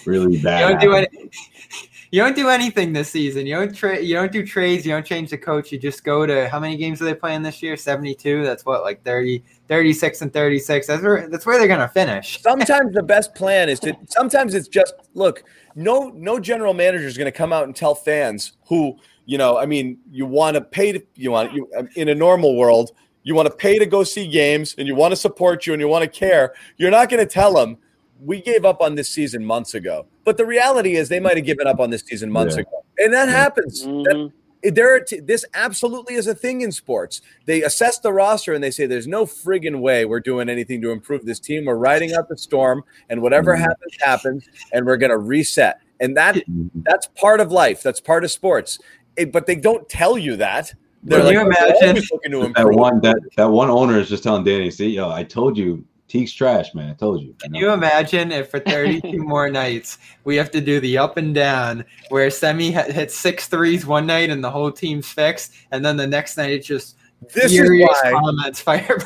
really 0.06 0.38
you 0.38 0.44
bad. 0.44 0.80
don't 0.80 0.82
do 0.82 0.92
happens. 0.92 1.38
you 2.12 2.22
don't 2.22 2.36
do 2.36 2.50
anything 2.50 2.94
this 2.94 3.10
season. 3.10 3.46
You 3.46 3.56
don't 3.56 3.76
trade. 3.76 4.06
You 4.06 4.16
don't 4.16 4.32
do 4.32 4.46
trades. 4.46 4.86
You 4.86 4.94
don't 4.94 5.06
change 5.06 5.30
the 5.30 5.38
coach. 5.38 5.72
You 5.72 5.78
just 5.78 6.04
go 6.04 6.26
to 6.26 6.50
how 6.50 6.60
many 6.60 6.78
games 6.78 7.02
are 7.02 7.06
they 7.06 7.14
playing 7.14 7.44
this 7.44 7.62
year? 7.62 7.78
Seventy 7.78 8.16
two. 8.16 8.44
That's 8.44 8.66
what 8.66 8.82
like 8.82 9.04
30, 9.04 9.44
36 9.68 10.22
and 10.22 10.34
thirty 10.34 10.60
six. 10.60 10.88
That's 10.88 11.04
where 11.04 11.30
that's 11.30 11.46
where 11.46 11.58
they're 11.58 11.68
gonna 11.68 11.88
finish. 11.88 12.42
sometimes 12.42 12.94
the 12.94 13.04
best 13.04 13.36
plan 13.36 13.70
is 13.70 13.80
to 13.82 13.96
sometimes 14.08 14.54
it's 14.54 14.68
just 14.68 14.94
look 15.14 15.44
no 15.76 16.12
no 16.16 16.40
general 16.40 16.74
manager 16.74 17.08
is 17.08 17.18
going 17.18 17.26
to 17.26 17.38
come 17.38 17.54
out 17.54 17.64
and 17.64 17.76
tell 17.76 17.96
fans 17.96 18.54
who 18.68 18.98
you 19.26 19.38
know 19.38 19.58
i 19.58 19.66
mean 19.66 19.98
you 20.12 20.26
want 20.26 20.56
to 20.56 20.62
pay 20.62 20.92
to 20.92 21.02
you 21.16 21.32
want 21.32 21.54
you 21.54 21.70
um, 21.78 21.88
in 21.96 22.10
a 22.10 22.16
normal 22.16 22.58
world 22.58 22.92
you 23.24 23.36
want 23.36 23.48
to 23.48 23.54
pay 23.54 23.78
to 23.78 23.86
go 23.86 24.04
see 24.04 24.28
games 24.28 24.76
and 24.78 24.88
you 24.88 24.96
want 24.96 25.12
to 25.12 25.16
support 25.16 25.66
you 25.66 25.74
and 25.74 25.82
you 25.82 25.88
want 25.88 26.04
to 26.04 26.10
care 26.10 26.54
you're 26.78 26.92
not 26.92 27.10
going 27.10 27.20
to 27.20 27.32
tell 27.32 27.54
them 27.54 27.78
we 28.24 28.42
gave 28.42 28.66
up 28.66 28.82
on 28.82 28.96
this 28.96 29.10
season 29.10 29.44
months 29.46 29.74
ago 29.74 30.06
but 30.26 30.38
the 30.38 30.46
reality 30.46 30.96
is 30.96 31.10
they 31.10 31.20
might 31.20 31.38
have 31.38 31.46
given 31.46 31.68
up 31.68 31.80
on 31.80 31.90
this 31.90 32.02
season 32.02 32.32
months 32.32 32.56
Yeah. 32.56 32.62
ago 32.62 32.84
and 32.98 33.14
that 33.14 33.30
happens 33.30 33.84
That- 33.84 34.16
Mhm. 34.16 34.32
there 34.76 34.94
are 34.94 35.00
t- 35.00 35.22
this 35.22 35.46
absolutely 35.54 36.16
is 36.16 36.28
a 36.28 36.36
thing 36.36 36.60
in 36.60 36.74
sports. 36.74 37.22
They 37.46 37.64
assess 37.64 37.98
the 38.00 38.12
roster 38.12 38.54
and 38.54 38.62
they 38.62 38.72
say 38.72 38.86
there's 38.88 39.08
no 39.08 39.26
friggin' 39.26 39.80
way 39.80 40.04
we're 40.04 40.20
doing 40.20 40.50
anything 40.50 40.82
to 40.82 40.92
improve 40.92 41.26
this 41.26 41.40
team. 41.40 41.64
We're 41.64 41.76
riding 41.76 42.14
out 42.14 42.28
the 42.28 42.38
storm, 42.38 42.84
and 43.10 43.22
whatever 43.22 43.56
Mhm. 43.56 43.60
happens, 43.60 43.94
happens, 44.02 44.44
and 44.74 44.86
we're 44.86 44.98
gonna 44.98 45.18
reset. 45.18 45.80
And 46.02 46.18
that 46.18 46.36
Mhm. 46.36 46.70
that's 46.84 47.08
part 47.08 47.40
of 47.40 47.54
life. 47.54 47.82
That's 47.82 48.02
part 48.02 48.26
of 48.26 48.32
sports. 48.32 48.80
It- 49.16 49.32
but 49.32 49.46
they 49.48 49.56
don't 49.56 49.88
tell 49.88 50.18
you 50.18 50.36
that. 50.36 50.74
They're 51.04 51.20
Can 51.20 51.28
like, 51.28 51.34
you 51.36 51.42
imagine- 51.42 51.76
always 52.22 52.54
That 52.56 52.68
one 52.74 53.00
that 53.00 53.16
that 53.38 53.50
one 53.50 53.70
owner 53.70 53.98
is 53.98 54.10
just 54.10 54.24
telling 54.24 54.44
Danny, 54.44 54.72
see, 54.72 54.90
yo, 54.90 55.10
I 55.10 55.24
told 55.24 55.58
you 55.58 55.86
Teague's 56.10 56.34
trash, 56.34 56.74
man. 56.74 56.90
I 56.90 56.94
told 56.96 57.22
you. 57.22 57.36
Can 57.40 57.54
you 57.54 57.72
imagine 57.72 58.32
if 58.32 58.50
for 58.50 58.60
32 58.60 59.18
more 59.24 59.50
nights 59.50 60.00
we 60.26 60.36
have 60.36 60.52
to 60.52 60.60
do 60.60 60.80
the 60.80 60.98
up 60.98 61.16
and 61.18 61.34
down 61.34 61.86
where 62.10 62.30
Semi 62.30 62.72
ha- 62.72 62.84
hits 62.84 63.16
six 63.16 63.48
threes 63.48 63.86
one 63.86 64.06
night 64.08 64.30
and 64.30 64.44
the 64.44 64.50
whole 64.52 64.72
team's 64.72 65.08
fixed, 65.08 65.54
and 65.72 65.86
then 65.86 65.96
the 65.98 66.08
next 66.08 66.36
night 66.36 66.50
it's 66.52 66.68
just 66.68 66.98
This 67.34 67.54
is 67.54 67.70
why. 67.70 68.12
comments 68.12 68.60
fire 68.68 68.98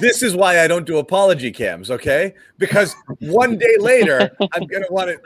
This 0.00 0.22
is 0.22 0.36
why 0.36 0.60
I 0.62 0.68
don't 0.68 0.86
do 0.86 0.98
apology 0.98 1.50
cams, 1.50 1.90
okay? 1.90 2.34
Because 2.56 2.94
one 3.18 3.58
day 3.58 3.76
later, 3.80 4.30
I'm 4.52 4.66
gonna 4.66 4.86
want 4.90 5.10
it. 5.10 5.20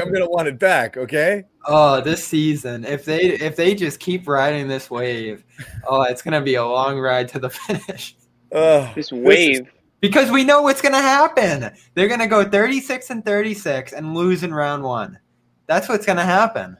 I'm 0.00 0.12
gonna 0.12 0.28
want 0.28 0.48
it 0.48 0.58
back, 0.58 0.96
okay? 0.96 1.44
Oh, 1.66 2.00
this 2.00 2.24
season, 2.24 2.84
if 2.86 3.04
they 3.04 3.20
if 3.20 3.54
they 3.56 3.74
just 3.74 4.00
keep 4.00 4.26
riding 4.26 4.66
this 4.68 4.90
wave, 4.90 5.44
oh, 5.86 6.02
it's 6.04 6.22
gonna 6.22 6.40
be 6.40 6.54
a 6.54 6.64
long 6.64 6.98
ride 6.98 7.28
to 7.28 7.38
the 7.38 7.50
finish. 7.66 8.16
Ugh, 8.52 8.94
This 8.94 9.06
is- 9.06 9.12
wave. 9.12 9.70
Because 10.04 10.30
we 10.30 10.44
know 10.44 10.60
what's 10.60 10.82
gonna 10.82 11.00
happen. 11.00 11.70
They're 11.94 12.08
gonna 12.08 12.26
go 12.26 12.44
36 12.44 13.08
and 13.08 13.24
36 13.24 13.94
and 13.94 14.14
lose 14.14 14.42
in 14.42 14.52
round 14.52 14.82
one. 14.82 15.18
That's 15.66 15.88
what's 15.88 16.04
gonna 16.04 16.26
happen. 16.26 16.76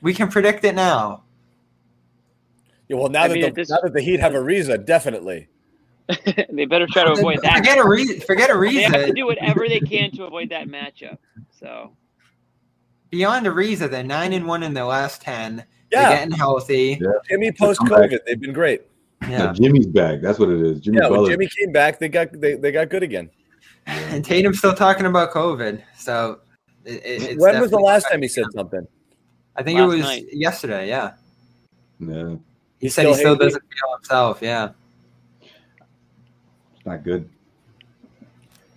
We 0.00 0.14
can 0.14 0.28
predict 0.28 0.62
it 0.62 0.76
now. 0.76 1.24
Yeah, 2.86 2.98
well, 2.98 3.08
now 3.08 3.24
I 3.24 3.28
that 3.28 3.34
mean, 3.34 3.42
the, 3.42 3.50
this- 3.50 3.70
now 3.70 3.78
that 3.82 3.92
the 3.92 4.00
Heat 4.00 4.20
have 4.20 4.34
Ariza, 4.34 4.86
definitely. 4.86 5.48
they 6.52 6.64
better 6.66 6.86
try 6.86 7.02
to 7.02 7.10
avoid 7.10 7.40
that. 7.42 7.56
Forget 7.56 7.78
a 7.78 7.88
reason. 7.88 8.20
Forget 8.20 8.48
a 8.48 8.56
They 8.56 8.82
have 8.82 9.06
to 9.06 9.12
do 9.12 9.26
whatever 9.26 9.68
they 9.68 9.80
can 9.80 10.12
to 10.12 10.22
avoid 10.22 10.50
that 10.50 10.68
matchup. 10.68 11.18
So 11.50 11.96
Beyond 13.10 13.46
Ariza, 13.46 13.90
they're 13.90 14.04
nine 14.04 14.32
and 14.34 14.46
one 14.46 14.62
in 14.62 14.72
their 14.72 14.84
last 14.84 15.20
ten. 15.20 15.64
Yeah, 15.90 16.10
They're 16.10 16.18
getting 16.18 16.34
healthy. 16.36 16.98
Yeah. 17.00 17.10
Jimmy 17.28 17.50
post 17.50 17.80
COVID, 17.80 18.20
they've 18.24 18.40
been 18.40 18.52
great. 18.52 18.82
Yeah. 19.28 19.52
Jimmy's 19.52 19.86
back. 19.86 20.20
That's 20.20 20.38
what 20.38 20.48
it 20.48 20.60
is. 20.60 20.80
Jimmy 20.80 20.98
Yeah, 21.00 21.08
when 21.08 21.26
Jimmy 21.26 21.48
came 21.48 21.72
back, 21.72 21.98
they 21.98 22.08
got 22.08 22.32
they, 22.40 22.54
they 22.54 22.72
got 22.72 22.88
good 22.88 23.02
again. 23.02 23.30
And 23.86 24.24
Tatum's 24.24 24.58
still 24.58 24.74
talking 24.74 25.06
about 25.06 25.30
COVID. 25.32 25.82
So 25.96 26.40
it, 26.84 26.94
it- 27.04 27.22
it's 27.22 27.40
when 27.40 27.60
was 27.60 27.70
the 27.70 27.78
last 27.78 28.04
time 28.10 28.22
he 28.22 28.28
said 28.28 28.42
affecting 28.44 28.58
something? 28.60 28.86
I 29.56 29.62
think 29.62 29.78
it 29.78 29.84
was 29.86 30.00
night. 30.00 30.24
yesterday. 30.32 30.88
Yeah. 30.88 31.12
Yeah, 32.00 32.30
He 32.30 32.38
He's 32.86 32.94
said 32.94 33.06
he 33.06 33.14
still 33.14 33.34
still 33.34 33.36
doesn't 33.36 33.62
feel 33.62 33.94
himself. 33.96 34.38
Yeah. 34.42 34.70
it's 35.40 36.86
not 36.86 37.04
good. 37.04 37.28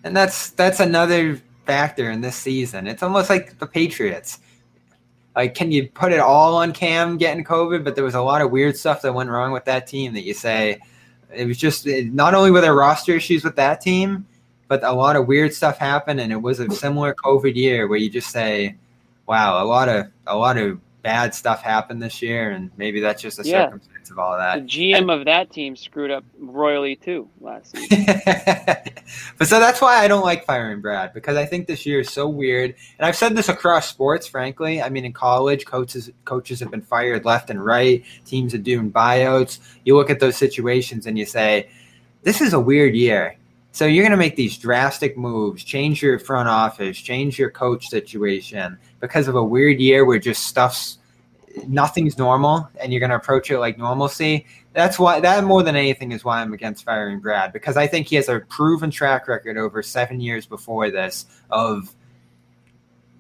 And 0.04 0.16
that's 0.16 0.52
that's 0.52 0.80
another 0.80 1.42
factor 1.66 2.12
in 2.12 2.22
this 2.22 2.36
season. 2.36 2.86
It's 2.88 3.02
almost 3.02 3.30
like 3.30 3.58
the 3.58 3.66
Patriots. 3.66 4.40
Like, 5.36 5.54
can 5.54 5.72
you 5.72 5.90
put 5.90 6.12
it 6.12 6.20
all 6.20 6.56
on 6.56 6.72
Cam 6.72 7.18
getting 7.18 7.44
COVID? 7.44 7.84
But 7.84 7.96
there 7.96 8.04
was 8.04 8.16
a 8.16 8.22
lot 8.22 8.42
of 8.42 8.52
weird 8.52 8.78
stuff 8.78 9.02
that 9.02 9.14
went 9.14 9.30
wrong 9.30 9.52
with 9.52 9.66
that 9.66 9.88
team 9.88 10.14
that 10.14 10.24
you 10.24 10.34
say 10.34 10.80
it 11.34 11.46
was 11.46 11.58
just 11.58 11.88
not 11.88 12.34
only 12.34 12.52
were 12.52 12.62
there 12.62 12.74
roster 12.74 13.14
issues 13.14 13.44
with 13.44 13.56
that 13.58 13.82
team, 13.82 14.26
but 14.68 14.84
a 14.84 14.92
lot 14.92 15.16
of 15.16 15.28
weird 15.28 15.54
stuff 15.54 15.78
happened, 15.78 16.20
and 16.20 16.32
it 16.32 16.42
was 16.42 16.60
a 16.60 16.70
similar 16.72 17.14
COVID 17.14 17.56
year 17.56 17.88
where 17.88 18.00
you 18.00 18.10
just 18.10 18.30
say, 18.32 18.76
"Wow, 19.28 19.64
a 19.64 19.66
lot 19.66 19.90
of 19.90 20.08
a 20.28 20.36
lot 20.36 20.58
of 20.58 20.80
bad 21.06 21.36
stuff 21.36 21.62
happened 21.62 22.02
this 22.02 22.20
year," 22.20 22.50
and 22.50 22.72
maybe 22.78 23.00
that's 23.00 23.22
just 23.22 23.38
a 23.40 23.44
Yeah. 23.48 23.66
circumstance 23.66 24.10
of 24.10 24.18
all 24.18 24.34
of 24.34 24.40
the 24.40 24.62
that. 24.62 24.66
GM 24.68 25.10
of 25.12 25.26
that 25.26 25.52
team 25.52 25.76
screwed 25.76 26.10
up 26.10 26.24
royally 26.40 26.96
too 26.96 27.30
last 27.40 27.78
season. 27.78 28.06
but 29.38 29.48
so 29.48 29.60
that's 29.60 29.80
why 29.82 29.98
I 30.04 30.08
don't 30.08 30.24
like 30.26 30.46
firing 30.46 30.82
Brad 30.82 31.14
because 31.14 31.38
I 31.38 31.46
think 31.46 31.68
this 31.68 31.86
year 31.86 32.00
is 32.00 32.10
so 32.12 32.28
weird. 32.28 32.74
And 32.98 33.06
I've 33.06 33.16
said 33.16 33.36
this 33.36 33.50
across 33.50 33.88
sports, 33.88 34.26
frankly. 34.28 34.82
I 34.82 34.90
mean, 34.90 35.06
in 35.06 35.14
college, 35.14 35.66
coaches 35.66 36.10
coaches 36.26 36.60
have 36.60 36.72
been 36.72 36.82
fired 36.82 37.24
left 37.24 37.52
and 37.52 37.64
right. 37.64 38.04
Teams 38.26 38.56
are 38.56 38.58
doing 38.60 38.92
buyouts. 38.92 39.60
You 39.84 39.96
look 39.96 40.10
at 40.10 40.20
those 40.20 40.36
situations 40.38 41.06
and 41.06 41.20
you 41.20 41.26
say, 41.26 41.70
"This 42.24 42.42
is 42.42 42.54
a 42.54 42.60
weird 42.60 42.96
year." 42.96 43.38
So 43.76 43.86
you're 43.86 44.04
going 44.04 44.12
to 44.12 44.18
make 44.18 44.38
these 44.38 44.58
drastic 44.58 45.18
moves, 45.18 45.64
change 45.64 46.02
your 46.02 46.18
front 46.18 46.48
office, 46.48 46.98
change 46.98 47.38
your 47.38 47.52
coach 47.52 47.90
situation 47.90 48.78
because 49.02 49.28
of 49.28 49.36
a 49.36 49.44
weird 49.44 49.82
year 49.82 50.06
where 50.06 50.18
just 50.18 50.48
stuff's 50.48 51.00
nothing's 51.68 52.18
normal, 52.18 52.70
and 52.82 52.94
you're 52.94 53.02
going 53.02 53.10
to 53.10 53.18
approach 53.18 53.52
it 53.52 53.60
like 53.60 53.78
normalcy 53.78 54.46
that's 54.76 55.00
why 55.00 55.22
that 55.22 55.44
more 55.46 55.64
than 55.64 55.76
anything 55.76 56.12
is 56.12 56.26
why 56.26 56.42
I'm 56.42 56.54
against 56.54 56.84
firing 56.84 57.20
Brad 57.20 57.54
because 57.54 57.78
I 57.78 57.88
think 57.88 58.08
he 58.08 58.18
has 58.18 58.28
a 58.28 58.42
proven 58.42 58.92
track 58.92 59.28
record 59.28 59.58
over 59.58 59.82
seven 59.82 60.20
years 60.20 60.46
before 60.46 60.92
this 60.92 61.26
of 61.50 61.96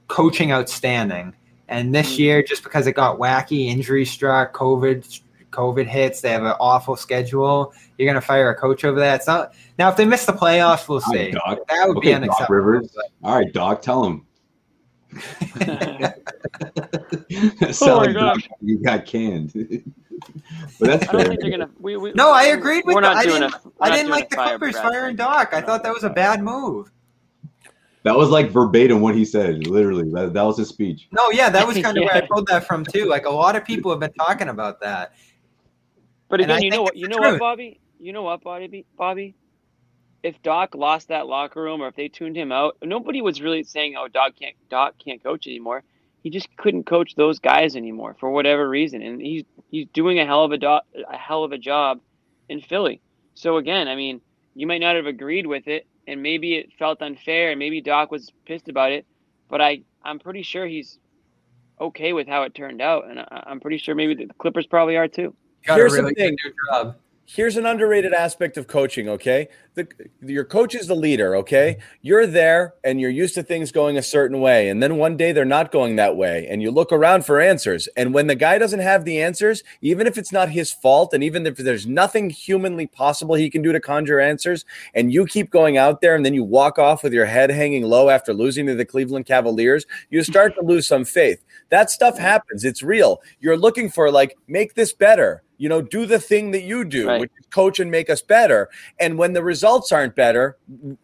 coaching 0.07 0.51
outstanding. 0.51 1.33
And 1.67 1.95
this 1.95 2.15
Mm. 2.15 2.19
year, 2.19 2.43
just 2.43 2.63
because 2.63 2.85
it 2.85 2.91
got 2.91 3.17
wacky, 3.17 3.67
injury 3.67 4.05
struck, 4.05 4.53
COVID, 4.53 5.21
COVID 5.55 5.87
hits, 5.87 6.21
they 6.21 6.31
have 6.31 6.43
an 6.43 6.53
awful 6.59 6.95
schedule. 6.95 7.73
You're 7.97 8.05
going 8.05 8.15
to 8.15 8.21
fire 8.25 8.49
a 8.49 8.55
coach 8.55 8.83
over 8.83 8.99
that. 8.99 9.15
It's 9.15 9.27
not 9.27 9.53
now. 9.79 9.89
If 9.89 9.95
they 9.95 10.05
miss 10.05 10.25
the 10.25 10.33
playoffs, 10.33 10.87
we'll 10.89 11.01
see. 11.01 11.31
Doc. 11.31 11.59
That 11.69 11.87
would 11.87 12.01
be 12.01 12.09
Okay, 12.09 12.11
Doc 12.11 12.21
unacceptable. 12.23 12.55
Rivers. 12.55 12.97
All 13.23 13.35
right, 13.37 13.51
Doc, 13.53 13.81
tell 13.81 14.03
him. 14.05 14.25
Sound 17.71 17.91
Oh 17.91 17.97
my 17.97 18.05
like 18.05 18.13
Doc, 18.13 18.39
you 18.61 18.81
got 18.83 19.05
canned. 19.05 19.53
but 20.79 20.87
that's 20.87 21.07
I 21.07 21.11
don't 21.11 21.21
fair. 21.21 21.29
think 21.29 21.41
they're 21.41 21.51
gonna. 21.51 21.69
We, 21.79 21.97
we, 21.97 22.13
No, 22.13 22.31
I 22.33 22.45
agreed 22.45 22.83
with 22.85 22.95
We're 22.95 23.01
the- 23.01 23.07
not 23.13 23.17
I 23.17 23.23
doing 23.25 23.41
didn't- 23.41 23.55
a. 23.55 23.59
we're 23.63 23.71
I 23.81 23.95
didn't 23.95 24.11
like 24.11 24.29
the 24.29 24.35
fire 24.35 24.57
Clippers 24.57 24.73
Brad 24.73 24.83
firing 24.91 25.17
thing. 25.17 25.25
Doc. 25.25 25.53
I 25.53 25.61
thought 25.61 25.83
that 25.83 25.93
was 25.93 26.03
a 26.03 26.09
bad 26.09 26.43
move. 26.43 26.91
That 28.03 28.15
was 28.15 28.29
like 28.29 28.51
verbatim 28.51 29.01
what 29.01 29.15
he 29.15 29.25
said. 29.25 29.65
Literally, 29.65 30.11
that, 30.11 30.33
that 30.33 30.43
was 30.43 30.57
his 30.57 30.69
speech. 30.69 31.07
No, 31.11 31.31
yeah, 31.31 31.49
that 31.49 31.65
was 31.65 31.75
kind 31.79 31.97
of 31.97 32.03
where 32.03 32.13
I 32.13 32.21
pulled 32.21 32.45
that 32.47 32.67
from 32.67 32.85
too. 32.85 33.05
Like 33.07 33.25
a 33.25 33.31
lot 33.31 33.55
of 33.55 33.65
people 33.65 33.89
have 33.89 33.99
been 33.99 34.13
talking 34.13 34.49
about 34.49 34.79
that. 34.81 35.13
But 36.29 36.41
again, 36.41 36.61
you 36.61 36.71
know 36.71 36.81
what? 36.83 36.95
You 36.97 37.07
know 37.07 37.19
what. 37.19 37.37
Bobby? 37.37 37.79
You 37.99 38.13
know 38.13 38.23
what, 38.23 38.43
Bobby? 38.43 38.85
Bobby? 38.97 39.35
If 40.23 40.41
Doc 40.41 40.75
lost 40.75 41.09
that 41.09 41.27
locker 41.27 41.61
room, 41.61 41.81
or 41.81 41.87
if 41.87 41.95
they 41.95 42.07
tuned 42.07 42.35
him 42.35 42.51
out, 42.51 42.77
nobody 42.83 43.21
was 43.21 43.41
really 43.41 43.63
saying, 43.63 43.95
"Oh, 43.97 44.07
Doc 44.07 44.33
can't 44.39 44.55
Doc 44.69 44.95
can't 45.03 45.23
coach 45.23 45.47
anymore." 45.47 45.83
He 46.23 46.31
just 46.31 46.49
couldn't 46.57 46.85
coach 46.85 47.13
those 47.15 47.39
guys 47.39 47.75
anymore 47.75 48.15
for 48.19 48.31
whatever 48.31 48.67
reason, 48.67 49.03
and 49.03 49.21
he's 49.21 49.43
he's 49.69 49.87
doing 49.93 50.19
a 50.19 50.25
hell 50.25 50.43
of 50.43 50.51
a 50.51 50.57
do- 50.57 50.67
a 51.07 51.17
hell 51.17 51.43
of 51.43 51.51
a 51.51 51.57
job 51.59 52.01
in 52.49 52.61
Philly. 52.61 53.01
So 53.35 53.57
again, 53.57 53.87
I 53.87 53.95
mean, 53.95 54.21
you 54.55 54.65
might 54.67 54.81
not 54.81 54.95
have 54.95 55.05
agreed 55.05 55.45
with 55.45 55.67
it, 55.67 55.87
and 56.07 56.23
maybe 56.23 56.55
it 56.55 56.73
felt 56.79 57.01
unfair, 57.03 57.51
and 57.51 57.59
maybe 57.59 57.81
Doc 57.81 58.11
was 58.11 58.31
pissed 58.47 58.69
about 58.69 58.91
it, 58.91 59.05
but 59.49 59.61
I 59.61 59.83
I'm 60.03 60.19
pretty 60.19 60.41
sure 60.43 60.65
he's 60.65 60.97
okay 61.79 62.13
with 62.13 62.27
how 62.27 62.43
it 62.43 62.55
turned 62.55 62.81
out, 62.81 63.09
and 63.09 63.19
I, 63.19 63.43
I'm 63.47 63.59
pretty 63.59 63.77
sure 63.77 63.95
maybe 63.95 64.15
the 64.15 64.33
Clippers 64.39 64.67
probably 64.67 64.97
are 64.97 65.07
too. 65.07 65.35
Got 65.65 65.77
Here's 65.77 65.97
a 65.97 66.01
the 66.03 66.11
thing. 66.11 66.37
job. 66.69 66.95
Here's 67.27 67.57
an 67.57 67.65
underrated 67.65 68.13
aspect 68.13 68.55
of 68.55 68.67
coaching, 68.67 69.09
okay? 69.09 69.47
The 69.73 69.87
your 70.21 70.45
coach 70.45 70.75
is 70.75 70.85
the 70.85 70.95
leader, 70.95 71.35
okay? 71.37 71.77
You're 72.03 72.27
there 72.27 72.75
and 72.83 73.01
you're 73.01 73.09
used 73.09 73.33
to 73.33 73.41
things 73.41 73.71
going 73.71 73.97
a 73.97 74.03
certain 74.03 74.41
way, 74.41 74.69
and 74.69 74.81
then 74.81 74.97
one 74.97 75.17
day 75.17 75.31
they're 75.31 75.43
not 75.43 75.71
going 75.71 75.95
that 75.95 76.15
way, 76.15 76.47
and 76.47 76.61
you 76.61 76.69
look 76.69 76.91
around 76.91 77.25
for 77.25 77.41
answers. 77.41 77.89
And 77.97 78.13
when 78.13 78.27
the 78.27 78.35
guy 78.35 78.59
doesn't 78.59 78.79
have 78.79 79.05
the 79.05 79.19
answers, 79.19 79.63
even 79.81 80.05
if 80.05 80.19
it's 80.19 80.31
not 80.31 80.49
his 80.49 80.71
fault, 80.71 81.15
and 81.15 81.23
even 81.23 81.47
if 81.47 81.57
there's 81.57 81.87
nothing 81.87 82.29
humanly 82.29 82.85
possible 82.85 83.33
he 83.33 83.49
can 83.49 83.63
do 83.63 83.71
to 83.71 83.79
conjure 83.79 84.19
answers, 84.19 84.63
and 84.93 85.11
you 85.11 85.25
keep 85.25 85.49
going 85.49 85.79
out 85.79 86.01
there 86.01 86.15
and 86.15 86.23
then 86.23 86.35
you 86.35 86.43
walk 86.43 86.77
off 86.77 87.01
with 87.01 87.11
your 87.11 87.25
head 87.25 87.49
hanging 87.49 87.85
low 87.85 88.09
after 88.09 88.35
losing 88.35 88.67
to 88.67 88.75
the 88.75 88.85
Cleveland 88.85 89.25
Cavaliers, 89.25 89.87
you 90.11 90.23
start 90.23 90.53
to 90.55 90.61
lose 90.61 90.85
some 90.85 91.03
faith. 91.03 91.43
That 91.69 91.89
stuff 91.89 92.19
happens. 92.19 92.63
It's 92.63 92.83
real. 92.83 93.19
You're 93.39 93.57
looking 93.57 93.89
for 93.89 94.11
like 94.11 94.37
make 94.47 94.75
this 94.75 94.93
better. 94.93 95.41
You 95.57 95.69
know, 95.69 95.81
do 95.81 96.05
the 96.05 96.19
thing 96.19 96.51
that 96.51 96.63
you 96.63 96.83
do, 96.83 97.07
Right. 97.07 97.19
which 97.21 97.31
is 97.39 97.45
coach 97.47 97.79
and 97.79 97.89
make 97.89 98.09
us 98.09 98.21
better. 98.21 98.69
And 98.99 99.17
when 99.17 99.33
the 99.33 99.43
results 99.43 99.91
aren't 99.91 100.15
better, 100.15 100.57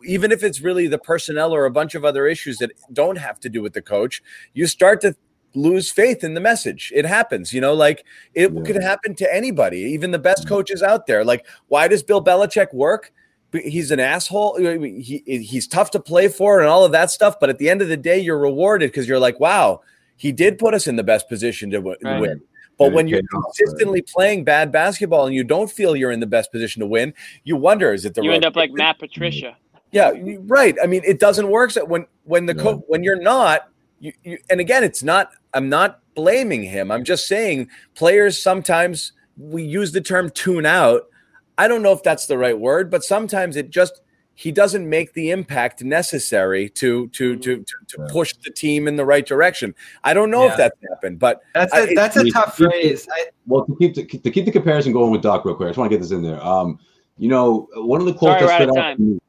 even 0.05 0.31
if 0.31 0.43
it's 0.43 0.61
really 0.61 0.87
the 0.87 0.99
personnel 0.99 1.53
or 1.53 1.65
a 1.65 1.71
bunch 1.71 1.95
of 1.95 2.03
other 2.03 2.27
issues 2.27 2.57
that 2.57 2.71
don't 2.91 3.17
have 3.17 3.39
to 3.41 3.49
do 3.49 3.61
with 3.61 3.73
the 3.73 3.81
coach, 3.81 4.21
you 4.53 4.67
start 4.67 5.01
to 5.01 5.15
lose 5.53 5.91
faith 5.91 6.23
in 6.23 6.33
the 6.33 6.39
message. 6.39 6.91
It 6.95 7.05
happens, 7.05 7.53
you 7.53 7.59
know, 7.61 7.73
like 7.73 8.05
it 8.33 8.53
Yeah. 8.53 8.61
could 8.63 8.81
happen 8.81 9.15
to 9.15 9.33
anybody, 9.33 9.79
even 9.79 10.11
the 10.11 10.19
best 10.19 10.45
mm. 10.45 10.49
coaches 10.49 10.81
out 10.81 11.07
there. 11.07 11.23
Like, 11.25 11.45
why 11.67 11.87
does 11.87 12.03
Bill 12.03 12.23
Belichick 12.23 12.73
work? 12.73 13.11
He's 13.53 13.91
an 13.91 13.99
asshole. 13.99 14.55
He, 14.57 15.23
he's 15.25 15.67
tough 15.67 15.91
to 15.91 15.99
play 15.99 16.29
for 16.29 16.61
and 16.61 16.69
all 16.69 16.85
of 16.85 16.93
that 16.93 17.11
stuff. 17.11 17.37
But 17.37 17.49
at 17.49 17.57
the 17.57 17.69
end 17.69 17.81
of 17.81 17.89
the 17.89 17.97
day, 17.97 18.17
you're 18.17 18.37
rewarded 18.39 18.91
because 18.91 19.09
you're 19.09 19.19
like, 19.19 19.41
wow, 19.41 19.81
he 20.15 20.31
did 20.31 20.57
put 20.57 20.73
us 20.73 20.87
in 20.87 20.95
the 20.95 21.03
best 21.03 21.27
position 21.27 21.69
to 21.71 21.77
w- 21.77 21.97
Right. 22.01 22.21
win. 22.21 22.41
But 22.87 22.93
when 22.93 23.07
you're 23.07 23.19
paid 23.19 23.25
off, 23.35 23.43
right? 23.43 23.53
consistently 23.57 24.01
playing 24.01 24.43
bad 24.43 24.71
basketball 24.71 25.25
and 25.25 25.35
you 25.35 25.43
don't 25.43 25.71
feel 25.71 25.95
you're 25.95 26.11
in 26.11 26.19
the 26.19 26.27
best 26.27 26.51
position 26.51 26.79
to 26.81 26.85
win, 26.87 27.13
you 27.43 27.55
wonder 27.55 27.93
is 27.93 28.05
it 28.05 28.13
the 28.13 28.21
You 28.23 28.31
end 28.31 28.45
up 28.45 28.55
like? 28.55 28.71
Matt 28.71 28.99
Patricia. 28.99 29.57
Yeah, 29.91 30.11
right. 30.41 30.75
I 30.81 30.87
mean, 30.87 31.01
it 31.05 31.19
doesn't 31.19 31.49
work 31.49 31.71
so 31.71 31.83
when 31.85 32.05
when 32.23 32.45
the 32.45 32.55
Yeah. 32.55 32.63
co- 32.63 32.83
when 32.87 33.03
you're 33.03 33.21
not. 33.21 33.67
You, 33.99 34.13
you, 34.23 34.37
and 34.49 34.59
again, 34.59 34.83
it's 34.83 35.03
not. 35.03 35.31
I'm 35.53 35.69
not 35.69 35.99
blaming 36.15 36.63
him. 36.63 36.91
I'm 36.91 37.03
just 37.03 37.27
saying 37.27 37.69
players 37.93 38.41
sometimes 38.41 39.11
we 39.37 39.63
use 39.63 39.91
the 39.91 40.01
term 40.01 40.29
tune 40.31 40.65
out. 40.65 41.03
I 41.57 41.67
don't 41.67 41.83
know 41.83 41.91
if 41.91 42.01
that's 42.01 42.25
the 42.25 42.37
right 42.37 42.57
word, 42.57 42.89
but 42.89 43.03
sometimes 43.03 43.55
it 43.55 43.69
just 43.69 44.01
he 44.41 44.51
doesn't 44.51 44.89
make 44.89 45.13
the 45.13 45.29
impact 45.29 45.83
necessary 45.83 46.67
to 46.69 47.07
to 47.09 47.35
to 47.37 47.57
to, 47.57 47.75
to 47.87 48.07
push 48.09 48.33
the 48.43 48.49
team 48.49 48.87
in 48.87 48.95
the 48.95 49.05
right 49.05 49.25
direction. 49.25 49.75
I 50.03 50.15
don't 50.15 50.31
know 50.31 50.45
Yeah. 50.45 50.51
if 50.51 50.57
that's 50.57 50.77
happened, 50.89 51.19
but 51.19 51.41
That's 51.53 51.71
I- 51.73 51.81
a 51.81 51.93
that's 51.95 52.17
a 52.17 52.21
it- 52.21 52.33
tough 52.33 52.57
phrase. 52.57 53.07
I, 53.11 53.25
Well, 53.45 53.65
to 53.65 53.75
keep 53.77 53.93
the, 53.93 54.03
to 54.05 54.31
keep 54.31 54.45
the 54.45 54.51
comparison 54.51 54.93
going 54.93 55.11
with 55.11 55.21
Doc 55.21 55.45
real 55.45 55.53
quick, 55.55 55.67
I 55.67 55.69
just 55.69 55.77
want 55.77 55.91
to 55.91 55.95
get 55.95 56.01
this 56.01 56.11
in 56.11 56.23
there. 56.23 56.43
Um, 56.43 56.79
you 57.17 57.27
know, 57.29 57.67
one 57.75 57.99
of 58.01 58.07
the 58.07 58.13
quotes 58.13 58.41
Sorry, 58.41 58.65
that 58.65 58.69
out 58.69 58.73
stood 58.73 58.77
out 58.79 58.97
to 58.97 59.01
me. 59.03 59.19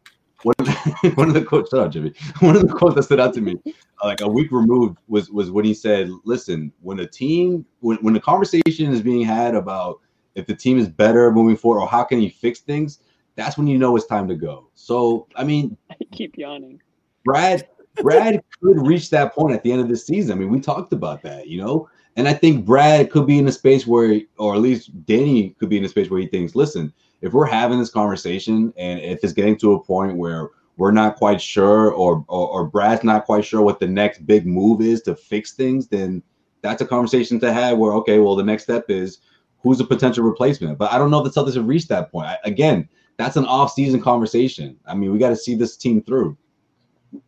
One 0.45 0.55
of, 0.59 0.67
the, 0.67 1.13
one 1.15 1.29
of 1.29 1.35
the 1.35 1.45
quotes, 1.45 1.71
shut 1.71 1.81
up, 1.81 1.93
Jimmy. 1.93 2.13
One 2.41 2.57
of 2.57 2.63
the 2.67 2.75
quotes 2.75 2.97
that 2.97 3.05
stood 3.05 3.21
out 3.21 3.33
to 3.35 3.41
me, 3.41 3.55
like 4.03 4.23
a 4.23 4.29
week 4.29 4.51
removed, 4.51 4.97
was 5.09 5.31
was 5.31 5.51
when 5.53 5.65
he 5.65 5.73
said, 5.75 6.11
"Listen, 6.25 6.73
when 6.81 6.99
a 7.01 7.07
team, 7.07 7.65
when 7.81 7.99
when 7.99 8.13
the 8.15 8.21
conversation 8.21 8.93
is 8.93 9.03
being 9.03 9.25
had 9.25 9.55
about 9.55 10.01
if 10.35 10.47
the 10.47 10.55
team 10.57 10.79
is 10.79 10.89
better 10.89 11.31
moving 11.31 11.57
forward 11.57 11.81
or 11.83 11.87
how 11.87 12.03
can 12.03 12.21
you 12.21 12.31
fix 12.31 12.59
things, 12.61 13.01
that's 13.35 13.57
when 13.57 13.67
you 13.67 13.79
know 13.79 13.97
it's 13.97 14.07
time 14.07 14.29
to 14.29 14.35
go." 14.35 14.69
So, 14.75 15.27
I 15.37 15.45
mean, 15.45 15.77
I 15.91 15.97
keep 16.11 16.37
yawning. 16.37 16.81
Brad 17.25 17.67
Brad 18.01 18.43
could 18.63 18.87
reach 18.87 19.11
that 19.11 19.35
point 19.35 19.55
at 19.55 19.63
the 19.63 19.73
end 19.73 19.81
of 19.81 19.89
this 19.89 20.07
season. 20.07 20.33
I 20.33 20.41
mean, 20.41 20.51
we 20.51 20.61
talked 20.61 20.93
about 20.93 21.23
that, 21.23 21.49
you 21.49 21.61
know. 21.61 21.89
And 22.17 22.29
I 22.29 22.35
think 22.35 22.67
Brad 22.67 23.11
could 23.11 23.27
be 23.27 23.39
in 23.39 23.49
a 23.49 23.53
space 23.53 23.87
where, 23.87 24.21
or 24.37 24.55
at 24.55 24.61
least 24.61 24.91
Danny 25.07 25.51
could 25.59 25.71
be 25.71 25.79
in 25.79 25.85
a 25.85 25.89
space 25.89 26.11
where 26.11 26.21
he 26.21 26.27
thinks, 26.27 26.55
listen, 26.55 26.93
if 27.23 27.33
we're 27.33 27.47
having 27.47 27.79
this 27.79 27.91
conversation 27.91 28.73
and 28.77 29.01
if 29.01 29.21
it's 29.23 29.33
getting 29.33 29.57
to 29.59 29.73
a 29.73 29.83
point 29.83 30.17
where 30.17 30.51
we're 30.77 30.91
not 30.91 31.17
quite 31.17 31.41
sure 31.41 31.91
or, 31.91 32.25
or 32.29 32.49
or 32.49 32.65
Brad's 32.67 33.05
not 33.05 33.25
quite 33.25 33.45
sure 33.45 33.63
what 33.63 33.81
the 33.81 33.87
next 33.87 34.27
big 34.27 34.47
move 34.47 34.81
is 34.81 35.03
to 35.03 35.15
fix 35.15 35.53
things, 35.53 35.89
then 35.89 36.23
that's 36.61 36.83
a 36.83 36.87
conversation 36.87 37.41
to 37.41 37.53
have 37.53 37.79
where, 37.79 37.93
okay, 37.95 38.19
well, 38.19 38.37
the 38.37 38.43
next 38.43 38.65
step 38.65 38.87
is 38.89 39.19
who's 39.63 39.81
a 39.81 39.85
potential 39.85 40.25
replacement. 40.25 40.79
But 40.79 40.93
I 40.93 40.99
don't 40.99 41.11
know 41.11 41.25
if 41.25 41.33
the 41.33 41.41
Celtics 41.41 41.55
have 41.55 41.67
reached 41.67 41.89
that 41.89 42.11
point. 42.11 42.27
I, 42.27 42.39
again, 42.45 42.89
that's 43.17 43.37
an 43.37 43.45
off-season 43.45 44.01
conversation. 44.01 44.77
I 44.87 44.95
mean, 44.95 45.13
we 45.13 45.19
got 45.19 45.31
to 45.31 45.37
see 45.37 45.55
this 45.55 45.77
team 45.77 46.03
through. 46.03 46.37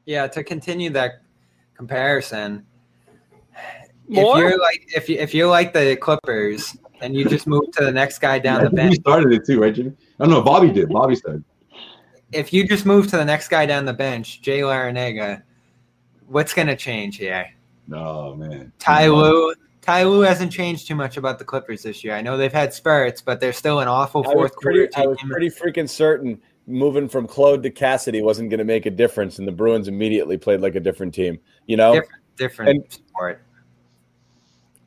Yeah, 0.06 0.26
to 0.28 0.42
continue 0.42 0.90
that 0.90 1.22
comparison, 1.76 2.64
More? 4.08 4.36
if 4.36 4.50
you're 4.50 4.58
like 4.60 4.84
if 4.94 5.08
you 5.08 5.18
if 5.18 5.34
you're 5.34 5.48
like 5.48 5.72
the 5.72 5.96
Clippers 5.96 6.76
and 7.00 7.14
you 7.14 7.24
just 7.26 7.46
move 7.46 7.70
to 7.72 7.84
the 7.84 7.92
next 7.92 8.18
guy 8.18 8.38
down 8.38 8.60
I 8.60 8.64
the 8.64 8.70
bench, 8.70 8.90
we 8.90 8.96
started 8.96 9.32
it 9.32 9.44
too, 9.44 9.60
right, 9.60 9.74
Jimmy? 9.74 9.92
I 10.18 10.24
don't 10.24 10.30
know. 10.30 10.40
Bobby 10.42 10.70
did. 10.70 10.88
Bobby 10.88 11.16
said. 11.16 11.44
if 12.32 12.52
you 12.52 12.66
just 12.66 12.86
move 12.86 13.06
to 13.08 13.16
the 13.16 13.24
next 13.24 13.48
guy 13.48 13.66
down 13.66 13.84
the 13.84 13.92
bench, 13.92 14.42
Jay 14.42 14.60
Larranaga, 14.60 15.42
what's 16.26 16.52
going 16.54 16.68
to 16.68 16.76
change 16.76 17.16
here? 17.16 17.48
No 17.86 18.34
man. 18.34 18.72
Ty 18.78 19.08
Lue, 19.08 19.54
Ty 19.84 20.04
Lue 20.04 20.20
hasn't 20.22 20.50
changed 20.50 20.88
too 20.88 20.94
much 20.94 21.18
about 21.18 21.38
the 21.38 21.44
Clippers 21.44 21.82
this 21.82 22.02
year. 22.02 22.14
I 22.14 22.22
know 22.22 22.38
they've 22.38 22.50
had 22.50 22.72
spurts, 22.72 23.20
but 23.20 23.38
they're 23.38 23.52
still 23.52 23.80
an 23.80 23.88
awful 23.88 24.24
fourth 24.24 24.56
pretty, 24.58 24.88
quarter 24.88 25.02
I 25.02 25.06
was 25.06 25.18
pretty 25.28 25.50
freaking 25.50 25.88
certain 25.88 26.40
moving 26.66 27.06
from 27.06 27.26
Claude 27.26 27.62
to 27.64 27.70
Cassidy 27.70 28.22
wasn't 28.22 28.48
going 28.48 28.58
to 28.58 28.64
make 28.64 28.86
a 28.86 28.90
difference, 28.90 29.38
and 29.38 29.46
the 29.46 29.52
Bruins 29.52 29.86
immediately 29.86 30.38
played 30.38 30.60
like 30.60 30.74
a 30.74 30.80
different 30.80 31.12
team. 31.12 31.38
You 31.66 31.76
know, 31.76 31.92
Different, 31.94 32.22
different 32.38 32.70
And- 32.70 32.92
sport. 32.92 33.42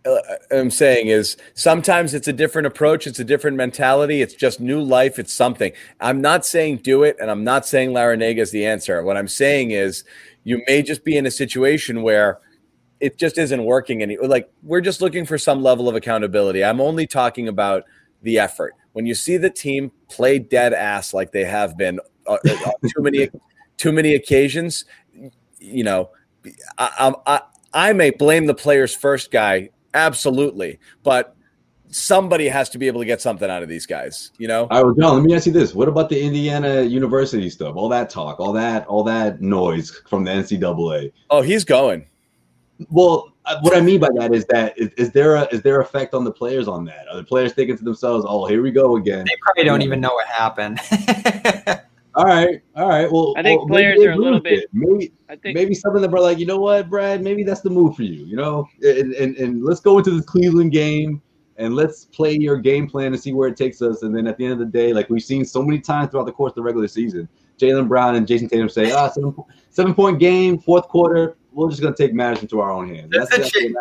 Uh, 0.03 0.17
I'm 0.51 0.71
saying 0.71 1.07
is 1.07 1.35
sometimes 1.53 2.13
it's 2.13 2.29
a 2.29 2.33
different 2.33 2.65
approach, 2.65 3.05
it's 3.05 3.19
a 3.19 3.25
different 3.25 3.57
mentality, 3.57 4.21
it's 4.21 4.33
just 4.33 4.59
new 4.59 4.81
life, 4.81 5.19
it's 5.19 5.33
something. 5.33 5.73
I'm 5.99 6.21
not 6.21 6.45
saying 6.45 6.77
do 6.77 7.03
it, 7.03 7.17
and 7.19 7.29
I'm 7.29 7.43
not 7.43 7.67
saying 7.67 7.91
Larranaga 7.91 8.39
is 8.39 8.51
the 8.51 8.65
answer. 8.65 9.03
What 9.03 9.17
I'm 9.17 9.27
saying 9.27 9.71
is 9.71 10.05
you 10.43 10.63
may 10.65 10.81
just 10.81 11.03
be 11.03 11.17
in 11.17 11.25
a 11.25 11.31
situation 11.31 12.03
where 12.03 12.39
it 12.99 13.17
just 13.17 13.37
isn't 13.37 13.63
working 13.63 14.01
any 14.01 14.17
like 14.17 14.49
we're 14.63 14.81
just 14.81 15.01
looking 15.01 15.25
for 15.25 15.37
some 15.37 15.61
level 15.61 15.87
of 15.87 15.95
accountability. 15.95 16.63
I'm 16.63 16.81
only 16.81 17.07
talking 17.07 17.47
about 17.47 17.83
the 18.21 18.39
effort. 18.39 18.73
When 18.93 19.05
you 19.05 19.13
see 19.13 19.37
the 19.37 19.49
team 19.49 19.91
play 20.09 20.39
dead 20.39 20.73
ass 20.73 21.13
like 21.13 21.31
they 21.31 21.45
have 21.45 21.77
been 21.77 21.99
uh, 22.25 22.37
on 22.43 22.73
too 22.95 23.01
many 23.01 23.29
too 23.77 23.91
many 23.91 24.15
occasions, 24.15 24.85
you 25.59 25.83
know, 25.83 26.09
I, 26.77 27.13
I 27.25 27.41
I 27.73 27.93
may 27.93 28.09
blame 28.09 28.45
the 28.45 28.55
players 28.55 28.95
first 28.95 29.31
guy 29.31 29.69
absolutely, 29.93 30.79
but 31.03 31.35
somebody 31.89 32.47
has 32.47 32.69
to 32.69 32.77
be 32.77 32.87
able 32.87 33.01
to 33.01 33.05
get 33.05 33.21
something 33.21 33.49
out 33.49 33.63
of 33.63 33.69
these 33.69 33.85
guys. 33.85 34.31
You 34.37 34.47
know, 34.47 34.61
All 34.63 34.67
right, 34.69 34.85
well, 34.85 34.93
John, 34.95 35.15
let 35.15 35.23
me 35.23 35.35
ask 35.35 35.45
you 35.45 35.53
this: 35.53 35.73
What 35.73 35.87
about 35.87 36.09
the 36.09 36.21
Indiana 36.21 36.81
University 36.81 37.49
stuff? 37.49 37.75
All 37.75 37.89
that 37.89 38.09
talk, 38.09 38.39
all 38.39 38.53
that, 38.53 38.87
all 38.87 39.03
that 39.03 39.41
noise 39.41 40.01
from 40.09 40.23
the 40.23 40.31
NCAA. 40.31 41.11
oh, 41.29 41.41
he's 41.41 41.63
going. 41.63 42.07
Well, 42.89 43.33
uh, 43.45 43.59
what 43.61 43.75
I 43.75 43.81
mean 43.81 43.99
by 43.99 44.09
that 44.17 44.33
is 44.33 44.45
that 44.45 44.77
is, 44.77 44.89
is 44.97 45.11
there 45.11 45.35
a 45.35 45.43
is 45.47 45.61
there 45.61 45.81
effect 45.81 46.13
on 46.13 46.23
the 46.23 46.31
players 46.31 46.67
on 46.67 46.85
that? 46.85 47.07
Are 47.09 47.17
the 47.17 47.23
players 47.23 47.53
thinking 47.53 47.77
to 47.77 47.83
themselves, 47.83 48.25
"Oh, 48.27 48.45
here 48.45 48.61
we 48.61 48.71
go 48.71 48.97
again"? 48.97 49.25
They 49.25 49.35
probably 49.41 49.63
don't 49.63 49.81
even 49.81 49.99
know 49.99 50.13
what 50.13 50.27
happened. 50.27 50.79
All 52.17 52.23
right, 52.25 52.63
all 52.75 52.89
right. 52.89 53.11
Well, 53.11 53.35
I 53.37 53.43
think 53.43 53.59
well, 53.59 53.67
players 53.67 54.03
are 54.03 54.09
a 54.09 54.15
little 54.15 54.39
bit- 54.39 54.63
it. 54.63 54.69
Maybe 54.73 55.13
I 55.29 55.35
think 55.35 55.53
maybe 55.53 55.75
some 55.75 55.95
of 55.95 56.01
them 56.01 56.15
are 56.15 56.19
like, 56.19 56.39
you 56.39 56.47
know 56.47 56.57
what, 56.57 56.89
Brad? 56.89 57.21
Maybe 57.21 57.43
that's 57.43 57.61
the 57.61 57.69
move 57.69 57.95
for 57.95 58.01
you. 58.01 58.25
You 58.25 58.35
know, 58.35 58.67
and 58.81 59.13
and, 59.13 59.37
and 59.37 59.63
let's 59.63 59.79
go 59.79 59.99
into 59.99 60.09
the 60.09 60.23
Cleveland 60.23 60.71
game 60.71 61.21
and 61.57 61.75
let's 61.75 62.05
play 62.05 62.35
your 62.35 62.57
game 62.57 62.89
plan 62.89 63.13
and 63.13 63.21
see 63.21 63.33
where 63.33 63.47
it 63.49 63.55
takes 63.55 63.83
us. 63.83 64.01
And 64.01 64.15
then 64.15 64.25
at 64.25 64.35
the 64.39 64.45
end 64.45 64.53
of 64.53 64.59
the 64.59 64.65
day, 64.65 64.93
like 64.93 65.11
we've 65.11 65.21
seen 65.21 65.45
so 65.45 65.61
many 65.61 65.79
times 65.79 66.09
throughout 66.09 66.25
the 66.25 66.31
course 66.31 66.51
of 66.51 66.55
the 66.55 66.63
regular 66.63 66.87
season, 66.87 67.29
Jaylen 67.59 67.87
Brown 67.87 68.15
and 68.15 68.25
Jayson 68.25 68.49
Tatum 68.49 68.69
say, 68.69 68.91
ah, 68.91 69.09
seven, 69.09 69.35
seven 69.69 69.93
point 69.93 70.19
game, 70.19 70.57
fourth 70.57 70.87
quarter. 70.87 71.37
We're 71.57 71.71
just 71.71 71.81
gonna 71.81 71.95
take 71.95 72.13
matters 72.13 72.43
into 72.43 72.59
our 72.61 72.71
own 72.71 72.93
hands. 72.93 73.09
That's 73.11 73.31
That's, 73.31 73.37
a 73.39 73.41
that's 73.41 73.51
shame. 73.51 73.75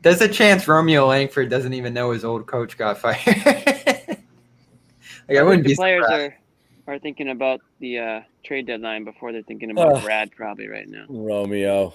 There's 0.00 0.20
a 0.22 0.28
chance 0.28 0.66
Romeo 0.66 1.06
Langford 1.06 1.50
doesn't 1.50 1.74
even 1.74 1.92
know 1.92 2.12
his 2.12 2.24
old 2.24 2.46
coach 2.46 2.78
got 2.78 2.96
fired. 2.96 3.18
like 3.26 3.36
I 5.30 5.36
I 5.36 5.42
wouldn't 5.42 5.64
think 5.64 5.64
be 5.64 5.72
the 5.72 5.76
players 5.76 6.04
surprised. 6.04 6.32
are 6.86 6.94
are 6.94 6.98
thinking 6.98 7.28
about 7.28 7.60
the 7.80 7.98
uh, 7.98 8.20
trade 8.42 8.66
deadline 8.66 9.04
before 9.04 9.32
they're 9.32 9.42
thinking 9.42 9.70
about 9.70 9.96
Ugh. 9.96 10.02
Brad 10.02 10.30
probably 10.32 10.66
right 10.66 10.88
now. 10.88 11.04
Romeo, 11.10 11.92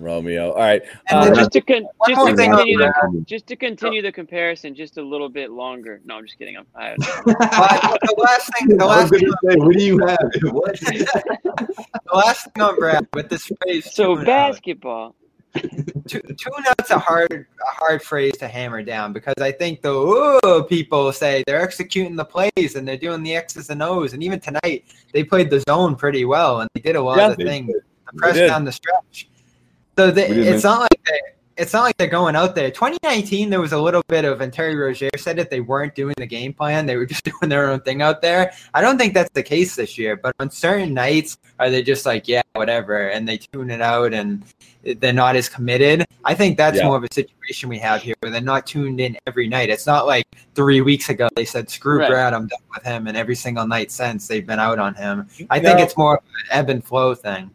Romeo. 0.00 0.52
All 0.52 0.58
right, 0.58 0.82
Uh, 1.10 1.34
just 1.34 1.52
to 1.52 1.60
con- 1.60 1.86
just 2.08 2.26
to 2.26 2.34
continue 2.34 2.78
the 2.78 3.24
just 3.26 3.46
to 3.48 3.56
continue 3.56 4.02
the 4.02 4.12
comparison 4.12 4.74
just 4.74 4.98
a 4.98 5.02
little 5.02 5.28
bit 5.28 5.50
longer. 5.50 6.00
No, 6.04 6.16
I'm 6.16 6.26
just 6.26 6.38
kidding. 6.38 6.56
I'm, 6.56 6.66
I, 6.74 6.94
But 6.98 7.08
the 7.26 8.14
last 8.18 8.50
thing, 8.58 8.76
the 8.76 8.84
I 8.84 8.86
was 8.86 9.10
last 9.10 9.10
thing, 9.10 9.32
say, 9.50 9.56
what 9.56 9.76
do 9.76 9.82
you 9.84 9.98
have? 10.06 10.18
What? 10.52 10.78
the 10.80 12.14
last 12.14 12.44
thing 12.52 12.62
on 12.62 12.76
Brad 12.78 13.06
with 13.14 13.28
this 13.28 13.50
phrase. 13.62 13.92
so 13.92 14.16
basketball. 14.24 15.14
two, 16.06 16.20
Tune 16.20 16.64
out's 16.68 16.90
a 16.90 16.98
hard, 16.98 17.32
a 17.32 17.70
hard 17.74 18.02
phrase 18.02 18.36
to 18.38 18.46
hammer 18.46 18.82
down 18.82 19.12
because 19.14 19.34
I 19.40 19.50
think 19.50 19.80
the 19.80 19.90
"Ooh," 19.92 20.62
people 20.64 21.10
say 21.12 21.42
they're 21.46 21.60
executing 21.60 22.16
the 22.16 22.24
plays 22.24 22.76
and 22.76 22.86
they're 22.86 22.98
doing 22.98 23.22
the 23.22 23.34
X's 23.34 23.70
and 23.70 23.82
O's, 23.82 24.12
and 24.12 24.22
even 24.22 24.40
tonight 24.40 24.84
they 25.12 25.24
played 25.24 25.48
the 25.50 25.60
zone 25.68 25.96
pretty 25.96 26.24
well 26.26 26.60
and 26.60 26.68
they 26.74 26.80
did 26.82 26.96
a 26.96 27.00
lot 27.02 27.16
Yeah, 27.18 27.30
of 27.30 27.38
the 27.38 27.44
they 27.44 27.50
things, 27.50 27.72
the 27.72 28.18
press 28.18 28.36
down 28.36 28.64
the 28.64 28.72
stretch. 28.72 29.28
So 29.98 30.12
they, 30.12 30.28
We 30.28 30.34
didn't 30.36 30.54
it's 30.54 30.62
not 30.64 30.80
like 30.82 31.04
they, 31.06 31.20
it's 31.56 31.72
not 31.72 31.82
like 31.82 31.96
they're 31.96 32.06
going 32.06 32.36
out 32.36 32.54
there. 32.54 32.70
2019, 32.70 33.50
there 33.50 33.60
was 33.60 33.72
a 33.72 33.82
little 33.82 34.04
bit 34.06 34.24
of, 34.24 34.40
and 34.40 34.52
Terry 34.52 34.76
Rozier 34.76 35.10
said 35.16 35.40
it. 35.40 35.50
They 35.50 35.58
weren't 35.58 35.96
doing 35.96 36.14
the 36.16 36.26
game 36.26 36.52
plan; 36.52 36.86
they 36.86 36.96
were 36.96 37.04
just 37.14 37.24
doing 37.24 37.48
their 37.48 37.68
own 37.68 37.80
thing 37.80 38.00
out 38.00 38.22
there. 38.22 38.52
I 38.74 38.80
don't 38.80 38.96
think 38.96 39.12
that's 39.12 39.30
the 39.34 39.42
case 39.42 39.74
this 39.74 39.98
year. 39.98 40.14
But 40.14 40.36
on 40.38 40.50
certain 40.50 40.94
nights, 40.94 41.36
are 41.58 41.68
they 41.68 41.82
just 41.82 42.06
like, 42.06 42.28
yeah, 42.28 42.42
whatever, 42.52 43.08
and 43.08 43.28
they 43.28 43.38
tune 43.38 43.72
it 43.72 43.80
out 43.80 44.14
and 44.14 44.44
they're 44.84 45.12
not 45.12 45.34
as 45.34 45.48
committed? 45.48 46.04
I 46.24 46.32
think 46.32 46.56
that's 46.56 46.76
Yeah. 46.76 46.84
more 46.86 46.96
of 46.96 47.02
a 47.02 47.12
situation 47.12 47.68
we 47.68 47.78
have 47.80 48.02
here, 48.02 48.14
where 48.20 48.30
they're 48.30 48.40
not 48.40 48.68
tuned 48.68 49.00
in 49.00 49.18
every 49.26 49.48
night. 49.48 49.68
It's 49.68 49.86
not 49.86 50.06
like 50.06 50.26
three 50.54 50.80
weeks 50.80 51.08
ago 51.08 51.28
they 51.34 51.44
said, 51.44 51.68
"Screw 51.70 51.98
Right. 51.98 52.08
Brad, 52.08 52.34
I'm 52.34 52.46
done 52.46 52.60
with 52.72 52.84
him," 52.84 53.08
and 53.08 53.16
every 53.16 53.34
single 53.34 53.66
night 53.66 53.90
since 53.90 54.28
they've 54.28 54.46
been 54.46 54.60
out 54.60 54.78
on 54.78 54.94
him. 54.94 55.26
I 55.50 55.58
think 55.58 55.80
it's 55.80 55.96
more 55.96 56.18
of 56.18 56.22
an 56.22 56.56
ebb 56.56 56.70
and 56.70 56.84
flow 56.84 57.16
thing. 57.16 57.50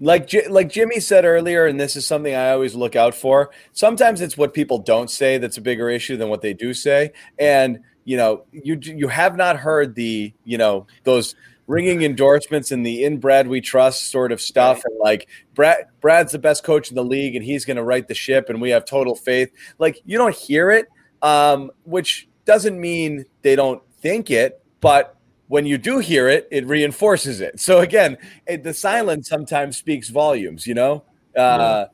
Like 0.00 0.30
like 0.48 0.70
Jimmy 0.70 0.98
said 0.98 1.24
earlier, 1.24 1.66
and 1.66 1.78
this 1.78 1.94
is 1.94 2.06
something 2.06 2.34
I 2.34 2.50
always 2.50 2.74
look 2.74 2.96
out 2.96 3.14
for. 3.14 3.50
Sometimes 3.72 4.20
it's 4.20 4.36
what 4.36 4.54
people 4.54 4.78
don't 4.78 5.10
say 5.10 5.38
that's 5.38 5.58
a 5.58 5.60
bigger 5.60 5.90
issue 5.90 6.16
than 6.16 6.28
what 6.28 6.40
they 6.40 6.54
do 6.54 6.72
say, 6.72 7.12
and 7.38 7.80
you 8.04 8.16
know, 8.16 8.44
you 8.50 8.78
you 8.82 9.08
have 9.08 9.36
not 9.36 9.58
heard 9.58 9.94
the 9.94 10.32
you 10.44 10.58
know 10.58 10.86
those 11.04 11.34
ringing 11.66 12.02
endorsements 12.02 12.72
and 12.72 12.84
the 12.84 13.04
in 13.04 13.20
Brad 13.20 13.46
we 13.46 13.60
trust 13.60 14.10
sort 14.10 14.32
of 14.32 14.40
stuff, 14.40 14.82
and 14.84 14.98
like 14.98 15.28
Brad 15.54 15.84
Brad's 16.00 16.32
the 16.32 16.38
best 16.38 16.64
coach 16.64 16.88
in 16.88 16.96
the 16.96 17.04
league, 17.04 17.36
and 17.36 17.44
he's 17.44 17.64
going 17.64 17.76
to 17.76 17.84
right 17.84 18.08
the 18.08 18.14
ship, 18.14 18.48
and 18.48 18.60
we 18.60 18.70
have 18.70 18.86
total 18.86 19.14
faith. 19.14 19.52
Like 19.78 20.00
you 20.04 20.16
don't 20.16 20.34
hear 20.34 20.70
it, 20.70 20.88
um, 21.20 21.70
which 21.84 22.26
doesn't 22.46 22.80
mean 22.80 23.26
they 23.42 23.54
don't 23.54 23.82
think 24.00 24.30
it, 24.30 24.64
but 24.80 25.16
when 25.50 25.66
you 25.66 25.76
do 25.76 25.98
hear 25.98 26.28
it, 26.28 26.48
it 26.50 26.64
reinforces 26.66 27.42
it. 27.42 27.60
So 27.60 27.80
again, 27.80 28.16
it, 28.46 28.62
the 28.62 28.72
silence 28.72 29.28
sometimes 29.28 29.76
speaks 29.76 30.08
volumes, 30.08 30.66
you 30.66 30.74
know. 30.74 31.04
Uh, 31.36 31.86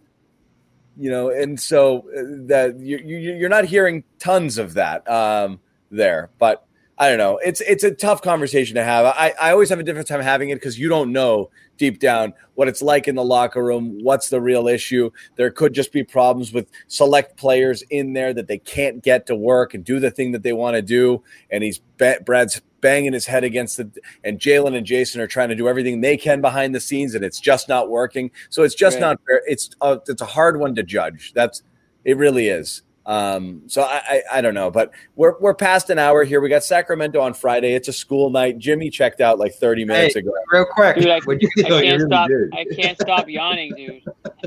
You 0.99 1.11
know, 1.11 1.29
and 1.29 1.61
so 1.61 2.09
uh, 2.09 2.47
that 2.49 2.81
you, 2.81 2.97
you 2.97 3.19
you're 3.37 3.51
not 3.51 3.67
hearing 3.67 4.03
tons 4.19 4.57
of 4.57 4.73
that 4.81 5.07
um, 5.07 5.61
there, 5.91 6.31
but 6.39 6.65
I 6.97 7.11
don't 7.11 7.19
know. 7.19 7.37
It's 7.45 7.61
it's 7.61 7.85
a 7.85 7.91
tough 7.91 8.23
conversation 8.23 8.77
to 8.77 8.83
have. 8.83 9.05
I, 9.05 9.35
I 9.39 9.51
always 9.51 9.69
have 9.69 9.79
a 9.79 9.83
different 9.83 10.09
time 10.09 10.23
having 10.23 10.49
it 10.49 10.55
because 10.57 10.79
you 10.79 10.89
don't 10.89 11.13
know 11.13 11.51
deep 11.77 11.99
down 11.99 12.33
what 12.55 12.69
it's 12.69 12.81
like 12.81 13.09
in 13.09 13.15
the 13.15 13.25
locker 13.25 13.63
room. 13.63 13.99
What's 14.03 14.31
the 14.31 14.41
real 14.41 14.69
issue? 14.69 15.11
There 15.35 15.51
could 15.51 15.75
just 15.75 15.93
be 15.93 16.03
problems 16.03 16.51
with 16.51 16.71
select 16.89 17.37
players 17.37 17.83
in 17.91 18.15
there 18.15 18.33
that 18.33 18.49
they 18.49 18.59
can't 18.59 19.05
get 19.05 19.27
to 19.27 19.37
work 19.37 19.75
and 19.75 19.85
do 19.85 20.01
the 20.01 20.11
thing 20.11 20.33
that 20.33 20.43
they 20.43 20.55
want 20.55 20.77
to 20.77 20.83
do. 20.83 21.23
And 21.51 21.63
he's 21.63 21.81
Brad's 22.25 22.63
banging 22.87 23.13
his 23.13 23.27
head 23.27 23.43
against 23.43 23.79
the 23.79 23.91
and 24.23 24.39
Jaylen 24.39 24.77
and 24.77 24.87
Jayson 24.87 25.21
are 25.21 25.27
trying 25.27 25.49
to 25.49 25.57
do 25.57 25.67
everything 25.69 26.01
they 26.01 26.17
can 26.17 26.41
behind 26.41 26.73
the 26.73 26.79
scenes, 26.79 27.17
and 27.17 27.25
it's 27.25 27.41
just 27.41 27.69
not 27.69 27.91
working. 27.91 28.31
So 28.49 28.63
it's 28.63 28.77
just 28.77 28.95
Right. 28.97 29.01
not 29.01 29.21
fair. 29.27 29.43
It's 29.49 29.71
uh, 29.81 29.97
it's 30.07 30.23
a 30.23 30.27
hard 30.27 30.61
one 30.61 30.77
to 30.77 30.85
judge. 30.85 31.33
That's 31.35 31.65
it. 32.05 32.17
Really 32.17 32.47
is. 32.47 32.83
Um, 33.07 33.63
so 33.69 33.83
I, 33.83 34.03
I 34.09 34.23
I 34.35 34.41
don't 34.41 34.55
know, 34.55 34.69
but 34.71 34.91
we're 35.15 35.39
we're 35.39 35.55
past 35.55 35.91
an 35.91 35.99
hour 36.01 36.25
here. 36.25 36.41
We 36.41 36.49
got 36.49 36.65
Sacramento 36.65 37.21
on 37.21 37.35
Friday. 37.35 37.75
It's 37.75 37.87
a 37.87 37.93
school 37.93 38.31
night. 38.31 38.59
Jimmy 38.59 38.91
checked 38.91 39.21
out 39.21 39.39
like 39.39 39.55
thirty 39.55 39.85
minutes 39.85 40.15
Hey. 40.15 40.21
ago. 40.21 40.33
Real 40.51 40.65
quick, 40.65 40.97
Dude, 40.97 41.09
I- 41.09 41.21
would 41.25 41.41
you, 41.41 41.49
I 41.59 41.63
can't 41.63 41.83
really 41.85 42.01
stop. 42.07 42.29
did. 42.29 42.53
I 42.53 42.65
can't 42.75 43.01
stop 43.01 43.29
yawning, 43.29 43.73
dude. 43.77 44.03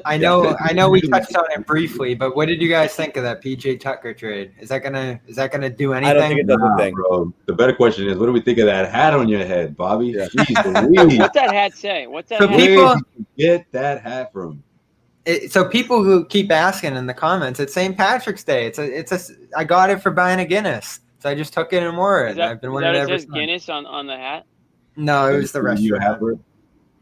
I 0.05 0.18
know, 0.18 0.57
I 0.60 0.74
know, 0.74 0.89
we 0.89 0.99
touched 1.01 1.36
on 1.38 1.45
it 1.51 1.66
briefly, 1.66 2.16
but 2.16 2.36
what 2.36 2.47
did 2.47 2.62
you 2.62 2.68
guys 2.70 2.93
think 2.95 3.16
of 3.16 3.24
that 3.24 3.41
PJ 3.41 3.80
Tucker 3.80 4.14
trade? 4.14 4.51
Is 4.60 4.68
that 4.70 4.80
gonna 4.84 5.20
is 5.28 5.38
that 5.38 5.51
gonna 5.53 5.70
do 5.70 5.93
anything? 5.93 6.10
I 6.12 6.20
don't 6.20 6.28
think 6.28 6.41
it 6.41 6.47
does 6.47 6.57
a 6.62 6.66
Nah, 6.68 6.78
thing. 6.78 6.93
bro. 6.95 7.34
The 7.45 7.53
better 7.53 7.74
question 7.74 8.10
is, 8.10 8.18
what 8.18 8.26
do 8.26 8.34
we 8.34 8.41
think 8.41 8.60
of 8.60 8.66
that 8.66 8.91
hat 8.91 9.14
on 9.14 9.30
your 9.30 9.45
head, 9.45 9.78
Bobby? 9.78 10.07
Yeah. 10.07 10.26
Jeez 10.36 11.18
What's 11.19 11.34
that 11.36 11.53
hat 11.53 11.73
say? 11.76 12.07
What's 12.07 12.30
that 12.30 12.40
So 12.40 12.48
hat? 12.48 12.57
Where 12.57 12.68
people- 12.68 12.95
did 12.95 13.06
you 13.18 13.26
get 13.38 13.72
that 13.72 14.02
hat 14.02 14.34
from? 14.34 14.64
It, 15.25 15.51
so 15.51 15.65
people 15.67 16.03
who 16.03 16.25
keep 16.25 16.51
asking 16.51 16.95
in 16.95 17.05
the 17.05 17.13
comments, 17.13 17.59
it's 17.59 17.73
St. 17.73 17.95
Patrick's 17.97 18.43
Day. 18.43 18.65
It's 18.65 18.79
a, 18.79 18.83
it's 18.99 19.11
a. 19.11 19.33
I 19.55 19.63
got 19.63 19.89
it 19.89 20.01
for 20.01 20.11
buying 20.11 20.39
a 20.39 20.45
Guinness, 20.45 21.01
so 21.19 21.29
I 21.29 21.35
just 21.35 21.53
took 21.53 21.73
it 21.73 21.83
and 21.83 21.95
wore 21.97 22.25
it. 22.25 22.31
Is 22.31 22.35
that, 22.37 22.49
I've 22.51 22.61
been 22.61 22.71
is 22.71 22.73
wearing 22.75 22.95
it 22.95 22.97
it 22.97 23.01
ever 23.01 23.09
says 23.09 23.21
since. 23.23 23.33
Guinness 23.33 23.69
on, 23.69 23.85
on 23.85 24.07
the 24.07 24.15
hat? 24.17 24.45
No, 24.95 25.29
it 25.29 25.37
was 25.37 25.51
the 25.51 25.59
You 25.59 25.65
restaurant, 25.65 26.03
have 26.03 26.15
it? 26.23 26.39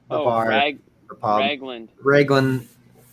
the 0.10 0.15
oh, 0.18 0.26
bar, 0.26 0.48
Rag, 0.49 0.80
the 1.10 1.15
pub, 1.15 1.39
Ragland. 1.39 1.89
Raglan 2.03 2.68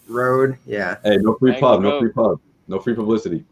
Road. 0.09 0.59
Yeah, 0.67 0.97
Hey, 1.05 1.17
no 1.19 1.35
free 1.37 1.53
There 1.53 1.61
pub, 1.61 1.81
you 1.83 1.89
no 1.89 1.91
go. 1.93 2.01
free 2.01 2.13
pub, 2.13 2.41
no 2.69 2.79
free 2.81 2.95
publicity. 2.95 3.45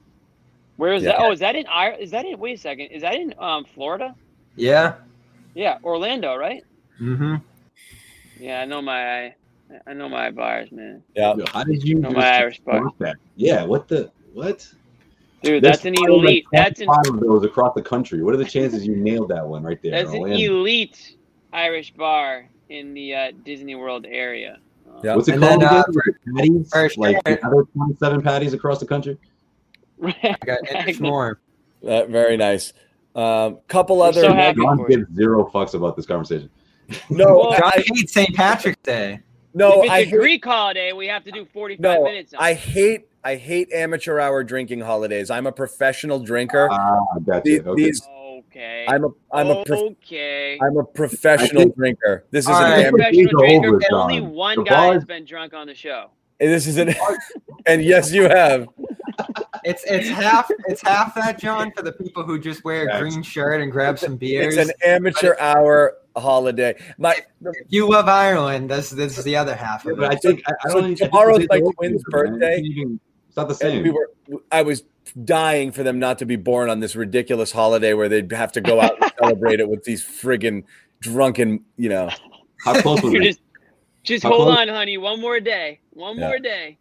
Where 0.76 0.94
is 0.94 1.02
Yeah. 1.02 1.12
that? 1.12 1.20
Oh, 1.20 1.32
is 1.32 1.38
that 1.40 1.54
in 1.54 1.66
Ireland? 1.66 2.02
Is 2.02 2.10
that 2.10 2.24
in? 2.24 2.38
Wait 2.38 2.54
a 2.58 2.60
second. 2.60 2.86
Is 2.86 3.02
that 3.02 3.14
in 3.14 3.34
um 3.38 3.64
Florida? 3.64 4.14
yeah. 4.56 4.94
Yeah, 5.54 5.76
Orlando, 5.84 6.34
right? 6.34 6.64
Mm-hmm. 7.00 7.36
Yeah, 8.40 8.62
I 8.62 8.64
know 8.64 8.80
my 8.80 9.34
I 9.86 9.92
know 9.94 10.08
my 10.08 10.30
bars, 10.30 10.70
man. 10.72 11.02
Yeah. 11.14 11.34
Yo, 11.36 11.44
How 11.52 11.64
did 11.64 11.82
you 11.82 11.96
No, 11.96 12.08
just 12.08 12.16
my 12.16 12.38
Irish 12.38 12.60
bar. 12.60 12.84
that? 12.98 13.16
Yeah, 13.36 13.64
what 13.64 13.88
the 13.88 14.10
what? 14.32 14.66
Dude, 15.42 15.62
There's 15.62 15.80
that's 15.82 15.84
an 15.86 15.94
elite. 15.96 16.44
That's 16.52 16.80
an 16.80 16.86
five 16.86 17.06
of 17.14 17.20
those 17.20 17.44
across 17.44 17.74
the 17.74 17.82
country. 17.82 18.22
What 18.22 18.32
are 18.34 18.36
the 18.38 18.44
chances 18.44 18.86
you 18.86 18.94
nailed 18.96 19.28
that 19.30 19.46
one 19.46 19.62
right 19.62 19.80
there? 19.82 19.90
that's 19.92 20.12
an 20.12 20.26
elite 20.28 21.16
Irish 21.52 21.92
bar 21.94 22.48
in 22.68 22.94
the 22.94 23.14
uh, 23.14 23.32
Disney 23.44 23.74
World 23.74 24.06
area. 24.08 24.58
Um, 24.88 25.00
Yeah. 25.02 25.16
What's 25.16 25.28
it 25.28 25.34
And 25.34 25.42
called? 25.42 25.60
then, 25.62 25.68
uh, 25.68 25.84
patties? 26.36 26.70
for 26.70 26.88
Like 26.96 27.16
sure. 27.26 27.36
the 27.36 27.46
other 27.46 27.64
27 27.74 28.22
patties 28.22 28.52
across 28.54 28.78
the 28.78 28.86
country? 28.86 29.18
I 30.04 30.36
got 30.46 30.60
Exactly. 30.62 31.00
more. 31.00 31.40
Uh, 31.86 32.04
very 32.06 32.36
nice. 32.36 32.72
Um, 33.14 33.58
couple 33.68 33.98
We're 33.98 34.06
other. 34.08 34.20
so 34.22 34.32
happy 34.32 34.60
John 34.62 34.78
for 34.78 34.88
gives 34.88 35.12
zero 35.14 35.50
fucks 35.52 35.74
about 35.74 35.96
this 35.96 36.06
conversation. 36.06 36.48
no, 37.10 37.36
Well, 37.38 37.52
John 37.58 37.62
I, 37.74 37.84
hates 37.86 38.12
St. 38.12 38.34
Patrick's 38.34 38.80
Day. 38.82 39.20
No, 39.54 39.78
if 39.80 39.84
it's 39.84 39.92
I 39.92 39.98
a 39.98 40.04
hate, 40.04 40.12
Greek 40.18 40.44
holiday, 40.44 40.92
we 40.92 41.06
have 41.08 41.24
to 41.24 41.30
do 41.30 41.44
45 41.44 41.80
no, 41.80 42.04
minutes. 42.04 42.34
On. 42.34 42.42
I 42.42 42.54
hate, 42.54 43.08
I 43.24 43.36
hate 43.36 43.72
amateur 43.72 44.18
hour 44.18 44.42
drinking 44.44 44.80
holidays. 44.80 45.30
I'm 45.30 45.46
a 45.46 45.52
professional 45.52 46.18
drinker. 46.20 46.68
Ah, 46.70 46.98
gotcha. 47.24 47.42
These, 47.44 47.60
Okay. 47.60 47.82
these- 47.82 48.08
Okay. 48.48 48.84
I'm 48.86 49.04
a, 49.04 49.08
I'm 49.32 49.48
a, 49.48 49.64
prof- 49.64 49.80
okay. 50.02 50.58
I'm 50.60 50.76
a 50.76 50.84
professional 50.84 51.62
think- 51.62 51.76
drinker. 51.76 52.24
This 52.30 52.44
is 52.44 52.50
All 52.50 52.56
an 52.62 52.70
right. 52.70 52.86
amateur. 52.86 52.96
Professional 53.04 53.40
drinker, 53.40 53.68
over, 53.68 53.78
but 53.78 53.92
only 53.92 54.20
one 54.20 54.58
The 54.58 54.64
guy 54.64 54.92
has 54.92 55.04
been 55.06 55.24
drunk 55.24 55.54
on 55.54 55.66
the 55.66 55.74
show. 55.74 56.10
This 56.38 56.66
is 56.66 56.76
an, 56.76 56.94
and 57.66 57.82
yes, 57.82 58.12
you 58.12 58.24
have. 58.24 58.68
It's 59.64 59.84
it's 59.84 60.08
half 60.08 60.50
it's 60.66 60.82
half 60.82 61.14
that 61.14 61.38
John 61.38 61.70
for 61.74 61.82
the 61.82 61.92
people 61.92 62.24
who 62.24 62.38
just 62.38 62.64
wear 62.64 62.82
a 62.84 62.86
Yes. 62.92 63.00
green 63.00 63.22
shirt 63.22 63.60
and 63.62 63.70
grab 63.72 63.98
some 63.98 64.16
beers. 64.16 64.56
It's 64.56 64.68
an 64.68 64.74
amateur 64.84 65.36
hour 65.38 65.98
holiday. 66.16 66.74
My 66.98 67.12
if 67.14 67.54
you 67.68 67.88
love 67.88 68.08
Ireland, 68.08 68.70
this 68.70 68.90
this 68.90 69.18
is 69.18 69.24
the 69.24 69.36
other 69.36 69.54
half 69.54 69.84
Yeah, 69.84 69.92
of 69.92 69.98
but 69.98 70.12
I 70.12 70.16
think 70.16 70.42
I, 70.46 70.52
I 70.64 70.68
So 70.68 70.74
don't 70.80 70.84
think- 70.96 70.98
tomorrow's 71.10 71.46
my 71.48 71.60
twin's 71.76 72.02
birthday. 72.10 72.58
It's 72.58 72.68
even- 72.68 73.00
It's 73.28 73.36
not 73.36 73.48
the 73.48 73.54
same. 73.54 73.82
we 73.82 73.90
were. 73.90 74.08
I 74.50 74.62
was 74.62 74.84
dying 75.24 75.72
for 75.72 75.82
them 75.82 75.98
not 75.98 76.18
to 76.18 76.26
be 76.26 76.36
born 76.36 76.70
on 76.70 76.80
this 76.80 76.94
ridiculous 76.96 77.50
holiday 77.52 77.92
where 77.94 78.08
they'd 78.08 78.30
have 78.32 78.52
to 78.52 78.60
go 78.60 78.80
out 78.80 79.02
and 79.02 79.12
celebrate 79.18 79.58
it 79.60 79.68
with 79.68 79.84
these 79.84 80.02
friggin' 80.04 80.64
drunken, 81.00 81.64
you 81.76 81.88
know. 81.88 82.08
How 82.64 82.80
close 82.80 83.02
was 83.02 83.12
it? 83.14 83.22
just, 83.22 83.40
just 84.04 84.22
How 84.22 84.30
hold 84.30 84.42
close? 84.48 84.58
on, 84.58 84.68
honey. 84.68 84.98
One 84.98 85.20
more 85.20 85.40
day. 85.40 85.80
One 85.90 86.18
Yeah. 86.18 86.28
more 86.28 86.38
day. 86.38 86.78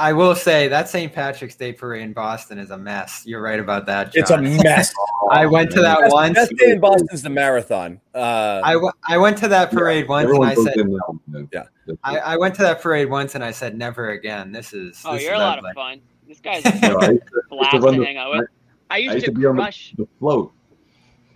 I 0.00 0.12
will 0.14 0.34
say 0.34 0.66
that 0.68 0.88
St. 0.88 1.12
Patrick's 1.12 1.54
Day 1.56 1.72
parade 1.74 2.02
in 2.02 2.12
Boston 2.14 2.58
is 2.58 2.70
a 2.70 2.78
mess. 2.78 3.22
You're 3.26 3.42
right 3.42 3.60
about 3.60 3.84
that. 3.86 4.12
John. 4.14 4.20
It's 4.22 4.30
a 4.30 4.64
mess. 4.64 4.92
I 5.30 5.44
went 5.46 5.70
to 5.72 5.80
that 5.82 6.00
Best, 6.00 6.12
once. 6.14 6.34
best 6.34 6.56
day 6.56 6.70
in 6.72 6.80
Boston's 6.80 7.20
the 7.22 7.28
marathon. 7.28 8.00
Uh, 8.14 8.60
I, 8.64 8.72
w- 8.72 8.92
I 9.06 9.18
went 9.18 9.36
to 9.38 9.48
that 9.48 9.70
parade 9.70 10.08
once 10.08 10.30
and 10.30 10.42
I 10.44 10.54
said 10.54 10.76
in 10.78 10.90
that 10.90 11.02
one, 11.06 11.20
man. 11.28 11.48
Yeah. 11.52 11.64
I. 12.02 12.18
I 12.18 12.36
went 12.38 12.54
to 12.56 12.62
that 12.62 12.80
parade 12.80 13.10
once 13.10 13.34
and 13.34 13.44
I 13.44 13.50
said 13.50 13.76
never 13.76 14.10
again. 14.10 14.52
This 14.52 14.72
is 14.72 15.02
Oh, 15.04 15.12
this 15.14 15.22
you're 15.22 15.34
a 15.34 15.38
lot 15.38 15.58
ugly. 15.58 15.70
of 15.70 15.74
fun. 15.74 16.00
This 16.26 16.40
guy's 16.40 16.64
No, 16.82 16.96
I 16.98 17.06
a 17.06 17.12
used 17.12 17.26
to- 17.26 17.42
I 17.44 17.48
blast 17.50 17.70
to 17.72 17.78
to 17.80 17.84
run 17.86 18.02
hang 18.02 18.16
out 18.16 18.30
with. 18.30 18.48
I 18.90 18.96
used, 18.96 19.10
I 19.10 19.14
used 19.16 19.26
to, 19.26 19.32
to 19.32 19.38
be 19.38 19.46
on 19.46 19.54
crush. 19.56 19.94
the 19.98 20.08
float. 20.18 20.52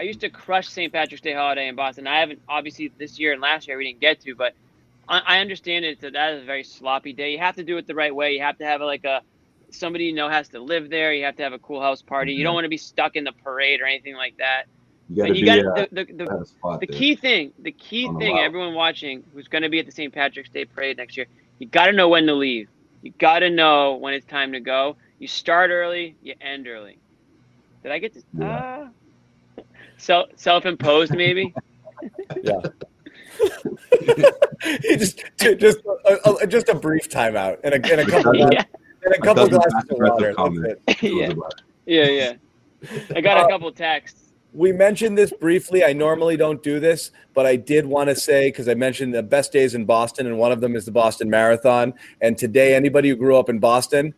I 0.00 0.02
used 0.04 0.20
to 0.20 0.30
crush 0.30 0.68
St. 0.68 0.92
Patrick's 0.92 1.20
Day 1.20 1.34
holiday 1.34 1.68
in 1.68 1.76
Boston. 1.76 2.06
I 2.06 2.18
haven't 2.18 2.40
obviously 2.48 2.90
this 2.98 3.18
year 3.18 3.32
and 3.34 3.40
last 3.42 3.68
year 3.68 3.76
we 3.76 3.84
didn't 3.84 4.00
get 4.00 4.20
to, 4.22 4.34
but 4.34 4.54
I, 5.08 5.20
I 5.26 5.38
understand 5.40 5.84
it. 5.84 6.00
That 6.00 6.12
that 6.14 6.34
is 6.34 6.42
a 6.42 6.46
very 6.46 6.64
sloppy 6.64 7.12
day. 7.12 7.32
You 7.32 7.38
have 7.38 7.56
to 7.56 7.64
do 7.64 7.76
it 7.78 7.86
the 7.86 7.94
right 7.94 8.14
way. 8.14 8.32
You 8.32 8.42
have 8.42 8.58
to 8.58 8.64
have 8.64 8.80
like 8.80 9.04
a 9.04 9.20
somebody 9.72 10.04
you 10.06 10.14
know 10.14 10.28
has 10.28 10.48
to 10.50 10.60
live 10.60 10.90
there. 10.90 11.12
You 11.12 11.24
have 11.24 11.36
to 11.36 11.42
have 11.42 11.52
a 11.52 11.58
cool 11.58 11.80
house 11.80 12.02
party. 12.02 12.32
You 12.34 12.42
Mm-hmm. 12.42 12.44
don't 12.44 12.54
want 12.54 12.64
to 12.64 12.70
be 12.70 12.78
stuck 12.78 13.16
in 13.16 13.24
the 13.24 13.32
parade 13.32 13.80
or 13.80 13.86
anything 13.86 14.16
like 14.16 14.34
that. 14.38 14.64
You 15.08 15.16
got 15.16 15.28
to 15.28 15.34
you 15.34 15.44
be 15.44 15.46
got 15.46 15.60
uh, 15.60 15.72
the, 15.74 15.88
the, 15.92 16.04
the, 16.14 16.30
spot 16.44 16.80
the 16.80 16.86
key 16.86 17.16
thing, 17.16 17.52
the 17.58 17.72
key 17.72 18.08
thing, 18.08 18.38
everyone 18.38 18.74
watching 18.74 19.24
who's 19.32 19.48
going 19.48 19.62
to 19.62 19.68
be 19.68 19.78
at 19.78 19.86
the 19.86 19.92
St. 19.92 20.12
Patrick's 20.12 20.50
Day 20.50 20.64
parade 20.64 20.96
next 20.96 21.16
year, 21.16 21.26
you 21.58 21.68
got 21.68 21.86
to 21.86 21.92
know 21.92 22.08
when 22.08 22.26
to 22.26 22.34
leave. 22.34 22.68
You 23.02 23.12
got 23.18 23.40
to 23.40 23.50
know 23.50 23.96
when 23.96 24.14
it's 24.14 24.26
time 24.26 24.52
to 24.52 24.60
go. 24.60 24.96
You 25.18 25.26
start 25.28 25.70
early, 25.70 26.16
you 26.20 26.34
end 26.40 26.66
early. 26.66 27.00
Did 27.82 27.92
I 27.92 27.98
get 27.98 28.14
to? 28.14 28.22
Yeah. 28.32 28.46
Uh, 28.46 28.88
self 29.98 30.26
self-imposed 30.36 31.14
maybe. 31.14 31.56
he 32.34 32.93
just 34.98 35.22
just 35.38 35.78
a, 36.06 36.30
a, 36.42 36.46
just 36.46 36.68
a 36.68 36.74
brief 36.74 37.08
timeout 37.08 37.58
and 37.64 37.74
a, 37.74 37.92
and 37.92 38.00
a 38.00 38.06
couple 38.06 38.34
yeah, 38.36 38.64
and 39.04 39.14
a 39.14 39.18
A 39.18 39.20
couple 39.20 39.46
dozen 39.46 39.58
glasses 39.60 39.90
of 39.90 39.98
passive 39.98 39.98
water. 39.98 40.34
That's 40.86 41.02
it. 41.02 41.04
It 41.04 41.38
yeah, 41.86 42.04
yeah, 42.04 42.36
yeah. 42.90 42.98
I 43.16 43.20
got 43.20 43.38
Uh, 43.38 43.46
a 43.46 43.48
couple 43.48 43.72
texts. 43.72 44.20
We 44.52 44.70
mentioned 44.72 45.18
this 45.18 45.32
briefly. 45.32 45.82
I 45.84 45.92
normally 45.92 46.36
don't 46.36 46.62
do 46.62 46.78
this, 46.78 47.10
but 47.34 47.44
I 47.44 47.56
did 47.56 47.86
want 47.86 48.08
to 48.10 48.14
say 48.14 48.48
because 48.48 48.68
I 48.68 48.74
mentioned 48.74 49.12
the 49.12 49.22
best 49.22 49.50
days 49.52 49.74
in 49.74 49.84
Boston, 49.84 50.26
and 50.26 50.38
one 50.38 50.52
of 50.52 50.60
them 50.60 50.76
is 50.76 50.84
the 50.84 50.92
Boston 50.92 51.28
Marathon. 51.28 51.92
And 52.20 52.38
today, 52.38 52.74
anybody 52.74 53.08
who 53.08 53.16
grew 53.16 53.36
up 53.36 53.48
in 53.48 53.58
Boston 53.58 54.14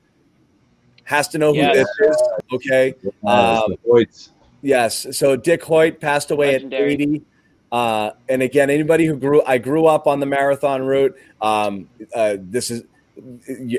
has 1.04 1.26
to 1.28 1.38
know 1.38 1.52
who 1.54 1.60
Yes. 1.60 1.86
this 1.98 2.10
is. 2.10 2.22
Okay. 2.52 2.94
Um, 3.24 3.72
it's 3.72 3.82
the 3.82 3.88
Hoyts. 3.90 4.28
Yes. 4.60 5.06
So 5.16 5.36
Dick 5.36 5.62
Hoyt 5.62 6.00
passed 6.00 6.30
away 6.30 6.52
Legendary. 6.52 6.94
at 6.94 7.00
80. 7.00 7.22
Uh, 7.72 8.10
and 8.28 8.42
again, 8.42 8.70
anybody 8.70 9.06
who 9.06 9.16
grew, 9.16 9.42
I 9.42 9.58
grew 9.58 9.86
up 9.86 10.06
on 10.06 10.20
the 10.20 10.26
marathon 10.26 10.82
route. 10.82 11.16
Um, 11.40 11.88
uh, 12.14 12.36
this 12.38 12.70
is 12.70 12.84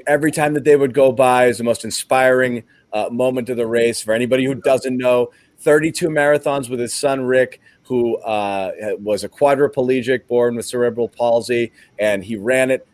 every 0.07 0.31
time 0.31 0.53
that 0.53 0.63
they 0.63 0.75
would 0.75 0.93
go 0.93 1.11
by 1.11 1.45
is 1.45 1.57
the 1.57 1.63
most 1.63 1.83
inspiring 1.83 2.63
uh, 2.93 3.09
moment 3.11 3.49
of 3.49 3.57
the 3.57 3.67
race. 3.67 4.01
For 4.01 4.13
anybody 4.13 4.45
who 4.45 4.55
doesn't 4.55 4.97
know, 4.97 5.31
32 5.59 6.09
marathons 6.09 6.69
with 6.69 6.79
his 6.79 6.93
son 6.93 7.21
Rick, 7.21 7.61
who 7.83 8.17
uh, 8.17 8.71
was 8.99 9.23
a 9.23 9.29
quadriplegic, 9.29 10.27
born 10.27 10.55
with 10.55 10.65
cerebral 10.65 11.09
palsy, 11.09 11.71
and 11.99 12.23
he 12.23 12.35
ran 12.35 12.71
it. 12.71 12.86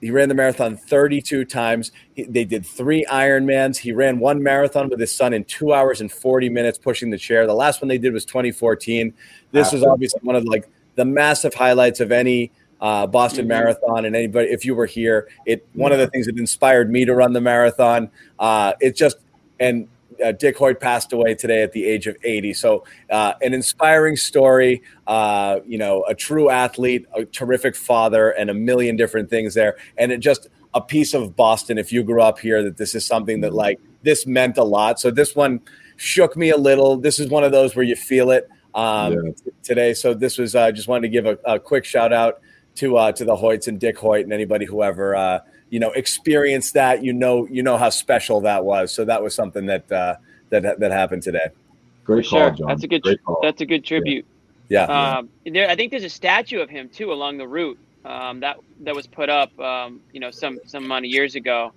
He 0.00 0.10
ran 0.10 0.28
the 0.28 0.34
marathon 0.34 0.76
32 0.76 1.44
times. 1.44 1.92
He, 2.14 2.24
they 2.24 2.44
did 2.44 2.64
three 2.64 3.04
Ironmans. 3.10 3.76
He 3.78 3.92
ran 3.92 4.18
one 4.18 4.42
marathon 4.42 4.88
with 4.88 5.00
his 5.00 5.12
son 5.12 5.32
in 5.32 5.44
two 5.44 5.72
hours 5.72 6.00
and 6.00 6.10
40 6.10 6.48
minutes, 6.48 6.78
pushing 6.78 7.10
the 7.10 7.18
chair. 7.18 7.46
The 7.46 7.54
last 7.54 7.82
one 7.82 7.88
they 7.88 7.98
did 7.98 8.12
was 8.12 8.24
2014. 8.24 9.12
This 9.50 9.72
was 9.72 9.82
obviously 9.82 10.20
one 10.22 10.36
of 10.36 10.44
like 10.44 10.68
the 10.94 11.04
massive 11.04 11.54
highlights 11.54 12.00
of 12.00 12.12
any 12.12 12.50
uh, 12.80 13.06
Boston 13.06 13.46
Mhm. 13.46 13.48
Marathon. 13.48 14.04
And 14.04 14.14
anybody, 14.14 14.50
if 14.50 14.64
you 14.64 14.74
were 14.74 14.86
here, 14.86 15.28
it 15.46 15.66
one 15.74 15.90
of 15.90 15.98
the 15.98 16.06
things 16.06 16.26
that 16.26 16.38
inspired 16.38 16.90
me 16.90 17.04
to 17.04 17.14
run 17.14 17.32
the 17.32 17.40
marathon. 17.40 18.10
Uh, 18.38 18.74
it 18.80 18.94
just 18.94 19.18
and 19.58 19.88
uh, 20.24 20.32
Dick 20.32 20.56
Hoyt 20.56 20.80
passed 20.80 21.12
away 21.12 21.34
today 21.34 21.62
at 21.62 21.72
the 21.72 21.84
age 21.86 22.06
of 22.06 22.16
80. 22.24 22.54
So, 22.54 22.84
uh, 23.10 23.34
an 23.42 23.54
inspiring 23.54 24.16
story, 24.16 24.82
uh, 25.06 25.60
you 25.66 25.78
know, 25.78 26.04
a 26.08 26.14
true 26.14 26.50
athlete, 26.50 27.06
a 27.14 27.24
terrific 27.24 27.76
father, 27.76 28.30
and 28.30 28.50
a 28.50 28.54
million 28.54 28.96
different 28.96 29.30
things 29.30 29.54
there. 29.54 29.76
And 29.96 30.12
it 30.12 30.18
just 30.18 30.48
a 30.74 30.80
piece 30.80 31.14
of 31.14 31.34
Boston, 31.36 31.78
if 31.78 31.92
you 31.92 32.02
grew 32.02 32.20
up 32.22 32.38
here, 32.38 32.62
that 32.62 32.76
this 32.76 32.94
is 32.94 33.04
something 33.06 33.40
that 33.40 33.52
like 33.54 33.78
this 34.02 34.26
meant 34.26 34.58
a 34.58 34.64
lot. 34.64 35.00
So, 35.00 35.10
this 35.10 35.34
one 35.36 35.60
shook 35.96 36.36
me 36.36 36.50
a 36.50 36.56
little. 36.56 36.96
This 36.96 37.18
is 37.18 37.28
one 37.28 37.44
of 37.44 37.52
those 37.52 37.74
where 37.74 37.84
you 37.84 37.96
feel 37.96 38.30
it 38.30 38.48
um, 38.74 39.12
Yeah. 39.12 39.20
t- 39.32 39.50
today. 39.62 39.94
So, 39.94 40.14
this 40.14 40.38
was 40.38 40.54
uh, 40.54 40.70
just 40.72 40.88
wanted 40.88 41.02
to 41.02 41.08
give 41.08 41.26
a, 41.26 41.38
a 41.44 41.58
quick 41.58 41.84
shout 41.84 42.12
out 42.12 42.40
to 42.76 42.96
uh, 42.96 43.12
to 43.12 43.24
the 43.24 43.34
Hoyts 43.36 43.66
and 43.68 43.80
Dick 43.80 43.98
Hoyt 43.98 44.24
and 44.24 44.32
anybody 44.32 44.64
who 44.64 44.82
ever 44.82 45.16
uh, 45.16 45.40
you 45.70 45.80
know 45.80 45.90
experience 45.92 46.72
that. 46.72 47.02
You 47.02 47.12
know, 47.12 47.46
you 47.50 47.62
know 47.62 47.76
how 47.76 47.90
special 47.90 48.40
that 48.42 48.64
was. 48.64 48.92
So 48.92 49.04
that 49.04 49.22
was 49.22 49.34
something 49.34 49.66
that 49.66 49.90
uh, 49.90 50.16
that 50.50 50.78
that 50.80 50.92
happened 50.92 51.22
today. 51.22 51.48
Great 52.04 52.24
For 52.26 52.30
call, 52.30 52.40
sure. 52.40 52.50
John. 52.50 52.66
That's 52.68 52.84
a 52.84 52.88
good. 52.88 53.02
Great. 53.02 53.20
That's 53.42 53.60
a 53.60 53.66
good 53.66 53.84
tribute. 53.84 54.26
Yeah, 54.68 54.84
Um, 54.84 55.30
there, 55.46 55.68
I 55.68 55.76
think 55.76 55.90
there's 55.90 56.04
a 56.04 56.10
statue 56.10 56.60
of 56.60 56.68
him 56.68 56.90
too 56.90 57.10
along 57.10 57.38
the 57.38 57.48
route 57.48 57.78
um, 58.04 58.40
that 58.40 58.58
that 58.80 58.94
was 58.94 59.06
put 59.06 59.28
up, 59.30 59.58
um, 59.58 60.00
you 60.12 60.20
know, 60.20 60.30
some 60.30 60.58
some 60.66 60.84
amount 60.84 61.06
of 61.06 61.10
years 61.10 61.34
ago. 61.36 61.72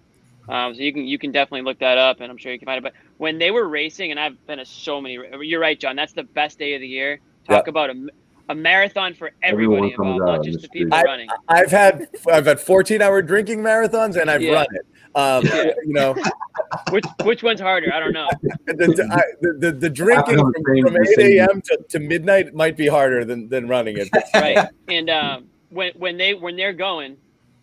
Um, 0.50 0.74
so 0.76 0.82
you 0.82 0.92
can 0.92 1.06
you 1.06 1.18
can 1.18 1.32
definitely 1.32 1.62
look 1.62 1.80
that 1.80 1.98
up, 1.98 2.20
and 2.20 2.30
I'm 2.30 2.38
sure 2.38 2.52
you 2.52 2.60
can 2.60 2.66
find 2.66 2.78
it. 2.78 2.84
But 2.84 2.94
when 3.18 3.38
they 3.38 3.52
were 3.52 3.68
racing, 3.68 4.12
and 4.12 4.20
I've 4.20 4.46
been 4.48 4.58
to 4.58 4.66
so 4.66 5.00
many. 5.00 5.18
You're 5.42 5.62
right, 5.62 5.80
John. 5.80 5.96
That's 5.96 6.14
the 6.14 6.24
best 6.24 6.60
day 6.60 6.74
of 6.74 6.82
the 6.82 6.88
year. 6.88 7.20
Talk 7.48 7.68
about 7.68 7.90
a, 7.90 8.08
a 8.50 8.56
marathon 8.56 9.14
for 9.14 9.32
everybody 9.44 9.94
Everyone 9.94 10.14
involved, 10.16 10.38
not 10.38 10.44
just 10.46 10.62
the 10.62 10.68
the 10.68 10.70
people 10.70 10.98
street. 10.98 11.10
running. 11.10 11.30
I've 11.48 11.72
had 11.72 12.08
I've 12.32 12.46
had 12.46 12.60
14 12.60 13.02
hour 13.02 13.22
drinking 13.22 13.60
marathons 13.60 14.20
and 14.20 14.30
I've 14.30 14.42
Yeah. 14.42 14.54
run 14.54 14.68
it. 14.72 14.86
Um, 15.16 15.46
Yeah. 15.46 15.72
You 15.86 15.94
know, 15.94 16.16
Which 16.92 17.06
which 17.24 17.44
one's 17.44 17.60
harder? 17.62 17.94
I 17.94 18.00
don't 18.00 18.14
know. 18.14 18.28
the, 18.68 18.74
the, 18.74 19.08
I, 19.12 19.22
the, 19.42 19.54
the, 19.60 19.72
the 19.72 19.90
drinking 19.90 20.38
from, 20.38 20.54
from 20.82 20.98
8 20.98 21.38
a.m. 21.38 21.62
To, 21.62 21.78
to 21.90 22.00
midnight 22.00 22.54
might 22.54 22.78
be 22.78 22.88
harder 22.88 23.26
than, 23.26 23.48
than 23.50 23.68
running 23.68 23.98
it. 23.98 24.10
right? 24.36 24.68
And 24.88 25.10
um, 25.10 25.48
when 25.70 25.92
when 25.98 26.18
they 26.18 26.34
when 26.34 26.56
they're 26.56 26.74
going, 26.74 27.18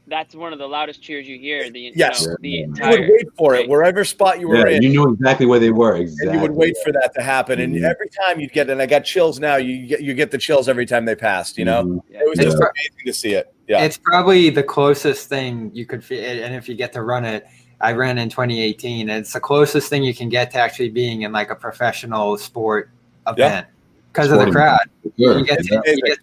that's 0.09 0.35
one 0.35 0.53
of 0.53 0.59
the 0.59 0.67
loudest 0.67 1.03
cheers 1.03 1.27
you 1.29 1.39
hear. 1.39 1.71
The 1.71 1.93
Yes. 1.95 2.23
you 2.23 2.29
know, 2.29 2.37
the 2.41 2.49
Yeah. 2.51 2.91
You 2.95 3.01
would 3.01 3.09
wait 3.11 3.27
for 3.37 3.55
it 3.55 3.69
wherever 3.69 4.05
spot 4.05 4.41
you 4.41 4.49
were 4.49 4.69
Yeah, 4.69 4.77
in. 4.77 4.83
you 4.83 4.89
knew 4.91 5.13
exactly 5.13 5.47
where 5.47 5.59
they 5.59 5.71
were. 5.71 5.97
Exactly. 5.97 6.29
and 6.29 6.35
you 6.37 6.43
would 6.43 6.53
wait 6.57 6.77
for 6.85 6.93
that 6.93 7.13
to 7.17 7.23
happen, 7.23 7.61
and 7.61 7.75
Mhm. 7.75 7.85
every 7.89 8.09
time 8.25 8.41
you'd 8.41 8.53
get, 8.53 8.71
and 8.71 8.81
I 8.81 8.87
got 8.87 9.05
chills 9.05 9.39
now. 9.39 9.57
You 9.57 9.87
get 9.87 10.03
you 10.03 10.15
get 10.15 10.31
the 10.31 10.39
chills 10.39 10.69
every 10.69 10.87
time 10.87 11.05
they 11.05 11.15
passed. 11.15 11.59
You 11.59 11.65
know, 11.67 11.83
Mhm. 11.85 12.01
Yeah. 12.11 12.21
it 12.21 12.29
was 12.29 12.39
It's 12.39 12.47
just 12.47 12.57
pro- 12.59 12.69
amazing 12.69 13.07
to 13.07 13.13
see 13.13 13.33
it. 13.35 13.53
Yeah, 13.69 13.85
It's 13.85 13.99
probably 13.99 14.51
the 14.51 14.63
closest 14.63 15.29
thing 15.29 15.71
you 15.75 15.85
could 15.87 16.03
feel, 16.03 16.25
and 16.25 16.55
if 16.55 16.69
you 16.69 16.75
get 16.75 16.93
to 16.95 17.03
run 17.03 17.25
it, 17.25 17.47
I 17.81 17.93
ran 17.93 18.19
in 18.19 18.29
2018. 18.29 19.09
It's 19.11 19.33
the 19.35 19.41
closest 19.41 19.89
thing 19.91 20.03
you 20.03 20.15
can 20.15 20.29
get 20.29 20.51
to 20.53 20.59
actually 20.59 20.89
being 20.89 21.23
in 21.23 21.33
like 21.33 21.51
a 21.51 21.55
professional 21.55 22.37
sport 22.39 22.91
event. 23.27 23.67
because 24.11 24.33
of 24.33 24.39
the 24.45 24.51
crowd. 24.51 24.81
Sure. 25.21 25.39
You 25.39 25.45
get, 25.45 25.59
to, 25.63 25.83
you, 25.87 26.03
get, 26.03 26.19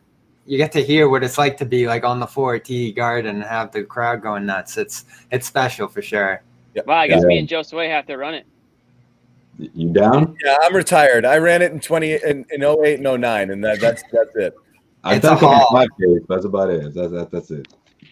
you 0.46 0.58
get 0.58 0.72
to 0.74 0.84
hear 0.84 1.10
what 1.10 1.24
it's 1.24 1.38
like 1.38 1.58
to 1.58 1.66
be 1.66 1.88
like 1.88 2.04
on 2.04 2.20
the 2.20 2.28
floor 2.28 2.56
at 2.56 2.64
TD 2.66 2.96
Garden 2.96 3.36
and 3.36 3.44
have 3.44 3.72
the 3.72 3.84
crowd 3.84 4.22
going 4.22 4.46
nuts. 4.46 4.78
It's 4.78 5.06
it's 5.32 5.48
special 5.48 5.88
for 5.88 6.02
sure. 6.02 6.44
Well, 6.86 6.98
I 6.98 7.08
guess 7.08 7.22
Yeah. 7.22 7.28
me 7.28 7.40
and 7.40 7.48
Josue 7.48 7.90
have 7.90 8.06
to 8.08 8.18
run 8.18 8.34
it. 8.34 8.46
You 9.58 9.90
down? 9.94 10.36
Yeah, 10.44 10.58
I'm 10.62 10.76
retired. 10.76 11.26
I 11.26 11.38
ran 11.38 11.62
it 11.62 11.72
in 11.72 11.80
20 11.80 12.14
in, 12.14 12.46
in 12.52 12.62
08 12.64 13.00
and 13.00 13.22
09, 13.22 13.52
and 13.52 13.64
that, 13.64 13.80
that's 13.80 14.04
that's 14.12 14.36
it. 14.36 14.54
I've 15.04 15.18
It's 15.18 15.26
a 15.26 15.30
some 15.30 15.38
haul. 15.38 15.68
5Ks. 15.72 16.26
That's 16.28 16.44
about 16.46 16.70
it. 16.70 16.94
That's 16.94 17.12
that, 17.12 17.32
that's 17.32 17.52
it. 17.52 17.60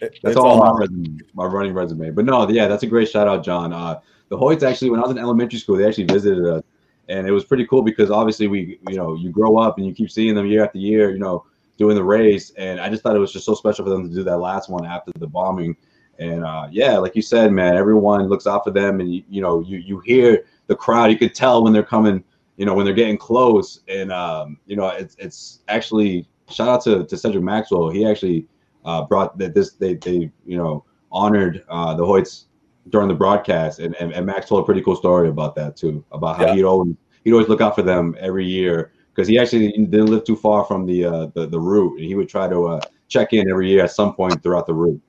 That's 0.00 0.18
it's 0.24 0.36
all 0.36 0.58
my 0.58 0.72
resume, 0.80 1.18
my 1.34 1.44
running 1.44 1.72
resume. 1.74 2.10
But 2.10 2.24
no, 2.24 2.48
yeah, 2.48 2.66
that's 2.66 2.82
a 2.82 2.86
great 2.86 3.08
shout 3.10 3.28
out, 3.28 3.44
John. 3.44 3.72
Uh, 3.72 4.00
the 4.28 4.36
Hoyts 4.36 4.62
actually, 4.62 4.90
when 4.90 4.98
I 4.98 5.02
was 5.02 5.12
in 5.12 5.18
elementary 5.18 5.58
school, 5.58 5.76
they 5.76 5.86
actually 5.86 6.04
visited 6.04 6.44
us, 6.46 6.62
and 7.08 7.28
it 7.28 7.30
was 7.30 7.44
pretty 7.44 7.66
cool 7.66 7.82
because 7.82 8.10
obviously 8.10 8.48
we, 8.48 8.78
you 8.88 8.96
know, 8.96 9.14
you 9.14 9.30
grow 9.30 9.56
up 9.58 9.76
and 9.78 9.86
you 9.86 9.92
keep 9.94 10.10
seeing 10.10 10.34
them 10.34 10.46
year 10.46 10.64
after 10.64 10.78
year, 10.78 11.10
you 11.12 11.18
know, 11.18 11.44
doing 11.76 11.96
the 11.96 12.04
race, 12.04 12.52
and 12.56 12.80
I 12.80 12.88
just 12.88 13.02
thought 13.02 13.16
it 13.16 13.20
was 13.20 13.32
just 13.32 13.46
so 13.46 13.54
special 13.54 13.84
for 13.84 13.90
them 13.90 14.08
to 14.08 14.14
do 14.14 14.22
that 14.24 14.38
last 14.38 14.70
one 14.70 14.84
after 14.86 15.12
the 15.18 15.26
bombing. 15.26 15.76
And 16.18 16.44
uh, 16.44 16.68
yeah, 16.70 16.96
like 16.98 17.16
you 17.16 17.22
said, 17.22 17.52
man, 17.52 17.76
everyone 17.76 18.28
looks 18.28 18.46
out 18.46 18.64
for 18.64 18.70
them, 18.70 19.00
and 19.00 19.12
you, 19.12 19.24
you 19.28 19.40
know, 19.42 19.60
you 19.60 19.78
you 19.78 19.98
hear 20.00 20.44
the 20.68 20.76
crowd, 20.76 21.10
you 21.10 21.18
could 21.18 21.34
tell 21.34 21.64
when 21.64 21.72
they're 21.72 21.82
coming, 21.82 22.22
you 22.56 22.64
know, 22.66 22.74
when 22.74 22.84
they're 22.84 22.94
getting 22.94 23.18
close, 23.18 23.80
and 23.88 24.12
um, 24.12 24.58
you 24.66 24.76
know, 24.76 24.86
it's 24.88 25.16
it's 25.18 25.60
actually 25.68 26.28
shout 26.48 26.68
out 26.68 26.82
to, 26.84 27.04
to 27.06 27.16
Cedric 27.16 27.42
Maxwell. 27.42 27.90
He 27.90 28.06
actually 28.06 28.46
uh, 28.84 29.02
brought 29.02 29.36
that 29.38 29.54
this 29.54 29.72
they 29.72 29.94
they 29.94 30.30
you 30.46 30.56
know 30.56 30.84
honored 31.10 31.64
uh, 31.68 31.94
the 31.94 32.04
Hoyts 32.04 32.44
during 32.90 33.08
the 33.08 33.14
broadcast, 33.14 33.80
and, 33.80 33.96
and 33.96 34.12
and 34.12 34.24
Max 34.24 34.48
told 34.48 34.62
a 34.62 34.64
pretty 34.64 34.82
cool 34.82 34.96
story 34.96 35.28
about 35.28 35.56
that 35.56 35.76
too, 35.76 36.04
about 36.12 36.36
how 36.36 36.46
Yeah. 36.46 36.54
he'd 36.54 36.64
always 36.64 36.94
he'd 37.24 37.32
always 37.32 37.48
look 37.48 37.60
out 37.60 37.74
for 37.74 37.82
them 37.82 38.14
every 38.20 38.46
year 38.46 38.92
because 39.14 39.28
he 39.28 39.38
actually 39.38 39.70
didn't 39.72 40.06
live 40.10 40.24
too 40.24 40.36
far 40.36 40.64
from 40.64 40.86
the 40.86 41.04
uh, 41.04 41.26
the 41.34 41.46
the 41.46 41.58
route, 41.60 41.96
and 41.98 42.04
he 42.06 42.14
would 42.14 42.28
try 42.28 42.48
to 42.48 42.66
uh, 42.66 42.80
check 43.08 43.32
in 43.32 43.48
every 43.50 43.68
year 43.70 43.84
at 43.84 43.90
some 43.92 44.14
point 44.14 44.42
throughout 44.42 44.66
the 44.66 44.74
route. 44.74 45.00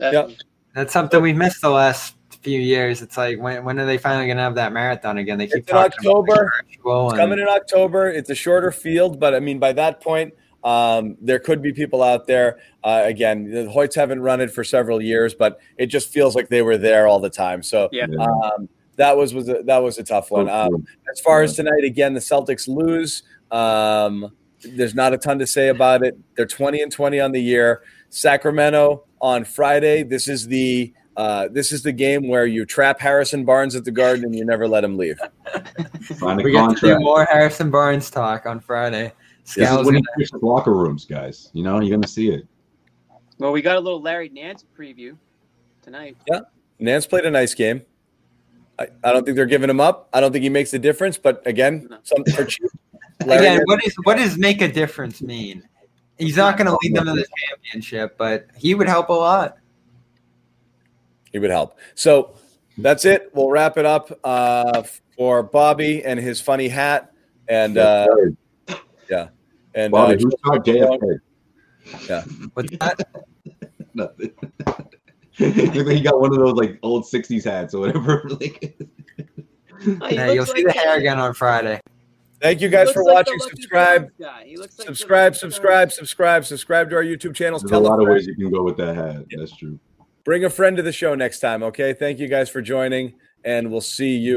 Yeah. 0.00 0.28
That's 0.74 0.92
something 0.92 1.22
we've 1.22 1.36
missed 1.36 1.60
the 1.60 1.70
last 1.70 2.16
few 2.42 2.58
years. 2.58 3.02
It's 3.02 3.16
like 3.16 3.38
when 3.38 3.64
when 3.64 3.78
are 3.78 3.86
they 3.86 3.98
finally 3.98 4.26
gonna 4.26 4.40
have 4.40 4.54
that 4.56 4.72
marathon 4.72 5.18
again? 5.18 5.38
They 5.38 5.46
keep 5.46 5.58
It's 5.58 5.70
in 5.70 5.74
talking 5.76 5.98
about 6.00 6.26
the 6.26 6.32
October. 6.32 6.52
virtual 6.66 7.04
It's 7.06 7.12
and- 7.12 7.20
coming 7.20 7.38
in 7.38 7.48
October. 7.48 8.08
It's 8.10 8.30
a 8.30 8.34
shorter 8.34 8.72
field, 8.72 9.20
but 9.20 9.34
I 9.34 9.40
mean, 9.40 9.58
by 9.58 9.72
that 9.74 10.00
point, 10.00 10.34
um, 10.64 11.16
there 11.20 11.38
could 11.38 11.60
be 11.62 11.72
people 11.72 12.02
out 12.02 12.26
there. 12.26 12.58
Uh, 12.82 13.02
again, 13.04 13.50
the 13.50 13.64
Hoyts 13.66 13.94
haven't 13.94 14.20
run 14.20 14.40
it 14.40 14.50
for 14.50 14.64
several 14.64 15.00
years, 15.02 15.34
but 15.34 15.60
it 15.76 15.86
just 15.86 16.08
feels 16.08 16.34
like 16.34 16.48
they 16.48 16.62
were 16.62 16.78
there 16.78 17.06
all 17.06 17.20
the 17.20 17.30
time. 17.30 17.62
So 17.62 17.88
Yeah. 17.92 18.06
um, 18.18 18.68
that 18.96 19.16
was 19.16 19.34
was 19.34 19.48
a, 19.48 19.62
that 19.64 19.78
was 19.78 19.98
a 19.98 20.04
tough 20.04 20.30
one. 20.30 20.48
Um, 20.48 20.86
as 21.10 21.20
far 21.20 21.42
as 21.42 21.56
tonight, 21.56 21.84
again, 21.84 22.14
the 22.14 22.20
Celtics 22.20 22.68
lose. 22.68 23.22
Um, 23.50 24.32
there's 24.62 24.94
not 24.94 25.12
a 25.12 25.18
ton 25.18 25.38
to 25.38 25.46
say 25.46 25.68
about 25.68 26.04
it. 26.04 26.16
They're 26.36 26.46
20 26.46 26.80
and 26.82 26.92
20 26.92 27.20
on 27.20 27.32
the 27.32 27.42
year. 27.42 27.82
Sacramento 28.10 29.04
on 29.20 29.44
Friday. 29.44 30.02
This 30.02 30.28
is 30.28 30.46
the 30.46 30.92
uh, 31.16 31.48
this 31.50 31.72
is 31.72 31.82
the 31.82 31.92
game 31.92 32.28
where 32.28 32.46
you 32.46 32.64
trap 32.64 32.98
Harrison 32.98 33.44
Barnes 33.44 33.74
at 33.74 33.84
the 33.84 33.90
Garden 33.90 34.24
and 34.24 34.34
you 34.34 34.44
never 34.46 34.66
let 34.66 34.82
him 34.82 34.96
leave. 34.96 35.20
We 36.22 36.52
get 36.52 36.76
to 36.76 36.80
do 36.80 36.98
more 37.00 37.26
Harrison 37.26 37.70
Barnes 37.70 38.10
talk 38.10 38.46
on 38.46 38.60
Friday. 38.60 39.12
This 39.44 39.56
is 39.70 39.76
when 39.84 39.94
gonna, 39.94 40.02
he 40.16 40.26
locker 40.40 40.72
rooms, 40.72 41.04
guys. 41.04 41.50
You 41.52 41.64
know, 41.64 41.80
you're 41.80 41.94
gonna 41.96 42.08
see 42.08 42.30
it. 42.30 42.46
Well, 43.38 43.52
we 43.52 43.60
got 43.60 43.76
a 43.76 43.80
little 43.80 44.00
Larry 44.00 44.28
Nance 44.28 44.64
preview 44.78 45.16
tonight. 45.82 46.16
Yeah, 46.30 46.40
Nance 46.78 47.06
played 47.06 47.26
a 47.26 47.30
nice 47.30 47.54
game. 47.54 47.82
I, 48.78 48.88
I 49.04 49.12
don't 49.12 49.24
think 49.24 49.36
they're 49.36 49.46
giving 49.46 49.68
him 49.70 49.80
up. 49.80 50.08
I 50.12 50.20
don't 50.20 50.32
think 50.32 50.42
he 50.42 50.48
makes 50.48 50.72
a 50.74 50.78
difference. 50.78 51.18
But 51.18 51.46
again, 51.46 51.86
No. 51.90 51.98
something 52.02 52.34
for 52.34 52.44
cheap. 52.44 52.70
Again, 53.20 53.42
Nance- 53.58 53.62
what 53.66 53.86
is 53.86 53.94
what 54.02 54.16
does 54.16 54.36
make 54.36 54.60
a 54.62 54.66
difference 54.72 55.22
mean? 55.22 55.62
He's 56.18 56.36
not 56.36 56.56
going 56.56 56.66
to 56.66 56.76
lead 56.82 56.94
them 56.96 57.04
to 57.06 57.12
the 57.12 57.24
championship, 57.48 58.16
but 58.18 58.46
he 58.56 58.74
would 58.74 58.88
help 58.88 59.10
a 59.10 59.12
lot. 59.12 59.58
he 61.30 61.38
would 61.38 61.50
help. 61.50 61.78
So 61.94 62.34
that's 62.78 63.04
it. 63.04 63.30
We'll 63.32 63.48
wrap 63.50 63.76
it 63.78 63.86
up 63.86 64.10
uh, 64.24 64.82
for 65.16 65.42
Bobby 65.44 66.04
and 66.04 66.18
his 66.18 66.40
funny 66.40 66.66
hat, 66.68 67.12
and 67.46 67.78
uh, 67.78 68.08
yeah, 69.08 69.28
and 69.74 69.92
Bobby, 69.92 70.14
uh, 70.14 70.18
who's 70.18 70.34
taught 70.44 70.64
JFK? 70.64 72.50
What's 72.54 72.76
that? 72.78 73.24
Nothing. 73.94 74.32
Looks 75.38 75.76
like 75.76 75.96
he 75.96 76.00
got 76.02 76.20
one 76.20 76.32
of 76.32 76.38
those 76.38 76.54
like 76.54 76.78
old 76.82 77.04
'60s 77.04 77.44
hats 77.44 77.74
or 77.74 77.80
whatever. 77.80 78.22
like, 78.40 78.78
Yeah, 80.10 80.30
you'll 80.30 80.46
see 80.46 80.62
the 80.62 80.72
hair 80.72 80.98
again 80.98 81.18
on 81.18 81.34
Friday. 81.34 81.80
thank 82.40 82.60
you 82.60 82.68
guys 82.68 82.90
for 82.92 83.02
watching. 83.04 83.38
Subscribe, 83.40 84.10
subscribe, 84.76 85.34
subscribe, 85.36 85.92
subscribe, 85.92 86.44
subscribe 86.44 86.90
to 86.90 86.96
our 86.96 87.02
YouTube 87.02 87.34
channels. 87.34 87.62
there's 87.62 87.70
a 87.70 87.74
Tell 87.74 87.86
a 87.86 87.88
lot 87.88 88.00
of 88.00 88.08
ways 88.08 88.26
you 88.26 88.34
can 88.34 88.50
go 88.50 88.62
with 88.62 88.76
that 88.76 88.94
hat. 88.94 89.24
That's 89.30 89.56
true. 89.56 89.78
Bring 90.24 90.44
a 90.44 90.50
friend 90.50 90.76
to 90.76 90.82
the 90.82 90.92
show 90.92 91.14
next 91.14 91.40
time. 91.40 91.62
Okay. 91.64 91.92
Thank 91.94 92.18
you 92.20 92.28
guys 92.28 92.48
for 92.48 92.62
joining, 92.62 93.14
and 93.44 93.70
we'll 93.72 93.80
see 93.80 94.16
you. 94.16 94.30